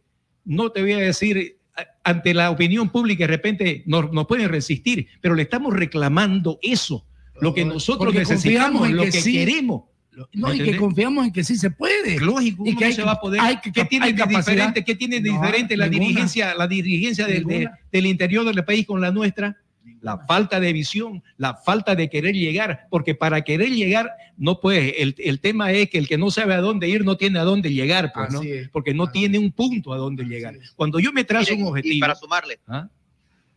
no 0.44 0.70
te 0.70 0.80
voy 0.80 0.92
a 0.92 0.98
decir, 0.98 1.58
ante 2.04 2.32
la 2.34 2.50
opinión 2.50 2.88
pública 2.88 3.24
de 3.24 3.28
repente 3.28 3.82
nos, 3.86 4.10
nos 4.12 4.26
pueden 4.26 4.48
resistir, 4.48 5.08
pero 5.20 5.34
le 5.34 5.42
estamos 5.42 5.74
reclamando 5.74 6.58
eso, 6.62 7.04
lo 7.40 7.52
que 7.52 7.64
nosotros 7.64 8.06
Porque 8.06 8.20
necesitamos, 8.20 8.88
en 8.88 8.96
lo 8.96 9.02
que 9.04 9.10
que 9.10 9.20
sí. 9.20 9.32
queremos. 9.34 9.82
No, 10.34 10.48
¿Me 10.48 10.56
y 10.56 10.58
que 10.62 10.76
confiamos 10.76 11.24
en 11.26 11.32
que 11.32 11.42
sí 11.42 11.56
se 11.56 11.70
puede. 11.70 12.20
Lógico, 12.20 12.64
y 12.66 12.76
que 12.76 12.88
no 12.88 12.92
se 12.92 13.02
va 13.02 13.12
a 13.12 13.20
poder. 13.20 13.40
hay 13.40 13.56
que- 13.60 13.72
¿Qué 13.72 13.84
tiene 13.86 14.06
hay 14.06 14.12
de 14.12 14.26
diferente? 14.26 14.84
¿Qué 14.84 14.94
tiene 14.94 15.20
de 15.20 15.30
No, 15.30 15.40
diferente 15.40 15.76
la 15.76 15.86
ninguna. 15.86 16.08
dirigencia, 16.08 16.54
la 16.54 16.66
dirigencia 16.68 17.26
del, 17.26 17.44
de- 17.44 17.68
del 17.90 18.06
interior 18.06 18.44
del 18.44 18.62
país 18.64 18.86
con 18.86 19.00
la 19.00 19.10
nuestra? 19.10 19.56
La 20.00 20.18
falta 20.18 20.60
de 20.60 20.72
visión, 20.72 21.22
la 21.38 21.54
falta 21.54 21.94
de 21.94 22.08
querer 22.10 22.34
llegar, 22.34 22.86
porque 22.90 23.14
para 23.14 23.40
querer 23.42 23.70
llegar 23.70 24.10
no 24.36 24.60
puede. 24.60 25.02
El, 25.02 25.14
el 25.18 25.40
tema 25.40 25.72
es 25.72 25.88
que 25.90 25.98
el 25.98 26.06
que 26.08 26.18
no 26.18 26.30
sabe 26.30 26.54
a 26.54 26.60
dónde 26.60 26.88
ir 26.88 27.04
no 27.04 27.16
tiene 27.16 27.38
a 27.38 27.42
dónde 27.44 27.72
llegar, 27.72 28.12
pues, 28.14 28.30
¿no? 28.32 28.40
Porque 28.70 28.94
no 28.94 29.10
tiene 29.10 29.38
un 29.38 29.50
punto 29.50 29.92
a 29.92 29.96
dónde 29.96 30.24
llegar. 30.24 30.56
Cuando 30.76 30.98
yo 31.00 31.12
me 31.12 31.24
trazo 31.24 31.50
Miren, 31.52 31.62
un 31.62 31.68
objetivo. 31.70 31.94
Y 31.94 32.00
para 32.00 32.14
sumarle. 32.14 32.60
¿Ah? 32.66 32.88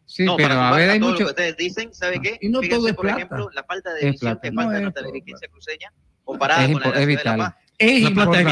Sí, 0.05 0.23
no, 0.23 0.35
pero 0.37 0.49
para 0.49 0.69
a 0.69 0.75
ver, 0.77 0.89
hay 0.91 0.99
mucho. 0.99 1.11
lo 1.13 1.17
que 1.17 1.23
ustedes 1.25 1.57
dicen, 1.57 1.93
¿sabe 1.93 2.19
qué? 2.21 2.37
Y 2.41 2.49
no 2.49 2.61
Fíjense, 2.61 2.77
todo 2.77 2.87
es 2.89 2.93
por 2.95 3.05
plata. 3.05 3.17
ejemplo, 3.17 3.49
la 3.53 3.63
falta 3.63 3.93
de 3.93 4.11
visión 4.11 4.39
que 4.41 4.51
falta 4.51 4.91
todo 4.91 5.11
dirigencia 5.11 5.47
cruceña 5.47 5.91
comparada 6.25 6.65
Es 6.65 6.71
con 6.73 6.81
la 6.81 6.87
impo- 6.87 6.91
de 6.93 6.95
la 6.95 6.99
es 7.01 7.05
ciudad 7.07 7.23
de 7.23 7.23
La 7.25 7.33
vital. 7.33 7.37
Paz. 7.37 7.55
Es 7.77 7.99
importante. 8.01 8.51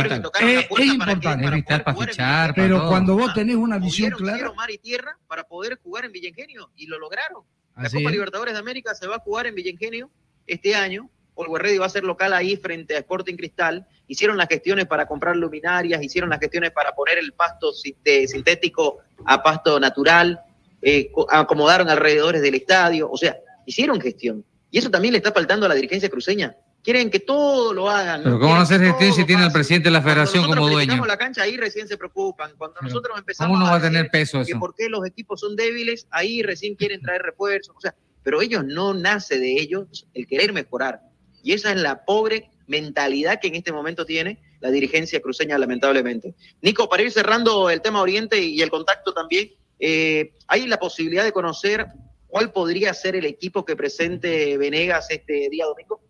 Es, 0.79 0.85
importante. 0.85 1.43
Para 1.45 1.55
vital 1.55 1.83
para 1.83 1.97
fichar, 1.97 2.53
Pero 2.55 2.77
todo. 2.79 2.89
cuando 2.89 3.15
vos 3.17 3.33
tenés 3.33 3.55
una 3.55 3.77
visión 3.79 4.11
clara, 4.11 4.51
mar 4.53 4.69
y 4.69 4.77
tierra 4.77 5.17
para 5.27 5.43
poder 5.45 5.79
jugar 5.81 6.03
en 6.05 6.11
Villa 6.11 6.27
Ingenio 6.29 6.69
y 6.75 6.87
lo 6.87 6.99
lograron. 6.99 7.43
La 7.77 7.83
Así 7.83 7.97
Copa 7.97 8.09
es. 8.09 8.13
Libertadores 8.13 8.53
de 8.53 8.59
América 8.59 8.93
se 8.93 9.07
va 9.07 9.15
a 9.15 9.19
jugar 9.19 9.47
en 9.47 9.55
Villa 9.55 9.69
Ingenio 9.71 10.09
este 10.45 10.75
año. 10.75 11.09
Olgo 11.35 11.57
Ready 11.57 11.77
va 11.77 11.85
a 11.85 11.89
ser 11.89 12.03
local 12.03 12.33
ahí 12.33 12.57
frente 12.57 12.95
a 12.95 12.99
Sporting 12.99 13.35
Cristal. 13.35 13.87
Hicieron 14.07 14.35
las 14.37 14.47
gestiones 14.49 14.85
para 14.87 15.07
comprar 15.07 15.35
luminarias, 15.37 16.03
hicieron 16.03 16.29
las 16.29 16.39
gestiones 16.39 16.71
para 16.71 16.91
poner 16.93 17.17
el 17.17 17.31
pasto 17.31 17.71
de- 18.03 18.27
sintético 18.27 18.99
a 19.25 19.41
pasto 19.41 19.79
natural, 19.79 20.41
eh, 20.81 21.09
co- 21.13 21.25
acomodaron 21.31 21.89
alrededores 21.89 22.41
del 22.41 22.55
estadio. 22.55 23.09
O 23.09 23.17
sea, 23.17 23.37
hicieron 23.65 23.99
gestión. 24.01 24.43
Y 24.69 24.77
eso 24.79 24.91
también 24.91 25.13
le 25.13 25.19
está 25.19 25.31
faltando 25.31 25.65
a 25.65 25.69
la 25.69 25.75
dirigencia 25.75 26.09
cruceña. 26.09 26.55
Quieren 26.83 27.09
que 27.09 27.19
todo 27.19 27.73
lo 27.73 27.89
hagan. 27.89 28.23
Pero 28.23 28.39
¿cómo 28.39 28.55
no 28.55 28.61
hacer 28.61 28.81
gestión 28.81 29.13
si 29.13 29.23
tiene 29.23 29.43
al 29.43 29.53
presidente 29.53 29.87
de 29.87 29.91
la 29.91 30.01
federación 30.01 30.45
como 30.45 30.69
dueño? 30.69 31.05
la 31.05 31.17
cancha, 31.17 31.43
ahí 31.43 31.55
recién 31.55 31.87
se 31.87 31.97
preocupan. 31.97 32.51
Cuando 32.57 32.75
Pero, 32.79 32.89
nosotros 32.89 33.17
empezamos 33.17 33.55
¿Cómo 33.55 33.65
no 33.65 33.71
va 33.71 33.77
a 33.77 33.81
tener 33.81 34.09
peso 34.09 34.43
que 34.43 34.51
eso? 34.51 34.59
por 34.59 34.75
qué 34.75 34.89
los 34.89 35.05
equipos 35.05 35.39
son 35.39 35.55
débiles, 35.55 36.07
ahí 36.11 36.43
recién 36.43 36.75
quieren 36.75 37.01
traer 37.01 37.21
refuerzos. 37.21 37.73
O 37.77 37.79
sea, 37.79 37.95
pero 38.21 38.41
ellos 38.41 38.65
no 38.65 38.93
nace 38.93 39.39
de 39.39 39.53
ellos 39.53 40.07
el 40.13 40.27
querer 40.27 40.51
mejorar. 40.51 41.01
Y 41.41 41.53
esa 41.53 41.71
es 41.71 41.77
la 41.77 42.03
pobre 42.03 42.49
mentalidad 42.67 43.39
que 43.39 43.47
en 43.47 43.55
este 43.55 43.71
momento 43.71 44.05
tiene 44.05 44.39
la 44.59 44.71
dirigencia 44.71 45.21
cruceña, 45.21 45.57
lamentablemente. 45.57 46.35
Nico, 46.61 46.89
para 46.89 47.03
ir 47.03 47.11
cerrando 47.11 47.69
el 47.69 47.81
tema 47.81 48.01
Oriente 48.01 48.41
y 48.41 48.61
el 48.61 48.69
contacto 48.69 49.13
también, 49.13 49.51
eh, 49.79 50.33
¿hay 50.47 50.67
la 50.67 50.79
posibilidad 50.79 51.23
de 51.23 51.33
conocer 51.33 51.87
cuál 52.27 52.51
podría 52.51 52.93
ser 52.93 53.15
el 53.15 53.25
equipo 53.25 53.65
que 53.65 53.75
presente 53.75 54.57
Venegas 54.57 55.07
este 55.09 55.49
día 55.49 55.65
domingo? 55.65 56.01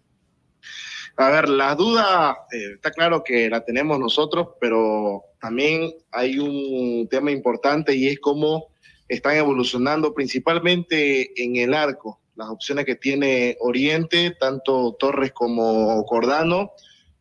A 1.15 1.30
ver, 1.30 1.48
la 1.48 1.76
duda 1.76 2.45
eh, 2.52 2.73
está 2.76 2.90
claro 2.90 3.23
que 3.23 3.49
la 3.49 3.64
tenemos 3.64 3.99
nosotros, 3.99 4.49
pero 4.60 5.23
también 5.40 5.94
hay 6.11 6.40
un 6.40 7.07
tema 7.07 7.30
importante 7.30 7.95
y 7.95 8.07
es 8.07 8.19
cómo 8.19 8.69
están 9.07 9.35
evolucionando 9.35 10.14
principalmente 10.14 11.31
en 11.44 11.56
el 11.57 11.76
arco, 11.76 12.19
las 12.35 12.49
opciones 12.49 12.85
que 12.85 12.95
tiene 12.95 13.57
Oriente, 13.60 14.35
tanto 14.40 14.95
Torres 14.98 15.31
como 15.34 16.03
Cordano, 16.06 16.72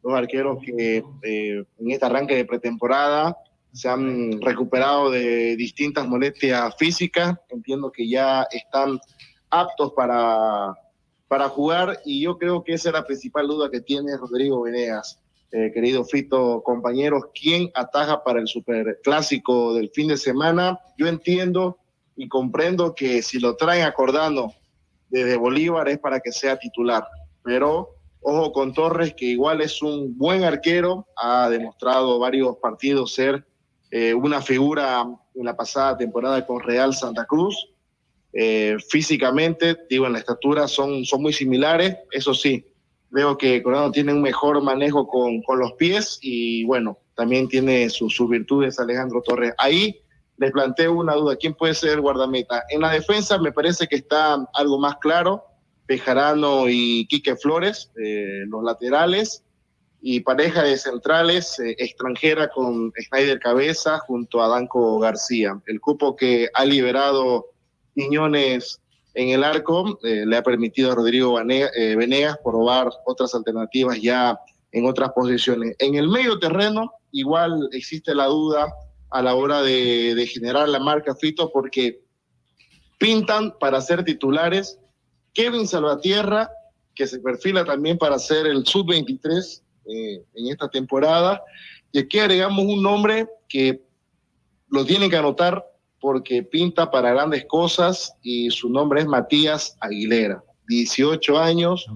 los 0.03 0.15
arqueros 0.15 0.59
que 0.65 1.05
eh, 1.23 1.65
en 1.79 1.91
este 1.91 2.07
arranque 2.07 2.35
de 2.35 2.47
pretemporada 2.47 3.37
se 3.73 3.89
han 3.89 4.41
recuperado 4.41 5.11
de 5.11 5.55
distintas 5.57 6.07
molestias 6.07 6.75
físicas, 6.79 7.37
entiendo 7.51 7.93
que 7.93 8.09
ya 8.09 8.47
están 8.51 8.99
aptos 9.51 9.93
para, 9.95 10.75
para 11.33 11.49
jugar 11.49 11.99
y 12.05 12.21
yo 12.21 12.37
creo 12.37 12.63
que 12.63 12.75
esa 12.75 12.91
es 12.91 12.93
la 12.93 13.07
principal 13.07 13.47
duda 13.47 13.71
que 13.71 13.81
tiene 13.81 14.19
Rodrigo 14.19 14.61
Venegas. 14.61 15.19
Eh, 15.51 15.71
querido 15.73 16.05
Fito, 16.05 16.63
compañeros, 16.63 17.23
¿quién 17.33 17.71
ataja 17.75 18.23
para 18.23 18.39
el 18.39 18.47
superclásico 18.47 19.73
del 19.73 19.89
fin 19.89 20.09
de 20.09 20.19
semana? 20.19 20.79
Yo 20.99 21.07
entiendo 21.07 21.79
y 22.17 22.29
comprendo 22.29 22.95
que 22.95 23.23
si 23.23 23.41
lo 23.41 23.57
traen 23.57 23.85
a 23.87 23.95
Cordano 23.95 24.53
desde 25.09 25.39
Bolívar 25.39 25.89
es 25.89 25.99
para 25.99 26.21
que 26.21 26.33
sea 26.33 26.59
titular, 26.59 27.07
pero 27.43 27.89
ojo 28.21 28.53
con 28.53 28.75
Torres, 28.75 29.15
que 29.15 29.25
igual 29.25 29.63
es 29.63 29.81
un 29.81 30.19
buen 30.19 30.45
arquero, 30.45 31.07
ha 31.17 31.49
demostrado 31.49 32.19
varios 32.19 32.59
partidos 32.59 33.15
ser 33.15 33.43
eh, 33.91 34.13
una 34.13 34.43
figura 34.43 35.07
en 35.35 35.45
la 35.47 35.57
pasada 35.57 35.97
temporada 35.97 36.45
con 36.45 36.61
Real 36.61 36.93
Santa 36.93 37.25
Cruz. 37.25 37.72
Eh, 38.33 38.77
físicamente, 38.89 39.77
digo, 39.91 40.07
en 40.07 40.15
la 40.15 40.19
estatura 40.19 40.67
son, 40.67 41.05
son 41.05 41.21
muy 41.23 41.33
similares, 41.33 41.97
eso 42.13 42.33
sí, 42.33 42.65
veo 43.11 43.37
que 43.37 43.63
Coronado 43.63 43.91
tiene 43.91 44.13
un 44.15 44.23
mejor 44.23 44.63
manejo 44.63 45.07
con, 45.07 45.43
con 45.43 45.59
los 45.59 45.73
pies 45.75 46.19
y 46.23 46.65
bueno, 46.65 46.97
también 47.15 47.47
tiene 47.49 47.91
su- 47.91 48.09
sus 48.09 48.31
virtudes 48.31 48.79
Alejandro 48.79 49.21
Torres. 49.21 49.53
Ahí 49.59 50.01
les 50.39 50.51
planteo 50.51 50.95
una 50.95 51.15
duda, 51.15 51.37
¿quién 51.37 51.53
puede 51.53 51.75
ser 51.75 51.91
el 51.91 52.01
guardameta? 52.01 52.65
En 52.71 52.81
la 52.81 52.91
defensa 52.91 53.37
me 53.39 53.53
parece 53.53 53.87
que 53.87 53.97
está 53.97 54.39
algo 54.55 54.79
más 54.79 54.97
claro, 54.97 55.45
Pejarano 55.85 56.71
y 56.71 57.07
Quique 57.09 57.37
Flores, 57.37 57.91
eh, 58.03 58.45
los 58.47 58.65
laterales, 58.65 59.45
y 60.01 60.21
pareja 60.21 60.63
de 60.63 60.79
centrales 60.79 61.61
eh, 61.61 61.77
extranjera 61.79 62.49
con 62.49 62.93
Snyder 63.09 63.39
Cabeza 63.39 63.99
junto 63.99 64.43
a 64.43 64.49
Danco 64.49 64.99
García. 64.99 65.61
El 65.67 65.81
cupo 65.81 66.17
que 66.17 66.49
ha 66.55 66.65
liberado 66.65 67.52
Quiñones 67.95 68.81
en 69.15 69.29
el 69.29 69.45
arco 69.45 69.99
eh, 70.03 70.25
le 70.27 70.37
ha 70.37 70.43
permitido 70.43 70.93
a 70.93 70.95
Rodrigo 70.95 71.39
eh, 71.41 71.97
Venegas 71.97 72.39
probar 72.43 72.91
otras 73.05 73.35
alternativas 73.35 74.01
ya 74.01 74.39
en 74.73 74.87
otras 74.87 75.11
posiciones. 75.13 75.77
En 75.79 75.95
el 75.97 76.09
medio 76.09 76.39
terreno 76.39 76.93
igual 77.11 77.69
existe 77.73 78.15
la 78.15 78.27
duda 78.27 78.73
a 79.11 79.23
la 79.23 79.35
hora 79.35 79.61
de, 79.63 80.15
de 80.15 80.27
generar 80.27 80.69
la 80.69 80.79
marca 80.79 81.15
Fito 81.15 81.51
porque 81.53 82.01
pintan 82.99 83.53
para 83.59 83.81
ser 83.81 84.05
titulares 84.05 84.79
Kevin 85.35 85.67
Salvatierra, 85.67 86.51
que 86.95 87.07
se 87.07 87.19
perfila 87.21 87.65
también 87.65 87.99
para 87.99 88.19
ser 88.19 88.47
el 88.47 88.67
sub-23 88.67 89.63
eh, 89.87 90.25
en 90.35 90.47
esta 90.49 90.69
temporada. 90.69 91.43
Y 91.91 91.99
aquí 91.99 92.19
agregamos 92.19 92.65
un 92.65 92.83
nombre 92.83 93.27
que 93.49 93.83
lo 94.69 94.85
tienen 94.85 95.11
que 95.11 95.17
anotar 95.17 95.65
porque 96.03 96.43
pinta 96.43 96.91
para 96.91 97.13
grandes 97.13 97.47
cosas 97.47 98.15
y 98.23 98.51
su 98.51 98.69
nombre 98.69 99.01
es 99.01 99.07
Matías 99.07 99.79
Aguilera, 99.81 100.43
18 100.67 101.39
años, 101.39 101.87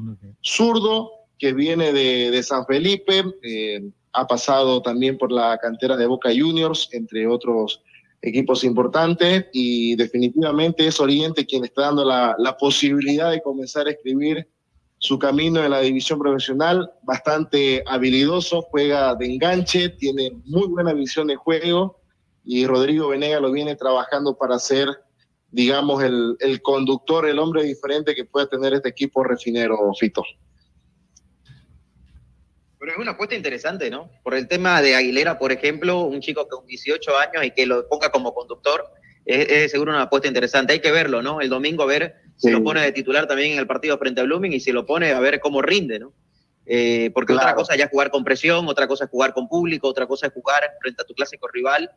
zurdo, 0.41 1.11
que 1.39 1.53
viene 1.53 1.93
de, 1.93 2.41
San 2.45 2.65
Felipe, 2.67 3.25
eh, 3.43 3.83
ha 4.13 4.27
pasado 4.29 4.81
también 4.81 5.19
por 5.19 5.33
la 5.33 5.59
cantera 5.59 5.97
de 5.97 6.07
Boca 6.07 6.31
Juniors, 6.31 6.89
entre 6.93 7.27
otros 7.27 7.83
equipos 8.23 8.63
importantes, 8.63 9.47
y 9.53 9.97
definitivamente 9.97 10.87
es 10.87 11.01
Oriente 11.01 11.45
quien 11.45 11.65
está 11.65 11.83
dando 11.83 12.05
la 12.05 12.57
posibilidad 12.59 13.33
de 13.33 13.43
comenzar 13.43 13.89
a 13.89 13.91
escribir 13.91 14.49
su 14.99 15.19
camino 15.19 15.63
en 15.65 15.73
la 15.73 15.81
división 15.81 16.21
profesional, 16.21 16.91
bastante 17.03 17.83
habilidoso, 17.87 18.63
juega 18.63 19.17
de 19.17 19.27
enganche, 19.27 19.89
tiene 19.91 20.31
muy 20.45 20.69
buena 20.69 20.93
visión 20.95 21.27
de 21.27 21.37
juego 21.37 21.99
y 22.47 22.65
Rodrigo 22.65 23.09
Venega 23.09 23.41
lo 23.41 23.51
viene 23.51 23.75
trabajando 23.75 24.39
para 24.39 24.59
ser, 24.61 24.89
digamos, 25.51 26.03
el, 26.05 26.37
el 26.39 26.63
conductor, 26.63 27.29
el 27.29 27.41
hombre 27.41 27.65
diferente 27.65 28.15
que 28.15 28.25
pueda 28.25 28.49
tener 28.49 28.73
este 28.73 28.89
equipo 28.89 29.25
refinero, 29.25 29.77
Fito. 29.99 30.23
Pero 32.79 32.93
es 32.93 32.99
una 32.99 33.13
apuesta 33.13 33.35
interesante, 33.35 33.91
¿no? 33.91 34.11
Por 34.23 34.35
el 34.35 34.47
tema 34.47 34.81
de 34.81 34.95
Aguilera, 34.95 35.41
por 35.41 35.51
ejemplo, 35.51 36.03
un 36.03 36.21
chico 36.21 36.47
con 36.47 36.65
18 36.67 37.19
años 37.19 37.45
y 37.45 37.51
que 37.51 37.67
lo 37.67 37.89
ponga 37.89 38.13
como 38.13 38.33
conductor, 38.33 38.85
es, 39.25 39.49
es 39.51 39.71
seguro 39.73 39.91
una 39.91 40.03
apuesta 40.03 40.29
interesante. 40.29 40.73
Hay 40.73 40.81
que 40.81 40.93
verlo, 40.93 41.23
¿no? 41.23 41.41
El 41.41 41.49
domingo 41.49 41.83
a 41.83 41.87
ver 41.87 42.15
si 42.37 42.51
lo 42.51 42.63
pone 42.63 42.81
de 42.81 42.93
titular 42.93 43.27
también 43.27 43.53
en 43.53 43.59
el 43.59 43.67
partido 43.67 43.99
frente 43.99 44.21
a 44.21 44.25
Blooming 44.25 44.53
y 44.53 44.61
si 44.61 44.71
lo 44.71 44.87
pone 44.87 45.11
a 45.11 45.19
ver 45.19 45.41
cómo 45.41 45.63
rinde, 45.63 45.99
¿no? 45.99 46.13
Eh, 46.65 47.11
porque 47.15 47.33
otra 47.33 47.55
cosa 47.55 47.77
ya 47.77 47.85
es 47.85 47.91
jugar 47.91 48.11
con 48.11 48.25
presión, 48.25 48.69
otra 48.69 48.87
cosa 48.87 49.05
es 49.05 49.11
jugar 49.11 49.33
con 49.33 49.49
público, 49.49 49.89
otra 49.89 50.07
cosa 50.07 50.27
es 50.27 50.33
jugar 50.33 50.63
frente 50.81 51.03
a 51.03 51.05
tu 51.05 51.15
clásico 51.15 51.49
rival, 51.49 51.91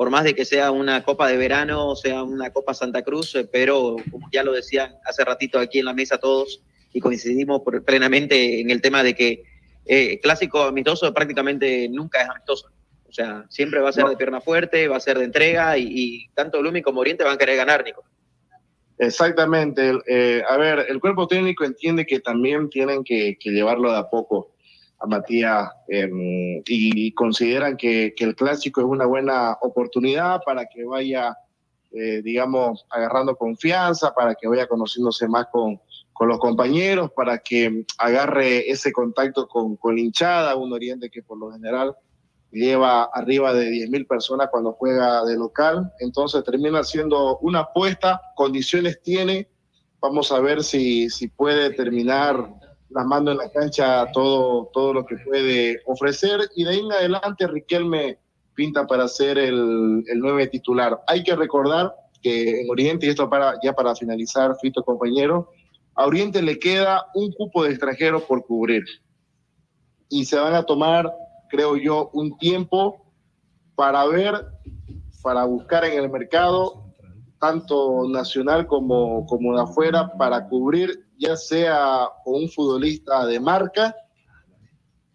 por 0.00 0.08
más 0.08 0.24
de 0.24 0.34
que 0.34 0.46
sea 0.46 0.70
una 0.70 1.02
Copa 1.02 1.28
de 1.28 1.36
Verano, 1.36 1.94
sea 1.94 2.22
una 2.22 2.48
Copa 2.50 2.72
Santa 2.72 3.02
Cruz, 3.02 3.34
eh, 3.34 3.46
pero 3.52 3.96
como 4.10 4.30
ya 4.32 4.42
lo 4.42 4.52
decían 4.54 4.94
hace 5.04 5.22
ratito 5.26 5.58
aquí 5.58 5.80
en 5.80 5.84
la 5.84 5.92
mesa 5.92 6.16
todos 6.16 6.62
y 6.90 7.00
coincidimos 7.00 7.60
por- 7.60 7.84
plenamente 7.84 8.62
en 8.62 8.70
el 8.70 8.80
tema 8.80 9.02
de 9.02 9.14
que 9.14 9.42
eh, 9.84 10.18
clásico 10.22 10.62
amistoso 10.62 11.12
prácticamente 11.12 11.86
nunca 11.90 12.22
es 12.22 12.30
amistoso. 12.30 12.70
O 13.10 13.12
sea, 13.12 13.44
siempre 13.50 13.80
va 13.80 13.90
a 13.90 13.92
ser 13.92 14.06
de 14.06 14.16
pierna 14.16 14.40
fuerte, 14.40 14.88
va 14.88 14.96
a 14.96 15.00
ser 15.00 15.18
de 15.18 15.26
entrega 15.26 15.76
y, 15.76 15.86
y 15.90 16.28
tanto 16.32 16.60
Blooming 16.60 16.82
como 16.82 17.00
Oriente 17.00 17.22
van 17.22 17.34
a 17.34 17.38
querer 17.38 17.58
ganar, 17.58 17.84
Nico. 17.84 18.02
Exactamente. 18.96 19.92
eh, 20.06 20.42
a 20.48 20.56
ver, 20.56 20.86
el 20.88 20.98
cuerpo 20.98 21.26
técnico 21.26 21.64
entiende 21.64 22.06
que 22.06 22.20
también 22.20 22.70
tienen 22.70 23.04
que, 23.04 23.36
que 23.38 23.50
llevarlo 23.50 23.92
de 23.92 23.98
a 23.98 24.08
poco 24.08 24.49
a 25.00 25.06
Matías 25.06 25.70
eh, 25.88 26.08
y 26.66 27.12
consideran 27.12 27.76
que, 27.76 28.14
el 28.16 28.36
clásico 28.36 28.80
es 28.80 28.86
una 28.86 29.06
buena 29.06 29.56
oportunidad 29.62 30.42
para 30.44 30.66
que 30.66 30.84
vaya, 30.84 31.36
eh, 31.92 32.20
digamos, 32.22 32.84
agarrando 32.90 33.34
confianza, 33.34 34.14
para 34.14 34.34
que 34.34 34.46
vaya 34.46 34.66
conociéndose 34.66 35.26
más 35.26 35.46
con, 35.50 35.80
con 36.12 36.28
los 36.28 36.38
compañeros, 36.38 37.10
para 37.12 37.38
que 37.38 37.86
agarre 37.96 38.70
ese 38.70 38.92
contacto 38.92 39.48
con, 39.48 39.76
con 39.76 39.98
hinchada, 39.98 40.54
un 40.54 40.72
Oriente 40.72 41.08
que 41.10 41.22
por 41.22 41.38
lo 41.38 41.50
general 41.50 41.94
lleva 42.52 43.04
arriba 43.04 43.54
de 43.54 43.70
10.000 43.70 44.06
personas 44.06 44.48
cuando 44.50 44.72
juega 44.72 45.24
de 45.24 45.36
local, 45.36 45.92
entonces 46.00 46.44
termina 46.44 46.82
siendo 46.82 47.38
una 47.38 47.60
apuesta, 47.60 48.20
condiciones 48.34 49.00
tiene, 49.02 49.48
vamos 50.00 50.32
a 50.32 50.40
ver 50.40 50.62
si, 50.62 51.08
si 51.10 51.28
puede 51.28 51.70
terminar 51.70 52.59
plasmando 52.90 53.32
en 53.32 53.38
la 53.38 53.50
cancha 53.50 54.10
todo, 54.12 54.70
todo 54.72 54.92
lo 54.92 55.06
que 55.06 55.16
puede 55.16 55.80
ofrecer 55.86 56.40
y 56.54 56.64
de 56.64 56.70
ahí 56.70 56.80
en 56.80 56.92
adelante 56.92 57.46
Riquelme 57.46 58.18
pinta 58.54 58.86
para 58.86 59.08
ser 59.08 59.38
el, 59.38 60.04
el 60.06 60.18
nueve 60.18 60.48
titular. 60.48 61.00
Hay 61.06 61.22
que 61.22 61.34
recordar 61.34 61.94
que 62.22 62.60
en 62.60 62.70
Oriente, 62.70 63.06
y 63.06 63.10
esto 63.10 63.30
para, 63.30 63.54
ya 63.62 63.72
para 63.72 63.94
finalizar, 63.94 64.54
Fito 64.60 64.82
compañero, 64.84 65.48
a 65.94 66.06
Oriente 66.06 66.42
le 66.42 66.58
queda 66.58 67.06
un 67.14 67.32
cupo 67.32 67.64
de 67.64 67.70
extranjeros 67.70 68.22
por 68.24 68.44
cubrir 68.44 68.84
y 70.08 70.24
se 70.24 70.38
van 70.38 70.54
a 70.54 70.64
tomar, 70.64 71.10
creo 71.48 71.76
yo, 71.76 72.10
un 72.12 72.36
tiempo 72.38 73.06
para 73.74 74.04
ver, 74.06 74.34
para 75.22 75.44
buscar 75.44 75.84
en 75.84 76.02
el 76.02 76.10
mercado, 76.10 76.84
tanto 77.38 78.08
nacional 78.08 78.66
como, 78.66 79.24
como 79.26 79.56
de 79.56 79.62
afuera, 79.62 80.12
para 80.18 80.48
cubrir 80.48 81.06
ya 81.20 81.36
sea 81.36 82.08
un 82.24 82.48
futbolista 82.48 83.26
de 83.26 83.38
marca 83.38 83.94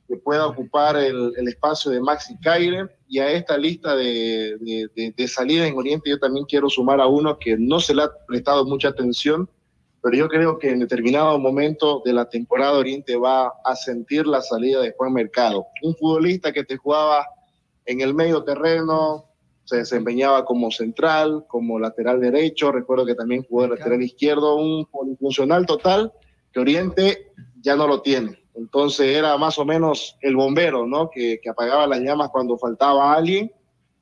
que 0.07 0.15
pueda 0.18 0.45
ocupar 0.45 0.95
el, 0.98 1.34
espacio 1.48 1.90
de 1.90 1.99
Maxi 1.99 2.38
Caire. 2.38 2.88
Y 3.07 3.19
a 3.19 3.32
esta 3.32 3.57
lista 3.57 3.95
de- 3.95 4.88
de 4.95 5.27
salida 5.27 5.68
en 5.68 5.77
Oriente 5.77 6.10
yo 6.10 6.19
también 6.19 6.45
quiero 6.45 6.69
sumar 6.69 7.02
a 7.02 7.07
uno 7.07 7.38
que 7.40 7.57
no 7.57 7.80
se 7.80 7.95
le 7.95 8.03
ha 8.03 8.11
prestado 8.27 8.65
mucha 8.65 8.90
atención, 8.90 9.49
pero 10.02 10.18
yo 10.18 10.27
creo 10.27 10.60
que 10.60 10.69
en 10.69 10.80
determinado 10.80 11.40
momento 11.40 12.03
de 12.06 12.14
la 12.14 12.30
temporada 12.30 12.77
Oriente 12.77 13.15
va 13.15 13.52
a 13.64 13.76
sentir 13.76 14.27
la 14.27 14.41
salida 14.41 14.80
de 14.82 14.94
Juan 14.95 15.14
Mercado, 15.14 15.65
un 15.82 15.95
futbolista 15.95 16.52
que 16.53 16.64
te 16.64 16.77
jugaba 16.77 17.26
en 17.88 18.02
el 18.02 18.14
medio 18.14 18.44
terreno, 18.44 19.26
se 19.65 19.77
desempeñaba 19.77 20.45
como 20.45 20.71
central, 20.71 21.45
como 21.47 21.79
lateral 21.79 22.21
derecho, 22.21 22.71
recuerdo 22.71 23.05
que 23.05 23.15
también 23.15 23.43
jugó 23.43 23.63
de 23.63 23.69
lateral 23.69 24.01
izquierdo, 24.01 24.55
un 24.55 24.85
polifuncional 24.85 25.65
total 25.65 26.13
que 26.53 26.59
Oriente 26.59 27.31
ya 27.61 27.75
no 27.75 27.87
lo 27.87 28.01
tiene. 28.01 28.37
Entonces 28.55 29.17
era 29.17 29.37
más 29.37 29.57
o 29.59 29.65
menos 29.65 30.15
el 30.21 30.35
bombero, 30.35 30.85
¿no? 30.85 31.09
Que, 31.09 31.39
que 31.41 31.49
apagaba 31.49 31.87
las 31.87 31.99
llamas 31.99 32.29
cuando 32.29 32.57
faltaba 32.57 33.13
alguien. 33.13 33.51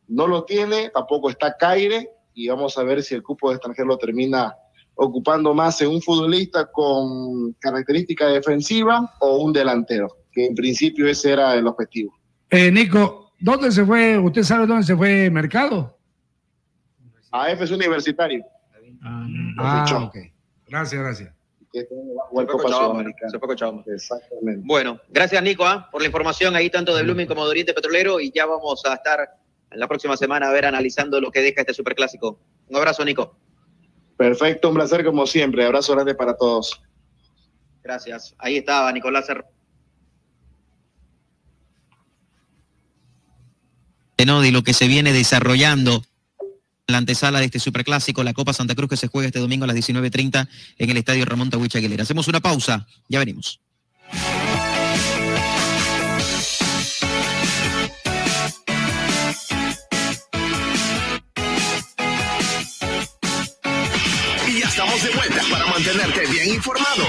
No 0.08 0.28
lo 0.28 0.44
tiene, 0.44 0.90
tampoco 0.90 1.30
está 1.30 1.56
Caire 1.58 2.10
y 2.36 2.50
vamos 2.50 2.78
a 2.78 2.84
ver 2.84 3.02
si 3.02 3.16
el 3.16 3.24
cupo 3.24 3.50
de 3.50 3.56
extranjero 3.56 3.88
lo 3.88 3.98
termina 3.98 4.54
ocupando 4.96 5.54
más 5.54 5.82
en 5.82 5.90
un 5.90 6.02
futbolista 6.02 6.70
con 6.72 7.54
característica 7.54 8.28
defensiva 8.28 9.14
o 9.22 9.38
un 9.38 9.54
delantero, 9.54 10.18
que 10.32 10.46
en 10.46 10.56
principio 10.56 11.08
ese 11.08 11.32
era 11.32 11.56
el 11.56 11.66
objetivo. 11.66 12.14
Eh, 12.50 12.72
Nico, 12.72 13.23
¿dónde 13.40 13.72
se 13.72 13.86
fue? 13.86 14.18
¿Usted 14.18 14.44
sabe 14.44 14.68
dónde 14.68 14.84
se 14.86 14.96
fue 14.96 15.30
Mercado? 15.30 15.98
A 17.32 17.50
FC 17.52 17.74
Universitario. 17.74 18.44
Ah, 19.58 19.86
ok. 20.08 20.16
Gracias, 20.68 21.02
gracias. 21.02 21.34
O 21.74 21.80
el 21.80 21.86
Se 21.88 21.88
fue 22.32 22.46
Copa 22.48 22.64
Cochabamba, 22.64 22.92
Sudamericana. 22.94 23.32
se 23.32 23.40
fue 23.40 23.48
Cochabamba. 23.48 23.84
Exactamente. 23.88 24.62
Bueno, 24.66 25.00
gracias 25.10 25.42
Nico 25.44 25.66
¿ah? 25.66 25.90
por 25.92 26.02
la 26.02 26.08
información 26.08 26.56
ahí 26.56 26.70
tanto 26.70 26.96
de 26.96 27.02
Blooming 27.04 27.26
como 27.28 27.44
de 27.46 27.50
Oriente 27.52 27.74
Petrolero 27.74 28.20
y 28.20 28.32
ya 28.32 28.46
vamos 28.46 28.84
a 28.86 28.94
estar 28.94 29.20
en 29.72 29.80
la 29.80 29.88
próxima 29.88 30.16
semana 30.16 30.50
a 30.50 30.52
ver 30.52 30.66
analizando 30.66 31.20
lo 31.20 31.32
que 31.32 31.42
deja 31.42 31.62
este 31.62 31.74
superclásico. 31.74 32.40
Un 32.70 32.76
abrazo 32.76 33.04
Nico. 33.04 33.36
Perfecto, 34.18 34.70
un 34.70 34.76
placer 34.76 35.04
como 35.04 35.26
siempre. 35.26 35.66
Abrazo 35.66 35.94
grande 35.94 36.14
para 36.14 36.38
todos. 36.38 36.80
Gracias. 37.84 38.36
Ahí 38.38 38.58
estaba 38.58 38.92
Nicolás 38.92 39.28
Her- 39.30 39.44
¿no? 44.26 44.42
de 44.42 44.52
lo 44.52 44.64
que 44.64 44.74
se 44.74 44.88
viene 44.88 45.12
desarrollando 45.12 46.04
la 46.88 46.98
antesala 46.98 47.40
de 47.40 47.46
este 47.46 47.60
superclásico, 47.60 48.24
la 48.24 48.34
Copa 48.34 48.54
Santa 48.54 48.76
Cruz 48.76 48.90
que 48.90 48.98
se 48.98 49.08
juega 49.08 49.28
este 49.28 49.40
domingo 49.40 49.64
a 49.66 49.68
las 49.68 49.76
19.30 49.76 50.48
en 50.78 50.90
el 50.90 50.98
Estadio 50.98 51.26
Ramón 51.26 51.50
Tawich 51.50 51.76
Aguilera. 51.76 52.04
Hacemos 52.04 52.28
una 52.28 52.40
pausa, 52.40 52.88
ya 53.10 53.20
venimos. 53.20 53.60
Y 64.48 64.60
ya 64.60 64.68
estamos 64.68 65.04
de 65.04 65.10
vuelta 65.12 65.42
para 65.52 65.66
mantenerte 65.68 66.28
bien 66.28 66.54
informado. 66.56 67.04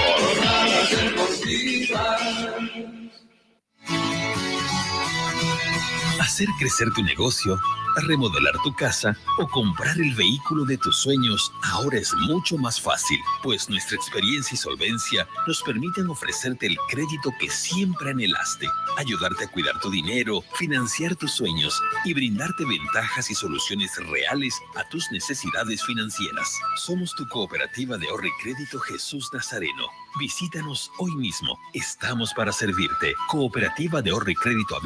Hacer 6.19 6.47
crecer 6.59 6.91
tu 6.93 7.03
negocio, 7.03 7.59
remodelar 8.01 8.53
tu 8.63 8.73
casa 8.73 9.15
o 9.37 9.47
comprar 9.47 9.97
el 9.97 10.13
vehículo 10.15 10.65
de 10.65 10.77
tus 10.77 10.97
sueños 10.97 11.51
ahora 11.63 11.97
es 11.97 12.13
mucho 12.13 12.57
más 12.57 12.79
fácil, 12.79 13.19
pues 13.41 13.69
nuestra 13.69 13.95
experiencia 13.95 14.55
y 14.55 14.57
solvencia 14.57 15.27
nos 15.47 15.61
permiten 15.63 16.09
ofrecerte 16.09 16.67
el 16.67 16.77
crédito 16.89 17.31
que 17.39 17.49
siempre 17.49 18.11
anhelaste, 18.11 18.67
ayudarte 18.97 19.45
a 19.45 19.51
cuidar 19.51 19.79
tu 19.79 19.89
dinero, 19.89 20.43
financiar 20.55 21.15
tus 21.15 21.31
sueños 21.31 21.81
y 22.03 22.13
brindarte 22.13 22.65
ventajas 22.65 23.29
y 23.31 23.35
soluciones 23.35 23.91
reales 24.09 24.59
a 24.75 24.87
tus 24.89 25.09
necesidades 25.11 25.83
financieras. 25.85 26.59
Somos 26.77 27.13
tu 27.15 27.27
cooperativa 27.29 27.97
de 27.97 28.09
ahorro 28.09 28.27
y 28.27 28.43
crédito 28.43 28.79
Jesús 28.79 29.29
Nazareno. 29.33 29.87
Visítanos 30.17 30.91
hoy 30.97 31.13
mismo. 31.15 31.59
Estamos 31.73 32.33
para 32.33 32.53
servirte. 32.53 33.13
Cooperativa 33.27 34.01
de 34.01 34.11
ahorro 34.11 34.31
y 34.31 34.35
crédito 34.35 34.77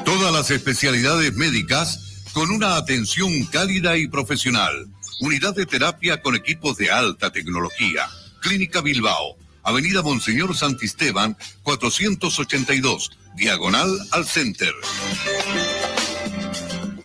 Todas 0.03 0.33
las 0.33 0.49
especialidades 0.51 1.35
médicas 1.35 2.14
con 2.35 2.51
una 2.51 2.75
atención 2.75 3.45
cálida 3.45 3.97
y 3.97 4.09
profesional. 4.09 4.87
Unidad 5.21 5.55
de 5.55 5.65
terapia 5.65 6.21
con 6.21 6.35
equipos 6.35 6.75
de 6.75 6.91
alta 6.91 7.31
tecnología. 7.31 8.09
Clínica 8.41 8.81
Bilbao. 8.81 9.37
Avenida 9.63 10.01
Monseñor 10.01 10.53
Santisteban, 10.55 11.37
482, 11.63 13.11
diagonal 13.37 13.89
al 14.11 14.27
Center. 14.27 14.73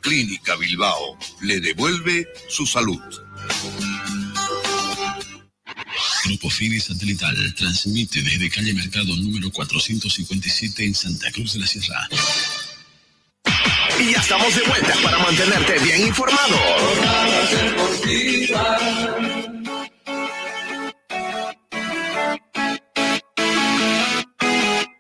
Clínica 0.01 0.57
Bilbao 0.57 1.17
le 1.43 1.61
devuelve 1.61 2.27
su 2.49 2.67
salud. 2.67 3.01
Grupo 6.25 6.51
Fide 6.51 6.81
Satelital 6.81 7.55
transmite 7.55 8.21
desde 8.21 8.51
calle 8.51 8.75
Mercado 8.75 9.15
número 9.15 9.49
457 9.53 10.87
en 10.87 10.95
Santa 10.97 11.31
Cruz 11.31 11.53
de 11.53 11.61
la 11.61 11.69
Sierra. 11.69 12.09
Y 14.01 14.13
ya 14.13 14.19
estamos 14.19 14.55
de 14.57 14.63
vuelta 14.63 14.95
para 15.03 15.19
mantenerte 15.19 15.79
bien 15.85 16.07
informado. 16.07 16.57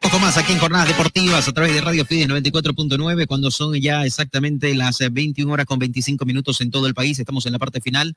poco 0.00 0.18
más 0.18 0.36
aquí 0.36 0.52
en 0.52 0.58
Jornadas 0.58 0.88
Deportivas 0.88 1.48
a 1.48 1.52
través 1.52 1.72
de 1.72 1.80
Radio 1.80 2.04
Fides 2.04 2.28
94.9 2.28 3.26
cuando 3.26 3.50
son 3.50 3.74
ya 3.80 4.04
exactamente 4.04 4.74
las 4.74 5.00
eh, 5.00 5.08
21 5.08 5.52
horas 5.52 5.66
con 5.66 5.78
25 5.78 6.24
minutos 6.24 6.60
en 6.60 6.70
todo 6.70 6.86
el 6.86 6.94
país. 6.94 7.18
Estamos 7.18 7.46
en 7.46 7.52
la 7.52 7.58
parte 7.58 7.80
final. 7.80 8.16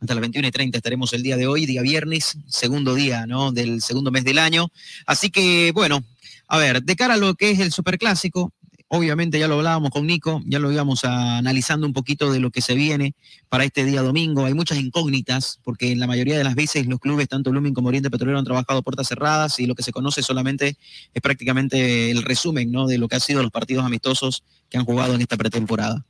Hasta 0.00 0.14
las 0.14 0.22
21 0.22 0.48
y 0.48 0.50
30 0.50 0.78
estaremos 0.78 1.12
el 1.12 1.22
día 1.22 1.36
de 1.36 1.46
hoy, 1.46 1.66
día 1.66 1.82
viernes, 1.82 2.38
segundo 2.48 2.94
día 2.94 3.26
¿no? 3.26 3.52
del 3.52 3.80
segundo 3.80 4.10
mes 4.10 4.24
del 4.24 4.38
año. 4.38 4.68
Así 5.06 5.30
que, 5.30 5.72
bueno, 5.72 6.02
a 6.48 6.58
ver, 6.58 6.82
de 6.82 6.96
cara 6.96 7.14
a 7.14 7.16
lo 7.16 7.34
que 7.34 7.50
es 7.50 7.60
el 7.60 7.72
superclásico, 7.72 8.52
obviamente 8.88 9.38
ya 9.38 9.48
lo 9.48 9.54
hablábamos 9.54 9.90
con 9.90 10.06
Nico, 10.06 10.42
ya 10.46 10.58
lo 10.58 10.70
íbamos 10.70 11.04
analizando 11.04 11.86
un 11.86 11.92
poquito 11.92 12.30
de 12.30 12.40
lo 12.40 12.50
que 12.50 12.60
se 12.60 12.74
viene 12.74 13.14
para 13.48 13.64
este 13.64 13.84
día 13.84 14.02
domingo. 14.02 14.44
Hay 14.44 14.54
muchas 14.54 14.78
incógnitas, 14.78 15.58
porque 15.64 15.92
en 15.92 16.00
la 16.00 16.06
mayoría 16.06 16.38
de 16.38 16.44
las 16.44 16.54
veces 16.54 16.86
los 16.86 17.00
clubes, 17.00 17.28
tanto 17.28 17.52
Lumin 17.52 17.74
como 17.74 17.88
Oriente 17.88 18.10
Petrolero, 18.10 18.38
han 18.38 18.44
trabajado 18.44 18.82
puertas 18.82 19.08
cerradas 19.08 19.58
y 19.58 19.66
lo 19.66 19.74
que 19.74 19.82
se 19.82 19.92
conoce 19.92 20.22
solamente 20.22 20.76
es 21.14 21.22
prácticamente 21.22 22.10
el 22.10 22.22
resumen 22.22 22.70
¿no? 22.70 22.86
de 22.86 22.98
lo 22.98 23.08
que 23.08 23.16
han 23.16 23.20
sido 23.20 23.42
los 23.42 23.52
partidos 23.52 23.84
amistosos 23.84 24.44
que 24.70 24.78
han 24.78 24.84
jugado 24.84 25.14
en 25.14 25.20
esta 25.20 25.36
pretemporada. 25.36 26.04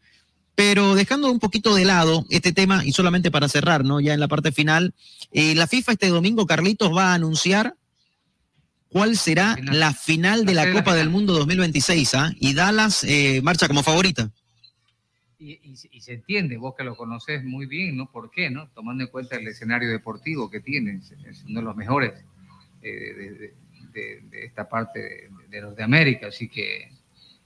Pero 0.55 0.95
dejando 0.95 1.31
un 1.31 1.39
poquito 1.39 1.75
de 1.75 1.85
lado 1.85 2.25
este 2.31 2.53
tema 2.53 2.85
y 2.85 2.93
solamente 2.93 3.31
para 3.31 3.47
cerrar, 3.47 3.85
¿no? 3.85 4.01
Ya 4.01 4.15
en 4.15 4.21
la 4.21 4.29
parte 4.29 4.53
final, 4.53 4.95
eh, 5.31 5.55
la 5.55 5.67
FIFA 5.67 5.93
este 5.93 6.09
domingo, 6.09 6.47
Carlitos, 6.47 6.97
va 6.97 7.11
a 7.11 7.15
anunciar 7.15 7.77
cuál 8.97 9.15
será 9.19 9.57
la 9.75 9.93
final 9.93 10.47
de 10.47 10.55
la 10.55 10.73
Copa 10.73 10.95
del 10.95 11.11
Mundo 11.11 11.35
2026, 11.35 12.15
¿ah? 12.15 12.33
Y 12.41 12.55
Dallas 12.55 13.05
eh, 13.05 13.41
marcha 13.43 13.69
como 13.69 13.83
favorita. 13.83 14.31
Y, 15.39 15.61
y 15.63 15.77
se- 15.77 15.89
y 15.93 16.01
se 16.01 16.15
entiende, 16.15 16.57
vos 16.57 16.75
que 16.79 16.83
lo 16.83 16.97
conoces 16.97 17.45
muy 17.45 17.67
bien, 17.67 17.95
¿no? 17.95 18.11
¿Por 18.11 18.31
qué, 18.31 18.49
no? 18.49 18.69
Tomando 18.69 19.05
en 19.05 19.11
cuenta 19.11 19.37
el 19.37 19.47
escenario 19.49 19.91
deportivo 19.91 20.51
que 20.51 20.61
tiene, 20.61 21.01
es- 21.29 21.45
uno 21.47 21.61
de 21.61 21.65
los 21.67 21.77
mejores 21.77 22.13
eh, 22.83 22.89
de, 22.91 23.31
de- 23.93 24.21
de- 24.31 24.45
esta 24.47 24.67
parte 24.67 24.99
de, 24.99 25.29
de 25.51 25.61
Norteamérica, 25.61 26.29
así 26.29 26.49
que 26.49 26.89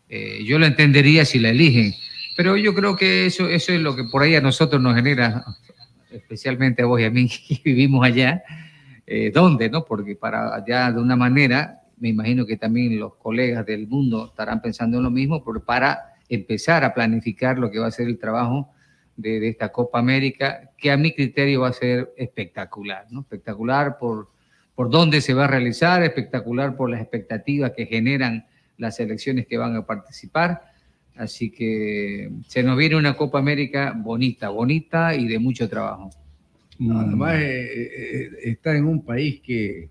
eh, 0.09 0.45
yo 0.45 0.57
lo 0.61 0.67
entendería 0.67 1.25
si 1.25 1.41
la 1.41 1.49
eligen. 1.51 1.93
Pero 2.37 2.57
yo 2.57 2.77
creo 2.77 2.95
que 2.95 3.27
eso, 3.27 3.49
eso 3.49 3.73
es 3.73 3.81
lo 3.81 3.97
que 3.97 4.05
por 4.05 4.23
ahí 4.23 4.37
a 4.37 4.41
nosotros 4.41 4.81
nos 4.81 4.95
genera, 4.95 5.45
especialmente 6.13 6.83
a 6.83 6.87
vos 6.87 7.01
y 7.01 7.05
a 7.07 7.11
mí 7.11 7.29
que 7.49 7.61
vivimos 7.65 8.07
allá, 8.07 8.41
eh, 9.13 9.33
¿dónde, 9.35 9.69
no? 9.69 9.85
Porque 9.85 10.15
para 10.15 10.55
allá 10.55 10.93
de 10.93 11.01
una 11.01 11.17
manera, 11.17 11.81
me 11.99 12.11
imagino 12.11 12.47
que 12.47 12.57
también 12.57 12.97
los 12.97 13.17
colegas 13.17 13.67
del 13.67 13.89
mundo 13.89 14.27
estarán 14.27 14.63
pensando 14.63 14.99
en 14.99 15.03
lo 15.03 15.11
mismo, 15.11 15.45
pero 15.45 15.65
para 15.65 16.15
empezar 16.29 16.85
a 16.85 16.95
planificar 16.95 17.59
lo 17.59 17.73
que 17.73 17.81
va 17.81 17.89
a 17.89 17.91
ser 17.91 18.07
el 18.07 18.21
trabajo 18.21 18.71
de, 19.17 19.41
de 19.41 19.49
esta 19.49 19.71
Copa 19.71 19.99
América, 19.99 20.71
que 20.79 20.93
a 20.93 20.97
mi 20.97 21.13
criterio 21.13 21.63
va 21.63 21.71
a 21.71 21.73
ser 21.73 22.15
espectacular, 22.17 23.09
¿no? 23.11 23.23
Espectacular 23.23 23.99
por, 23.99 24.29
por 24.77 24.91
dónde 24.91 25.21
se 25.21 25.35
va 25.35 25.47
a 25.47 25.49
realizar, 25.49 26.05
espectacular 26.05 26.77
por 26.77 26.89
las 26.89 27.01
expectativas 27.01 27.73
que 27.77 27.87
generan 27.87 28.47
las 28.79 28.95
selecciones 28.95 29.49
que 29.49 29.59
van 29.59 29.75
a 29.75 29.85
participar. 29.85 30.63
Así 31.17 31.51
que 31.51 32.31
se 32.47 32.63
nos 32.63 32.79
viene 32.79 32.95
una 32.95 33.17
Copa 33.17 33.41
América 33.41 33.93
bonita, 33.97 34.51
bonita 34.51 35.17
y 35.17 35.27
de 35.27 35.41
mucho 35.41 35.69
trabajo. 35.69 36.11
Además, 36.81 37.35
eh, 37.37 37.69
eh, 37.73 38.31
está 38.45 38.75
en 38.75 38.87
un 38.87 39.05
país 39.05 39.41
que, 39.43 39.91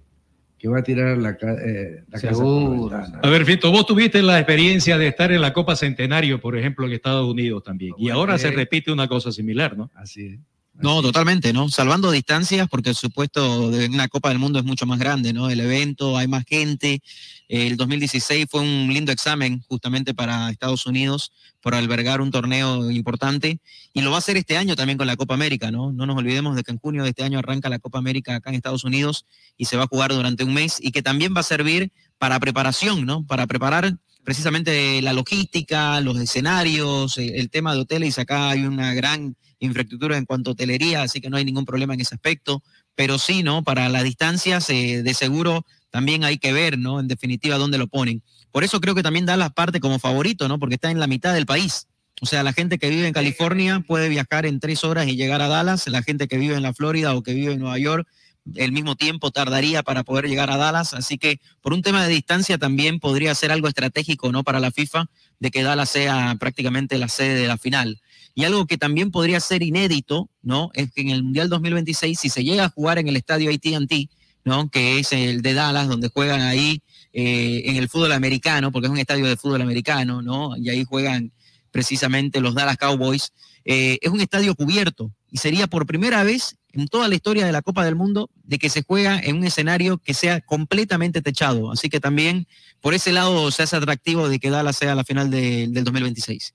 que 0.59 0.67
va 0.67 0.79
a 0.79 0.83
tirar 0.83 1.17
la, 1.17 1.29
eh, 1.31 2.03
la 2.09 2.19
casa 2.19 2.43
por 2.43 2.91
la. 2.91 3.19
A 3.23 3.29
ver, 3.29 3.45
Fito, 3.45 3.71
vos 3.71 3.85
tuviste 3.85 4.21
la 4.21 4.39
experiencia 4.39 4.97
de 4.97 5.07
estar 5.07 5.31
en 5.31 5.41
la 5.41 5.53
Copa 5.53 5.75
Centenario, 5.75 6.41
por 6.41 6.57
ejemplo, 6.57 6.85
en 6.85 6.91
Estados 6.91 7.27
Unidos 7.27 7.63
también. 7.63 7.93
Y 7.97 8.09
ahora 8.09 8.37
se 8.37 8.49
eh, 8.49 8.51
repite 8.51 8.91
una 8.91 9.07
cosa 9.07 9.31
similar, 9.31 9.77
¿no? 9.77 9.89
Así 9.95 10.25
es. 10.25 10.39
No, 10.81 11.01
totalmente, 11.01 11.51
¿no? 11.51 11.67
Salvando 11.67 12.09
distancias, 12.09 12.69
porque 12.69 12.91
el 12.91 12.95
supuesto 12.95 13.69
de 13.69 13.87
una 13.87 14.07
Copa 14.07 14.29
del 14.29 14.39
Mundo 14.39 14.59
es 14.59 14.65
mucho 14.65 14.85
más 14.85 14.97
grande, 14.97 15.33
¿no? 15.33 15.49
El 15.49 15.59
evento, 15.59 16.17
hay 16.17 16.29
más 16.29 16.45
gente. 16.47 17.01
El 17.49 17.75
2016 17.75 18.47
fue 18.49 18.61
un 18.61 18.87
lindo 18.93 19.11
examen 19.11 19.61
justamente 19.67 20.13
para 20.13 20.49
Estados 20.49 20.85
Unidos 20.85 21.33
por 21.59 21.75
albergar 21.75 22.21
un 22.21 22.31
torneo 22.31 22.89
importante 22.91 23.59
y 23.91 24.01
lo 24.01 24.11
va 24.11 24.15
a 24.15 24.19
hacer 24.19 24.37
este 24.37 24.55
año 24.55 24.77
también 24.77 24.97
con 24.97 25.05
la 25.05 25.17
Copa 25.17 25.33
América, 25.33 25.69
¿no? 25.69 25.91
No 25.91 26.05
nos 26.05 26.15
olvidemos 26.17 26.55
de 26.55 26.63
que 26.63 26.71
en 26.71 26.77
junio 26.79 27.03
de 27.03 27.09
este 27.09 27.23
año 27.23 27.39
arranca 27.39 27.67
la 27.67 27.79
Copa 27.79 27.97
América 27.97 28.35
acá 28.35 28.49
en 28.49 28.55
Estados 28.55 28.85
Unidos 28.85 29.25
y 29.57 29.65
se 29.65 29.75
va 29.75 29.83
a 29.83 29.87
jugar 29.87 30.13
durante 30.13 30.45
un 30.45 30.53
mes 30.53 30.77
y 30.79 30.91
que 30.91 31.01
también 31.01 31.33
va 31.35 31.41
a 31.41 31.43
servir 31.43 31.91
para 32.17 32.39
preparación, 32.39 33.05
¿no? 33.05 33.27
Para 33.27 33.47
preparar 33.47 33.97
precisamente 34.23 35.01
la 35.01 35.13
logística, 35.13 35.99
los 36.01 36.19
escenarios, 36.19 37.17
eh, 37.17 37.33
el 37.35 37.49
tema 37.49 37.73
de 37.73 37.81
hoteles. 37.81 38.19
Acá 38.19 38.49
hay 38.49 38.63
una 38.63 38.93
gran 38.93 39.35
infraestructura 39.59 40.17
en 40.17 40.25
cuanto 40.25 40.51
a 40.51 40.53
hotelería, 40.53 41.03
así 41.03 41.21
que 41.21 41.29
no 41.29 41.37
hay 41.37 41.45
ningún 41.45 41.65
problema 41.65 41.93
en 41.93 42.01
ese 42.01 42.15
aspecto. 42.15 42.63
Pero 42.95 43.17
sí, 43.17 43.43
¿no? 43.43 43.63
Para 43.63 43.89
las 43.89 44.03
distancias, 44.03 44.69
eh, 44.69 45.03
de 45.03 45.13
seguro 45.13 45.65
también 45.89 46.23
hay 46.23 46.37
que 46.37 46.53
ver, 46.53 46.77
¿no? 46.77 46.99
En 46.99 47.07
definitiva, 47.07 47.57
dónde 47.57 47.77
lo 47.77 47.87
ponen. 47.87 48.21
Por 48.51 48.63
eso 48.63 48.79
creo 48.81 48.95
que 48.95 49.03
también 49.03 49.25
da 49.25 49.37
la 49.37 49.49
parte 49.49 49.79
como 49.79 49.99
favorito, 49.99 50.47
¿no? 50.47 50.59
Porque 50.59 50.75
está 50.75 50.91
en 50.91 50.99
la 50.99 51.07
mitad 51.07 51.33
del 51.33 51.45
país. 51.45 51.87
O 52.21 52.25
sea, 52.25 52.43
la 52.43 52.53
gente 52.53 52.77
que 52.77 52.89
vive 52.89 53.07
en 53.07 53.13
California 53.13 53.83
puede 53.85 54.09
viajar 54.09 54.45
en 54.45 54.59
tres 54.59 54.83
horas 54.83 55.07
y 55.07 55.15
llegar 55.15 55.41
a 55.41 55.47
Dallas. 55.47 55.87
La 55.87 56.03
gente 56.03 56.27
que 56.27 56.37
vive 56.37 56.55
en 56.55 56.63
la 56.63 56.73
Florida 56.73 57.15
o 57.15 57.23
que 57.23 57.33
vive 57.33 57.53
en 57.53 57.59
Nueva 57.59 57.79
York, 57.79 58.07
el 58.55 58.71
mismo 58.71 58.95
tiempo 58.95 59.31
tardaría 59.31 59.83
para 59.83 60.03
poder 60.03 60.27
llegar 60.27 60.49
a 60.51 60.57
Dallas. 60.57 60.93
Así 60.93 61.17
que 61.17 61.39
por 61.61 61.73
un 61.73 61.81
tema 61.81 62.05
de 62.05 62.13
distancia 62.13 62.57
también 62.57 62.99
podría 62.99 63.33
ser 63.35 63.51
algo 63.51 63.67
estratégico, 63.67 64.31
¿no? 64.31 64.43
Para 64.43 64.59
la 64.59 64.71
FIFA, 64.71 65.05
de 65.39 65.51
que 65.51 65.63
Dallas 65.63 65.89
sea 65.89 66.35
prácticamente 66.39 66.97
la 66.97 67.07
sede 67.07 67.35
de 67.35 67.47
la 67.47 67.57
final. 67.57 68.01
Y 68.35 68.43
algo 68.43 68.67
que 68.67 68.77
también 68.77 69.11
podría 69.11 69.39
ser 69.39 69.63
inédito, 69.63 70.29
¿no? 70.41 70.71
Es 70.73 70.91
que 70.91 71.01
en 71.01 71.09
el 71.09 71.23
Mundial 71.23 71.49
2026, 71.49 72.19
si 72.19 72.29
se 72.29 72.43
llega 72.43 72.65
a 72.65 72.69
jugar 72.69 72.99
en 72.99 73.07
el 73.07 73.15
estadio 73.15 73.51
AT&T, 73.51 74.09
¿no? 74.45 74.69
Que 74.69 74.99
es 74.99 75.11
el 75.13 75.41
de 75.41 75.53
Dallas, 75.53 75.87
donde 75.87 76.09
juegan 76.09 76.41
ahí 76.41 76.81
eh, 77.11 77.63
en 77.65 77.75
el 77.75 77.89
fútbol 77.89 78.11
americano, 78.11 78.71
porque 78.71 78.87
es 78.87 78.91
un 78.91 78.99
estadio 78.99 79.25
de 79.25 79.35
fútbol 79.35 79.61
americano, 79.61 80.21
¿no? 80.21 80.55
Y 80.57 80.69
ahí 80.69 80.83
juegan 80.83 81.31
precisamente 81.71 82.41
los 82.41 82.55
Dallas 82.55 82.77
Cowboys. 82.77 83.33
Eh, 83.65 83.99
es 84.01 84.09
un 84.09 84.21
estadio 84.21 84.55
cubierto 84.55 85.11
y 85.31 85.37
sería 85.37 85.67
por 85.67 85.85
primera 85.85 86.23
vez 86.23 86.55
en 86.73 86.87
toda 86.87 87.07
la 87.07 87.15
historia 87.15 87.45
de 87.45 87.51
la 87.51 87.61
Copa 87.61 87.83
del 87.83 87.95
Mundo 87.95 88.29
de 88.43 88.59
que 88.59 88.69
se 88.69 88.83
juega 88.83 89.19
en 89.19 89.37
un 89.37 89.43
escenario 89.45 89.97
que 89.97 90.13
sea 90.13 90.41
completamente 90.41 91.21
techado. 91.21 91.71
Así 91.71 91.89
que 91.89 91.99
también 91.99 92.47
por 92.81 92.93
ese 92.93 93.11
lado 93.11 93.49
se 93.51 93.63
hace 93.63 93.75
atractivo 93.75 94.29
de 94.29 94.39
que 94.39 94.49
Dallas 94.49 94.77
sea 94.77 94.95
la 94.95 95.03
final 95.03 95.29
de- 95.31 95.67
del 95.69 95.83
2026. 95.83 96.53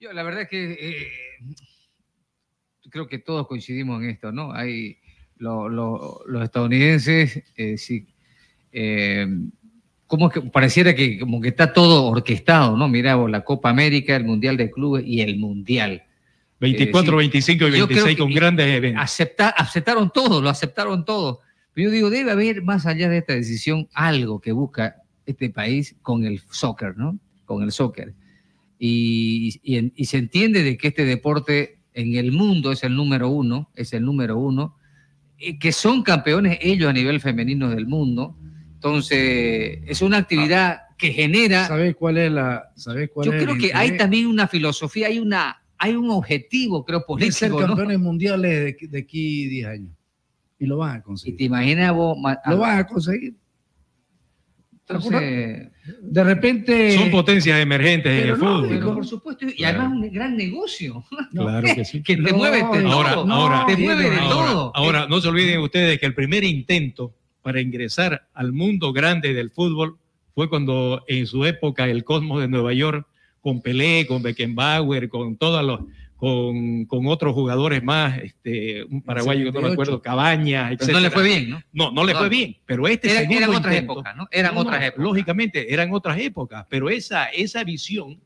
Yo, 0.00 0.12
la 0.12 0.22
verdad 0.22 0.42
es 0.42 0.48
que 0.48 0.72
eh, 0.80 1.08
creo 2.90 3.06
que 3.06 3.18
todos 3.18 3.46
coincidimos 3.46 4.02
en 4.02 4.10
esto, 4.10 4.32
¿no? 4.32 4.52
Hay 4.52 4.98
lo- 5.36 5.68
lo- 5.68 6.20
los 6.26 6.42
estadounidenses, 6.42 7.42
eh, 7.56 7.78
sí, 7.78 8.06
eh, 8.72 9.26
como 10.06 10.28
que 10.28 10.40
pareciera 10.40 10.94
que 10.94 11.18
como 11.20 11.40
que 11.40 11.48
está 11.48 11.72
todo 11.72 12.06
orquestado, 12.06 12.76
¿no? 12.76 12.88
Vos, 13.18 13.30
la 13.30 13.44
Copa 13.44 13.70
América, 13.70 14.16
el 14.16 14.24
Mundial 14.24 14.56
de 14.56 14.70
Clubes 14.70 15.04
y 15.06 15.20
el 15.20 15.38
Mundial. 15.38 16.02
24, 16.60 17.16
25 17.16 17.64
y 17.64 17.66
yo 17.66 17.70
creo 17.70 17.86
26 17.86 18.16
que 18.16 18.22
con 18.22 18.32
grandes 18.32 18.66
eventos. 18.66 19.02
acepta- 19.02 19.48
aceptaron 19.56 20.10
todo, 20.12 20.40
lo 20.42 20.48
aceptaron 20.50 21.04
todo. 21.04 21.40
Pero 21.72 21.88
yo 21.88 21.90
digo, 21.92 22.10
debe 22.10 22.30
haber 22.32 22.62
más 22.62 22.86
allá 22.86 23.08
de 23.08 23.18
esta 23.18 23.32
decisión 23.34 23.88
algo 23.94 24.40
que 24.40 24.52
busca 24.52 24.96
este 25.24 25.50
país 25.50 25.96
con 26.02 26.24
el 26.24 26.40
soccer, 26.50 26.96
¿no? 26.96 27.18
Con 27.44 27.62
el 27.62 27.72
soccer. 27.72 28.14
Y, 28.78 29.60
y 29.62 29.92
y 29.94 30.04
se 30.06 30.18
entiende 30.18 30.62
de 30.62 30.76
que 30.76 30.88
este 30.88 31.04
deporte 31.04 31.78
en 31.94 32.14
el 32.16 32.32
mundo 32.32 32.72
es 32.72 32.82
el 32.84 32.94
número 32.94 33.28
uno, 33.28 33.70
es 33.74 33.92
el 33.92 34.04
número 34.04 34.38
uno, 34.38 34.76
eh, 35.38 35.58
que 35.58 35.72
son 35.72 36.02
campeones 36.02 36.58
ellos 36.60 36.88
a 36.88 36.92
nivel 36.92 37.20
femenino 37.20 37.68
del 37.70 37.86
mundo. 37.86 38.36
Entonces, 38.74 39.80
es 39.86 40.00
una 40.02 40.18
actividad 40.18 40.80
que 40.96 41.12
genera... 41.12 41.66
¿Sabes 41.66 41.94
cuál 41.96 42.16
es 42.18 42.32
la...? 42.32 42.70
¿sabes 42.76 43.10
cuál 43.12 43.26
Yo 43.26 43.32
es 43.34 43.38
el 43.40 43.44
creo 43.46 43.58
que 43.58 43.74
hay 43.74 43.96
también 43.96 44.26
una 44.26 44.48
filosofía, 44.48 45.08
hay, 45.08 45.18
una, 45.18 45.62
hay 45.82 45.94
un 45.96 46.10
objetivo, 46.10 46.84
creo, 46.84 47.04
de 47.18 47.32
ser 47.32 47.48
político. 47.50 47.60
¿no? 47.60 47.66
campeones 47.68 47.98
mundiales 47.98 48.76
de, 48.80 48.88
de 48.88 48.98
aquí 48.98 49.46
10 49.48 49.66
años. 49.66 49.92
Y 50.58 50.66
lo 50.66 50.76
van 50.76 50.96
a 50.98 51.02
conseguir. 51.02 51.38
¿Te 51.38 51.44
imaginas 51.44 51.94
vos? 51.94 52.18
Lo 52.46 52.58
van 52.58 52.78
a 52.80 52.86
conseguir. 52.86 53.34
Entonces, 54.88 55.68
De 56.02 56.24
repente. 56.24 56.96
Son 56.98 57.10
potencias 57.10 57.60
emergentes 57.60 58.12
en 58.12 58.28
el 58.30 58.30
no, 58.30 58.36
fútbol. 58.38 58.68
pero 58.68 58.86
¿no? 58.86 58.94
por 58.94 59.06
supuesto, 59.06 59.46
y 59.46 59.52
Claro. 59.54 59.80
además 59.82 59.98
un 60.02 60.12
gran 60.12 60.36
negocio. 60.36 61.04
Claro 61.32 61.68
que 61.74 61.84
sí. 61.84 62.02
que 62.02 62.16
te 62.16 62.32
mueve 62.32 62.58
de 62.58 62.62
ahora, 62.90 63.14
todo. 63.14 63.32
ahora, 63.32 63.64
te 63.66 63.76
mueve 63.76 64.10
de 64.10 64.16
ahora, 64.18 64.28
todo. 64.50 64.72
ahora, 64.74 65.06
no 65.08 65.20
se 65.20 65.28
olviden 65.28 65.60
ustedes 65.60 65.98
que 66.00 66.06
el 66.06 66.14
primer 66.14 66.44
intento 66.44 67.14
para 67.42 67.60
ingresar 67.60 68.28
al 68.34 68.52
mundo 68.52 68.92
grande 68.92 69.32
del 69.32 69.50
fútbol 69.50 69.96
fue 70.34 70.50
cuando 70.50 71.04
en 71.08 71.26
su 71.26 71.44
época 71.46 71.86
el 71.86 72.04
Cosmos 72.04 72.40
de 72.40 72.48
Nueva 72.48 72.72
York, 72.74 73.06
con 73.40 73.60
Pelé, 73.62 74.06
con 74.06 74.22
Beckenbauer, 74.22 75.08
con 75.08 75.36
todos 75.36 75.64
los, 75.64 75.80
con, 76.16 76.84
con 76.84 77.06
otros 77.06 77.32
jugadores 77.34 77.82
más, 77.82 78.18
este, 78.18 78.84
un 78.84 79.00
paraguayo 79.02 79.44
que 79.44 79.52
no 79.52 79.60
me 79.62 79.70
78. 79.70 79.72
acuerdo, 79.72 80.02
Cabañas, 80.02 80.76
Pero 80.78 80.92
no 80.92 81.00
le 81.00 81.10
fue 81.10 81.22
bien, 81.24 81.50
¿no? 81.50 81.62
No, 81.72 81.90
no 81.92 82.04
le 82.04 82.12
No. 82.12 82.18
fue 82.18 82.28
bien, 82.28 82.56
pero 82.66 82.86
este 82.86 83.10
Era- 83.10 83.20
segundo 83.20 83.38
eran 83.38 83.50
otras 83.56 83.74
intento- 83.74 83.92
épocas, 83.94 84.16
¿no? 84.16 84.28
Eran 84.30 84.54
No, 84.54 84.60
otras 84.60 84.82
épocas. 84.84 85.04
Lógicamente, 85.04 85.72
eran 85.72 85.92
otras 85.92 86.18
épocas, 86.18 86.66
pero 86.68 86.90
esa, 86.90 87.26
esa 87.26 87.64
visión 87.64 88.20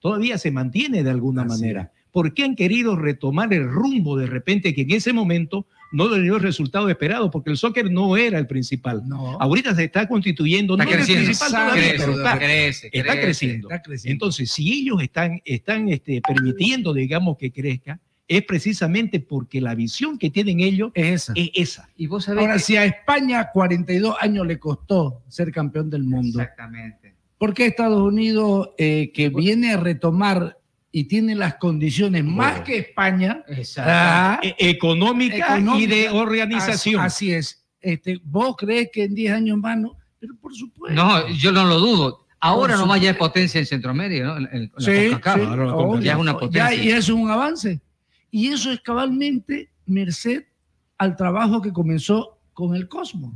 todavía 0.00 0.38
se 0.38 0.50
mantiene 0.50 1.02
de 1.02 1.10
alguna 1.10 1.44
manera. 1.44 1.90
¿Por 2.16 2.32
qué 2.32 2.44
han 2.44 2.56
querido 2.56 2.96
retomar 2.96 3.52
el 3.52 3.68
rumbo 3.68 4.16
de 4.16 4.26
repente 4.26 4.74
que 4.74 4.80
en 4.82 4.92
ese 4.92 5.12
momento 5.12 5.66
no 5.92 6.08
le 6.08 6.22
dio 6.22 6.36
el 6.36 6.42
resultado 6.42 6.88
esperado? 6.88 7.30
Porque 7.30 7.50
el 7.50 7.58
soccer 7.58 7.90
no 7.90 8.16
era 8.16 8.38
el 8.38 8.46
principal. 8.46 9.02
Ahorita 9.38 9.74
se 9.74 9.84
está 9.84 10.08
constituyendo, 10.08 10.74
Está 10.78 10.84
no 10.86 10.90
es 10.90 10.96
el 10.96 11.04
creciendo, 11.04 11.24
principal 11.26 11.72
crece, 11.74 11.94
pero 11.98 12.12
está, 12.12 12.38
crece, 12.38 12.86
está 12.90 13.12
crece, 13.12 13.20
creciendo. 13.26 13.68
está 13.68 13.82
creciendo. 13.82 14.12
Entonces, 14.14 14.50
si 14.50 14.72
ellos 14.80 15.02
están, 15.02 15.42
están 15.44 15.90
este, 15.90 16.22
permitiendo, 16.26 16.94
digamos, 16.94 17.36
que 17.36 17.52
crezca, 17.52 18.00
es 18.26 18.42
precisamente 18.44 19.20
porque 19.20 19.60
la 19.60 19.74
visión 19.74 20.16
que 20.18 20.30
tienen 20.30 20.60
ellos 20.60 20.92
es 20.94 21.28
esa. 21.28 21.34
esa. 21.54 21.88
Y 21.98 22.06
vos 22.06 22.24
sabés 22.24 22.40
Ahora, 22.40 22.54
que- 22.54 22.60
si 22.60 22.76
a 22.78 22.86
España 22.86 23.50
42 23.52 24.16
años 24.22 24.46
le 24.46 24.58
costó 24.58 25.22
ser 25.28 25.52
campeón 25.52 25.90
del 25.90 26.04
mundo, 26.04 26.40
Exactamente. 26.40 27.14
¿por 27.36 27.52
qué 27.52 27.66
Estados 27.66 28.00
Unidos, 28.00 28.70
eh, 28.78 29.12
que 29.12 29.28
viene 29.28 29.72
a 29.72 29.76
retomar 29.76 30.56
y 30.92 31.04
tiene 31.04 31.34
las 31.34 31.56
condiciones 31.56 32.24
más 32.24 32.60
que 32.62 32.78
España, 32.78 33.42
E- 34.42 34.54
económica, 34.58 35.58
y 35.78 35.86
de 35.86 36.08
organización. 36.08 37.00
Así, 37.02 37.28
así 37.28 37.32
es. 37.32 37.66
Este, 37.80 38.20
¿Vos 38.24 38.56
crees 38.56 38.88
que 38.92 39.04
en 39.04 39.14
10 39.14 39.32
años 39.34 39.58
más 39.58 39.78
no? 39.78 39.96
Pero 40.18 40.34
por 40.40 40.54
supuesto. 40.54 40.94
No, 40.94 41.28
yo 41.28 41.52
no 41.52 41.64
lo 41.66 41.78
dudo. 41.78 42.26
Ahora 42.40 42.74
Por 42.74 42.80
nomás 42.82 43.00
ya 43.00 43.10
es 43.10 43.16
potencia 43.16 43.58
en 43.58 43.66
Centroamérica, 43.66 44.24
¿no? 44.24 44.36
En- 44.38 44.48
en- 44.52 44.72
Sí, 44.78 45.08
sí, 45.08 45.40
obvio. 45.40 46.00
ya 46.00 46.12
es 46.12 46.18
una 46.18 46.32
Ya- 46.32 46.38
potencia. 46.38 46.74
y 46.74 46.88
eso 46.88 46.98
es 47.14 47.18
un 47.20 47.30
avance. 47.30 47.80
Y 48.30 48.48
eso 48.48 48.70
es 48.72 48.80
cabalmente 48.80 49.70
merced 49.86 50.44
al 50.98 51.16
trabajo 51.16 51.60
que 51.62 51.72
comenzó 51.72 52.38
con 52.52 52.74
el 52.74 52.88
Cosmos. 52.88 53.34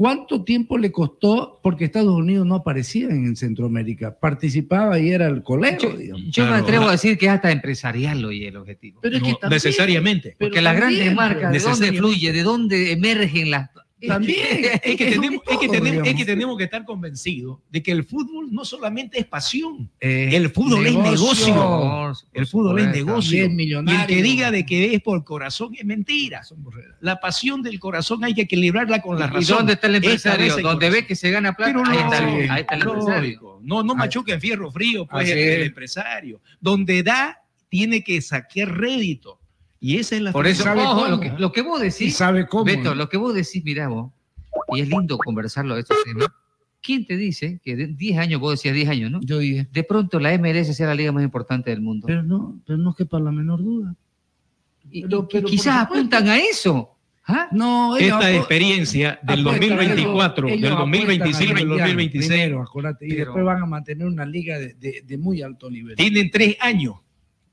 ¿Cuánto 0.00 0.42
tiempo 0.44 0.78
le 0.78 0.90
costó? 0.90 1.60
Porque 1.62 1.84
Estados 1.84 2.14
Unidos 2.16 2.46
no 2.46 2.54
aparecía 2.54 3.08
en 3.10 3.36
Centroamérica, 3.36 4.18
participaba 4.18 4.98
y 4.98 5.10
era 5.10 5.26
el 5.28 5.42
colero. 5.42 5.90
digamos. 5.90 6.24
Yo 6.30 6.46
me 6.46 6.52
atrevo 6.54 6.88
a 6.88 6.92
decir 6.92 7.18
que 7.18 7.26
es 7.26 7.32
hasta 7.32 7.52
empresarial 7.52 8.24
hoy 8.24 8.46
el 8.46 8.56
objetivo. 8.56 9.00
Pero 9.02 9.18
es 9.18 9.22
que 9.22 9.32
No, 9.32 9.36
también- 9.36 9.56
necesariamente. 9.56 10.36
Porque 10.40 10.62
las 10.62 10.74
grandes 10.74 11.14
marcas, 11.14 11.52
¿de 11.52 11.58
dónde 11.58 11.92
fluye? 11.92 12.32
¿De 12.32 12.42
dónde 12.42 12.92
emergen 12.92 13.50
las...? 13.50 13.68
También. 14.06 14.64
es 14.82 14.96
que, 14.96 15.10
tenemos, 15.10 15.42
es, 15.46 15.58
que 15.58 15.68
tenemos, 15.68 16.06
es 16.08 16.14
que 16.14 16.24
tenemos 16.24 16.56
que 16.58 16.64
estar 16.64 16.84
convencidos 16.84 17.58
de 17.70 17.82
que 17.82 17.92
el 17.92 18.04
fútbol 18.04 18.48
no 18.50 18.64
solamente 18.64 19.18
es 19.18 19.26
pasión, 19.26 19.90
Eh, 20.00 20.30
el 20.34 20.50
fútbol 20.50 20.86
es 20.86 20.94
negocio. 20.96 22.12
El 22.32 22.46
fútbol 22.46 22.78
es 22.80 22.88
negocio. 22.88 23.44
Y 23.46 23.62
Y 23.62 23.72
el 23.74 24.06
que 24.06 24.22
diga 24.22 24.50
de 24.50 24.64
que 24.64 24.94
es 24.94 25.02
por 25.02 25.22
corazón 25.24 25.74
es 25.78 25.84
mentira. 25.84 26.42
La 27.00 27.20
pasión 27.20 27.62
del 27.62 27.78
corazón 27.78 28.24
hay 28.24 28.34
que 28.34 28.42
equilibrarla 28.42 29.02
con 29.02 29.18
la 29.18 29.26
¿Y 29.26 29.30
razón. 29.30 29.56
dónde 29.58 29.72
está 29.74 29.86
el 29.88 29.96
empresario? 29.96 30.56
Donde 30.58 30.90
ve 30.90 31.06
que 31.06 31.14
se 31.16 31.30
gana 31.30 31.52
plata, 31.54 31.72
Pero 31.72 31.84
ahí, 31.86 31.98
está, 31.98 32.20
lógico, 32.20 32.40
el- 32.42 32.50
ahí 32.50 32.60
está 32.62 32.74
el 32.76 32.82
empresario. 32.82 33.58
No, 33.62 33.82
no 33.82 33.94
machuca 33.94 34.32
en 34.32 34.40
fierro 34.40 34.70
frío, 34.70 35.06
pues 35.06 35.28
el, 35.28 35.38
el 35.38 35.60
es. 35.62 35.66
empresario. 35.68 36.40
Donde 36.60 37.02
da, 37.02 37.38
tiene 37.68 38.02
que 38.02 38.20
sacar 38.22 38.68
rédito. 38.78 39.39
Y 39.80 39.96
esa 39.98 40.16
es 40.16 40.22
la 40.22 40.32
Por 40.32 40.46
eso, 40.46 40.64
ojo, 40.72 41.08
lo 41.08 41.18
que, 41.20 41.32
lo 41.38 41.52
que 41.52 41.62
vos 41.62 41.80
decís, 41.80 42.00
Y 42.02 42.10
sabe 42.10 42.46
cómo, 42.46 42.64
Beto, 42.64 42.90
¿no? 42.90 42.94
lo 42.96 43.08
que 43.08 43.16
vos 43.16 43.34
decís, 43.34 43.64
mirá 43.64 43.88
vos, 43.88 44.12
y 44.74 44.80
es 44.80 44.88
lindo 44.88 45.16
conversarlo 45.16 45.74
de 45.74 45.80
estos 45.80 45.96
temas. 46.04 46.28
¿Quién 46.82 47.06
te 47.06 47.16
dice 47.16 47.60
que 47.62 47.76
de 47.76 47.86
10 47.88 48.18
años, 48.18 48.40
vos 48.40 48.52
decías 48.52 48.74
10 48.74 48.88
años, 48.88 49.10
¿no? 49.10 49.20
Yo 49.22 49.38
dije. 49.38 49.66
De 49.72 49.84
pronto 49.84 50.18
la 50.18 50.32
MLS 50.38 50.74
sea 50.74 50.86
la 50.86 50.94
liga 50.94 51.12
más 51.12 51.22
importante 51.24 51.70
del 51.70 51.80
mundo. 51.82 52.06
Pero 52.06 52.22
no, 52.22 52.58
pero 52.66 52.78
no 52.78 52.94
quepa 52.94 53.18
la 53.20 53.30
menor 53.32 53.62
duda. 53.62 53.94
y, 54.90 55.02
pero- 55.02 55.18
y- 55.18 55.22
y 55.22 55.26
pero 55.30 55.42
por 55.42 55.50
quizás 55.50 55.76
apuntan 55.82 56.28
a 56.28 56.38
eso. 56.38 56.96
¿Ah? 57.26 57.48
No, 57.52 57.96
Esta 57.96 58.34
experiencia 58.34 59.20
del 59.22 59.40
apuestan, 59.40 59.68
2024, 59.76 60.48
ellos- 60.48 60.56
del 60.60 60.66
ellos 60.70 60.78
2025 60.78 61.12
y 61.12 61.20
apuestan 61.20 61.48
del 61.48 61.56
al 61.62 61.68
mundial 61.68 61.88
2026, 61.88 62.28
primero, 62.40 62.62
acuérdate, 62.62 63.06
y 63.06 63.10
Pero- 63.10 63.24
después 63.26 63.44
van 63.44 63.62
a 63.62 63.66
mantener 63.66 64.06
una 64.08 64.24
liga 64.26 64.58
de, 64.58 64.74
de- 64.74 65.02
de 65.06 65.18
muy 65.18 65.42
alto 65.42 65.70
nivel. 65.70 65.96
tienen 65.96 66.30
tres 66.30 66.56
años 66.60 66.94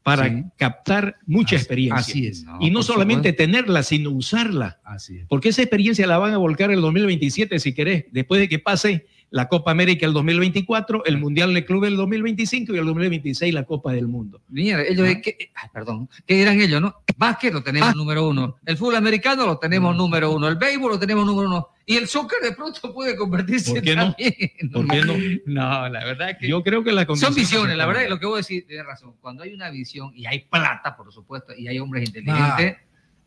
para 0.07 0.29
Sí. 0.29 0.43
captar 0.55 1.17
mucha 1.25 1.57
Así- 1.57 1.63
experiencia. 1.63 1.97
así 1.99 2.27
es. 2.27 2.45
y 2.61 2.69
no 2.71 2.81
solamente 2.81 3.34
tenerla, 3.34 3.84
sino 3.84 4.11
usarla. 4.11 4.79
Así 4.85 5.17
es. 5.17 5.25
Porque 5.27 5.49
esa 5.49 5.61
experiencia 5.61 6.07
la 6.07 6.17
van 6.17 6.34
a 6.34 6.38
volcar 6.38 6.71
el 6.71 6.79
2027, 6.79 7.59
si 7.59 7.73
querés, 7.73 8.05
después 8.13 8.39
de 8.39 8.47
que 8.47 8.57
pase 8.57 9.05
la 9.30 9.48
Copa 9.48 9.72
América 9.72 10.06
el 10.06 10.14
2024, 10.14 11.06
el 11.06 11.18
Mundial 11.18 11.54
de 11.54 11.66
Clubes 11.66 11.91
el 11.91 11.98
2025 11.98 12.74
y 12.74 12.78
el 12.78 12.86
2026 12.86 13.54
la 13.54 13.64
Copa 13.64 13.91
del 13.91 14.08
Mundo. 14.08 14.41
Mira, 14.49 14.82
ellos, 14.84 15.08
¿qué, 15.24 15.52
ay, 15.54 15.70
perdón, 15.74 16.10
¿qué 16.26 16.36
dirán 16.36 16.60
ellos, 16.62 16.82
no? 16.82 16.95
Básquet 17.18 17.54
lo 17.54 17.64
tenemos 17.64 17.95
número 17.95 18.28
uno, 18.28 18.58
el 18.66 18.78
fútbol 18.78 18.95
americano 18.95 19.45
lo 19.45 19.58
tenemos 19.58 19.95
número 19.95 20.32
uno, 20.32 20.48
el 20.48 20.56
béisbol 20.56 20.91
lo 20.91 20.99
tenemos 20.99 21.26
número 21.26 21.48
uno, 21.49 21.70
y 21.86 21.95
el 21.95 22.08
soccer 22.08 22.40
de 22.41 22.52
pronto 22.52 22.94
puede 22.94 23.16
convertirse 23.16 23.72
¿Por 23.72 23.82
qué 23.82 23.95
no? 23.95 24.14
también. 24.14 24.34
¿Por 24.72 24.88
qué 24.88 25.02
no? 25.02 25.14
No, 25.45 25.90
la 25.90 26.06
verdad 26.06 26.38
que 26.40 26.48
Yo 26.48 26.62
creo 26.62 26.84
que 26.84 26.91
la 26.91 27.06
son 27.16 27.34
visiones, 27.34 27.76
la 27.76 27.86
verdad, 27.86 28.04
y 28.06 28.10
lo 28.10 28.20
que 28.20 28.26
vos 28.26 28.45
decís, 28.45 28.68
tienes 28.68 28.86
razón. 28.86 29.14
Cuando 29.22 29.44
hay 29.44 29.54
una 29.54 29.70
visión 29.70 30.12
y 30.16 30.26
hay 30.26 30.40
plata, 30.40 30.95
por 30.95 31.12
supuesto, 31.12 31.54
y 31.58 31.68
hay 31.68 31.80
hombres 31.80 32.08
inteligentes, 32.08 32.78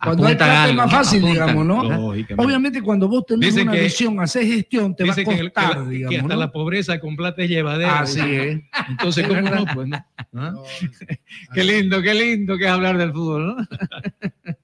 Cuando 0.02 0.26
hay 0.26 0.34
plata 0.34 0.52
es 0.52 0.58
algo, 0.70 0.82
más 0.82 0.90
fácil, 0.90 1.18
apuntan. 1.24 1.46
digamos, 1.48 1.66
¿no? 1.66 2.08
Obviamente 2.42 2.80
cuando 2.82 3.06
vos 3.08 3.24
tenés 3.26 3.50
Dicen 3.54 3.68
una 3.68 3.76
que- 3.76 3.82
visión, 3.84 4.20
haces 4.20 4.46
gestión, 4.46 4.96
te 4.96 5.04
va 5.04 5.12
a 5.12 5.16
Dice 5.16 5.24
que, 5.28 5.34
el- 5.38 5.46
que 5.48 5.52
costar, 5.52 5.78
la- 5.78 5.84
que 5.84 5.90
digamos, 5.90 6.18
hasta 6.22 6.34
¿no? 6.34 6.40
la 6.40 6.52
pobreza 6.52 6.98
con 7.00 7.16
plata 7.16 7.42
es 7.42 7.50
llevadera. 7.50 8.00
Así 8.00 8.20
dice. 8.20 8.48
es. 8.52 8.60
Entonces, 8.88 9.28
¿cómo 9.28 9.40
no? 9.42 9.64
Pues, 9.74 9.88
¿no? 9.88 9.96
¿Ah? 10.34 10.54
Qué 11.54 11.64
lindo, 11.64 12.00
qué 12.02 12.14
lindo 12.14 12.56
que 12.56 12.64
es 12.64 12.70
hablar 12.70 12.96
del 12.96 13.12
fútbol, 13.12 13.46
¿no? 13.56 13.56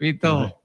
Vito. 0.00 0.56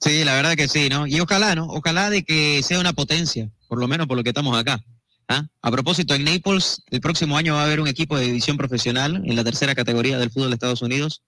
Sí, 0.00 0.24
la 0.24 0.34
verdad 0.34 0.54
que 0.56 0.68
sí, 0.68 0.88
¿no? 0.88 1.06
Y 1.06 1.18
ojalá, 1.20 1.54
¿no? 1.54 1.66
Ojalá 1.68 2.10
de 2.10 2.22
que 2.24 2.62
sea 2.62 2.78
una 2.80 2.92
potencia, 2.92 3.48
por 3.68 3.78
lo 3.78 3.88
menos 3.88 4.06
por 4.06 4.16
lo 4.16 4.22
que 4.22 4.30
estamos 4.30 4.56
acá. 4.56 4.80
¿ah? 5.28 5.46
A 5.62 5.70
propósito, 5.70 6.14
en 6.14 6.24
Naples, 6.24 6.82
el 6.90 7.00
próximo 7.00 7.36
año 7.36 7.54
va 7.54 7.62
a 7.62 7.64
haber 7.64 7.80
un 7.80 7.88
equipo 7.88 8.16
de 8.16 8.26
división 8.26 8.56
profesional 8.56 9.22
en 9.24 9.34
la 9.36 9.42
tercera 9.42 9.74
categoría 9.74 10.18
del 10.18 10.30
fútbol 10.30 10.50
de 10.50 10.54
Estados 10.54 10.82
Unidos. 10.82 11.22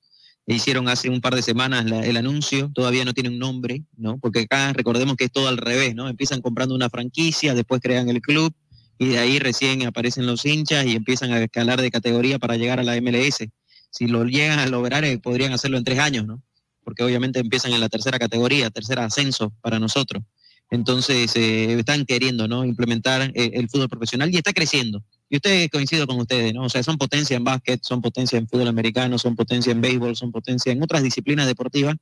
Hicieron 0.49 0.89
hace 0.89 1.11
un 1.11 1.21
par 1.21 1.35
de 1.35 1.43
semanas 1.43 1.85
el 1.87 2.17
anuncio, 2.17 2.71
todavía 2.75 3.05
no 3.05 3.13
tiene 3.13 3.29
un 3.29 3.39
nombre, 3.39 3.83
¿no? 3.97 4.19
Porque 4.19 4.41
acá 4.41 4.73
recordemos 4.73 5.17
que 5.17 5.25
es 5.25 5.33
todo 5.33 5.47
al 5.47 5.59
revés, 5.59 5.95
¿no? 5.95 6.09
Empiezan 6.09 6.41
comprando 6.41 6.75
una 6.75 6.89
franquicia, 6.89 7.55
después 7.55 7.83
crean 7.83 8.09
el 8.09 8.23
club 8.23 8.53
y 8.99 9.09
de 9.09 9.19
ahí 9.19 9.39
recién 9.39 9.87
aparecen 9.87 10.27
los 10.27 10.47
hinchas 10.47 10.87
y 10.87 10.97
empiezan 10.97 11.33
a 11.33 11.43
escalar 11.43 11.81
de 11.83 11.91
categoría 11.91 12.39
para 12.39 12.57
llegar 12.57 12.81
a 12.81 12.83
la 12.83 12.99
MLS. 13.01 13.47
Si 13.91 14.07
lo 14.07 14.25
llegan 14.25 14.59
a 14.59 14.67
lograr, 14.67 15.05
eh, 15.05 15.19
podrían 15.19 15.53
hacerlo 15.53 15.77
en 15.77 15.85
tres 15.85 15.99
años, 15.99 16.27
¿no? 16.27 16.43
porque 16.89 17.05
obviamente 17.05 17.39
empiezan 17.39 17.75
en 17.75 17.81
la 17.81 17.91
tercera 17.91 18.19
categoría, 18.19 18.71
tercer 18.71 18.99
ascenso 18.99 19.53
para 19.61 19.79
nosotros. 19.79 20.23
Entonces, 20.71 21.37
eh, 21.37 21.75
están 21.79 22.07
queriendo 22.07 22.47
implementar 22.65 23.31
eh, 23.35 23.51
el 23.53 23.69
fútbol 23.69 23.91
profesional 23.91 24.33
y 24.33 24.39
está 24.39 24.55
creciendo. 24.55 25.05
Y 25.31 25.37
ustedes 25.37 25.69
coincido 25.71 26.07
con 26.07 26.19
ustedes, 26.19 26.55
¿no? 26.55 26.65
O 26.65 26.69
sea, 26.69 26.83
son 26.83 26.97
potencia 26.97 27.37
en 27.37 27.45
básquet, 27.45 27.81
son 27.83 28.01
potencia 28.01 28.39
en 28.39 28.49
fútbol 28.49 28.69
americano, 28.69 29.19
son 29.19 29.37
potencia 29.37 29.73
en 29.73 29.81
béisbol, 29.81 30.17
son 30.17 30.33
potencia 30.33 30.73
en 30.73 30.83
otras 30.83 31.03
disciplinas 31.03 31.47
deportivas. 31.47 31.97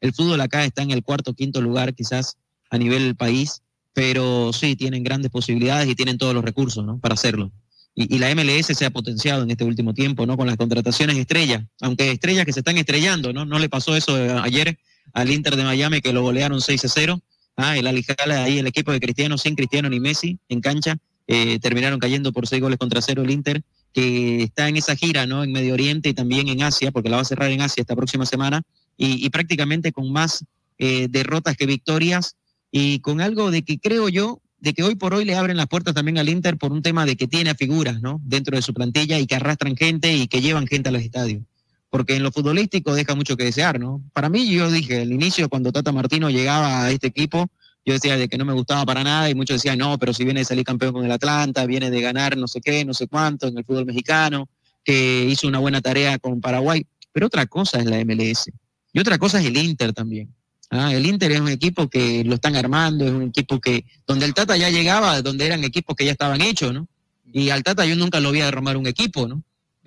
El 0.00 0.12
fútbol 0.12 0.40
acá 0.40 0.64
está 0.64 0.82
en 0.82 0.90
el 0.90 1.02
cuarto, 1.02 1.32
quinto 1.34 1.60
lugar 1.60 1.94
quizás 1.94 2.36
a 2.70 2.78
nivel 2.78 3.14
país, 3.14 3.62
pero 3.92 4.52
sí, 4.52 4.74
tienen 4.74 5.04
grandes 5.04 5.30
posibilidades 5.30 5.88
y 5.88 5.94
tienen 5.94 6.18
todos 6.18 6.34
los 6.34 6.44
recursos, 6.44 6.84
¿no? 6.84 6.98
Para 6.98 7.14
hacerlo. 7.14 7.52
Y, 7.94 8.16
y 8.16 8.18
la 8.18 8.34
MLS 8.34 8.66
se 8.66 8.84
ha 8.84 8.90
potenciado 8.90 9.44
en 9.44 9.50
este 9.50 9.64
último 9.64 9.94
tiempo, 9.94 10.26
¿no? 10.26 10.36
Con 10.36 10.48
las 10.48 10.56
contrataciones 10.56 11.16
estrellas, 11.18 11.64
aunque 11.80 12.10
estrellas 12.10 12.46
que 12.46 12.52
se 12.52 12.60
están 12.60 12.78
estrellando, 12.78 13.32
¿no? 13.32 13.44
No 13.44 13.58
le 13.60 13.68
pasó 13.68 13.94
eso 13.94 14.18
eh, 14.18 14.32
ayer 14.42 14.76
al 15.12 15.30
Inter 15.30 15.56
de 15.56 15.64
Miami 15.64 16.00
que 16.00 16.12
lo 16.12 16.22
golearon 16.22 16.60
6 16.60 16.84
a 16.84 16.88
0. 16.88 17.20
Ah, 17.56 17.76
el 17.76 17.86
Alijala 17.86 18.44
ahí, 18.44 18.58
el 18.58 18.66
equipo 18.66 18.92
de 18.92 19.00
Cristiano, 19.00 19.36
sin 19.38 19.54
Cristiano 19.54 19.88
ni 19.88 20.00
Messi 20.00 20.38
en 20.48 20.60
cancha, 20.60 20.96
eh, 21.26 21.58
terminaron 21.60 21.98
cayendo 21.98 22.32
por 22.32 22.46
seis 22.46 22.60
goles 22.60 22.78
contra 22.78 23.00
cero 23.02 23.22
el 23.22 23.30
Inter 23.30 23.62
que 23.92 24.42
está 24.42 24.68
en 24.68 24.76
esa 24.76 24.96
gira, 24.96 25.26
¿no? 25.26 25.44
En 25.44 25.52
Medio 25.52 25.74
Oriente 25.74 26.08
y 26.08 26.14
también 26.14 26.48
en 26.48 26.62
Asia, 26.62 26.90
porque 26.90 27.10
la 27.10 27.16
va 27.16 27.22
a 27.22 27.26
cerrar 27.26 27.50
en 27.50 27.60
Asia 27.60 27.82
esta 27.82 27.94
próxima 27.94 28.24
semana, 28.26 28.62
y, 28.96 29.24
y 29.24 29.30
prácticamente 29.30 29.92
con 29.92 30.10
más 30.10 30.44
eh, 30.78 31.08
derrotas 31.10 31.56
que 31.56 31.66
victorias, 31.66 32.36
y 32.70 33.00
con 33.00 33.20
algo 33.20 33.50
de 33.50 33.62
que 33.62 33.78
creo 33.78 34.08
yo, 34.08 34.40
de 34.58 34.72
que 34.72 34.82
hoy 34.82 34.94
por 34.94 35.12
hoy 35.12 35.24
le 35.24 35.34
abren 35.34 35.56
las 35.56 35.66
puertas 35.66 35.94
también 35.94 36.18
al 36.18 36.28
Inter 36.28 36.56
por 36.56 36.72
un 36.72 36.82
tema 36.82 37.04
de 37.04 37.16
que 37.16 37.26
tiene 37.26 37.54
figuras, 37.54 38.00
¿no? 38.00 38.20
Dentro 38.24 38.56
de 38.56 38.62
su 38.62 38.72
plantilla 38.72 39.18
y 39.18 39.26
que 39.26 39.34
arrastran 39.34 39.76
gente 39.76 40.14
y 40.14 40.28
que 40.28 40.40
llevan 40.40 40.66
gente 40.66 40.88
a 40.88 40.92
los 40.92 41.02
estadios. 41.02 41.42
Porque 41.90 42.16
en 42.16 42.22
lo 42.22 42.32
futbolístico 42.32 42.94
deja 42.94 43.14
mucho 43.14 43.36
que 43.36 43.44
desear, 43.44 43.78
¿no? 43.78 44.00
Para 44.14 44.30
mí, 44.30 44.48
yo 44.50 44.70
dije, 44.70 45.02
al 45.02 45.12
inicio, 45.12 45.48
cuando 45.50 45.72
Tata 45.72 45.92
Martino 45.92 46.30
llegaba 46.30 46.84
a 46.84 46.90
este 46.90 47.08
equipo, 47.08 47.50
yo 47.84 47.94
decía 47.94 48.16
de 48.16 48.28
que 48.28 48.38
no 48.38 48.44
me 48.44 48.52
gustaba 48.52 48.84
para 48.84 49.02
nada 49.02 49.28
y 49.28 49.34
muchos 49.34 49.56
decían, 49.56 49.78
no, 49.78 49.98
pero 49.98 50.12
si 50.14 50.24
viene 50.24 50.40
de 50.40 50.44
salir 50.44 50.64
campeón 50.64 50.92
con 50.92 51.04
el 51.04 51.10
Atlanta, 51.10 51.66
viene 51.66 51.90
de 51.90 52.00
ganar 52.00 52.36
no 52.36 52.46
sé 52.46 52.60
qué, 52.60 52.84
no 52.84 52.94
sé 52.94 53.08
cuánto 53.08 53.48
en 53.48 53.58
el 53.58 53.64
fútbol 53.64 53.86
mexicano, 53.86 54.48
que 54.84 55.24
hizo 55.24 55.48
una 55.48 55.58
buena 55.58 55.80
tarea 55.80 56.18
con 56.18 56.40
Paraguay. 56.40 56.86
Pero 57.12 57.26
otra 57.26 57.46
cosa 57.46 57.78
es 57.78 57.86
la 57.86 58.02
MLS. 58.04 58.50
Y 58.92 59.00
otra 59.00 59.18
cosa 59.18 59.40
es 59.40 59.46
el 59.46 59.56
Inter 59.56 59.92
también. 59.92 60.32
Ah, 60.70 60.92
el 60.94 61.04
Inter 61.04 61.32
es 61.32 61.40
un 61.40 61.48
equipo 61.48 61.88
que 61.88 62.24
lo 62.24 62.34
están 62.36 62.56
armando, 62.56 63.04
es 63.04 63.12
un 63.12 63.24
equipo 63.24 63.60
que, 63.60 63.84
donde 64.06 64.24
el 64.24 64.32
Tata 64.32 64.56
ya 64.56 64.70
llegaba, 64.70 65.20
donde 65.20 65.44
eran 65.44 65.62
equipos 65.64 65.94
que 65.94 66.06
ya 66.06 66.12
estaban 66.12 66.40
hechos, 66.40 66.72
¿no? 66.72 66.88
Y 67.30 67.50
al 67.50 67.62
Tata 67.62 67.84
yo 67.84 67.94
nunca 67.96 68.20
lo 68.20 68.30
vi 68.30 68.40
derramar 68.40 68.76
un 68.76 68.86
equipo, 68.86 69.28
¿no? 69.28 69.42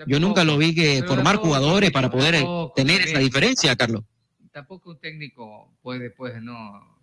Yo 0.06 0.20
nunca 0.20 0.44
lo 0.44 0.58
vi 0.58 0.76
que 0.76 1.04
formar 1.04 1.38
jugadores 1.38 1.92
para 1.92 2.12
poder 2.12 2.44
tener 2.76 3.02
esa 3.02 3.20
diferencia, 3.20 3.76
Carlos. 3.76 4.04
Tampoco 4.52 4.92
un 4.92 5.00
técnico 5.00 5.72
puede, 5.82 6.12
pues, 6.12 6.42
no. 6.42 6.95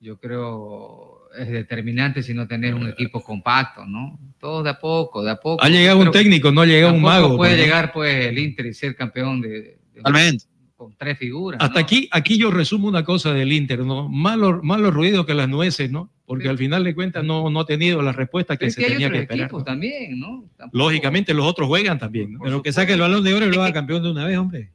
Yo 0.00 0.16
creo 0.18 1.18
es 1.38 1.48
determinante 1.48 2.22
si 2.22 2.32
no 2.34 2.46
tener 2.46 2.74
un 2.74 2.88
equipo 2.88 3.22
compacto, 3.22 3.84
¿no? 3.84 4.18
Todo 4.38 4.62
de 4.62 4.70
a 4.70 4.78
poco, 4.78 5.22
de 5.22 5.32
a 5.32 5.36
poco. 5.36 5.62
Ha 5.62 5.68
llegado 5.68 5.98
un 6.00 6.10
técnico, 6.10 6.50
no 6.52 6.62
ha 6.62 6.66
llegado 6.66 6.94
un 6.94 7.02
mago. 7.02 7.36
Puede 7.36 7.52
pero- 7.54 7.64
llegar, 7.64 7.92
pues, 7.92 8.26
el 8.26 8.38
Inter 8.38 8.66
y 8.66 8.74
ser 8.74 8.94
campeón 8.96 9.40
de, 9.40 9.48
de- 9.48 10.38
con 10.76 10.94
tres 10.96 11.18
figuras. 11.18 11.60
Hasta 11.60 11.80
¿no? 11.80 11.84
aquí, 11.84 12.08
aquí 12.12 12.38
yo 12.38 12.52
resumo 12.52 12.86
una 12.86 13.04
cosa 13.04 13.32
del 13.32 13.52
Inter, 13.52 13.80
¿no? 13.80 14.08
Malo, 14.08 14.60
malo 14.62 14.92
ruido 14.92 15.26
que 15.26 15.34
las 15.34 15.48
nueces, 15.48 15.90
¿no? 15.90 16.12
Porque 16.24 16.48
al 16.48 16.56
final 16.56 16.84
de 16.84 16.94
cuentas 16.94 17.24
no, 17.24 17.50
no 17.50 17.60
ha 17.60 17.66
tenido 17.66 18.00
la 18.00 18.12
respuesta 18.12 18.56
que 18.56 18.66
Es 18.66 18.74
se 18.74 18.80
que 18.82 18.86
hay 18.86 18.92
tenía 18.92 19.10
que 19.10 19.18
esperar. 19.22 19.46
equipos 19.46 19.64
también, 19.64 20.20
¿no? 20.20 20.44
Lógicamente 20.72 21.34
los 21.34 21.46
otros 21.46 21.66
juegan 21.66 21.98
también, 21.98 22.34
¿no? 22.34 22.40
pero 22.44 22.62
que 22.62 22.72
saque 22.72 22.92
el 22.92 23.00
balón 23.00 23.24
de 23.24 23.34
oro 23.34 23.46
y 23.46 23.50
lo 23.52 23.60
haga 23.62 23.72
campeón 23.72 24.02
de 24.04 24.10
una 24.12 24.24
vez, 24.24 24.38
hombre. 24.38 24.70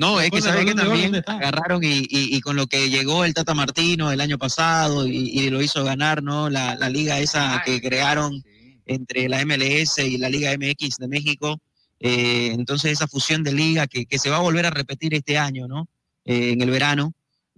No, 0.00 0.18
es 0.20 0.30
que 0.30 0.30
Con 0.30 0.38
el 0.38 0.44
sabe 0.44 0.64
que 0.64 0.74
también 0.74 1.12
agarraron 1.30 1.84
y, 1.84 1.88
y- 2.08 2.34
y 2.36 2.40
con 2.40 2.56
lo 2.56 2.66
que 2.66 2.88
llegó 2.88 3.24
el 3.26 3.34
Tata 3.34 3.52
Martino 3.54 4.10
el 4.10 4.20
año 4.20 4.38
pasado 4.38 5.06
y, 5.06 5.28
y 5.38 5.50
lo 5.50 5.60
hizo 5.60 5.84
ganar, 5.84 6.22
¿no? 6.22 6.48
La, 6.48 6.74
la 6.74 6.88
liga 6.88 7.20
esa 7.20 7.62
que 7.66 7.80
crearon 7.82 8.42
entre 8.86 9.28
la 9.28 9.44
MLS 9.44 9.98
y 9.98 10.16
la 10.18 10.28
Liga 10.30 10.52
MX 10.58 10.96
de 10.96 11.06
México. 11.08 11.60
Eh, 12.00 12.50
entonces 12.52 12.92
esa 12.92 13.06
fusión 13.08 13.44
de 13.44 13.52
liga 13.52 13.86
que, 13.86 14.06
que 14.06 14.18
se 14.18 14.30
va 14.30 14.36
a 14.38 14.40
volver 14.40 14.64
a 14.64 14.70
repetir 14.70 15.12
este 15.14 15.36
año, 15.36 15.68
¿no? 15.68 15.86
Eh, 16.24 16.52
en 16.52 16.62
el 16.62 16.70
verano. 16.70 17.12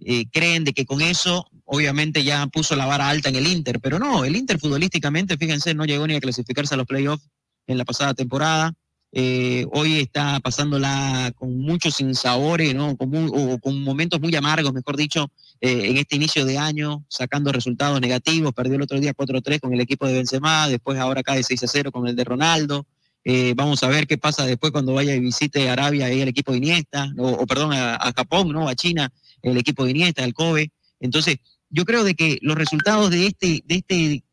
eh, 0.05 0.25
creen 0.31 0.65
de 0.65 0.73
que 0.73 0.85
con 0.85 1.01
eso 1.01 1.47
obviamente 1.65 2.23
ya 2.25 2.45
puso 2.47 2.75
la 2.75 2.85
vara 2.85 3.07
alta 3.07 3.29
en 3.29 3.37
el 3.37 3.47
Inter, 3.47 3.79
pero 3.79 3.99
no, 3.99 4.25
el 4.25 4.35
Inter 4.35 4.59
futbolísticamente, 4.59 5.37
fíjense, 5.37 5.73
no 5.73 5.85
llegó 5.85 6.05
ni 6.07 6.15
a 6.15 6.19
clasificarse 6.19 6.73
a 6.73 6.77
los 6.77 6.85
playoffs 6.87 7.25
en 7.67 7.77
la 7.77 7.85
pasada 7.85 8.13
temporada. 8.13 8.73
Eh, 9.15 9.67
hoy 9.71 9.99
está 9.99 10.39
pasándola 10.39 11.31
con 11.35 11.59
muchos 11.59 11.97
sinsabores, 11.97 12.73
¿no? 12.73 12.97
Con, 12.97 13.11
o 13.13 13.59
con 13.59 13.83
momentos 13.83 14.19
muy 14.19 14.35
amargos, 14.35 14.73
mejor 14.73 14.97
dicho, 14.97 15.31
eh, 15.61 15.91
en 15.91 15.97
este 15.97 16.15
inicio 16.15 16.45
de 16.45 16.57
año, 16.57 17.05
sacando 17.09 17.51
resultados 17.51 18.01
negativos. 18.01 18.53
Perdió 18.53 18.75
el 18.75 18.81
otro 18.81 18.99
día 18.99 19.13
4-3 19.13 19.59
con 19.59 19.71
el 19.71 19.81
equipo 19.81 20.07
de 20.07 20.13
Benzema, 20.13 20.67
después 20.67 20.97
ahora 20.97 21.21
cae 21.21 21.43
6-0 21.43 21.91
con 21.91 22.07
el 22.07 22.15
de 22.15 22.23
Ronaldo. 22.23 22.87
Eh, 23.23 23.53
vamos 23.55 23.83
a 23.83 23.87
ver 23.87 24.07
qué 24.07 24.17
pasa 24.17 24.47
después 24.47 24.71
cuando 24.71 24.95
vaya 24.95 25.13
y 25.13 25.19
visite 25.19 25.69
Arabia 25.69 26.11
y 26.11 26.19
el 26.19 26.27
equipo 26.27 26.51
de 26.51 26.57
Iniesta, 26.57 27.13
o, 27.19 27.45
perdón, 27.45 27.71
a, 27.73 27.95
a 27.95 28.13
Japón, 28.13 28.51
¿no? 28.51 28.67
A 28.67 28.73
China, 28.73 29.13
el 29.43 29.57
equipo 29.57 29.85
de 29.85 29.91
Iniesta, 29.91 30.23
el 30.23 30.33
Kobe. 30.33 30.71
Entonces, 30.99 31.37
yo 31.69 31.85
creo 31.85 32.03
de 32.03 32.15
que 32.15 32.39
los 32.41 32.57
resultados 32.57 33.11
de 33.11 33.27
este, 33.27 33.63
de 33.65 33.75
este 33.75 34.23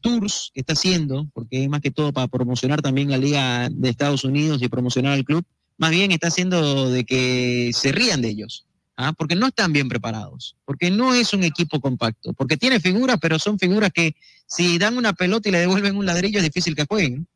tours 0.00 0.50
que 0.54 0.60
está 0.60 0.72
haciendo, 0.74 1.28
porque 1.32 1.62
es 1.64 1.68
más 1.68 1.80
que 1.80 1.90
todo 1.90 2.12
para 2.12 2.28
promocionar 2.28 2.82
también 2.82 3.10
la 3.10 3.18
Liga 3.18 3.68
de 3.70 3.88
Estados 3.88 4.24
Unidos 4.24 4.60
y 4.62 4.68
promocionar 4.68 5.12
al 5.12 5.24
club, 5.24 5.44
más 5.78 5.90
bien 5.90 6.12
está 6.12 6.28
haciendo 6.28 6.90
de 6.90 7.04
que 7.04 7.70
se 7.72 7.92
rían 7.92 8.20
de 8.22 8.28
ellos, 8.28 8.66
¿ah? 8.96 9.12
porque 9.16 9.36
no 9.36 9.46
están 9.46 9.72
bien 9.72 9.88
preparados, 9.88 10.56
porque 10.64 10.90
no 10.90 11.14
es 11.14 11.32
un 11.32 11.44
equipo 11.44 11.80
compacto, 11.80 12.32
porque 12.34 12.56
tiene 12.56 12.80
figuras, 12.80 13.18
pero 13.20 13.38
son 13.38 13.58
figuras 13.58 13.90
que 13.94 14.14
si 14.46 14.78
dan 14.78 14.96
una 14.98 15.12
pelota 15.12 15.48
y 15.48 15.52
le 15.52 15.58
devuelven 15.58 15.96
un 15.96 16.06
ladrillo 16.06 16.38
es 16.38 16.44
difícil 16.44 16.74
que 16.74 16.84
jueguen. 16.86 17.26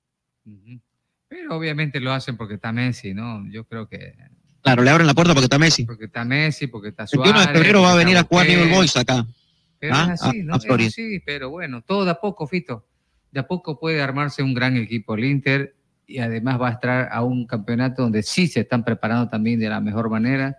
Pero 1.29 1.57
obviamente 1.57 2.01
lo 2.01 2.13
hacen 2.13 2.37
porque 2.37 2.55
está 2.55 2.73
Messi, 2.73 3.15
¿no? 3.15 3.45
Yo 3.51 3.65
creo 3.65 3.89
que 3.89 4.15
Claro, 4.63 4.83
le 4.83 4.91
abren 4.91 5.07
la 5.07 5.13
puerta 5.15 5.35
porque 5.35 5.45
está 5.45 5.59
Messi. 5.59 5.85
porque 5.85 6.07
está 6.07 6.25
Messi, 6.25 6.69
porque 6.69 6.89
está 6.89 7.03
El 7.03 7.09
Suárez. 7.11 7.35
21 7.35 7.53
de 7.53 7.59
febrero 7.59 7.83
va 7.83 7.93
a 7.93 7.97
venir 7.97 8.17
a 8.17 8.23
jugar. 8.23 8.47
Newell 8.47 8.71
Boys 8.71 8.97
acá. 8.97 9.27
Pero 9.79 9.95
¿ah? 9.95 10.11
es 10.15 10.23
así, 10.23 10.43
¿no? 10.43 10.57
Es 10.57 10.67
así, 10.69 11.21
pero 11.25 11.51
bueno, 11.51 11.83
todo 11.83 12.05
de 12.05 12.13
a 12.13 12.15
poco, 12.15 12.47
Fito. 12.47 12.87
De 13.31 13.41
a 13.41 13.47
poco 13.47 13.79
puede 13.79 14.01
armarse 14.01 14.43
un 14.43 14.55
gran 14.55 14.77
equipo 14.77 15.15
el 15.15 15.25
Inter 15.25 15.75
y 16.07 16.19
además 16.19 16.61
va 16.61 16.69
a 16.69 16.73
estar 16.73 17.09
a 17.11 17.23
un 17.23 17.47
campeonato 17.47 18.03
donde 18.03 18.23
sí 18.23 18.47
se 18.47 18.61
están 18.61 18.85
preparando 18.85 19.29
también 19.29 19.59
de 19.59 19.69
la 19.69 19.81
mejor 19.81 20.11
manera. 20.11 20.57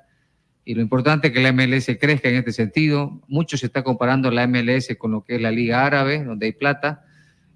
Y 0.66 0.74
lo 0.74 0.82
importante 0.82 1.28
es 1.28 1.34
que 1.34 1.42
la 1.42 1.54
MLS 1.54 1.96
crezca 2.00 2.28
en 2.28 2.36
este 2.36 2.52
sentido. 2.52 3.22
Mucho 3.28 3.56
se 3.56 3.68
está 3.68 3.84
comparando 3.84 4.32
la 4.32 4.48
MLS 4.48 4.96
con 4.98 5.12
lo 5.12 5.24
que 5.24 5.36
es 5.36 5.42
la 5.42 5.52
Liga 5.52 5.86
Árabe, 5.86 6.24
donde 6.24 6.48
hay 6.48 6.54
plata. 6.54 7.06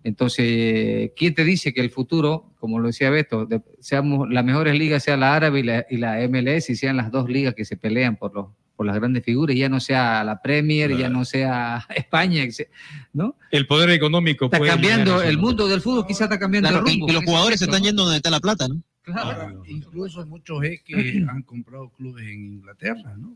Entonces, 0.04 1.12
¿quién 1.16 1.34
te 1.34 1.44
dice 1.44 1.74
que 1.74 1.82
el 1.82 1.90
futuro, 1.90 2.54
como 2.60 2.80
lo 2.80 2.88
decía 2.88 3.10
Beto, 3.10 3.46
de- 3.46 3.62
seamos 3.80 4.30
las 4.30 4.46
mejores 4.46 4.78
ligas 4.78 5.04
sea 5.04 5.18
la 5.18 5.36
árabe 5.36 5.60
y 5.60 5.64
la, 5.64 5.86
y 5.90 5.98
la 5.98 6.20
MLS 6.28 6.70
y 6.70 6.76
sean 6.76 6.98
las 6.98 7.12
dos 7.12 7.30
ligas 7.30 7.54
que 7.56 7.66
se 7.66 7.76
pelean 7.78 8.16
por 8.16 8.34
los 8.34 8.48
por 8.80 8.86
las 8.86 8.96
grandes 8.96 9.26
figuras, 9.26 9.58
ya 9.58 9.68
no 9.68 9.82
sea 9.82 10.24
la 10.24 10.42
Premier, 10.42 10.96
ya 10.96 11.10
no 11.10 11.26
sea 11.26 11.86
España, 11.94 12.46
¿no? 13.12 13.36
El 13.52 13.68
poder 13.68 13.90
económico 13.90 14.46
Está 14.46 14.58
puede 14.58 14.72
cambiando, 14.72 15.22
el 15.22 15.36
¿no? 15.36 15.42
mundo 15.42 15.68
del 15.68 15.82
fútbol 15.82 16.08
quizá 16.08 16.24
está 16.24 16.40
cambiando 16.40 16.70
Claro, 16.70 16.86
y, 16.88 16.92
rumbo. 16.94 17.10
y 17.10 17.12
los 17.12 17.26
jugadores 17.26 17.60
se 17.60 17.66
están 17.66 17.82
¿no? 17.82 17.88
yendo 17.88 18.04
donde 18.04 18.16
está 18.16 18.30
la 18.30 18.40
plata, 18.40 18.70
¿no? 18.70 18.82
Claro. 19.02 19.64
Incluso 19.68 20.26
muchos 20.28 20.62
jeques 20.62 21.28
han 21.28 21.42
comprado 21.44 21.90
clubes 21.90 22.26
en 22.26 22.54
Inglaterra, 22.54 23.18
¿no? 23.18 23.36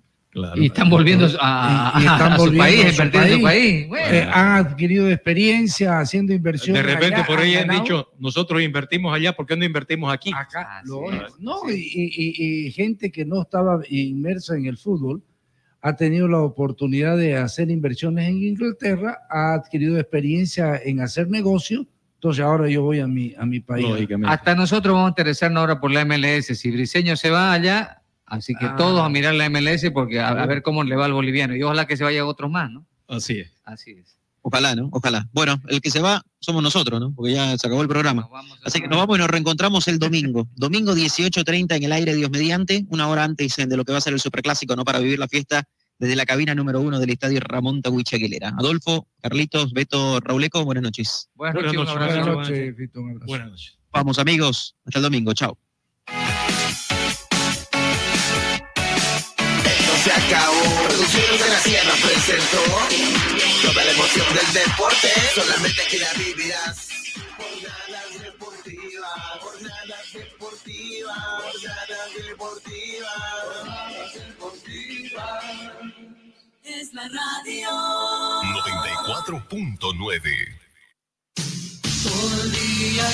Y 0.56 0.68
están 0.68 0.90
volviendo 0.90 1.28
a, 1.42 1.94
Y- 1.98 2.04
y 2.04 2.06
están 2.06 2.32
a 2.32 2.36
su 2.38 2.42
volviendo 2.46 2.64
país, 2.64 3.00
a 3.00 3.28
su 3.28 3.36
su 3.36 3.42
país. 3.44 3.88
Bueno. 3.90 4.14
Eh, 4.16 4.24
han 4.34 4.66
adquirido 4.66 5.10
experiencia 5.12 6.00
haciendo 6.00 6.34
inversiones. 6.34 6.84
De 6.86 6.90
repente 6.94 7.18
allá, 7.18 7.26
por 7.28 7.40
ahí 7.40 7.54
han 7.56 7.68
ganado. 7.68 7.84
dicho, 7.84 8.08
nosotros 8.18 8.62
invertimos 8.62 9.14
allá, 9.14 9.34
¿por 9.34 9.46
qué 9.46 9.58
no 9.58 9.66
invertimos 9.66 10.12
aquí? 10.12 10.32
Acá, 10.34 10.82
lógico. 10.86 11.26
No, 11.40 11.70
y, 11.70 11.74
y- 11.74 12.14
y- 12.16 12.68
y 12.68 12.72
gente 12.72 13.12
que 13.12 13.26
no 13.26 13.42
estaba 13.42 13.82
inmersa 13.90 14.56
en 14.56 14.68
el 14.68 14.78
fútbol 14.78 15.22
ha 15.86 15.96
tenido 15.98 16.30
la 16.30 16.40
oportunidad 16.40 17.18
de 17.18 17.36
hacer 17.36 17.70
inversiones 17.70 18.30
en 18.30 18.42
Inglaterra, 18.42 19.20
ha 19.30 19.54
adquirido 19.54 20.00
experiencia 20.00 20.78
en 20.84 21.02
hacer 21.02 21.30
negocios, 21.30 21.86
entonces 22.16 22.42
ahora 22.44 22.70
yo 22.70 22.84
voy 22.84 23.02
a 23.02 23.08
mi, 23.08 23.34
a 23.38 23.46
mi 23.46 23.60
país. 23.60 23.86
Hasta 24.26 24.56
nosotros 24.56 24.94
vamos 24.94 25.08
a 25.08 25.12
interesarnos 25.12 25.60
ahora 25.60 25.82
por 25.82 25.92
la 25.92 26.06
MLS. 26.06 26.58
Si 26.58 26.72
Briseño 26.72 27.18
se 27.18 27.30
va 27.30 27.52
allá, 27.52 28.02
así 28.26 28.56
que 28.56 28.66
Ah. 28.66 28.76
todos 28.78 29.02
a 29.06 29.10
mirar 29.10 29.36
la 29.36 29.50
MLS 29.50 29.92
porque 29.92 30.22
a, 30.22 30.30
a 30.30 30.46
ver 30.46 30.62
cómo 30.62 30.86
le 30.86 30.96
va 30.96 31.04
al 31.04 31.12
boliviano. 31.12 31.54
Y 31.54 31.62
ojalá 31.64 31.86
que 31.86 31.98
se 31.98 32.06
vayan 32.06 32.26
otros 32.26 32.50
más, 32.50 32.72
¿no? 32.72 32.86
Así 33.10 33.40
es. 33.40 33.52
Así 33.66 33.92
es. 33.92 34.18
Ojalá, 34.42 34.76
¿no? 34.76 34.88
Ojalá. 34.94 35.28
Bueno, 35.34 35.62
el 35.68 35.82
que 35.82 35.92
se 35.92 36.00
va 36.00 36.24
somos 36.44 36.62
nosotros, 36.62 37.00
¿no? 37.00 37.14
Porque 37.16 37.34
ya 37.34 37.58
se 37.58 37.68
acabó 37.68 37.82
el 37.82 37.88
programa. 37.88 38.28
Así 38.64 38.82
que 38.82 38.88
nos 38.88 38.98
vamos 38.98 39.18
y 39.18 39.20
nos 39.20 39.30
reencontramos 39.30 39.88
el 39.88 40.00
domingo. 40.00 40.48
Domingo 40.56 40.94
18.30 40.94 41.78
en 41.78 41.84
el 41.84 41.92
aire, 41.92 42.14
Dios 42.16 42.30
mediante, 42.30 42.86
una 42.90 43.08
hora 43.08 43.24
antes 43.24 43.56
de 43.56 43.78
lo 43.78 43.86
que 43.86 43.92
va 43.92 43.98
a 43.98 44.02
ser 44.02 44.14
el 44.14 44.20
superclásico, 44.20 44.76
¿no? 44.76 44.84
Para 44.84 45.00
vivir 45.00 45.20
la 45.20 45.28
fiesta 45.28 45.64
desde 46.00 46.16
la 46.16 46.26
cabina 46.26 46.54
número 46.54 46.82
uno 46.82 47.00
del 47.00 47.12
estadio 47.12 47.40
Ramón 47.40 47.82
Tahuichi 47.82 48.16
Aguilera. 48.16 48.54
Adolfo, 48.58 49.08
Carlitos, 49.22 49.74
Beto, 49.74 50.20
Rauleco, 50.20 50.66
buenas 50.66 50.84
noches. 50.84 51.30
Buenas 51.36 51.56
noches, 51.56 51.80
un 51.80 51.88
abrazo. 51.88 52.14
Buenas 52.14 52.26
Buenas 52.26 52.50
noches, 52.50 52.90
un 52.96 53.10
abrazo. 53.10 53.26
Buenas 53.26 53.50
noches. 53.50 53.78
Vamos 53.92 54.20
amigos, 54.20 54.76
hasta 54.86 55.00
el 55.00 55.04
domingo, 55.04 55.34
chao. 55.34 55.58
Se 60.04 60.12
acabó. 60.12 60.62
Producciones 60.88 61.40
de 61.40 61.50
la 61.50 61.60
Sierra 61.60 61.94
presentó 62.02 62.62
toda 63.62 63.84
la 63.86 63.92
emoción 63.92 64.26
del 64.36 64.54
deporte. 64.54 65.08
Solamente 65.34 65.82
aquí 65.82 65.98
la 65.98 66.14
vivirás. 66.14 66.90
Jornadas 67.38 68.22
deportivas, 68.22 69.14
jornadas 69.40 70.14
deportivas, 70.14 71.18
jornadas 71.18 72.14
deportivas, 72.28 73.14
jornadas 73.44 74.14
deportivas. 74.14 75.44
Es 76.64 76.94
la 76.94 77.04
radio. 77.04 77.70
94.9. 78.42 80.60
Todo 82.04 82.42
el 82.44 82.52
día 82.52 83.08